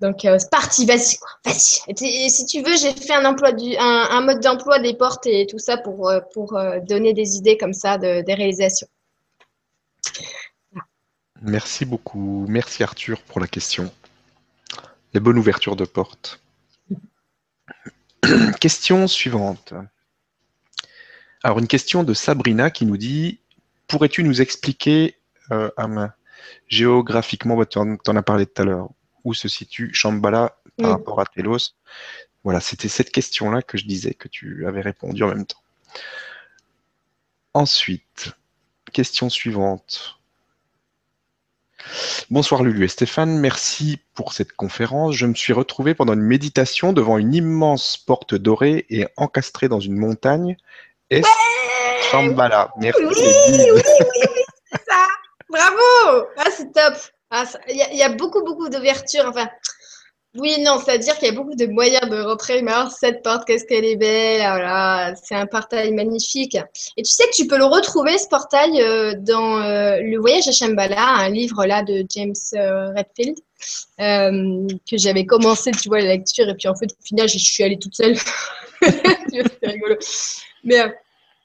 donc, 0.00 0.24
euh, 0.24 0.38
c'est 0.38 0.50
parti, 0.50 0.86
vas-y. 0.86 1.16
Vas-y. 1.44 2.30
si 2.30 2.46
tu 2.46 2.62
veux, 2.62 2.76
j'ai 2.76 2.92
fait 2.92 3.14
un, 3.14 4.20
mode 4.20 4.40
d'emploi 4.40 4.78
des 4.78 4.94
portes 4.94 5.26
et 5.26 5.46
tout 5.46 5.58
ça 5.58 5.76
pour, 5.76 6.08
euh, 6.08 6.20
euh, 6.36 6.80
donner 6.80 7.12
des 7.14 7.36
idées 7.36 7.56
comme 7.56 7.72
ça, 7.72 7.98
de, 7.98 8.22
des 8.22 8.34
réalisations. 8.34 8.86
Merci 11.42 11.84
beaucoup. 11.84 12.46
Merci 12.48 12.82
Arthur 12.82 13.20
pour 13.22 13.40
la 13.40 13.48
question. 13.48 13.90
Les 15.14 15.20
bonnes 15.20 15.38
ouvertures 15.38 15.76
de 15.76 15.84
portes. 15.84 16.40
question 18.60 19.06
suivante. 19.06 19.74
Alors, 21.42 21.58
une 21.58 21.68
question 21.68 22.02
de 22.02 22.14
Sabrina 22.14 22.70
qui 22.70 22.86
nous 22.86 22.96
dit 22.96 23.40
Pourrais-tu 23.86 24.22
nous 24.22 24.40
expliquer 24.40 25.16
géographiquement, 26.68 27.64
tu 27.64 27.78
en 27.78 28.16
as 28.16 28.22
parlé 28.22 28.46
tout 28.46 28.62
à 28.62 28.64
l'heure, 28.64 28.90
où 29.24 29.34
se 29.34 29.48
situe 29.48 29.94
Shambhala 29.94 30.56
par 30.76 30.90
rapport 30.90 31.20
à 31.20 31.26
Telos? 31.26 31.74
Voilà, 32.44 32.60
c'était 32.60 32.88
cette 32.88 33.10
question-là 33.10 33.62
que 33.62 33.78
je 33.78 33.86
disais 33.86 34.14
que 34.14 34.28
tu 34.28 34.66
avais 34.66 34.80
répondu 34.80 35.22
en 35.22 35.28
même 35.28 35.46
temps. 35.46 35.62
Ensuite, 37.54 38.32
question 38.92 39.28
suivante. 39.28 40.17
Bonsoir 42.30 42.62
Lulu 42.62 42.84
et 42.84 42.88
Stéphane, 42.88 43.38
merci 43.38 43.98
pour 44.14 44.32
cette 44.32 44.52
conférence. 44.52 45.14
Je 45.14 45.26
me 45.26 45.34
suis 45.34 45.52
retrouvé 45.52 45.94
pendant 45.94 46.14
une 46.14 46.22
méditation 46.22 46.92
devant 46.92 47.18
une 47.18 47.34
immense 47.34 47.96
porte 47.96 48.34
dorée 48.34 48.86
et 48.90 49.06
encastrée 49.16 49.68
dans 49.68 49.80
une 49.80 49.96
montagne. 49.96 50.56
Est 51.10 51.24
Shambhala 52.10 52.72
Merci. 52.78 53.02
Oui, 53.02 53.14
oui, 53.16 53.24
oui, 53.50 53.70
oui, 53.74 53.82
c'est 54.72 54.84
ça. 54.88 55.06
Bravo. 55.48 56.26
Ah, 56.36 56.48
c'est 56.54 56.72
top. 56.72 56.94
Ah, 57.30 57.44
il 57.68 57.76
y, 57.76 58.02
a 58.02 58.08
beaucoup, 58.08 58.42
beaucoup 58.42 58.68
d'ouvertures. 58.68 59.26
Enfin, 59.28 59.48
oui, 60.36 60.60
non, 60.60 60.78
c'est-à-dire 60.78 61.16
qu'il 61.18 61.28
y 61.28 61.30
a 61.30 61.34
beaucoup 61.34 61.54
de 61.54 61.66
moyens 61.66 62.08
de 62.08 62.20
rentrer. 62.20 62.60
Mais 62.60 62.70
alors, 62.70 62.92
cette 62.92 63.22
porte, 63.22 63.46
qu'est-ce 63.46 63.64
qu'elle 63.64 63.84
est 63.84 63.96
belle. 63.96 64.42
Ah, 64.44 65.14
c'est 65.22 65.34
un 65.34 65.46
portail 65.46 65.92
magnifique. 65.92 66.56
Et 66.96 67.02
tu 67.02 67.10
sais 67.10 67.24
que 67.24 67.34
tu 67.34 67.46
peux 67.46 67.56
le 67.56 67.64
retrouver, 67.64 68.18
ce 68.18 68.28
portail, 68.28 68.80
euh, 68.82 69.14
dans 69.16 69.62
euh, 69.62 70.00
Le 70.02 70.18
Voyage 70.18 70.46
à 70.46 70.52
Shambhala, 70.52 71.02
un 71.02 71.30
livre 71.30 71.64
là 71.64 71.82
de 71.82 72.04
James 72.10 72.34
euh, 72.54 72.92
Redfield, 72.94 73.38
que 73.98 74.96
j'avais 74.98 75.24
commencé, 75.24 75.70
tu 75.70 75.88
vois, 75.88 76.00
la 76.00 76.08
lecture. 76.08 76.46
Et 76.46 76.54
puis, 76.54 76.68
en 76.68 76.74
fait, 76.74 76.92
au 76.92 77.04
final, 77.04 77.26
je 77.26 77.38
suis 77.38 77.64
allée 77.64 77.78
toute 77.78 77.96
seule. 77.96 78.16
c'est 78.82 79.66
rigolo. 79.66 79.96
Mais 80.62 80.76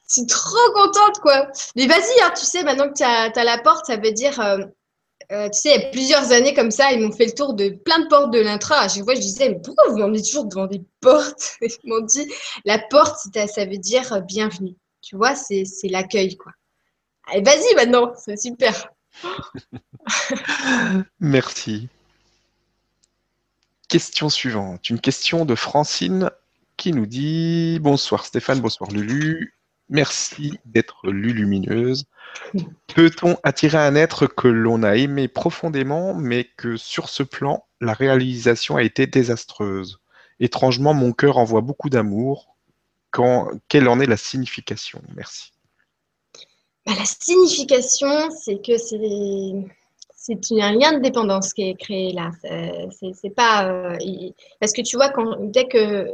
je 0.09 0.13
suis 0.13 0.27
trop 0.27 0.71
contente, 0.75 1.19
quoi. 1.21 1.47
Mais 1.77 1.87
vas-y, 1.87 2.21
hein, 2.21 2.33
tu 2.37 2.45
sais, 2.45 2.63
maintenant 2.63 2.89
que 2.89 2.97
tu 2.97 3.03
as, 3.03 3.43
la 3.45 3.57
porte, 3.59 3.85
ça 3.85 3.95
veut 3.95 4.11
dire 4.11 4.39
euh, 5.33 5.49
tu 5.49 5.59
sais, 5.61 5.75
il 5.75 5.81
y 5.81 5.85
a 5.85 5.89
plusieurs 5.89 6.31
années 6.31 6.53
comme 6.53 6.71
ça, 6.71 6.91
ils 6.91 7.01
m'ont 7.01 7.11
fait 7.11 7.25
le 7.25 7.33
tour 7.33 7.53
de 7.55 7.69
plein 7.69 7.99
de 7.99 8.07
portes 8.07 8.31
de 8.31 8.39
l'intra. 8.39 8.81
À 8.81 8.87
chaque 8.87 9.03
fois, 9.03 9.15
je 9.15 9.19
disais, 9.19 9.49
mais 9.49 9.59
pourquoi 9.63 9.89
vous 9.89 9.97
m'emmenez 9.97 10.21
toujours 10.21 10.45
devant 10.45 10.67
des 10.67 10.81
portes? 11.01 11.57
Ils 11.61 11.89
m'ont 11.89 12.05
dit, 12.05 12.31
la 12.65 12.77
porte, 12.77 13.17
ça 13.47 13.65
veut 13.65 13.77
dire 13.77 14.13
euh, 14.13 14.19
bienvenue. 14.21 14.75
Tu 15.01 15.15
vois, 15.15 15.35
c'est 15.35 15.65
l'accueil, 15.85 16.37
quoi. 16.37 16.51
Allez, 17.27 17.41
vas-y 17.41 17.75
maintenant, 17.75 18.13
c'est 18.15 18.37
super. 18.37 18.89
Merci. 21.19 21.87
Question 23.87 24.29
suivante. 24.29 24.89
Une 24.89 24.99
question 24.99 25.45
de 25.45 25.55
Francine 25.55 26.29
qui 26.77 26.93
nous 26.93 27.05
dit 27.05 27.79
Bonsoir 27.81 28.25
Stéphane, 28.25 28.59
bonsoir 28.59 28.91
Lulu. 28.91 29.55
Merci 29.93 30.59
d'être 30.65 31.07
lumineuse. 31.07 32.05
Peut-on 32.87 33.37
attirer 33.43 33.77
un 33.77 33.93
être 33.93 34.25
que 34.25 34.47
l'on 34.47 34.81
a 34.81 34.95
aimé 34.95 35.27
profondément, 35.27 36.15
mais 36.15 36.45
que 36.57 36.77
sur 36.77 37.09
ce 37.09 37.21
plan, 37.21 37.63
la 37.79 37.93
réalisation 37.93 38.75
a 38.75 38.81
été 38.81 39.05
désastreuse? 39.05 39.99
Étrangement, 40.39 40.95
mon 40.95 41.13
cœur 41.13 41.37
envoie 41.37 41.61
beaucoup 41.61 41.91
d'amour. 41.91 42.57
Quelle 43.67 43.87
en 43.87 43.99
est 43.99 44.07
la 44.07 44.17
signification? 44.17 44.99
Merci. 45.15 45.51
Bah, 46.87 46.93
la 46.97 47.05
signification, 47.05 48.31
c'est 48.31 48.65
que 48.65 48.79
c'est 48.79 48.99
c'est 50.15 50.39
un 50.61 50.71
lien 50.71 50.93
de 50.93 51.03
dépendance 51.03 51.53
qui 51.53 51.69
est 51.69 51.75
créé 51.75 52.13
là. 52.13 52.31
C'est 53.13 53.29
pas 53.29 53.67
euh, 53.69 53.95
parce 54.59 54.73
que 54.73 54.81
tu 54.81 54.95
vois 54.95 55.09
quand 55.09 55.35
dès 55.51 55.67
que 55.67 56.07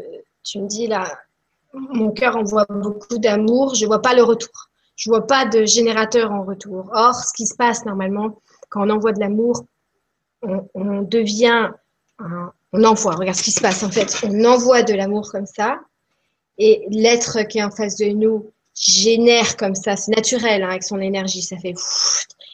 tu 0.44 0.60
me 0.60 0.68
dis 0.68 0.88
là, 0.88 1.18
mon 1.74 2.12
cœur 2.12 2.36
envoie 2.36 2.66
beaucoup 2.70 3.18
d'amour, 3.18 3.76
je 3.76 3.86
vois 3.86 4.02
pas 4.02 4.14
le 4.14 4.24
retour. 4.24 4.70
Je 4.96 5.10
vois 5.10 5.26
pas 5.26 5.46
de 5.46 5.66
générateur 5.66 6.32
en 6.32 6.44
retour. 6.44 6.90
Or, 6.94 7.16
ce 7.16 7.34
qui 7.34 7.48
se 7.48 7.56
passe 7.56 7.86
normalement 7.86 8.42
quand 8.70 8.86
on 8.86 8.90
envoie 8.90 9.14
de 9.14 9.20
l'amour, 9.20 9.66
on, 10.42 11.02
devient, 11.02 11.72
on 12.74 12.84
envoie. 12.84 13.16
Regarde 13.16 13.38
ce 13.38 13.44
qui 13.44 13.52
se 13.52 13.62
passe 13.62 13.84
en 13.84 13.90
fait. 13.90 14.22
On 14.24 14.46
envoie 14.46 14.84
de 14.84 14.94
l'amour 14.94 15.30
comme 15.32 15.46
ça, 15.46 15.80
et 16.58 16.86
l'être 16.90 17.44
qui 17.44 17.60
est 17.60 17.64
en 17.64 17.72
face 17.72 17.96
de 17.96 18.06
nous 18.06 18.52
génère 18.76 19.58
comme 19.58 19.76
ça. 19.76 19.96
C'est 19.96 20.16
naturel 20.16 20.64
hein, 20.64 20.70
avec 20.70 20.84
son 20.84 21.00
énergie. 21.00 21.42
Ça 21.42 21.58
fait 21.58 21.74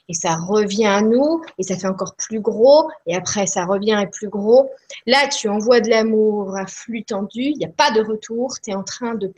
et 0.08 0.14
ça 0.14 0.36
revient 0.36 0.86
à 0.86 1.02
nous 1.02 1.42
et 1.58 1.64
ça 1.64 1.78
fait 1.78 1.88
encore 1.88 2.16
plus 2.16 2.40
gros 2.40 2.90
et 3.06 3.16
après 3.16 3.48
ça 3.48 3.66
revient 3.66 4.00
et 4.02 4.08
plus 4.08 4.30
gros. 4.30 4.70
Là, 5.06 5.28
tu 5.28 5.50
envoies 5.50 5.82
de 5.82 5.90
l'amour 5.90 6.56
à 6.56 6.68
flux 6.68 7.04
tendu, 7.04 7.44
il 7.44 7.58
n'y 7.58 7.66
a 7.66 7.70
pas 7.70 7.92
de 7.92 8.02
retour, 8.02 8.56
tu 8.64 8.72
es 8.72 8.76
en 8.76 8.84
train 8.84 9.16
de, 9.16 9.34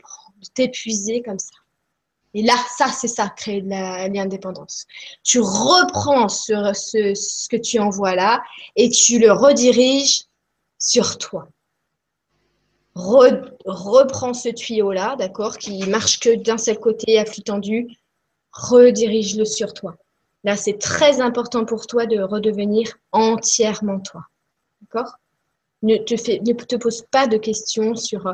t'épuiser 0.54 1.22
comme 1.22 1.38
ça. 1.38 1.56
Et 2.34 2.42
là, 2.42 2.54
ça, 2.76 2.88
c'est 2.88 3.08
ça, 3.08 3.28
créer 3.28 3.62
de 3.62 3.68
l'indépendance. 3.70 4.86
Tu 5.24 5.40
reprends 5.40 6.28
sur 6.28 6.76
ce, 6.76 7.14
ce 7.14 7.48
que 7.48 7.56
tu 7.56 7.78
envoies 7.78 8.14
là 8.14 8.42
et 8.76 8.90
tu 8.90 9.18
le 9.18 9.32
rediriges 9.32 10.24
sur 10.78 11.18
toi. 11.18 11.48
reprends 12.94 14.34
ce 14.34 14.50
tuyau-là, 14.50 15.16
d'accord, 15.16 15.56
qui 15.58 15.86
marche 15.86 16.20
que 16.20 16.36
d'un 16.36 16.58
seul 16.58 16.78
côté 16.78 17.18
à 17.18 17.24
flux 17.24 17.42
tendu, 17.42 17.88
redirige-le 18.52 19.44
sur 19.44 19.72
toi. 19.72 19.96
Là, 20.48 20.56
c'est 20.56 20.78
très 20.78 21.20
important 21.20 21.66
pour 21.66 21.86
toi 21.86 22.06
de 22.06 22.22
redevenir 22.22 22.94
entièrement 23.12 24.00
toi. 24.00 24.22
D'accord? 24.80 25.18
Ne 25.82 25.98
te, 25.98 26.14
ne 26.14 26.54
te 26.54 26.76
pose 26.76 27.04
pas 27.10 27.26
de 27.26 27.36
questions 27.36 27.94
sur. 27.94 28.26
Euh, 28.26 28.32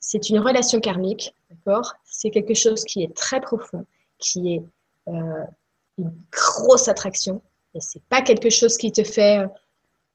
c'est 0.00 0.30
une 0.30 0.38
relation 0.38 0.80
karmique, 0.80 1.34
d'accord? 1.50 1.92
C'est 2.06 2.30
quelque 2.30 2.54
chose 2.54 2.84
qui 2.84 3.02
est 3.02 3.14
très 3.14 3.38
profond, 3.42 3.84
qui 4.18 4.54
est 4.54 4.62
euh, 5.08 5.44
une 5.98 6.14
grosse 6.30 6.88
attraction. 6.88 7.42
Et 7.74 7.80
c'est 7.80 8.02
pas 8.04 8.22
quelque 8.22 8.48
chose 8.48 8.78
qui 8.78 8.90
te 8.90 9.04
fait 9.04 9.40
euh, 9.40 9.46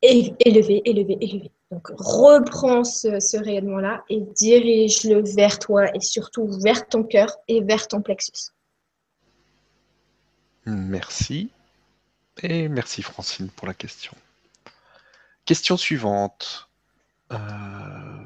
élever, 0.02 0.82
élever, 0.86 1.20
élever. 1.22 1.52
Donc, 1.70 1.88
reprends 2.00 2.84
ce, 2.84 3.20
ce 3.20 3.38
rayonnement-là 3.38 4.04
et 4.10 4.22
dirige-le 4.22 5.22
vers 5.36 5.60
toi 5.60 5.96
et 5.96 6.00
surtout 6.00 6.48
vers 6.64 6.88
ton 6.88 7.04
cœur 7.04 7.38
et 7.48 7.62
vers 7.62 7.88
ton 7.88 8.02
plexus. 8.02 8.57
Merci. 10.68 11.49
Et 12.44 12.68
merci 12.68 13.02
Francine 13.02 13.49
pour 13.49 13.68
la 13.68 13.73
question. 13.73 14.11
Question 15.45 15.77
suivante. 15.77 16.68
Euh, 17.31 17.38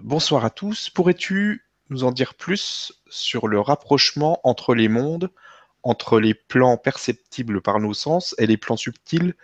bonsoir 0.01 0.43
à 0.43 0.49
tous. 0.49 0.89
Pourrais-tu 0.89 1.63
nous 1.91 2.03
en 2.03 2.11
dire 2.11 2.33
plus 2.33 2.93
sur 3.09 3.47
le 3.47 3.59
rapprochement 3.59 4.39
entre 4.43 4.73
les 4.73 4.87
mondes, 4.87 5.29
entre 5.83 6.19
les 6.19 6.33
plans 6.33 6.77
perceptibles 6.77 7.61
par 7.61 7.79
nos 7.79 7.93
sens 7.93 8.33
et 8.39 8.47
les 8.47 8.57
plans 8.57 8.77
subtils 8.77 9.35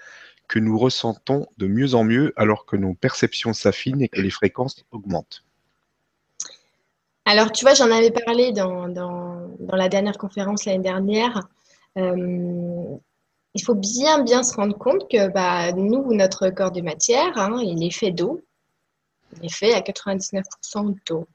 que 0.48 0.58
nous 0.58 0.80
ressentons 0.80 1.46
de 1.58 1.68
mieux 1.68 1.94
en 1.94 2.04
mieux 2.04 2.34
alors 2.36 2.66
que 2.66 2.78
nos 2.78 2.96
perceptions 2.96 3.54
s'affinent 3.54 4.02
et 4.02 4.10
que 4.10 4.22
les 4.22 4.32
fréquences 4.32 4.86
augmentent? 4.92 5.44
Alors, 7.26 7.52
tu 7.52 7.64
vois, 7.64 7.76
j'en 7.76 7.92
avais 7.92 8.12
parlé 8.12 8.54
dans, 8.54 8.88
dans 8.88 9.76
la 9.76 9.88
dernière 9.88 10.18
conférence 10.18 10.66
l'année 10.66 10.82
dernière. 10.82 11.48
Euh, 11.98 12.98
il 13.58 13.64
faut 13.64 13.76
bien, 13.76 14.24
bien 14.24 14.44
se 14.44 14.56
rendre 14.56 14.78
compte 14.78 15.10
que 15.10 15.30
bah, 15.30 15.72
nous, 15.72 16.14
notre 16.14 16.50
corps 16.50 16.72
de 16.72 16.82
matière, 16.82 17.38
hein, 17.38 17.60
il 17.64 17.84
est 17.84 17.92
fait 17.92 18.12
d'eau. 18.12 18.42
Il 19.40 19.46
est 19.46 19.54
fait 19.54 19.74
à 19.74 19.82
99% 19.82 20.96
d'eau. 21.08 21.28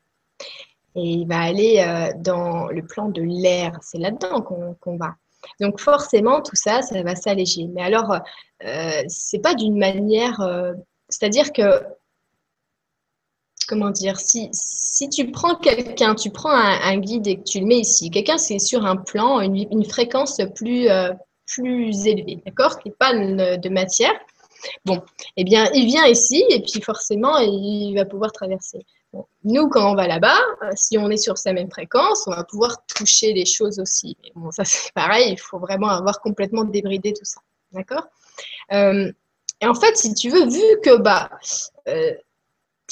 Et 0.95 1.01
il 1.01 1.27
va 1.27 1.41
aller 1.41 1.85
euh, 1.85 2.13
dans 2.17 2.69
le 2.69 2.85
plan 2.85 3.09
de 3.09 3.23
l'air. 3.23 3.79
C'est 3.83 3.99
là-dedans 3.99 4.41
qu'on 4.41 4.97
va. 4.97 5.15
Donc 5.61 5.81
forcément, 5.81 6.41
tout 6.41 6.55
ça, 6.55 6.83
ça 6.83 7.03
va 7.03 7.17
s'alléger. 7.17 7.67
Mais 7.67 7.83
alors, 7.83 8.19
euh, 8.65 9.03
c'est 9.09 9.41
pas 9.41 9.55
d'une 9.55 9.79
manière... 9.79 10.41
Euh, 10.41 10.75
c'est-à-dire 11.09 11.53
que 11.53 11.83
comment 13.73 13.89
dire, 13.89 14.21
si, 14.21 14.51
si 14.53 15.09
tu 15.09 15.31
prends 15.31 15.55
quelqu'un, 15.55 16.15
tu 16.15 16.29
prends 16.29 16.51
un, 16.51 16.99
guide 16.99 17.27
et 17.27 17.39
que 17.39 17.45
tu 17.45 17.59
le 17.59 17.65
mets 17.65 17.79
ici, 17.79 18.11
quelqu'un 18.11 18.37
c'est 18.37 18.59
sur 18.59 18.85
un 18.85 18.97
plan, 18.97 19.41
une, 19.41 19.85
fréquence 19.87 20.43
plus, 20.55 20.91
euh, 20.91 21.11
plus 21.47 22.07
élevée, 22.07 22.43
d'accord, 22.45 22.79
qui 22.79 22.91
n'est 22.91 22.95
pas 22.95 23.15
de 23.15 23.69
matière, 23.71 24.13
bon, 24.85 25.01
eh 25.39 25.45
bien, 25.45 25.71
il 25.73 25.87
vient 25.87 26.07
ici 26.07 26.45
et 26.51 26.61
puis 26.61 26.83
forcément, 26.83 27.39
il 27.39 27.95
va 27.95 28.05
pouvoir 28.05 28.31
traverser. 28.31 28.85
nous, 29.45 29.71
quand 29.71 29.91
on 29.91 29.95
va 29.95 30.07
là-bas, 30.07 30.39
euh, 30.65 30.71
si 30.75 30.99
on 30.99 31.09
est 31.09 31.17
sur 31.17 31.39
sa 31.39 31.55
même 31.55 31.71
fréquence, 31.71 32.25
on 32.27 32.33
va 32.33 32.45
pouvoir 32.45 32.85
toucher 32.87 33.33
les 33.33 33.47
choses 33.47 33.81
aussi. 33.81 34.19
Bon, 34.35 34.51
ça 34.51 34.67
c'est 34.67 34.93
pareil, 34.95 35.33
il 35.33 35.41
faut 35.41 35.59
vraiment 35.59 35.89
avoir 35.89 36.21
complètement 36.21 36.65
débridé 36.65 37.15
tout 37.15 37.25
ça, 37.25 37.41
d'accord? 37.73 38.07
Euh, 38.73 39.11
Et 39.63 39.67
en 39.67 39.75
fait, 39.75 39.97
si 39.97 40.13
tu 40.13 40.29
veux, 40.29 40.47
vu 40.47 40.81
que 40.85 40.99
bah, 40.99 41.31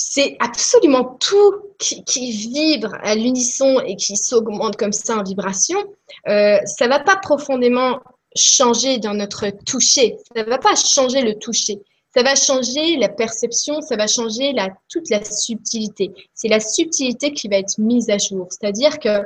c'est 0.03 0.37
absolument 0.41 1.05
tout 1.21 1.55
qui, 1.79 2.03
vibre 2.33 2.95
à 3.03 3.15
l'unisson 3.15 3.81
et 3.81 3.97
qui 3.97 4.17
s'augmente 4.17 4.77
comme 4.77 4.93
ça 4.93 5.19
en 5.19 5.23
vibration, 5.23 5.79
euh, 6.27 6.59
ça 6.65 6.87
ne 6.87 6.91
va 6.91 7.01
pas 7.01 7.17
profondément 7.17 8.01
changer 8.35 8.99
dans 8.99 9.13
notre 9.13 9.51
toucher. 9.67 10.17
Ça 10.35 10.43
ne 10.43 10.49
va 10.49 10.57
pas 10.57 10.75
changer 10.75 11.21
le 11.21 11.39
toucher. 11.39 11.81
Ça 12.15 12.23
va 12.23 12.35
changer 12.35 12.97
la 12.97 13.11
perception, 13.11 13.83
ça 13.83 13.97
va 13.97 14.07
changer 14.07 14.53
la, 14.53 14.69
toute 14.89 15.11
la 15.11 15.23
subtilité. 15.23 16.13
C'est 16.35 16.49
la 16.49 16.61
subtilité 16.61 17.33
qui 17.35 17.49
va 17.49 17.57
être 17.57 17.79
mise 17.79 18.09
à 18.09 18.17
jour. 18.17 18.49
C'est-à-dire 18.51 18.99
que 18.99 19.23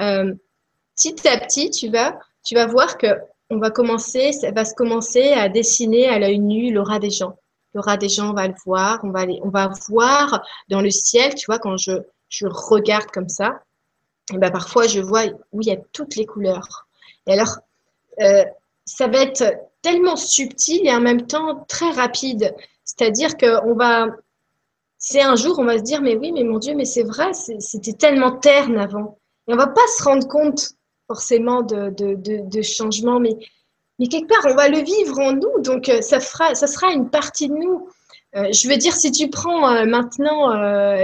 euh, 0.00 0.34
petit 0.94 1.26
à 1.26 1.38
petit, 1.38 1.70
tu 1.70 1.88
vas, 1.88 2.18
tu 2.44 2.54
vas 2.54 2.66
voir 2.66 2.98
que 2.98 3.08
on 3.50 3.56
va 3.56 3.70
commencer, 3.70 4.32
ça 4.32 4.50
va 4.50 4.66
se 4.66 4.74
commencer 4.74 5.32
à 5.32 5.48
dessiner 5.48 6.06
à 6.06 6.18
l'œil 6.18 6.38
nu 6.38 6.70
l'aura 6.70 6.98
des 6.98 7.10
gens 7.10 7.34
il 7.74 7.76
y 7.76 7.78
aura 7.78 7.96
des 7.96 8.08
gens, 8.08 8.30
on 8.30 8.34
va 8.34 8.48
le 8.48 8.54
voir, 8.64 9.00
on 9.02 9.10
va, 9.10 9.26
on 9.42 9.50
va 9.50 9.70
voir 9.88 10.42
dans 10.68 10.80
le 10.80 10.90
ciel, 10.90 11.34
tu 11.34 11.46
vois, 11.46 11.58
quand 11.58 11.76
je, 11.76 11.92
je 12.28 12.46
regarde 12.46 13.10
comme 13.10 13.28
ça, 13.28 13.60
et 14.32 14.38
ben 14.38 14.50
parfois 14.50 14.86
je 14.86 15.00
vois 15.00 15.24
où 15.52 15.60
il 15.62 15.68
y 15.68 15.72
a 15.72 15.78
toutes 15.92 16.16
les 16.16 16.26
couleurs. 16.26 16.86
Et 17.26 17.32
alors, 17.32 17.58
euh, 18.20 18.44
ça 18.84 19.06
va 19.06 19.18
être 19.18 19.44
tellement 19.82 20.16
subtil 20.16 20.86
et 20.86 20.92
en 20.92 21.00
même 21.00 21.26
temps 21.26 21.64
très 21.68 21.90
rapide. 21.90 22.54
C'est-à-dire 22.84 23.36
qu'on 23.36 23.74
va, 23.74 24.08
c'est 24.98 25.22
un 25.22 25.36
jour, 25.36 25.58
on 25.58 25.64
va 25.64 25.78
se 25.78 25.82
dire, 25.82 26.00
mais 26.00 26.16
oui, 26.16 26.32
mais 26.32 26.44
mon 26.44 26.58
Dieu, 26.58 26.74
mais 26.74 26.84
c'est 26.84 27.04
vrai, 27.04 27.32
c'était 27.32 27.92
tellement 27.92 28.32
terne 28.32 28.78
avant. 28.78 29.18
Et 29.46 29.52
on 29.52 29.56
va 29.56 29.66
pas 29.66 29.86
se 29.96 30.02
rendre 30.02 30.26
compte 30.26 30.72
forcément 31.06 31.62
de, 31.62 31.90
de, 31.90 32.14
de, 32.14 32.48
de 32.48 32.62
changement, 32.62 33.20
mais 33.20 33.36
mais 33.98 34.06
quelque 34.06 34.28
part, 34.28 34.46
on 34.50 34.54
va 34.54 34.68
le 34.68 34.78
vivre 34.78 35.18
en 35.18 35.32
nous, 35.32 35.60
donc 35.60 35.88
euh, 35.88 36.00
ça, 36.00 36.20
sera 36.20 36.92
une 36.92 37.10
partie 37.10 37.48
de 37.48 37.54
nous. 37.54 37.88
Euh, 38.36 38.52
je 38.52 38.68
veux 38.68 38.76
dire, 38.76 38.94
si 38.94 39.10
tu 39.10 39.28
prends 39.28 39.68
euh, 39.72 39.86
maintenant 39.86 40.52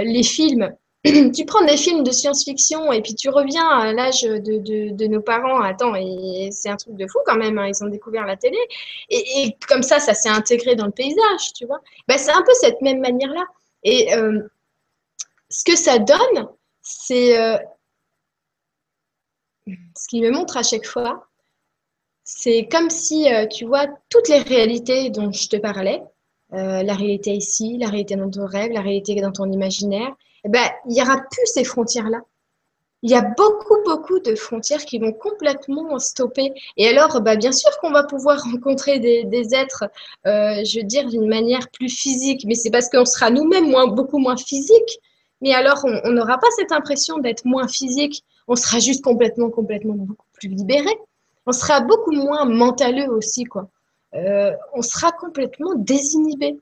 les 0.01 0.23
films, 0.23 0.73
tu 1.03 1.45
prends 1.45 1.65
des 1.65 1.77
films 1.77 2.03
de 2.03 2.11
science-fiction 2.11 2.91
et 2.91 3.01
puis 3.01 3.15
tu 3.15 3.29
reviens 3.29 3.67
à 3.67 3.91
l'âge 3.91 4.21
de, 4.21 5.07
nos 5.07 5.21
parents, 5.21 5.59
attends, 5.61 5.93
et 5.95 6.49
c'est 6.51 6.69
un 6.69 6.77
truc 6.77 6.95
de 6.95 7.05
fou 7.07 7.19
quand 7.25 7.35
même, 7.35 7.57
hein, 7.59 7.67
ils 7.67 7.83
ont 7.83 7.89
découvert 7.89 8.25
la 8.25 8.37
télé, 8.37 8.57
et, 9.09 9.55
comme 9.67 9.83
ça, 9.83 9.99
ça 9.99 10.13
s'est 10.13 10.29
intégré 10.29 10.75
dans 10.75 10.85
le 10.85 10.91
paysage, 10.91 11.53
tu 11.53 11.65
vois. 11.65 11.81
Ben, 12.07 12.17
c'est 12.17 12.31
un 12.31 12.43
peu 12.43 12.53
cette 12.53 12.81
même 12.81 13.01
manière-là. 13.01 13.43
Et 13.83 14.09
ce 15.49 15.63
que 15.63 15.75
ça 15.75 15.99
donne, 15.99 16.47
c'est 16.81 17.35
ce 19.67 20.07
qui 20.07 20.21
me 20.21 20.31
montre 20.31 20.57
à 20.57 20.63
chaque 20.63 20.85
fois, 20.85 21.27
c'est 22.25 22.67
comme 22.71 22.89
si, 22.89 23.31
euh, 23.31 23.45
tu 23.45 23.65
vois, 23.65 23.85
toutes 24.09 24.27
les 24.29 24.39
réalités 24.39 25.11
dont 25.11 25.31
je 25.31 25.47
te 25.47 25.57
parlais, 25.57 26.01
euh, 26.53 26.81
la 26.81 26.95
réalité 26.95 27.31
ici, 27.31 27.77
la 27.79 27.87
réalité 27.87 28.15
dans 28.15 28.29
ton 28.29 28.45
rêve, 28.47 28.71
la 28.71 28.81
réalité 28.81 29.15
dans 29.21 29.31
ton 29.31 29.51
imaginaire, 29.51 30.11
eh 30.43 30.49
ben, 30.49 30.67
il 30.87 30.93
n'y 30.93 31.01
aura 31.01 31.17
plus 31.17 31.45
ces 31.45 31.63
frontières-là. 31.63 32.21
Il 33.03 33.11
y 33.11 33.13
a 33.13 33.21
beaucoup, 33.21 33.77
beaucoup 33.85 34.19
de 34.19 34.33
frontières 34.33 34.83
qui 34.85 34.97
vont 34.97 35.13
complètement 35.13 35.99
stopper. 35.99 36.51
Et 36.77 36.87
alors, 36.87 37.21
bah, 37.21 37.35
bien 37.35 37.51
sûr 37.51 37.69
qu'on 37.79 37.91
va 37.91 38.03
pouvoir 38.03 38.41
rencontrer 38.51 38.99
des, 38.99 39.53
êtres, 39.53 39.83
euh, 40.25 40.63
je 40.65 40.79
veux 40.79 40.85
dire, 40.85 41.07
d'une 41.07 41.27
manière 41.27 41.69
plus 41.69 41.89
physique, 41.89 42.43
mais 42.47 42.55
c'est 42.55 42.71
parce 42.71 42.89
qu'on 42.89 43.05
sera 43.05 43.29
nous-mêmes 43.29 43.69
moins, 43.69 43.85
beaucoup 43.85 44.17
moins 44.17 44.37
physique. 44.37 44.99
Mais 45.41 45.53
alors, 45.53 45.85
on 45.85 46.11
n'aura 46.11 46.39
pas 46.39 46.47
cette 46.57 46.71
impression 46.71 47.19
d'être 47.19 47.45
moins 47.45 47.67
physique. 47.67 48.23
on 48.47 48.55
sera 48.55 48.79
juste 48.79 49.03
complètement, 49.03 49.51
complètement 49.51 49.93
beaucoup 49.93 50.25
plus 50.33 50.49
libéré. 50.49 50.89
On 51.45 51.51
sera 51.51 51.81
beaucoup 51.81 52.11
moins 52.11 52.45
mentaleux 52.45 53.09
aussi, 53.09 53.43
quoi. 53.43 53.69
Euh, 54.15 54.51
on 54.73 54.81
sera 54.81 55.11
complètement 55.11 55.73
désinhibé. 55.75 56.57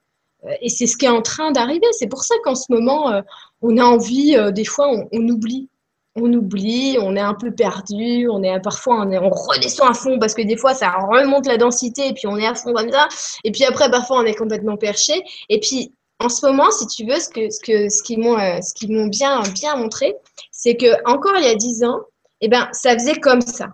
Euh, 0.45 0.53
et 0.61 0.69
c'est 0.69 0.87
ce 0.87 0.97
qui 0.97 1.05
est 1.05 1.09
en 1.09 1.21
train 1.21 1.51
d'arriver. 1.51 1.85
C'est 1.91 2.07
pour 2.07 2.23
ça 2.23 2.35
qu'en 2.43 2.55
ce 2.55 2.65
moment, 2.69 3.11
euh, 3.11 3.21
on 3.61 3.77
a 3.77 3.83
envie, 3.83 4.35
des 4.53 4.65
fois, 4.65 4.89
on, 4.89 5.27
oublie. 5.27 5.69
On 6.15 6.31
oublie, 6.31 6.97
on 7.01 7.15
est 7.15 7.21
un 7.21 7.33
peu 7.33 7.51
perdu, 7.51 8.27
on 8.29 8.43
est 8.43 8.59
parfois 8.59 9.01
on, 9.01 9.11
on, 9.11 9.29
redescend 9.31 9.89
à 9.89 9.93
fond 9.95 10.19
parce 10.19 10.35
que 10.35 10.43
des 10.43 10.57
fois 10.57 10.75
ça 10.75 10.91
remonte 10.91 11.47
la 11.47 11.57
densité 11.57 12.07
et 12.07 12.13
puis 12.13 12.27
on 12.27 12.37
est 12.37 12.45
à 12.45 12.53
fond 12.53 12.71
comme 12.71 12.91
ça. 12.91 13.07
Et 13.43 13.51
puis 13.51 13.63
après, 13.63 13.89
parfois 13.89 14.19
on 14.19 14.23
est 14.23 14.35
complètement 14.35 14.77
perché. 14.77 15.23
Et 15.49 15.59
puis 15.59 15.91
en 16.19 16.29
ce 16.29 16.45
moment, 16.45 16.69
si 16.69 16.85
tu 16.85 17.07
veux, 17.07 17.19
ce 17.19 17.29
que 17.29 17.49
ce 17.49 17.59
que 17.59 17.89
ce 17.89 18.03
qu'ils 18.03 18.19
m'ont 18.19 18.37
ce 18.37 18.75
qu'ils 18.75 18.95
m'ont 18.95 19.07
bien 19.07 19.41
bien 19.55 19.75
montré, 19.75 20.15
c'est 20.51 20.75
que 20.75 20.85
encore 21.09 21.35
il 21.37 21.45
y 21.45 21.49
a 21.49 21.55
dix 21.55 21.83
ans, 21.83 22.01
eh 22.41 22.47
ben 22.47 22.69
ça 22.73 22.93
faisait 22.93 23.19
comme 23.19 23.41
ça. 23.41 23.69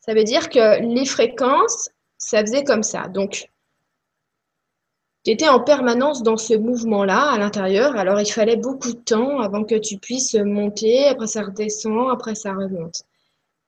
Ça 0.00 0.14
veut 0.14 0.24
dire 0.24 0.48
que 0.48 0.80
les 0.82 1.06
fréquences 1.06 1.90
ça 2.24 2.40
faisait 2.40 2.64
comme 2.64 2.82
ça. 2.82 3.08
Donc, 3.08 3.50
tu 5.24 5.30
étais 5.30 5.48
en 5.48 5.60
permanence 5.60 6.22
dans 6.22 6.36
ce 6.36 6.54
mouvement-là 6.54 7.32
à 7.32 7.38
l'intérieur. 7.38 7.96
Alors, 7.96 8.20
il 8.20 8.30
fallait 8.30 8.56
beaucoup 8.56 8.92
de 8.92 8.98
temps 8.98 9.40
avant 9.40 9.64
que 9.64 9.74
tu 9.74 9.98
puisses 9.98 10.34
monter. 10.34 11.08
Après, 11.08 11.26
ça 11.26 11.42
redescend. 11.42 12.10
Après, 12.10 12.34
ça 12.34 12.52
remonte. 12.52 13.02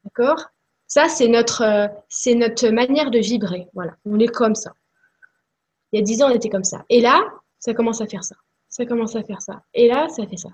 D'accord? 0.05 0.47
Ça, 0.87 1.09
c'est 1.09 1.29
notre, 1.29 1.91
c'est 2.09 2.35
notre 2.35 2.69
manière 2.69 3.11
de 3.11 3.19
vibrer. 3.19 3.69
Voilà. 3.75 3.97
On 4.05 4.19
est 4.19 4.29
comme 4.29 4.55
ça. 4.55 4.73
Il 5.93 6.01
y 6.01 6.03
a 6.03 6.05
dix 6.05 6.23
ans, 6.23 6.31
on 6.31 6.35
était 6.35 6.51
comme 6.51 6.65
ça. 6.65 6.85
Et 6.89 7.01
là, 7.01 7.23
ça 7.59 7.75
commence 7.75 8.01
à 8.01 8.07
faire 8.07 8.25
ça. 8.25 8.37
Ça 8.69 8.85
commence 8.85 9.17
à 9.17 9.23
faire 9.23 9.41
ça. 9.41 9.63
Et 9.73 9.89
là, 9.89 10.09
ça 10.09 10.27
fait 10.27 10.37
ça. 10.37 10.51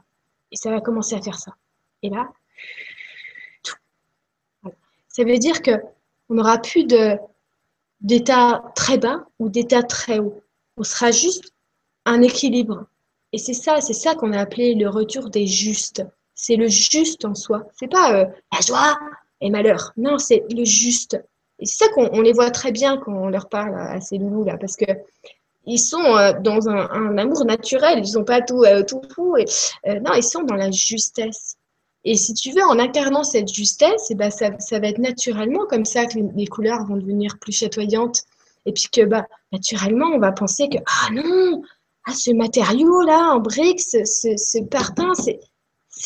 Et 0.51 0.57
ça 0.57 0.71
va 0.71 0.81
commencer 0.81 1.15
à 1.15 1.23
faire 1.23 1.39
ça. 1.39 1.55
Et 2.03 2.11
là. 2.11 2.29
Ça 5.13 5.25
veut 5.25 5.39
dire 5.39 5.63
que 5.63 5.73
on 6.29 6.35
n'aura 6.35 6.59
plus 6.59 6.87
d'état 8.01 8.63
très 8.75 8.99
bas 8.99 9.27
ou 9.39 9.49
d'état 9.49 9.83
très 9.83 10.19
haut. 10.19 10.43
On 10.77 10.83
sera 10.83 11.11
juste 11.11 11.53
un 12.07 12.23
équilibre. 12.23 12.87
Et 13.33 13.39
c'est 13.39 13.55
ça, 13.55 13.81
c'est 13.81 13.93
ça 13.93 14.15
qu'on 14.15 14.33
a 14.33 14.41
appelé 14.41 14.75
le 14.75 14.89
retour 14.89 15.31
des 15.31 15.47
justes. 15.47 16.05
C'est 16.35 16.57
le 16.57 16.69
juste 16.69 17.25
en 17.25 17.35
soi. 17.35 17.67
C'est 17.79 17.91
pas 17.91 18.15
euh, 18.15 18.27
la 18.53 18.61
joie 18.61 18.99
et 19.41 19.51
malheur. 19.51 19.93
Non, 19.97 20.19
c'est 20.19 20.45
le 20.51 20.65
juste. 20.65 21.23
Et 21.59 21.67
c'est 21.67 21.85
ça 21.85 21.91
qu'on 21.93 22.21
les 22.21 22.33
voit 22.33 22.51
très 22.51 22.73
bien 22.73 22.97
quand 22.97 23.13
on 23.13 23.29
leur 23.29 23.49
parle 23.49 23.79
à 23.79 24.01
ces 24.01 24.19
loulous 24.19 24.45
là, 24.45 24.57
parce 24.59 24.77
que 24.77 24.87
ils 25.65 25.79
sont 25.79 26.03
euh, 26.03 26.33
dans 26.41 26.69
un, 26.69 27.19
amour 27.19 27.45
naturel. 27.45 28.03
Ils 28.05 28.15
n'ont 28.15 28.25
pas 28.25 28.41
tout 28.41 28.65
euh, 28.65 28.83
tout 28.83 29.03
fou. 29.15 29.37
Et, 29.37 29.45
non, 30.01 30.15
ils 30.15 30.25
sont 30.25 30.43
dans 30.43 30.57
la 30.57 30.71
justesse. 30.71 31.57
Et 32.05 32.17
si 32.17 32.35
tu 32.35 32.51
veux, 32.51 32.63
en 32.63 32.79
incarnant 32.79 33.23
cette 33.23 33.53
justesse, 33.53 34.09
eh 34.11 34.15
ben, 34.15 34.31
ça, 34.31 34.51
va 34.51 34.89
être 34.89 34.99
naturellement 34.99 35.67
comme 35.67 35.85
ça 35.85 36.07
que 36.07 36.19
les, 36.35 36.47
couleurs 36.47 36.85
vont 36.87 36.97
devenir 36.97 37.39
plus 37.39 37.53
chatoyantes. 37.53 38.23
Et 38.67 38.73
puis 38.73 38.89
que 38.93 39.05
bah, 39.05 39.27
naturellement, 39.53 40.07
on 40.07 40.19
va 40.19 40.33
penser 40.33 40.69
que 40.69 40.79
ah 40.87 41.11
non, 41.13 41.63
ah, 42.07 42.13
ce 42.13 42.33
matériau-là 42.33 43.35
en 43.35 43.41
briques, 43.41 43.81
ce, 43.81 44.05
ce, 44.05 44.37
ce 44.37 44.59
parpaing, 44.65 45.15
c'est, 45.15 45.39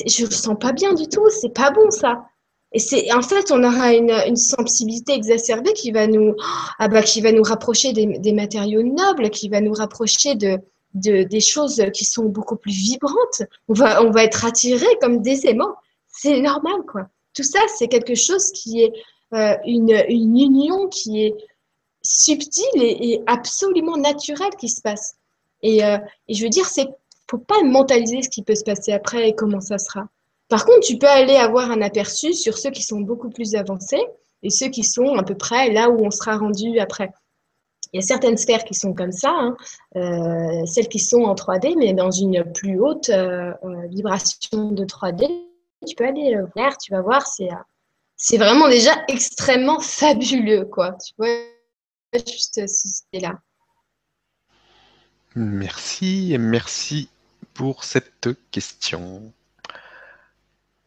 je 0.07 0.25
ne 0.25 0.29
le 0.29 0.35
sens 0.35 0.57
pas 0.59 0.73
bien 0.73 0.93
du 0.95 1.09
tout, 1.09 1.29
c'est 1.31 1.55
pas 1.55 1.71
bon 1.71 1.91
ça. 1.91 2.25
Et 2.73 2.79
c'est 2.79 3.13
en 3.13 3.23
fait, 3.23 3.51
on 3.51 3.63
aura 3.63 3.95
une, 3.95 4.11
une, 4.11 4.37
sensibilité 4.37 5.15
exacerbée 5.15 5.73
qui 5.73 5.93
va 5.93 6.07
nous, 6.07 6.35
ah 6.79 6.89
bah, 6.89 7.03
qui 7.03 7.21
va 7.23 7.33
nous 7.33 7.43
rapprocher 7.43 7.93
des, 7.93 8.07
des 8.19 8.33
matériaux 8.33 8.83
nobles, 8.83 9.31
qui 9.31 9.49
va 9.49 9.61
nous 9.61 9.73
rapprocher 9.73 10.35
de, 10.35 10.59
de, 10.95 11.23
des 11.23 11.41
choses 11.41 11.83
qui 11.95 12.05
sont 12.05 12.25
beaucoup 12.25 12.57
plus 12.57 12.73
vibrantes. 12.73 13.43
On 13.69 13.75
va, 13.75 14.03
on 14.03 14.11
va 14.11 14.25
être 14.25 14.45
attiré 14.45 14.87
comme 15.01 15.23
des 15.23 15.47
aimants 15.47 15.77
c'est 16.17 16.41
normal, 16.41 16.83
quoi. 16.91 17.09
Tout 17.35 17.43
ça, 17.43 17.61
c'est 17.77 17.89
quelque 17.89 18.15
chose 18.15 18.51
qui 18.53 18.83
est 18.83 18.93
euh, 19.35 19.57
une, 19.67 19.91
une, 20.09 20.39
union 20.39 20.89
qui 20.89 21.25
est 21.25 21.35
subtile 22.03 22.83
et, 22.83 23.23
absolument 23.27 23.97
naturelle 23.97 24.55
qui 24.59 24.69
se 24.69 24.81
passe. 24.81 25.17
Et, 25.63 25.85
euh, 25.85 25.99
et 26.29 26.35
je 26.35 26.43
veux 26.43 26.49
dire, 26.49 26.67
c'est 26.67 26.89
faut 27.29 27.39
pas 27.39 27.61
mentaliser 27.65 28.23
ce 28.23 28.29
qui 28.29 28.43
peut 28.43 28.55
se 28.55 28.63
passer 28.63 28.93
après 28.93 29.29
et 29.29 29.35
comment 29.35 29.61
ça 29.61 29.79
sera. 29.79 30.07
Par 30.49 30.65
contre, 30.65 30.81
tu 30.81 30.97
peux 30.97 31.09
aller 31.09 31.35
avoir 31.35 31.73
un 31.73 31.83
aperçu 31.83 32.33
sur 32.35 32.57
ceux 32.57 32.71
qui 32.71 32.83
sont 32.83 33.01
beaucoup 33.01 33.31
plus 33.31 33.57
avancés 33.57 34.03
et 34.45 34.51
ceux 34.51 34.69
qui 34.69 34.85
sont 34.85 35.17
à 35.17 35.25
peu 35.25 35.35
près 35.35 35.73
là 35.73 35.91
où 35.91 36.07
on 36.07 36.13
sera 36.13 36.39
rendu 36.39 36.79
après. 36.79 37.11
Il 37.93 37.97
y 37.97 38.03
a 38.03 38.07
certaines 38.07 38.37
sphères 38.37 38.65
qui 38.65 38.75
sont 38.75 38.95
comme 38.95 39.11
ça, 39.11 39.31
hein, 39.31 39.57
euh, 39.97 40.65
celles 40.67 40.89
qui 40.89 41.01
sont 41.01 41.23
en 41.23 41.35
3D, 41.35 41.75
mais 41.77 41.95
dans 41.95 42.13
une 42.13 42.45
plus 42.53 42.79
haute 42.79 43.11
vibration 43.91 44.71
de 44.71 44.85
3D 44.85 45.47
tu 45.87 45.95
peux 45.95 46.07
aller 46.07 46.31
le 46.31 46.47
voir, 46.55 46.77
tu 46.79 46.93
vas 46.93 47.01
voir, 47.01 47.27
c'est, 47.27 47.51
euh, 47.51 47.57
c'est 48.17 48.39
vraiment 48.39 48.69
déjà 48.69 48.93
extrêmement 49.09 49.81
fabuleux, 49.81 50.65
quoi. 50.65 50.93
Tu 51.05 51.15
vois, 51.17 51.29
juste 52.15 52.67
c'était 52.67 53.21
là. 53.21 53.39
Merci 55.35 56.37
merci 56.39 57.09
pour 57.53 57.85
cette 57.85 58.29
question. 58.51 59.33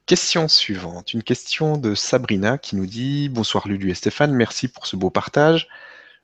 Question 0.05 0.47
suivante, 0.47 1.13
une 1.13 1.21
question 1.21 1.77
de 1.77 1.93
Sabrina 1.93 2.57
qui 2.57 2.76
nous 2.76 2.88
dit 2.88 3.30
Bonsoir 3.30 3.67
Lulu 3.67 3.91
et 3.91 3.93
Stéphane, 3.93 4.34
merci 4.34 4.67
pour 4.67 4.88
ce 4.88 4.95
beau 4.95 5.11
partage. 5.11 5.67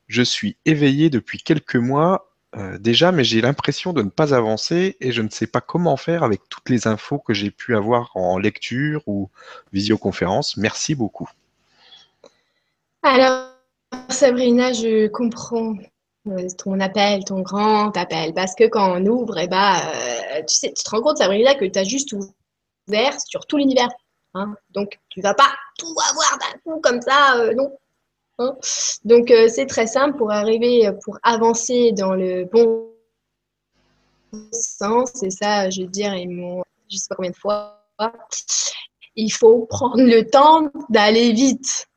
Je 0.07 0.23
suis 0.23 0.57
éveillée 0.65 1.11
depuis 1.11 1.37
quelques 1.37 1.75
mois 1.75 2.34
euh, 2.57 2.77
déjà, 2.77 3.11
mais 3.11 3.23
j'ai 3.23 3.41
l'impression 3.41 3.91
de 3.91 4.01
ne 4.01 4.09
pas 4.09 4.33
avancer 4.33 4.95
et 5.01 5.11
je 5.11 5.21
ne 5.21 5.29
sais 5.29 5.47
pas 5.47 5.59
comment 5.59 5.97
faire 5.97 6.23
avec 6.23 6.47
toutes 6.47 6.69
les 6.69 6.87
infos 6.87 7.19
que 7.19 7.33
j'ai 7.33 7.51
pu 7.51 7.75
avoir 7.75 8.11
en 8.15 8.37
lecture 8.37 9.01
ou 9.07 9.29
visioconférence. 9.73 10.55
Merci 10.55 10.95
beaucoup. 10.95 11.29
Alors, 13.03 13.49
Sabrina, 14.09 14.71
je 14.71 15.07
comprends 15.07 15.75
euh, 16.27 16.47
ton 16.57 16.79
appel, 16.79 17.25
ton 17.25 17.41
grand 17.41 17.95
appel, 17.97 18.33
parce 18.33 18.55
que 18.55 18.67
quand 18.67 19.01
on 19.01 19.05
ouvre, 19.05 19.37
eh 19.37 19.47
ben, 19.47 19.75
euh, 19.75 20.41
tu, 20.47 20.71
te 20.71 20.89
rends 20.89 21.01
compte, 21.01 21.17
Sabrina, 21.17 21.55
que 21.55 21.65
tu 21.65 21.77
as 21.77 21.83
juste 21.83 22.13
ouvert 22.13 23.19
sur 23.19 23.45
tout 23.47 23.57
l'univers. 23.57 23.89
Hein. 24.33 24.55
Donc, 24.69 24.97
tu 25.09 25.19
vas 25.19 25.33
pas 25.33 25.53
tout 25.77 25.93
avoir 26.09 26.39
d'un 26.39 26.57
coup 26.59 26.79
comme 26.79 27.01
ça, 27.01 27.53
non. 27.53 27.77
Donc, 28.37 29.31
euh, 29.31 29.47
c'est 29.47 29.65
très 29.65 29.87
simple 29.87 30.17
pour 30.17 30.31
arriver, 30.31 30.91
pour 31.03 31.17
avancer 31.23 31.91
dans 31.93 32.13
le 32.13 32.45
bon 32.45 32.89
sens. 34.51 35.23
Et 35.23 35.29
ça, 35.29 35.69
je 35.69 35.81
veux 35.81 35.87
dire, 35.87 36.13
ils 36.15 36.29
m'ont, 36.29 36.63
je 36.89 36.97
sais 36.97 37.07
pas 37.09 37.15
combien 37.15 37.31
de 37.31 37.35
fois, 37.35 37.81
il 39.15 39.29
faut 39.29 39.65
prendre 39.65 40.01
le 40.01 40.29
temps 40.29 40.69
d'aller 40.89 41.31
vite. 41.31 41.87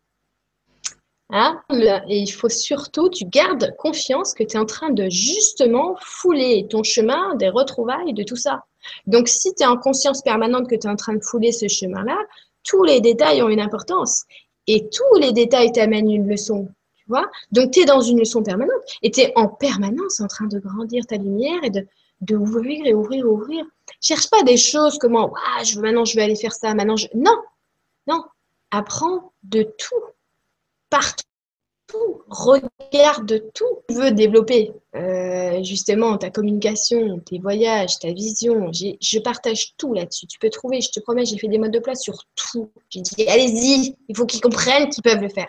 Hein? 1.31 1.61
Et 2.09 2.19
il 2.19 2.31
faut 2.31 2.49
surtout, 2.49 3.11
tu 3.11 3.25
gardes 3.27 3.75
confiance 3.77 4.33
que 4.33 4.45
tu 4.45 4.57
es 4.57 4.61
en 4.61 4.65
train 4.65 4.91
de 4.91 5.09
justement 5.11 5.97
fouler 6.01 6.67
ton 6.71 6.83
chemin 6.83 7.35
des 7.35 7.51
retrouvailles, 7.51 8.15
de 8.15 8.23
tout 8.23 8.37
ça. 8.37 8.65
Donc, 9.07 9.29
si 9.29 9.55
tu 9.55 9.63
es 9.63 9.67
en 9.67 9.77
conscience 9.77 10.23
permanente 10.23 10.71
que 10.71 10.77
tu 10.77 10.87
es 10.87 10.91
en 10.91 10.97
train 10.97 11.15
de 11.15 11.23
fouler 11.23 11.53
ce 11.53 11.69
chemin-là, 11.69 12.17
tous 12.65 12.83
les 12.85 13.01
détails 13.01 13.43
ont 13.43 13.49
une 13.49 13.61
importance 13.61 14.25
et 14.69 14.89
tous 14.91 15.19
les 15.19 15.33
détails 15.33 15.73
t'amènent 15.73 16.11
une 16.11 16.29
leçon. 16.29 16.69
Tu 16.97 17.05
vois 17.09 17.29
Donc, 17.51 17.73
tu 17.73 17.81
es 17.81 17.85
dans 17.85 18.01
une 18.01 18.19
leçon 18.19 18.43
permanente 18.43 18.83
et 19.03 19.11
tu 19.11 19.21
es 19.21 19.33
en 19.35 19.49
permanence 19.49 20.21
en 20.21 20.29
train 20.29 20.47
de 20.47 20.59
grandir 20.59 21.05
ta 21.07 21.17
lumière 21.17 21.59
et 21.65 21.71
de, 21.71 21.87
de 22.21 22.35
et 22.35 22.37
ouvrir 22.37 22.87
et 22.87 23.25
ouvrir. 23.25 23.65
Cherche 24.01 24.31
pas 24.31 24.43
des 24.43 24.57
choses 24.57 24.99
comme 24.99 25.17
ah, 25.17 25.65
je 25.65 25.81
maintenant 25.81 26.05
je 26.05 26.15
vais 26.15 26.23
aller 26.23 26.37
faire 26.37 26.53
ça, 26.53 26.75
maintenant. 26.75 26.97
Non, 27.15 27.37
non. 28.07 28.25
Apprends 28.71 29.33
de 29.43 29.63
tout, 29.63 30.05
partout 30.91 31.25
regarde 32.29 33.43
tout. 33.55 33.79
Tu 33.89 33.95
veux 33.95 34.11
développer 34.11 34.73
euh, 34.95 35.63
justement 35.63 36.17
ta 36.19 36.31
communication, 36.31 37.19
tes 37.21 37.39
voyages, 37.39 37.99
ta 37.99 38.13
vision. 38.13 38.71
Je 38.73 39.19
partage 39.19 39.75
tout 39.77 39.95
là-dessus. 39.95 40.27
Tu 40.27 40.39
peux 40.39 40.51
trouver, 40.51 40.81
je 40.81 40.91
te 40.91 41.01
promets, 41.01 41.25
j'ai 41.25 41.39
fait 41.39 41.49
des 41.49 41.59
modes 41.59 41.73
de 41.73 41.79
place 41.79 42.03
sur 42.03 42.25
tout. 42.35 42.71
J'ai 42.91 43.01
dit, 43.01 43.27
allez-y, 43.29 43.97
il 44.09 44.17
faut 44.17 44.27
qu'ils 44.27 44.41
comprennent 44.41 44.89
qu'ils 44.89 45.03
peuvent 45.03 45.23
le 45.23 45.29
faire. 45.29 45.49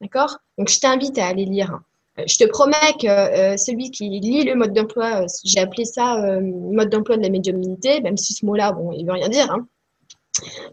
D'accord? 0.00 0.38
Donc, 0.58 0.68
je 0.68 0.80
t'invite 0.80 1.18
à 1.18 1.26
aller 1.26 1.44
lire. 1.44 1.80
Euh, 2.18 2.24
je 2.26 2.36
te 2.36 2.44
promets 2.44 2.92
que 3.00 3.06
euh, 3.06 3.56
celui 3.56 3.90
qui 3.90 4.08
lit 4.08 4.44
le 4.44 4.54
mode 4.54 4.72
d'emploi, 4.72 5.26
j'ai 5.44 5.60
appelé 5.60 5.84
ça 5.84 6.40
mode 6.40 6.90
d'emploi 6.90 7.16
de 7.16 7.22
la 7.22 7.30
médiumnité, 7.30 8.00
même 8.00 8.16
si 8.16 8.34
ce 8.34 8.44
mot-là, 8.44 8.72
bon, 8.72 8.92
il 8.92 9.06
veut 9.06 9.12
rien 9.12 9.28
dire. 9.28 9.50
Hein. 9.50 9.66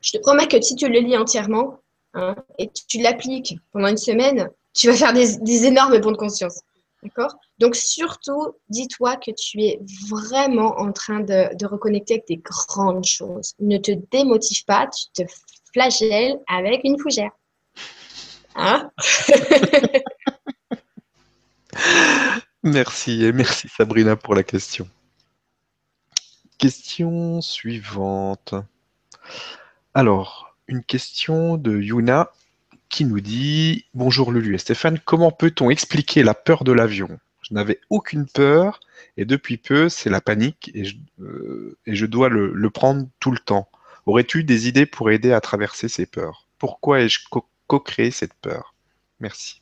Je 0.02 0.12
te 0.12 0.18
promets 0.20 0.48
que 0.48 0.60
si 0.62 0.76
tu 0.76 0.88
le 0.88 1.00
lis 1.00 1.18
entièrement 1.18 1.80
hein, 2.14 2.36
et 2.58 2.70
tu 2.70 3.00
l'appliques 3.00 3.58
pendant 3.72 3.88
une 3.88 3.98
semaine, 3.98 4.50
tu 4.80 4.88
vas 4.88 4.96
faire 4.96 5.12
des, 5.14 5.66
énormes 5.66 6.00
bons 6.00 6.12
de 6.12 6.18
conscience. 6.18 6.62
D'accord? 7.04 7.36
Donc, 7.60 7.76
surtout, 7.76 8.56
dis-toi 8.70 9.18
que 9.18 9.32
tu 9.32 9.62
es 9.62 9.82
vraiment 10.10 10.80
en 10.80 10.94
train 10.94 11.20
de, 11.20 11.66
reconnecter 11.66 12.14
avec 12.16 12.28
des 12.28 12.38
grandes 12.38 13.04
choses. 13.06 13.54
Ne 13.60 13.78
te 13.78 13.92
démotive 14.12 14.64
pas, 14.66 14.88
tu 14.88 15.08
te 15.14 15.30
flagelles 15.74 16.40
avec 16.48 16.82
une 16.86 16.98
fougère. 16.98 17.32
Hein? 18.56 18.90
Merci 22.64 23.24
et 23.24 23.32
merci 23.32 23.70
Sabrina 23.70 24.18
pour 24.18 24.36
la 24.36 24.44
question. 24.44 24.86
Question 26.58 27.40
suivante. 27.40 28.54
Alors, 29.94 30.58
une 30.68 30.84
question 30.84 31.56
de 31.56 31.78
Yuna 31.78 32.34
qui 32.90 33.06
nous 33.06 33.22
dit 33.22 33.86
Bonjour 33.94 34.32
Lulu 34.32 34.56
et 34.56 34.58
Stéphane, 34.58 35.00
comment 35.00 35.32
peut-on 35.32 35.70
expliquer 35.70 36.24
la 36.24 36.34
peur 36.34 36.64
de 36.64 36.72
l'avion? 36.72 37.20
Je 37.42 37.54
n'avais 37.54 37.80
aucune 37.90 38.26
peur 38.26 38.80
et 39.16 39.26
depuis 39.26 39.58
peu, 39.58 39.90
c'est 39.90 40.10
la 40.10 40.22
panique 40.22 40.72
et 40.74 40.86
je, 40.86 40.98
euh, 41.22 41.78
et 41.86 41.96
je 41.96 42.06
dois 42.06 42.30
le, 42.30 42.70
prendre 42.70 43.08
tout 43.20 43.32
le 43.32 43.40
temps. 43.40 43.70
Aurais-tu 44.06 44.44
des 44.44 44.68
idées 44.68 44.86
pour 44.86 45.12
aider 45.12 45.32
à 45.32 45.40
traverser 45.40 45.88
ces 45.88 46.06
peurs? 46.06 46.48
Pourquoi 46.58 47.02
ai-je 47.02 47.20
co-créé 47.68 48.12
cette 48.12 48.34
peur? 48.34 48.74
Merci. 49.20 49.62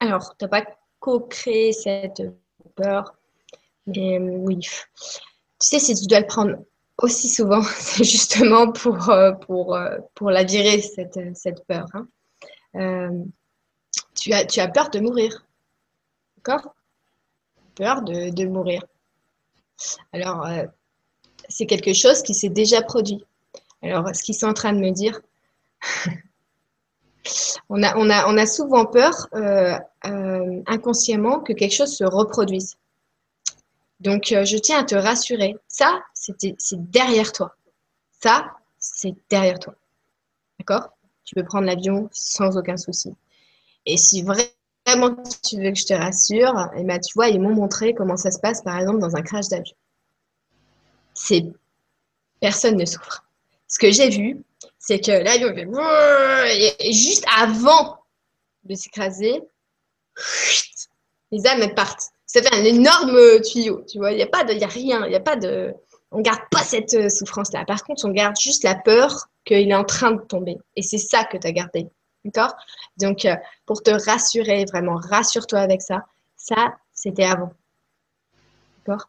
Alors, 0.00 0.36
tu 0.38 0.44
n'as 0.44 0.48
pas 0.48 0.64
co-créé 1.00 1.72
cette 1.72 2.22
peur, 2.74 3.14
mais 3.86 4.18
oui. 4.18 4.58
Tu 4.60 4.68
sais, 5.60 5.78
si 5.78 5.94
tu 5.94 6.06
dois 6.06 6.20
le 6.20 6.26
prendre 6.26 6.56
aussi 6.98 7.28
souvent, 7.28 7.62
c'est 7.78 8.04
justement 8.04 8.70
pour, 8.70 9.10
euh, 9.10 9.32
pour, 9.32 9.74
euh, 9.74 9.98
pour 10.14 10.30
la 10.30 10.44
virer, 10.44 10.80
cette, 10.80 11.18
cette 11.36 11.66
peur. 11.66 11.86
Hein. 11.94 12.06
Euh, 12.76 13.24
tu, 14.14 14.32
as, 14.32 14.44
tu 14.44 14.60
as 14.60 14.68
peur 14.68 14.90
de 14.90 15.00
mourir. 15.00 15.44
D'accord? 16.36 16.74
Peur 17.74 18.02
de, 18.02 18.30
de, 18.30 18.46
mourir. 18.46 18.84
Alors, 20.12 20.46
c'est 21.48 21.66
quelque 21.66 21.92
chose 21.92 22.22
qui 22.22 22.34
s'est 22.34 22.48
déjà 22.48 22.82
produit. 22.82 23.24
Alors, 23.82 24.14
ce 24.14 24.22
qu'ils 24.22 24.36
sont 24.36 24.46
en 24.46 24.54
train 24.54 24.72
de 24.72 24.78
me 24.78 24.90
dire, 24.90 25.20
on, 27.68 27.82
a, 27.82 27.96
on, 27.96 28.08
a, 28.10 28.28
on 28.28 28.36
a 28.36 28.46
souvent 28.46 28.86
peur 28.86 29.28
inconsciemment 30.02 31.40
que 31.40 31.52
quelque 31.52 31.74
chose 31.74 31.96
se 31.96 32.04
reproduise. 32.04 32.76
Donc, 34.04 34.32
euh, 34.32 34.44
je 34.44 34.58
tiens 34.58 34.80
à 34.80 34.84
te 34.84 34.94
rassurer. 34.94 35.56
Ça, 35.66 36.02
c'est 36.58 36.90
derrière 36.90 37.32
toi. 37.32 37.54
Ça, 38.22 38.52
c'est 38.78 39.14
derrière 39.30 39.58
toi. 39.58 39.74
D'accord? 40.58 40.90
Tu 41.24 41.34
peux 41.34 41.44
prendre 41.44 41.66
l'avion 41.66 42.08
sans 42.12 42.56
aucun 42.56 42.76
souci. 42.76 43.10
Et 43.86 43.96
si 43.96 44.22
vraiment 44.22 45.16
tu 45.42 45.56
veux 45.60 45.70
que 45.70 45.78
je 45.78 45.86
te 45.86 45.94
rassure, 45.94 46.70
eh 46.76 46.84
ben, 46.84 46.98
tu 47.00 47.12
vois, 47.14 47.28
ils 47.28 47.40
m'ont 47.40 47.54
montré 47.54 47.94
comment 47.94 48.16
ça 48.16 48.30
se 48.30 48.38
passe, 48.38 48.62
par 48.62 48.78
exemple, 48.78 48.98
dans 48.98 49.16
un 49.16 49.22
crash 49.22 49.48
d'avion. 49.48 49.74
C'est 51.14 51.44
personne 52.40 52.76
ne 52.76 52.84
souffre. 52.84 53.24
Ce 53.68 53.78
que 53.78 53.90
j'ai 53.90 54.10
vu, 54.10 54.42
c'est 54.78 55.00
que 55.00 55.10
l'avion 55.10 55.54
fait 55.54 56.92
juste 56.92 57.24
avant 57.36 57.98
de 58.64 58.74
s'écraser, 58.74 59.42
les 61.30 61.46
âmes 61.46 61.74
partent 61.74 62.14
ça 62.34 62.42
fait 62.42 62.54
un 62.54 62.64
énorme 62.64 63.40
tuyau, 63.42 63.84
tu 63.88 63.98
vois. 63.98 64.10
Il 64.10 64.16
n'y 64.16 64.22
a 64.22 64.26
pas 64.26 64.42
de, 64.42 64.60
a 64.60 64.66
rien, 64.66 65.06
il 65.06 65.12
y 65.12 65.14
a 65.14 65.20
pas 65.20 65.36
de, 65.36 65.72
on 66.14 66.20
garde 66.20 66.40
pas 66.50 66.62
cette 66.62 66.94
euh, 66.94 67.08
souffrance-là. 67.08 67.64
Par 67.64 67.82
contre, 67.84 68.04
on 68.06 68.10
garde 68.10 68.38
juste 68.40 68.62
la 68.62 68.74
peur 68.74 69.28
qu'il 69.44 69.70
est 69.70 69.74
en 69.74 69.84
train 69.84 70.12
de 70.12 70.20
tomber. 70.20 70.56
Et 70.76 70.82
c'est 70.82 70.98
ça 70.98 71.24
que 71.24 71.36
tu 71.36 71.46
as 71.46 71.52
gardé. 71.52 71.88
D'accord? 72.24 72.54
Donc, 72.98 73.24
euh, 73.24 73.36
pour 73.66 73.82
te 73.82 73.90
rassurer, 73.90 74.64
vraiment, 74.64 74.96
rassure-toi 74.96 75.58
avec 75.58 75.82
ça. 75.82 76.06
Ça, 76.36 76.74
c'était 76.92 77.24
avant. 77.24 77.52
D'accord? 78.86 79.08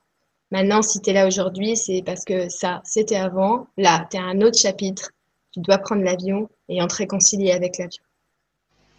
Maintenant, 0.52 0.82
si 0.82 1.00
tu 1.02 1.12
es 1.12 1.14
là 1.14 1.28
aujourd'hui, 1.28 1.78
c'est 1.78 2.04
parce 2.06 2.26
que 2.26 2.50
ça, 2.50 2.82
c'était 2.84 3.16
avant. 3.16 3.68
Là, 3.78 4.08
tu 4.10 4.18
à 4.18 4.24
un 4.24 4.42
autre 4.42 4.58
chapitre. 4.58 5.12
Tu 5.52 5.60
dois 5.62 5.78
prendre 5.78 6.04
l'avion 6.04 6.50
et 6.68 6.82
en 6.82 6.88
te 6.88 6.96
réconcilier 6.96 7.52
avec 7.52 7.78
l'avion. 7.78 8.04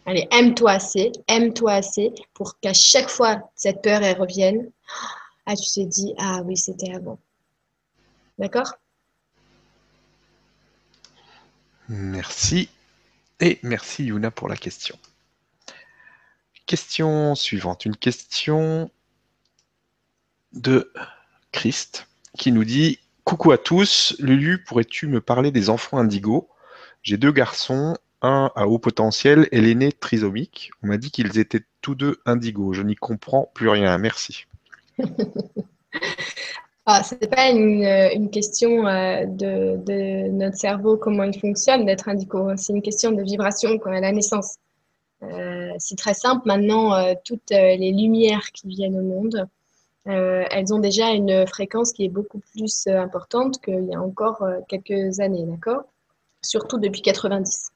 Allez, 0.07 0.29
aime-toi 0.31 0.71
assez, 0.71 1.11
aime-toi 1.27 1.73
assez 1.73 2.13
pour 2.33 2.61
qu'à 2.61 2.73
chaque 2.73 3.11
fois 3.11 3.51
cette 3.57 3.83
peur 3.83 4.03
elle 4.05 4.19
revienne, 4.19 4.71
ah 5.47 5.57
tu 5.57 5.69
te 5.69 5.81
dis 5.81 6.15
ah 6.17 6.43
oui 6.45 6.57
c'était 6.57 6.95
avant. 6.95 7.19
D'accord? 8.39 8.75
Merci 11.89 12.69
et 13.41 13.59
merci 13.63 14.05
Yuna 14.05 14.31
pour 14.31 14.49
la 14.49 14.57
question. 14.57 14.99
Question 16.67 17.35
suivante, 17.35 17.85
une 17.85 17.97
question 17.97 18.91
de 20.53 20.93
Christ 21.53 22.09
qui 22.37 22.51
nous 22.51 22.65
dit 22.65 22.99
Coucou 23.25 23.53
à 23.53 23.59
tous, 23.59 24.17
Lulu, 24.19 24.63
pourrais-tu 24.65 25.07
me 25.07 25.21
parler 25.21 25.51
des 25.51 25.71
enfants 25.71 25.99
indigos 25.99 26.49
J'ai 27.03 27.17
deux 27.17 27.33
garçons 27.33 27.97
un 28.23 28.51
à 28.57 28.67
haut 28.67 28.79
potentiel 28.79 29.49
et 29.53 29.61
l'aîné 29.61 29.93
trisomique. 29.93 30.71
On 30.83 30.89
m'a 30.89 30.97
dit 30.97 31.11
qu'ils 31.11 31.39
étaient 31.39 31.65
tous 31.83 31.95
deux 31.95 32.21
indigos. 32.25 32.73
Je 32.73 32.83
n'y 32.83 32.97
comprends 32.97 33.51
plus 33.55 33.69
rien. 33.69 33.97
Merci. 33.99 34.47
ah, 36.89 37.03
ce 37.03 37.17
n'est 37.17 37.27
pas 37.27 37.51
une, 37.51 38.31
question 38.31 38.87
euh, 38.87 39.27
de, 39.27 40.29
notre 40.31 40.57
cerveau, 40.57 40.97
comment 40.97 41.25
il 41.25 41.37
fonctionne 41.39 41.85
d'être 41.85 42.09
indigo. 42.09 42.57
C'est 42.57 42.73
une 42.73 42.83
question 42.83 43.11
de 43.11 43.25
vibration 43.25 43.77
à 43.87 44.01
la 44.01 44.13
naissance. 44.13 44.59
Euh, 45.25 45.73
c'est 45.79 45.99
très 45.99 46.15
simple. 46.15 46.47
Maintenant, 46.47 46.95
euh, 46.95 47.15
toutes 47.25 47.51
les 47.51 47.91
lumières 47.91 48.53
qui 48.53 48.69
viennent 48.69 48.99
au 49.01 49.03
monde, 49.03 49.49
elles 50.05 50.73
ont 50.73 50.79
déjà 50.79 51.11
une 51.11 51.45
fréquence 51.49 51.93
qui 51.93 52.05
est 52.05 52.09
beaucoup 52.09 52.39
plus 52.39 52.87
importante 52.87 53.61
qu'il 53.61 53.87
y 53.87 53.95
a 53.97 54.01
encore 54.01 54.47
quelques 54.69 55.19
années, 55.19 55.45
d'accord? 55.45 55.83
Surtout 56.43 56.79
depuis 56.79 57.03
90. 57.03 57.73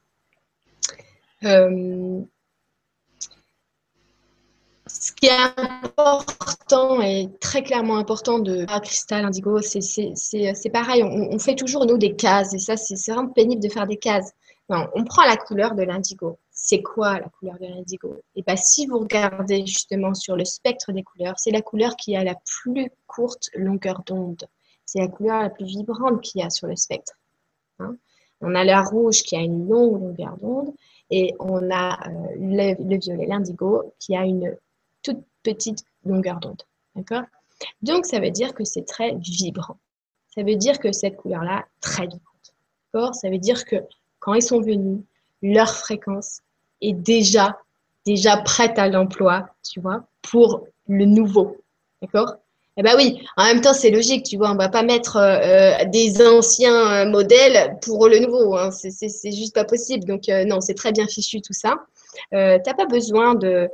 Euh, 5.01 5.05
ce 5.05 5.11
qui 5.11 5.27
est 5.27 5.31
important 5.31 7.01
et 7.01 7.29
très 7.39 7.63
clairement 7.63 7.97
important 7.97 8.39
de 8.39 8.65
cristal 8.81 9.25
indigo, 9.25 9.59
c'est 9.61 10.69
pareil, 10.71 11.03
on, 11.03 11.39
fait 11.39 11.55
toujours 11.55 11.85
nous 11.85 11.97
des 11.97 12.15
cases 12.15 12.53
et 12.53 12.59
ça 12.59 12.77
c'est 12.77 12.95
vraiment 13.11 13.29
pénible 13.29 13.61
de 13.61 13.69
faire 13.69 13.87
des 13.87 13.97
cases. 13.97 14.31
on 14.69 15.03
prend 15.03 15.23
la 15.25 15.37
couleur 15.37 15.75
de 15.75 15.83
l'indigo. 15.83 16.37
C'est 16.53 16.83
quoi 16.83 17.19
la 17.19 17.27
couleur 17.29 17.57
de 17.59 17.65
l'indigo? 17.65 18.21
Et 18.35 18.43
bien 18.43 18.55
si 18.55 18.85
vous 18.85 18.99
regardez 18.99 19.65
justement 19.65 20.13
sur 20.13 20.35
le 20.35 20.45
spectre 20.45 20.91
des 20.91 21.03
couleurs, 21.03 21.33
c'est 21.37 21.51
la 21.51 21.61
couleur 21.61 21.95
qui 21.95 22.15
a 22.15 22.23
la 22.23 22.35
plus 22.35 22.91
courte 23.07 23.49
longueur 23.55 24.03
d'onde. 24.05 24.45
C'est 24.85 24.99
la 24.99 25.07
couleur 25.07 25.41
la 25.41 25.49
plus 25.49 25.65
vibrante 25.65 26.21
qu'il 26.21 26.41
y 26.41 26.43
a 26.43 26.49
sur 26.49 26.67
le 26.67 26.75
spectre. 26.75 27.13
Hein. 27.79 27.95
on 28.41 28.53
a 28.53 28.63
la 28.63 28.83
rouge 28.83 29.23
qui 29.23 29.35
a 29.35 29.39
une 29.39 29.67
longue 29.67 29.99
longueur 29.99 30.37
d'onde 30.37 30.71
et 31.09 31.33
on 31.39 31.71
a 31.71 31.97
euh, 32.07 32.35
le, 32.37 32.97
violet, 32.99 33.25
l'indigo, 33.25 33.93
qui 33.99 34.15
a 34.15 34.23
une 34.23 34.55
toute 35.03 35.19
petite 35.43 35.83
longueur 36.05 36.39
d'onde. 36.39 36.61
D'accord? 36.95 37.23
Donc, 37.81 38.05
ça 38.05 38.19
veut 38.19 38.31
dire 38.31 38.53
que 38.53 38.63
c'est 38.63 38.85
très 38.85 39.15
vibrant. 39.15 39.77
Ça 40.35 40.43
veut 40.43 40.55
dire 40.55 40.79
que 40.79 40.91
cette 40.91 41.17
couleur-là, 41.17 41.65
très 41.79 42.03
vibrante. 42.03 42.53
D'accord? 42.93 43.15
Ça 43.15 43.29
veut 43.29 43.37
dire 43.37 43.65
que 43.65 43.77
quand 44.19 44.33
ils 44.33 44.41
sont 44.41 44.61
venus, 44.61 45.01
leur 45.41 45.75
fréquence 45.75 46.41
est 46.81 46.93
déjà, 46.93 47.59
déjà 48.05 48.37
prête 48.37 48.77
à 48.79 48.87
l'emploi, 48.87 49.49
tu 49.63 49.79
vois, 49.79 50.05
pour 50.21 50.67
le 50.87 51.05
nouveau. 51.05 51.57
D'accord? 52.01 52.37
Eh 52.77 52.83
bien 52.83 52.95
oui, 52.95 53.21
en 53.35 53.43
même 53.43 53.59
temps, 53.59 53.73
c'est 53.73 53.89
logique, 53.89 54.23
tu 54.23 54.37
vois, 54.37 54.49
on 54.51 54.55
va 54.55 54.69
pas 54.69 54.83
mettre 54.83 55.17
euh, 55.17 55.81
euh, 55.81 55.85
des 55.85 56.25
anciens 56.25 56.91
euh, 56.91 57.09
modèles 57.09 57.77
pour 57.81 58.07
le 58.07 58.19
nouveau, 58.19 58.55
hein, 58.55 58.71
c'est 58.71 59.31
juste 59.31 59.53
pas 59.53 59.65
possible. 59.65 60.05
Donc 60.05 60.29
non, 60.47 60.61
c'est 60.61 60.73
très 60.73 60.93
bien 60.93 61.05
fichu 61.05 61.41
tout 61.41 61.53
ça. 61.53 61.75
tu 62.31 62.37
n'as 62.37 62.59
pas 62.59 62.85
besoin 62.85 63.35
de, 63.35 63.69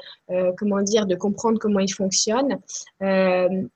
comment 0.57 0.81
dire, 0.81 1.05
de 1.05 1.15
comprendre 1.15 1.59
comment 1.59 1.79
ils 1.79 1.93
fonctionnent. 1.93 2.59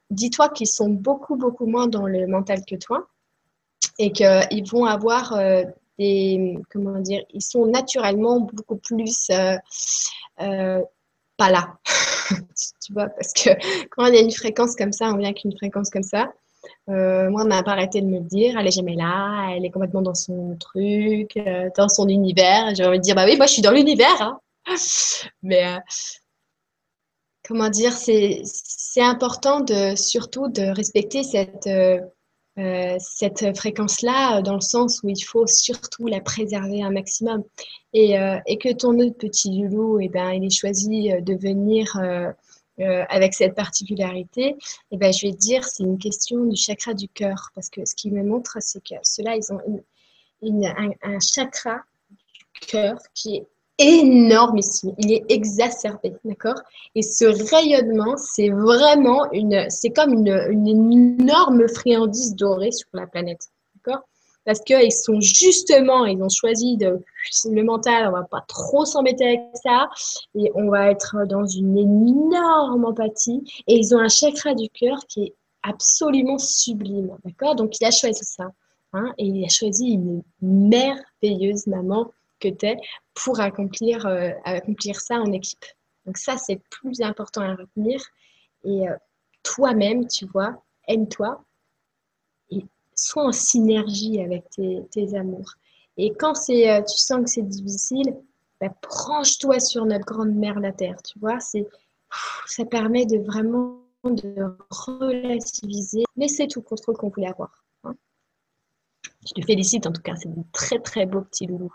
Dis-toi 0.10 0.50
qu'ils 0.50 0.68
sont 0.68 0.90
beaucoup, 0.90 1.36
beaucoup 1.36 1.68
moins 1.68 1.88
dans 1.88 2.08
le 2.08 2.26
mental 2.26 2.62
que 2.68 2.76
toi 2.76 3.08
et 4.00 4.12
qu'ils 4.12 4.64
vont 4.72 4.86
avoir 4.86 5.38
des, 6.00 6.58
comment 6.72 7.00
dire, 7.00 7.24
ils 7.32 7.44
sont 7.44 7.68
naturellement 7.68 8.40
beaucoup 8.40 8.78
plus 8.78 9.30
pas 11.42 11.50
là. 11.50 11.74
tu 12.86 12.94
vois, 12.94 13.08
parce 13.08 13.34
que 13.34 13.50
quand 13.90 14.06
y 14.06 14.18
a 14.18 14.22
une 14.22 14.32
fréquence 14.32 14.76
comme 14.76 14.92
ça, 14.92 15.12
on 15.12 15.18
vient 15.18 15.34
qu'une 15.34 15.56
fréquence 15.58 15.90
comme 15.90 16.04
ça. 16.04 16.32
Euh, 16.90 17.32
moi, 17.32 17.42
on 17.42 17.46
n'a 17.46 17.64
pas 17.64 17.72
arrêté 17.72 18.02
de 18.02 18.06
me 18.06 18.20
le 18.20 18.26
dire, 18.26 18.60
elle 18.60 18.68
est 18.68 18.72
jamais 18.72 18.94
là, 18.94 19.50
elle 19.56 19.66
est 19.66 19.72
complètement 19.72 20.04
dans 20.04 20.14
son 20.14 20.56
truc, 20.60 21.36
euh, 21.38 21.70
dans 21.76 21.90
son 21.90 22.08
univers. 22.10 22.76
J'ai 22.76 22.86
envie 22.86 23.00
de 23.00 23.04
dire, 23.04 23.16
bah 23.16 23.26
oui, 23.26 23.38
moi 23.38 23.48
je 23.48 23.54
suis 23.54 23.62
dans 23.64 23.72
l'univers. 23.72 24.22
Hein. 24.22 24.40
Mais 25.42 25.66
euh, 25.66 25.80
comment 27.44 27.70
dire, 27.70 27.94
c'est 27.94 28.44
important 28.98 29.62
de 29.62 29.96
surtout 29.96 30.48
de 30.50 30.62
respecter 30.62 31.24
cette, 31.24 31.68
euh, 32.58 32.98
cette 33.00 33.56
fréquence-là 33.56 34.40
euh, 34.40 34.42
dans 34.42 34.56
le 34.56 34.62
sens 34.62 35.00
où 35.04 35.10
il 35.10 35.22
faut 35.24 35.48
surtout 35.48 36.08
la 36.08 36.20
préserver 36.20 36.84
un 36.84 36.92
maximum. 36.92 37.44
Et, 37.94 38.20
euh, 38.20 38.38
que 38.60 38.74
ton 38.74 39.00
autre 39.00 39.18
petit 39.18 39.50
loulou, 39.50 40.00
eh 40.02 40.10
ben, 40.10 40.32
il 40.32 40.44
ait 40.46 40.50
choisi 40.50 41.10
de 41.10 41.34
venir 41.34 41.98
avec 43.10 43.34
cette 43.36 43.54
particularité, 43.54 44.48
et 44.48 44.58
eh 44.92 44.98
ben, 44.98 45.14
je 45.14 45.28
vais 45.28 45.34
te 45.34 45.38
dire, 45.38 45.64
c'est 45.66 45.84
une 45.84 46.00
question 46.00 46.46
du 46.46 46.56
chakra 46.56 46.94
du 46.94 47.08
cœur. 47.08 47.50
Parce 47.54 47.70
que 47.70 47.86
ce 47.86 47.96
qui 47.96 48.12
me 48.12 48.24
montre, 48.24 48.58
c'est 48.60 48.84
que 48.84 48.96
ceux-là, 49.04 49.36
ils 49.36 49.54
ont 49.54 49.84
un, 50.44 50.92
un, 51.04 51.20
chakra 51.20 51.82
du 52.10 52.68
cœur 52.68 52.98
qui 53.14 53.38
est 53.38 53.48
énorme 53.82 54.58
ici, 54.58 54.94
il 54.98 55.12
est 55.14 55.26
exacerbé, 55.30 56.14
d'accord? 56.24 56.62
Et 56.96 57.02
ce 57.02 57.26
rayonnement, 57.26 58.16
c'est 58.18 58.50
vraiment 58.50 59.32
une, 59.32 59.70
c'est 59.70 59.90
comme 59.90 60.14
une, 60.14 60.48
une, 60.50 60.68
énorme 60.68 61.68
friandise 61.68 62.36
dorée 62.36 62.72
sur 62.72 62.88
la 62.94 63.08
planète, 63.08 63.48
d'accord? 63.76 64.04
Parce 64.46 64.60
qu'ils 64.62 64.92
sont 64.92 65.20
justement, 65.20 66.06
ils 66.06 66.22
ont 66.22 66.30
choisi 66.30 66.78
de, 66.78 67.00
le 67.50 67.64
mental, 67.64 68.08
on 68.08 68.12
va 68.12 68.24
pas 68.24 68.44
trop 68.48 68.86
s'embêter 68.86 69.26
avec 69.26 69.42
ça, 69.64 69.90
et 70.36 70.52
on 70.56 70.70
va 70.70 70.90
être 70.90 71.26
dans 71.28 71.46
une 71.46 71.78
énorme 71.78 72.86
empathie, 72.86 73.44
et 73.68 73.76
ils 73.76 73.96
ont 73.96 74.00
un 74.00 74.10
chakra 74.10 74.54
du 74.56 74.70
cœur 74.70 74.98
qui 75.08 75.24
est 75.26 75.36
absolument 75.64 76.38
sublime, 76.38 77.16
d'accord? 77.24 77.56
Donc 77.56 77.80
il 77.80 77.86
a 77.86 77.92
choisi 77.92 78.24
ça, 78.24 78.52
hein, 78.94 79.14
et 79.18 79.26
il 79.26 79.46
a 79.46 79.50
choisi 79.50 79.92
une 79.92 80.24
merveilleuse 80.42 81.68
maman 81.68 82.12
que 82.42 82.50
tu 82.50 82.66
es 82.66 82.78
pour 83.14 83.40
accomplir, 83.40 84.06
euh, 84.06 84.32
accomplir 84.44 85.00
ça 85.00 85.16
en 85.16 85.32
équipe. 85.32 85.66
Donc 86.06 86.18
ça, 86.18 86.38
c'est 86.38 86.56
le 86.56 86.62
plus 86.70 87.02
important 87.02 87.42
à 87.42 87.56
retenir. 87.56 88.02
Et 88.64 88.90
euh, 88.90 88.96
toi-même, 89.44 90.08
tu 90.08 90.26
vois, 90.26 90.64
aime-toi 90.88 91.44
et 92.50 92.66
sois 92.96 93.26
en 93.26 93.32
synergie 93.32 94.22
avec 94.22 94.50
tes, 94.50 95.16
amours. 95.16 95.54
Et 95.98 96.12
quand 96.14 96.36
c'est, 96.36 96.70
euh, 96.70 96.82
tu 96.82 96.98
sens 96.98 97.22
que 97.24 97.30
c'est 97.30 97.48
difficile, 97.48 98.18
bah, 98.60 98.74
branche-toi 98.82 99.60
sur 99.60 99.86
notre 99.86 100.06
grande 100.06 100.34
mère 100.34 100.60
la 100.60 100.72
Terre, 100.72 101.02
tu 101.04 101.18
vois. 101.20 101.40
C'est, 101.40 101.68
ça 102.46 102.66
permet 102.66 103.06
de 103.06 103.18
vraiment 103.20 103.82
de 104.04 104.58
relativiser. 104.70 106.04
Mais 106.16 106.28
c'est 106.28 106.48
tout 106.48 106.62
contre 106.62 106.94
qu'on 106.94 107.10
voulait 107.10 107.28
avoir. 107.28 107.64
Hein. 107.84 107.94
Je 109.28 109.34
te 109.34 109.46
félicite 109.46 109.86
en 109.86 109.92
tout 109.92 110.02
cas, 110.02 110.16
c'est 110.16 110.30
un 110.30 110.46
très 110.52 110.80
très 110.80 111.06
beau 111.06 111.22
petit 111.22 111.46
loulou. 111.46 111.72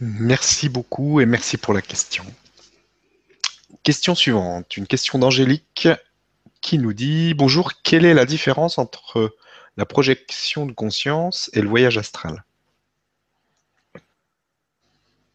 Merci 0.00 0.68
beaucoup 0.68 1.20
et 1.20 1.26
merci 1.26 1.56
pour 1.56 1.74
la 1.74 1.82
question. 1.82 2.24
Question 3.82 4.14
suivante, 4.14 4.76
une 4.76 4.86
question 4.86 5.18
d'Angélique 5.18 5.88
qui 6.60 6.78
nous 6.78 6.92
dit 6.92 7.34
Bonjour, 7.34 7.72
quelle 7.82 8.04
est 8.04 8.14
la 8.14 8.24
différence 8.24 8.78
entre 8.78 9.36
la 9.76 9.86
projection 9.86 10.66
de 10.66 10.72
conscience 10.72 11.50
et 11.52 11.60
le 11.60 11.68
voyage 11.68 11.98
astral? 11.98 12.44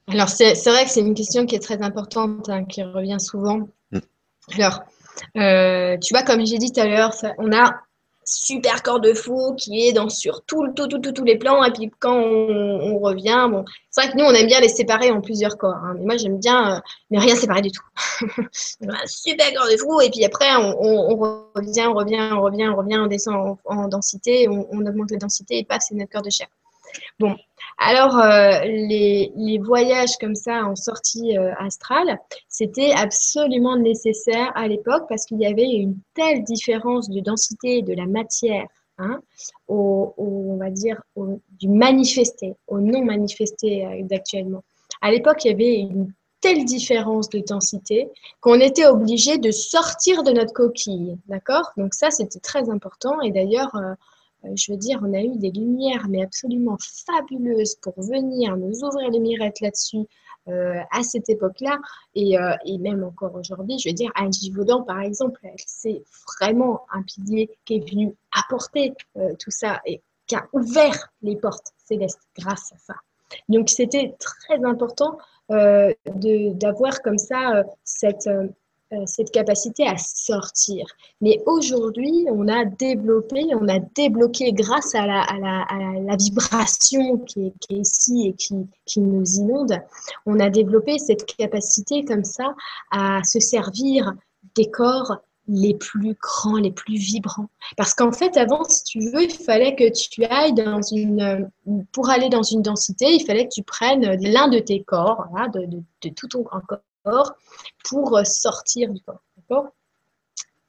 Alors, 0.09 0.29
c'est 0.29 0.53
vrai 0.65 0.85
que 0.85 0.89
c'est 0.89 1.01
une 1.01 1.15
question 1.15 1.45
qui 1.45 1.55
est 1.55 1.59
très 1.59 1.81
importante, 1.81 2.47
hein, 2.49 2.63
qui 2.63 2.81
revient 2.81 3.19
souvent. 3.19 3.67
Mm. 3.91 3.99
Alors, 4.53 4.83
euh, 5.35 5.97
tu 5.97 6.13
vois, 6.13 6.23
comme 6.23 6.45
j'ai 6.45 6.57
dit 6.57 6.71
tout 6.71 6.79
à 6.79 6.87
l'heure, 6.87 7.13
on 7.37 7.51
a 7.51 7.81
super 8.27 8.83
corps 8.83 8.99
de 8.99 9.13
fou 9.13 9.55
qui 9.55 9.87
est 9.87 9.93
dans 9.93 10.09
sur 10.09 10.43
tout, 10.43 10.67
tout, 10.75 10.87
tout, 10.87 10.99
tous 10.99 11.23
les 11.23 11.37
plans. 11.37 11.63
Et 11.63 11.71
puis 11.71 11.89
quand 11.99 12.17
on, 12.17 12.99
revient, 12.99 13.47
bon, 13.49 13.63
c'est 13.89 14.01
vrai 14.01 14.11
que 14.11 14.17
nous, 14.17 14.25
on 14.25 14.33
aime 14.33 14.47
bien 14.47 14.59
les 14.59 14.67
séparer 14.67 15.11
en 15.11 15.21
plusieurs 15.21 15.57
corps. 15.57 15.75
Hein. 15.75 15.95
mais 15.97 16.05
moi, 16.05 16.17
j'aime 16.17 16.37
bien 16.37 16.75
euh, 16.75 16.79
rien 17.19 17.35
séparer 17.35 17.61
du 17.61 17.71
tout. 17.71 17.83
super 19.05 19.53
corps 19.53 19.71
de 19.71 19.77
fou. 19.77 20.01
Et 20.01 20.09
puis 20.09 20.25
après, 20.25 20.55
on, 20.57 21.15
revient, 21.55 21.87
on 21.87 21.93
revient, 21.93 22.29
on 22.33 22.41
revient, 22.41 22.67
on 22.67 22.75
revient, 22.75 22.97
on 22.99 23.07
descend 23.07 23.57
en, 23.63 23.87
densité, 23.87 24.49
on, 24.49 24.67
on, 24.71 24.85
augmente 24.85 25.11
la 25.11 25.17
densité 25.17 25.59
et 25.59 25.63
paf, 25.63 25.81
c'est 25.87 25.95
notre 25.95 26.11
corps 26.11 26.21
de 26.21 26.29
chair. 26.29 26.47
Bon, 27.19 27.35
alors, 27.77 28.17
euh, 28.17 28.61
les, 28.65 29.59
voyages 29.63 30.17
comme 30.19 30.35
ça 30.35 30.65
en 30.65 30.75
sortie 30.75 31.37
euh, 31.37 31.53
astrale, 31.59 32.17
c'était 32.49 32.91
absolument 32.95 33.77
nécessaire 33.77 34.51
à 34.55 34.67
l'époque 34.67 35.03
parce 35.07 35.25
qu'il 35.25 35.39
y 35.39 35.45
avait 35.45 35.69
une 35.69 35.95
telle 36.15 36.43
différence 36.43 37.09
de 37.09 37.19
densité 37.19 37.83
de 37.83 37.93
la 37.93 38.07
matière 38.07 38.67
hein, 38.97 39.19
au, 39.67 40.13
on 40.17 40.57
va 40.57 40.71
dire, 40.71 41.01
du 41.59 41.69
manifesté, 41.69 42.55
au 42.67 42.79
non 42.79 43.05
manifesté 43.05 43.85
euh, 43.85 44.01
d'actuellement. 44.01 44.63
À 45.01 45.11
l'époque, 45.11 45.45
il 45.45 45.49
y 45.49 45.53
avait 45.53 45.75
une 45.75 46.11
telle 46.41 46.65
différence 46.65 47.29
de 47.29 47.39
densité 47.39 48.09
qu'on 48.41 48.59
était 48.59 48.87
obligé 48.87 49.37
de 49.37 49.51
sortir 49.51 50.23
de 50.23 50.31
notre 50.31 50.53
coquille, 50.53 51.17
d'accord? 51.27 51.71
Donc 51.77 51.93
ça, 51.93 52.09
c'était 52.09 52.39
très 52.39 52.69
important. 52.71 53.21
Et 53.21 53.31
d'ailleurs, 53.31 53.71
je 54.55 54.71
veux 54.71 54.77
dire, 54.77 54.99
on 55.03 55.13
a 55.13 55.21
eu 55.21 55.37
des 55.37 55.51
lumières, 55.51 56.07
mais 56.09 56.23
absolument 56.23 56.77
fabuleuses 56.79 57.75
pour 57.81 57.93
venir 57.97 58.55
nous 58.57 58.83
ouvrir 58.83 59.09
les 59.09 59.19
mirettes 59.19 59.59
là-dessus 59.61 60.05
euh, 60.47 60.79
à 60.91 61.03
cette 61.03 61.29
époque-là, 61.29 61.79
et, 62.15 62.39
euh, 62.39 62.55
et, 62.65 62.77
même 62.77 63.03
encore 63.03 63.35
aujourd'hui. 63.35 63.77
Je 63.79 63.89
veux 63.89 63.93
dire, 63.93 64.11
Angie 64.15 64.51
Vaudan, 64.51 64.83
par 64.83 65.01
exemple, 65.01 65.39
c'est 65.57 66.01
vraiment 66.39 66.85
un 66.91 67.03
pilier 67.03 67.49
qui 67.65 67.75
est 67.75 67.89
venu 67.89 68.15
apporter 68.31 68.93
tout 69.39 69.51
ça 69.51 69.81
et 69.85 70.01
qui 70.25 70.35
a 70.35 70.47
ouvert 70.53 71.09
les 71.21 71.35
portes 71.35 71.73
célestes 71.85 72.21
grâce 72.37 72.71
à 72.71 72.77
ça. 72.77 72.95
Donc, 73.49 73.69
c'était 73.69 74.15
très 74.19 74.63
important 74.63 75.17
d'avoir 75.49 77.01
comme 77.01 77.17
ça 77.17 77.63
cette 77.83 78.27
euh, 78.27 78.47
cette 79.05 79.31
capacité 79.31 79.85
à 79.85 79.97
sortir. 79.97 80.85
Mais 81.21 81.41
aujourd'hui, 81.45 82.25
on 82.31 82.47
a 82.47 82.65
développé, 82.65 83.45
on 83.53 83.67
a 83.67 83.79
débloqué 83.79 84.53
grâce 84.53 84.95
à 84.95 85.05
la, 85.05 86.15
vibration 86.17 87.19
qui 87.19 87.47
est, 87.47 87.73
ici 87.73 88.27
et 88.27 88.33
qui, 88.33 88.99
nous 88.99 89.25
inonde, 89.35 89.79
on 90.25 90.39
a 90.39 90.49
développé 90.49 90.97
cette 90.97 91.25
capacité 91.25 92.05
comme 92.05 92.23
ça 92.23 92.55
à 92.91 93.21
se 93.23 93.39
servir 93.39 94.13
des 94.55 94.69
corps 94.71 95.17
les 95.49 95.75
plus 95.75 96.15
grands, 96.21 96.57
les 96.57 96.71
plus 96.71 96.97
vibrants. 96.97 97.49
Parce 97.77 97.93
qu'en 97.93 98.11
fait, 98.11 98.35
avant, 98.35 98.63
si 98.65 98.83
tu 98.83 98.99
veux, 98.99 99.23
il 99.23 99.31
fallait 99.31 99.75
que 99.75 99.89
tu 99.91 100.25
ailles 100.25 100.53
dans 100.53 100.81
une... 100.81 101.49
Pour 101.93 102.09
aller 102.09 102.29
dans 102.29 102.43
une 102.43 102.61
densité, 102.61 103.13
il 103.13 103.25
fallait 103.25 103.45
que 103.45 103.53
tu 103.53 103.63
prennes 103.63 104.17
l'un 104.21 104.49
de 104.49 104.59
tes 104.59 104.83
corps, 104.83 105.25
de, 105.53 105.65
de, 105.65 105.77
de, 106.01 106.09
tout 106.09 106.27
ton 106.27 106.43
corps 106.43 106.79
pour 107.85 108.19
sortir 108.25 108.89
du 108.91 109.01
corps. 109.47 109.71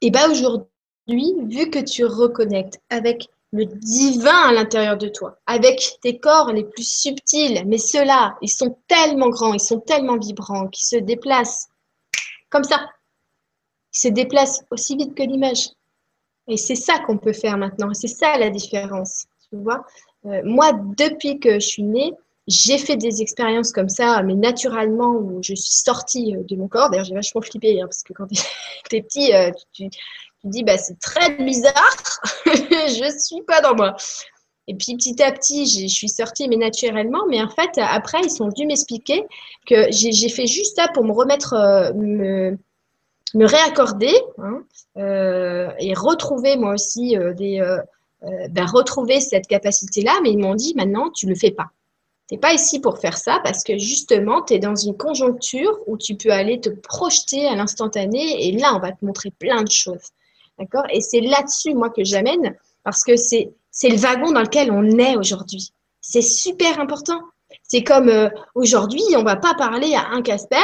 Et 0.01 0.11
bien 0.11 0.31
aujourd'hui, 0.31 1.35
vu 1.47 1.69
que 1.69 1.79
tu 1.79 2.05
reconnectes 2.05 2.79
avec 2.89 3.29
le 3.51 3.65
divin 3.65 4.49
à 4.49 4.53
l'intérieur 4.53 4.97
de 4.97 5.07
toi, 5.07 5.39
avec 5.47 5.97
tes 6.01 6.19
corps 6.19 6.51
les 6.51 6.63
plus 6.63 6.87
subtils, 6.87 7.63
mais 7.65 7.79
ceux-là, 7.79 8.37
ils 8.41 8.49
sont 8.49 8.77
tellement 8.87 9.29
grands, 9.29 9.53
ils 9.53 9.59
sont 9.59 9.79
tellement 9.79 10.17
vibrants, 10.17 10.67
qu'ils 10.67 10.85
se 10.85 10.97
déplacent 10.97 11.67
comme 12.49 12.63
ça. 12.63 12.89
Ils 13.93 13.99
se 13.99 14.07
déplacent 14.09 14.63
aussi 14.69 14.95
vite 14.95 15.15
que 15.15 15.23
l'image. 15.23 15.69
Et 16.47 16.57
c'est 16.57 16.75
ça 16.75 16.99
qu'on 16.99 17.17
peut 17.17 17.33
faire 17.33 17.57
maintenant. 17.57 17.93
C'est 17.93 18.07
ça 18.07 18.37
la 18.37 18.49
différence. 18.49 19.25
Tu 19.49 19.57
vois? 19.57 19.85
Euh, 20.25 20.41
moi, 20.43 20.73
depuis 20.73 21.39
que 21.39 21.55
je 21.55 21.67
suis 21.67 21.83
née, 21.83 22.13
j'ai 22.49 22.79
fait 22.79 22.97
des 22.97 23.21
expériences 23.21 23.71
comme 23.71 23.89
ça, 23.89 24.23
mais 24.23 24.33
naturellement, 24.33 25.11
où 25.11 25.39
je 25.43 25.53
suis 25.53 25.73
sortie 25.73 26.35
euh, 26.35 26.43
de 26.43 26.55
mon 26.55 26.67
corps. 26.67 26.89
D'ailleurs, 26.89 27.05
j'ai 27.05 27.13
vachement 27.13 27.41
flippé, 27.41 27.79
hein, 27.79 27.85
parce 27.85 28.01
que 28.01 28.13
quand 28.13 28.25
tu 28.27 28.95
es 28.95 29.01
petit, 29.01 29.33
euh, 29.33 29.51
tu, 29.71 29.89
tu, 29.89 29.99
dis, 30.43 30.63
bah, 30.63 30.77
c'est 30.77 30.99
très 30.99 31.35
bizarre, 31.35 31.73
je 32.45 33.19
suis 33.19 33.43
pas 33.43 33.61
dans 33.61 33.75
moi. 33.75 33.95
Et 34.67 34.75
puis 34.75 34.95
petit 34.95 35.21
à 35.23 35.31
petit, 35.31 35.65
je 35.65 35.87
suis 35.87 36.09
sortie, 36.09 36.47
mais 36.47 36.55
naturellement. 36.55 37.25
Mais 37.27 37.41
en 37.41 37.49
fait, 37.49 37.77
après, 37.77 38.21
ils 38.23 38.29
sont 38.29 38.49
venus 38.49 38.67
m'expliquer 38.67 39.25
que 39.65 39.91
j'ai 39.91 40.29
fait 40.29 40.45
juste 40.45 40.75
ça 40.75 40.87
pour 40.93 41.03
me 41.03 41.11
remettre, 41.11 41.53
euh, 41.53 41.91
me, 41.93 42.57
réaccorder 43.45 44.13
hein, 44.37 44.63
et 44.95 45.93
retrouver 45.95 46.55
moi 46.55 46.73
aussi 46.73 47.15
des, 47.35 47.77
ben, 48.21 48.65
retrouver 48.67 49.19
cette 49.21 49.47
capacité-là. 49.47 50.19
Mais 50.21 50.31
ils 50.31 50.37
m'ont 50.37 50.55
dit, 50.55 50.73
maintenant, 50.75 51.09
tu 51.09 51.27
le 51.27 51.33
fais 51.33 51.51
pas. 51.51 51.71
Tu 52.29 52.35
n'es 52.35 52.39
pas 52.39 52.53
ici 52.53 52.79
pour 52.79 52.99
faire 52.99 53.17
ça 53.17 53.39
parce 53.43 53.63
que 53.63 53.79
justement, 53.79 54.43
tu 54.43 54.53
es 54.53 54.59
dans 54.59 54.75
une 54.75 54.95
conjoncture 54.95 55.79
où 55.87 55.97
tu 55.97 56.13
peux 56.13 56.29
aller 56.29 56.61
te 56.61 56.69
projeter 56.69 57.47
à 57.47 57.55
l'instantané 57.55 58.47
et 58.47 58.51
là, 58.51 58.75
on 58.75 58.79
va 58.79 58.91
te 58.91 59.03
montrer 59.03 59.31
plein 59.31 59.63
de 59.63 59.71
choses. 59.71 60.11
D'accord? 60.59 60.83
Et 60.91 61.01
c'est 61.01 61.21
là-dessus, 61.21 61.73
moi, 61.73 61.89
que 61.89 62.03
j'amène 62.03 62.55
parce 62.83 63.03
que 63.03 63.15
c'est 63.15 63.49
le 63.81 63.95
wagon 63.95 64.31
dans 64.31 64.43
lequel 64.43 64.71
on 64.71 64.99
est 64.99 65.17
aujourd'hui. 65.17 65.73
C'est 66.01 66.21
super 66.21 66.79
important. 66.79 67.19
C'est 67.63 67.83
comme 67.83 68.09
euh, 68.09 68.29
aujourd'hui, 68.53 69.01
on 69.15 69.23
va 69.23 69.35
pas 69.35 69.55
parler 69.55 69.95
à 69.95 70.09
un 70.11 70.21
Casper, 70.21 70.57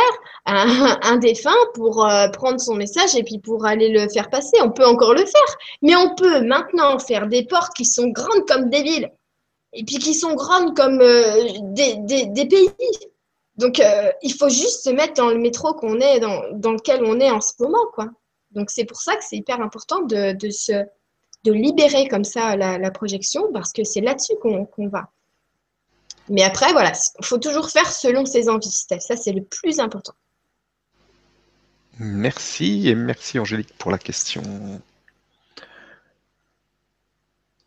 un, 0.45 0.99
un, 1.01 1.17
défunt, 1.17 1.49
pour 1.73 2.05
euh, 2.05 2.27
prendre 2.27 2.59
son 2.59 2.75
message 2.75 3.15
et 3.15 3.23
puis 3.23 3.39
pour 3.39 3.65
aller 3.65 3.89
le 3.89 4.07
faire 4.09 4.29
passer. 4.29 4.57
On 4.61 4.69
peut 4.69 4.85
encore 4.85 5.15
le 5.15 5.25
faire, 5.25 5.57
mais 5.81 5.95
on 5.95 6.13
peut 6.13 6.41
maintenant 6.41 6.99
faire 6.99 7.25
des 7.25 7.43
portes 7.43 7.73
qui 7.75 7.85
sont 7.85 8.09
grandes 8.09 8.45
comme 8.47 8.69
des 8.69 8.83
villes 8.83 9.11
et 9.75 9.83
puis 9.83 9.97
qui 9.97 10.13
sont 10.13 10.33
grandes 10.33 10.75
comme 10.75 11.01
euh, 11.01 11.43
des, 11.73 12.47
pays. 12.47 12.69
Donc, 13.57 13.79
euh, 13.79 14.11
il 14.21 14.33
faut 14.33 14.49
juste 14.49 14.83
se 14.83 14.89
mettre 14.89 15.13
dans 15.13 15.29
le 15.29 15.37
métro 15.37 15.73
qu'on 15.73 15.99
est, 15.99 16.19
dans, 16.19 16.71
lequel 16.71 17.03
on 17.03 17.19
est 17.19 17.29
en 17.29 17.41
ce 17.41 17.53
moment, 17.59 17.85
quoi. 17.93 18.09
Donc, 18.51 18.71
c'est 18.71 18.85
pour 18.85 19.01
ça 19.01 19.15
que 19.17 19.23
c'est 19.23 19.35
hyper 19.35 19.61
important 19.61 20.01
de, 20.01 20.31
de, 20.31 20.49
se, 20.49 20.85
de 21.43 21.51
libérer 21.51 22.07
comme 22.07 22.23
ça 22.23 22.55
la, 22.55 22.91
projection, 22.91 23.51
parce 23.51 23.73
que 23.73 23.83
c'est 23.83 24.01
là-dessus 24.01 24.35
qu'on 24.41 24.87
va. 24.87 25.09
Mais 26.29 26.43
après, 26.43 26.71
voilà, 26.71 26.93
il 27.19 27.25
faut 27.25 27.37
toujours 27.37 27.69
faire 27.69 27.91
selon 27.91 28.25
ses 28.25 28.49
envies. 28.49 28.71
Ça, 28.71 29.15
c'est 29.15 29.33
le 29.33 29.43
plus 29.43 29.79
important. 29.79 30.13
Merci 31.99 32.89
et 32.89 32.95
merci 32.95 33.39
Angélique 33.39 33.77
pour 33.77 33.91
la 33.91 33.97
question. 33.97 34.41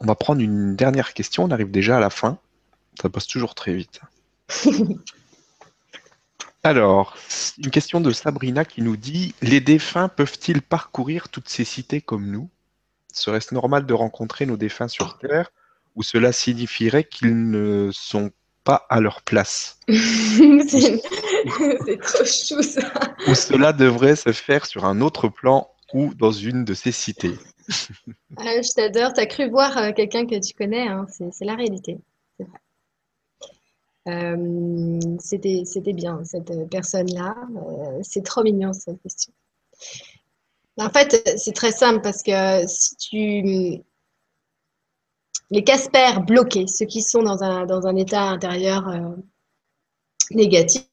On 0.01 0.07
va 0.07 0.15
prendre 0.15 0.41
une 0.41 0.77
dernière 0.77 1.12
question. 1.15 1.45
On 1.45 1.51
arrive 1.51 1.70
déjà 1.70 1.97
à 1.97 2.01
la 2.01 2.11
fin. 2.11 2.39
Ça 3.01 3.09
passe 3.09 3.27
toujours 3.27 3.55
très 3.55 3.75
vite. 3.75 4.01
Alors, 6.65 7.16
une 7.59 7.70
question 7.70 8.01
de 8.01 8.11
Sabrina 8.11 8.65
qui 8.65 8.83
nous 8.83 8.97
dit 8.97 9.35
Les 9.43 9.61
défunts 9.61 10.09
peuvent-ils 10.09 10.62
parcourir 10.62 11.29
toutes 11.29 11.49
ces 11.49 11.65
cités 11.65 12.01
comme 12.01 12.27
nous? 12.27 12.49
Serait-ce 13.12 13.55
normal 13.55 13.87
de 13.87 13.95
rencontrer 13.95 14.47
nos 14.47 14.57
défunts 14.57 14.89
sur 14.89 15.19
Terre 15.19 15.51
ou 15.97 16.03
cela 16.03 16.33
signifierait 16.33 17.05
qu'ils 17.05 17.51
ne 17.51 17.91
sont 17.93 18.31
pas 18.65 18.87
à 18.91 19.01
leur 19.01 19.23
place? 19.23 19.79
C'est 19.89 21.01
trop 22.01 22.25
chou 22.25 22.62
ça. 22.62 22.93
Ou 23.29 23.35
cela 23.35 23.73
devrait 23.73 24.16
se 24.16 24.33
faire 24.33 24.66
sur 24.66 24.85
un 24.85 25.01
autre 25.01 25.29
plan 25.29 25.70
ou 25.93 26.12
dans 26.15 26.33
une 26.33 26.65
de 26.65 26.75
ces 26.75 26.93
cités? 26.93 27.39
ah, 28.36 28.62
Je 28.62 28.74
t'adore, 28.74 29.12
tu 29.12 29.20
as 29.20 29.27
cru 29.27 29.49
voir 29.51 29.77
euh, 29.77 29.93
quelqu'un 29.93 30.27
que 30.27 30.39
tu 30.39 30.55
connais, 30.55 30.89
hein. 30.89 31.07
c'est 31.09 31.45
la 31.45 31.55
réalité. 31.55 31.99
Euh, 34.09 34.99
c'était 35.19 35.93
bien, 35.93 36.24
cette 36.24 36.51
personne-là. 36.70 37.35
Euh, 37.57 37.99
c'est 38.03 38.24
trop 38.24 38.43
mignon, 38.43 38.73
cette 38.73 39.03
question. 39.03 39.32
En 40.78 40.89
fait, 40.89 41.36
c'est 41.36 41.55
très 41.55 41.73
simple 41.73 42.01
parce 42.01 42.23
que 42.23 42.66
si 42.66 42.97
tu. 42.97 43.82
Les 45.51 45.65
Casper 45.65 46.20
bloqués, 46.27 46.66
ceux 46.66 46.85
qui 46.85 47.01
sont 47.01 47.23
dans 47.23 47.43
un, 47.43 47.97
état 47.97 48.23
intérieur 48.23 48.85
négatif, 50.31 50.85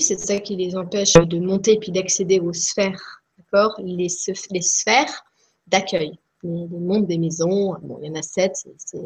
c'est 0.00 0.18
ça 0.18 0.40
qui 0.40 0.56
les 0.56 0.74
empêche 0.74 1.12
de 1.12 1.38
monter 1.38 1.78
puis 1.78 1.92
d'accéder 1.92 2.40
aux 2.40 2.54
sphères, 2.54 3.22
les 3.78 4.08
sphères 4.08 5.22
d'accueil 5.68 6.18
les, 6.42 6.66
mondes 6.68 7.06
des 7.06 7.18
maisons. 7.18 7.76
Bon, 7.82 7.98
il 8.02 8.08
y 8.08 8.10
en 8.10 8.14
a 8.14 8.22
sept. 8.22 8.54
C'est 8.76 8.98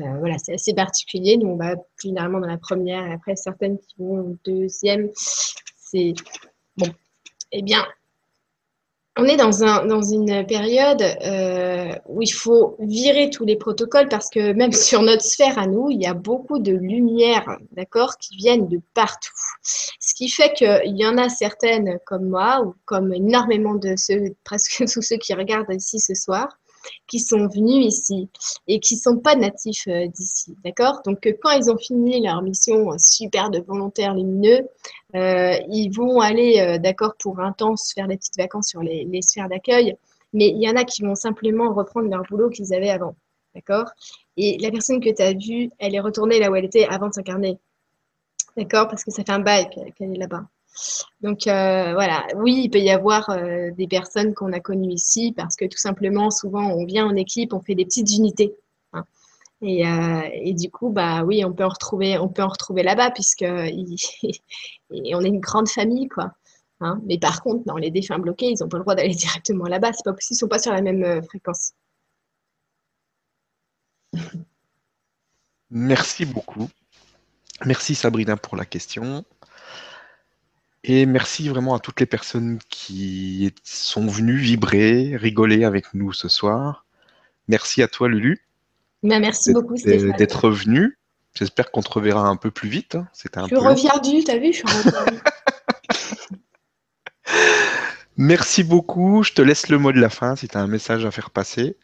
euh, 0.00 0.34
c'est 0.42 0.54
assez 0.54 0.74
particulier. 0.74 1.36
Nous, 1.36 1.48
on 1.48 1.56
va 1.56 1.76
plus 1.96 2.08
généralement 2.08 2.40
dans 2.40 2.46
la 2.46 2.58
première 2.58 3.06
et 3.06 3.12
après 3.12 3.36
certaines 3.36 3.78
qui 3.78 3.94
vont 3.98 4.20
au 4.20 4.36
deuxième. 4.44 5.10
C'est 5.14 6.14
bon. 6.76 6.88
Eh 7.52 7.62
bien, 7.62 7.84
on 9.16 9.24
est 9.24 9.36
dans, 9.36 9.64
un, 9.64 9.86
dans 9.86 10.02
une 10.02 10.46
période 10.46 11.02
euh, 11.02 11.92
où 12.06 12.22
il 12.22 12.32
faut 12.32 12.76
virer 12.78 13.28
tous 13.30 13.44
les 13.44 13.56
protocoles 13.56 14.08
parce 14.08 14.30
que 14.30 14.52
même 14.52 14.72
sur 14.90 15.02
notre 15.02 15.24
sphère 15.24 15.58
à 15.58 15.66
nous, 15.66 15.90
il 15.90 16.00
y 16.00 16.06
a 16.06 16.14
beaucoup 16.14 16.58
de 16.58 16.72
lumière, 16.72 17.58
d'accord, 17.72 18.16
qui 18.18 18.36
viennent 18.36 18.68
de 18.68 18.80
partout. 18.94 19.32
Ce 19.62 20.14
qui 20.14 20.28
fait 20.28 20.52
qu'il 20.52 20.96
y 20.96 21.06
en 21.06 21.18
a 21.18 21.28
certaines 21.28 21.98
comme 22.06 22.28
moi 22.28 22.62
ou 22.64 22.74
comme 22.84 23.12
énormément 23.12 23.74
de 23.74 23.94
ceux, 23.96 24.34
presque 24.44 24.84
tous 24.92 25.02
ceux 25.02 25.16
qui 25.16 25.34
regardent 25.34 25.72
ici 25.72 25.98
ce 25.98 26.14
soir, 26.14 26.59
qui 27.06 27.18
sont 27.18 27.46
venus 27.48 27.86
ici 27.86 28.28
et 28.66 28.80
qui 28.80 28.94
ne 28.96 29.00
sont 29.00 29.16
pas 29.18 29.34
natifs 29.34 29.86
euh, 29.88 30.06
d'ici, 30.06 30.56
d'accord? 30.64 31.00
Donc, 31.04 31.26
euh, 31.26 31.32
quand 31.40 31.50
ils 31.50 31.70
ont 31.70 31.76
fini 31.76 32.22
leur 32.22 32.42
mission 32.42 32.92
euh, 32.92 32.96
super 32.98 33.50
de 33.50 33.60
volontaires 33.60 34.14
lumineux, 34.14 34.68
ils 35.12 35.90
vont 35.92 36.20
aller, 36.20 36.78
d'accord, 36.78 37.14
pour 37.18 37.40
un 37.40 37.52
temps 37.52 37.76
se 37.76 37.92
faire 37.92 38.06
des 38.06 38.16
petites 38.16 38.36
vacances 38.36 38.68
sur 38.68 38.80
les, 38.80 39.22
sphères 39.22 39.48
d'accueil, 39.48 39.96
mais 40.32 40.48
il 40.48 40.62
y 40.62 40.68
en 40.68 40.76
a 40.76 40.84
qui 40.84 41.02
vont 41.02 41.16
simplement 41.16 41.74
reprendre 41.74 42.08
leur 42.08 42.22
boulot 42.22 42.48
qu'ils 42.48 42.72
avaient 42.72 42.90
avant, 42.90 43.16
d'accord? 43.54 43.86
Et 44.36 44.56
la 44.58 44.70
personne 44.70 45.00
que 45.00 45.10
tu 45.10 45.20
as 45.20 45.32
vue, 45.32 45.70
elle 45.80 45.96
est 45.96 46.00
retournée 46.00 46.38
là 46.38 46.48
où 46.50 46.54
elle 46.54 46.64
était 46.64 46.86
avant 46.86 47.08
de 47.08 47.14
s'incarner, 47.14 47.58
d'accord? 48.56 48.86
Parce 48.86 49.02
que 49.02 49.10
ça 49.10 49.24
fait 49.24 49.32
un 49.32 49.40
bail 49.40 49.68
qu'elle 49.96 50.14
est 50.14 50.18
là-bas. 50.18 50.46
Donc 51.20 51.46
euh, 51.46 51.92
voilà, 51.92 52.26
oui, 52.36 52.62
il 52.64 52.70
peut 52.70 52.78
y 52.78 52.90
avoir 52.90 53.28
euh, 53.30 53.70
des 53.72 53.86
personnes 53.86 54.34
qu'on 54.34 54.52
a 54.52 54.60
connues 54.60 54.92
ici 54.92 55.32
parce 55.36 55.56
que 55.56 55.64
tout 55.66 55.78
simplement, 55.78 56.30
souvent, 56.30 56.70
on 56.70 56.84
vient 56.86 57.06
en 57.06 57.16
équipe, 57.16 57.52
on 57.52 57.60
fait 57.60 57.74
des 57.74 57.84
petites 57.84 58.10
unités. 58.12 58.54
Hein. 58.92 59.04
Euh, 59.62 60.28
et, 60.32 60.54
du 60.54 60.70
coup, 60.70 60.90
bah 60.90 61.22
oui, 61.24 61.44
on 61.44 61.52
peut 61.52 61.64
en 61.64 61.68
retrouver, 61.68 62.18
on 62.18 62.28
peut 62.28 62.44
retrouver 62.44 62.82
là-bas 62.82 63.10
puisque 63.10 63.42
on 63.44 63.64
est 64.94 65.28
une 65.28 65.40
grande 65.40 65.68
famille, 65.68 66.08
quoi. 66.08 66.32
Hein. 66.80 67.00
Mais 67.04 67.18
par 67.18 67.42
contre, 67.42 67.76
les 67.78 67.90
défunts 67.90 68.18
bloqués, 68.18 68.46
ils 68.46 68.62
n'ont 68.62 68.68
pas 68.68 68.78
le 68.78 68.84
droit 68.84 68.94
d'aller 68.94 69.14
directement 69.14 69.66
là-bas. 69.66 69.92
C'est 69.92 70.04
pas 70.04 70.14
possible, 70.14 70.36
ils 70.36 70.38
sont 70.38 70.48
pas 70.48 70.58
sur 70.58 70.72
la 70.72 70.80
même 70.80 71.22
fréquence. 71.24 71.72
Merci 75.70 76.24
beaucoup. 76.24 76.68
Merci 77.66 77.94
Sabrina 77.94 78.36
pour 78.36 78.56
la 78.56 78.64
question. 78.64 79.24
Et 80.82 81.04
merci 81.04 81.48
vraiment 81.48 81.74
à 81.74 81.78
toutes 81.78 82.00
les 82.00 82.06
personnes 82.06 82.58
qui 82.70 83.52
sont 83.64 84.06
venues 84.06 84.38
vibrer, 84.38 85.16
rigoler 85.16 85.64
avec 85.64 85.92
nous 85.92 86.12
ce 86.12 86.28
soir. 86.28 86.86
Merci 87.48 87.82
à 87.82 87.88
toi, 87.88 88.08
Lulu. 88.08 88.46
Bah, 89.02 89.18
merci 89.18 89.52
beaucoup, 89.52 89.76
Stéphane. 89.76 90.12
D'être 90.16 90.48
venu. 90.50 90.98
J'espère 91.34 91.70
qu'on 91.70 91.82
te 91.82 91.90
reverra 91.90 92.26
un 92.26 92.36
peu 92.36 92.50
plus 92.50 92.68
vite. 92.68 92.94
Hein. 92.94 93.08
C'était 93.12 93.38
un 93.38 93.46
je 93.46 93.54
reviens 93.56 93.98
du, 93.98 94.24
t'as 94.24 94.38
vu, 94.38 94.52
je 94.52 94.58
suis 94.58 94.66
Merci 98.16 98.64
beaucoup. 98.64 99.22
Je 99.22 99.32
te 99.32 99.42
laisse 99.42 99.68
le 99.68 99.78
mot 99.78 99.92
de 99.92 100.00
la 100.00 100.10
fin 100.10 100.34
si 100.36 100.48
tu 100.48 100.56
as 100.56 100.60
un 100.60 100.66
message 100.66 101.04
à 101.04 101.10
faire 101.10 101.30
passer. 101.30 101.76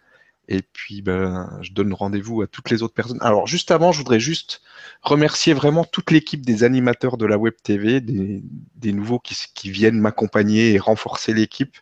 Et 0.49 0.63
puis, 0.63 1.03
ben, 1.03 1.59
je 1.63 1.73
donne 1.73 1.93
rendez-vous 1.93 2.43
à 2.43 2.47
toutes 2.47 2.71
les 2.71 2.83
autres 2.83 2.95
personnes. 2.95 3.19
Alors, 3.21 3.47
juste 3.47 3.71
avant, 3.73 3.91
je 3.91 3.99
voudrais 3.99 4.21
juste 4.21 4.63
remercier 5.03 5.55
vraiment 5.55 5.85
toute 5.85 6.11
l'équipe 6.11 6.45
des 6.47 6.63
animateurs 6.63 7.17
de 7.17 7.27
la 7.27 7.37
Web 7.37 7.55
TV, 7.63 8.01
des, 8.01 8.93
nouveaux 8.93 9.19
qui, 9.19 9.71
viennent 9.71 9.99
m'accompagner 9.99 10.73
et 10.75 10.79
renforcer 10.79 11.35
l'équipe. 11.35 11.77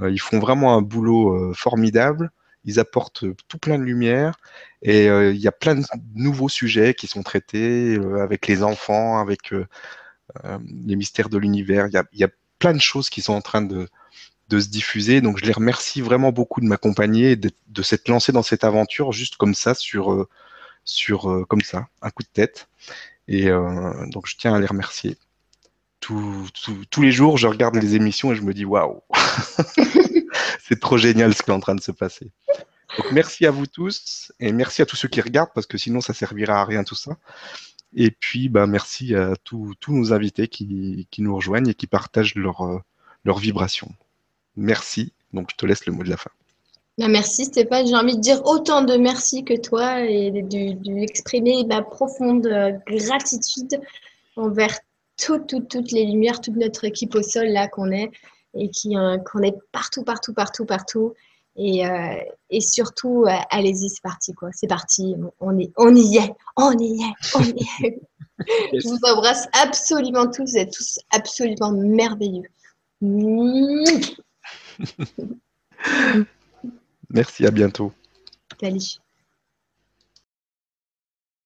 Euh, 0.00 0.10
ils 0.10 0.20
font 0.20 0.38
vraiment 0.38 0.74
un 0.74 0.82
boulot 0.82 1.34
euh, 1.34 1.52
formidable. 1.54 2.30
Ils 2.64 2.80
apportent 2.80 3.24
tout 3.48 3.58
plein 3.58 3.78
de 3.78 3.82
lumière 3.82 4.36
et 4.82 5.08
euh, 5.08 5.32
il 5.32 5.40
y 5.40 5.48
a 5.48 5.52
plein 5.52 5.74
de 5.74 5.84
nouveaux 6.14 6.48
sujets 6.48 6.94
qui 6.94 7.08
sont 7.08 7.24
traités 7.24 7.98
avec 8.20 8.46
les 8.46 8.62
enfants, 8.62 9.18
avec 9.18 9.52
les 10.44 10.96
mystères 10.96 11.28
de 11.28 11.38
l'univers. 11.38 11.88
Il 11.88 12.18
y 12.18 12.24
a, 12.24 12.28
plein 12.60 12.74
de 12.74 12.80
choses 12.80 13.10
qui 13.10 13.22
sont 13.22 13.32
en 13.32 13.40
train 13.40 13.62
de, 13.62 13.88
de 14.52 14.60
se 14.60 14.68
diffuser. 14.68 15.20
Donc 15.20 15.38
je 15.38 15.44
les 15.44 15.52
remercie 15.52 16.00
vraiment 16.00 16.30
beaucoup 16.30 16.60
de 16.60 16.66
m'accompagner, 16.66 17.36
de, 17.36 17.50
de 17.68 17.82
s'être 17.82 18.08
lancé 18.08 18.32
dans 18.32 18.42
cette 18.42 18.64
aventure 18.64 19.12
juste 19.12 19.36
comme 19.36 19.54
ça, 19.54 19.74
sur, 19.74 20.12
euh, 20.12 20.28
sur 20.84 21.30
euh, 21.30 21.44
comme 21.44 21.62
ça, 21.62 21.88
un 22.02 22.10
coup 22.10 22.22
de 22.22 22.28
tête. 22.32 22.68
Et 23.28 23.48
euh, 23.48 24.06
donc 24.08 24.26
je 24.26 24.36
tiens 24.36 24.54
à 24.54 24.60
les 24.60 24.66
remercier. 24.66 25.16
tous 26.00 27.02
les 27.02 27.12
jours, 27.12 27.38
je 27.38 27.46
regarde 27.46 27.76
les 27.76 27.94
émissions 27.94 28.32
et 28.32 28.36
je 28.36 28.42
me 28.42 28.52
dis 28.52 28.64
waouh, 28.64 29.02
c'est 30.60 30.80
trop 30.80 30.98
génial 30.98 31.34
ce 31.34 31.42
qui 31.42 31.50
est 31.50 31.54
en 31.54 31.60
train 31.60 31.74
de 31.74 31.80
se 31.80 31.92
passer. 31.92 32.30
Donc 32.98 33.10
merci 33.12 33.46
à 33.46 33.50
vous 33.50 33.66
tous 33.66 34.32
et 34.38 34.52
merci 34.52 34.82
à 34.82 34.86
tous 34.86 34.96
ceux 34.96 35.08
qui 35.08 35.22
regardent 35.22 35.52
parce 35.54 35.66
que 35.66 35.78
sinon 35.78 36.02
ça 36.02 36.12
servira 36.12 36.60
à 36.60 36.64
rien 36.66 36.84
tout 36.84 36.94
ça. 36.94 37.16
Et 37.94 38.10
puis 38.10 38.50
bah, 38.50 38.66
merci 38.66 39.14
à 39.14 39.34
tous 39.44 39.74
nos 39.88 40.12
invités 40.12 40.48
qui, 40.48 41.08
nous 41.18 41.34
rejoignent 41.34 41.70
et 41.70 41.74
qui 41.74 41.86
partagent 41.86 42.34
leurs 42.34 42.82
leur 43.24 43.38
vibrations. 43.38 43.94
Merci. 44.56 45.12
Donc, 45.32 45.48
je 45.50 45.56
te 45.56 45.66
laisse 45.66 45.86
le 45.86 45.92
mot 45.92 46.02
de 46.02 46.10
la 46.10 46.16
fin. 46.16 46.30
Bah, 46.98 47.08
merci 47.08 47.46
Stéphane. 47.46 47.86
J'ai 47.86 47.94
envie 47.94 48.16
de 48.16 48.20
dire 48.20 48.42
autant 48.44 48.82
de 48.82 48.96
merci 48.96 49.44
que 49.44 49.58
toi 49.58 50.02
et 50.02 50.30
d'exprimer 50.30 51.64
ma 51.64 51.82
profonde 51.82 52.46
euh, 52.46 52.72
gratitude 52.86 53.80
envers 54.36 54.78
toutes 55.16 55.92
les 55.92 56.04
lumières, 56.04 56.40
toute 56.40 56.56
notre 56.56 56.84
équipe 56.84 57.14
au 57.14 57.22
sol 57.22 57.46
là 57.46 57.68
qu'on 57.68 57.90
est 57.90 58.10
et 58.54 58.68
qui 58.68 58.96
euh, 58.96 59.16
qu'on 59.18 59.40
est 59.40 59.56
partout, 59.72 60.04
partout, 60.04 60.34
partout, 60.34 60.66
partout. 60.66 61.14
Et, 61.56 61.86
euh, 61.86 62.14
surtout, 62.60 63.24
allez-y, 63.50 63.88
c'est 63.88 64.02
parti 64.02 64.34
quoi. 64.34 64.50
C'est 64.52 64.66
parti. 64.66 65.14
On, 65.40 65.58
est, 65.58 65.70
on 65.76 65.94
y 65.94 66.18
est, 66.18 66.34
on 66.56 66.76
y 66.78 67.02
est, 67.02 67.14
on 67.34 67.42
y 67.42 67.66
est. 67.84 68.00
Je 68.72 68.88
vous 68.88 68.98
embrasse 69.10 69.48
absolument 69.62 70.26
tous. 70.26 70.44
Vous 70.44 70.58
êtes 70.58 70.72
tous 70.72 70.98
absolument 71.10 71.72
merveilleux. 71.72 72.48
Merci, 77.10 77.46
à 77.46 77.50
bientôt. 77.50 77.92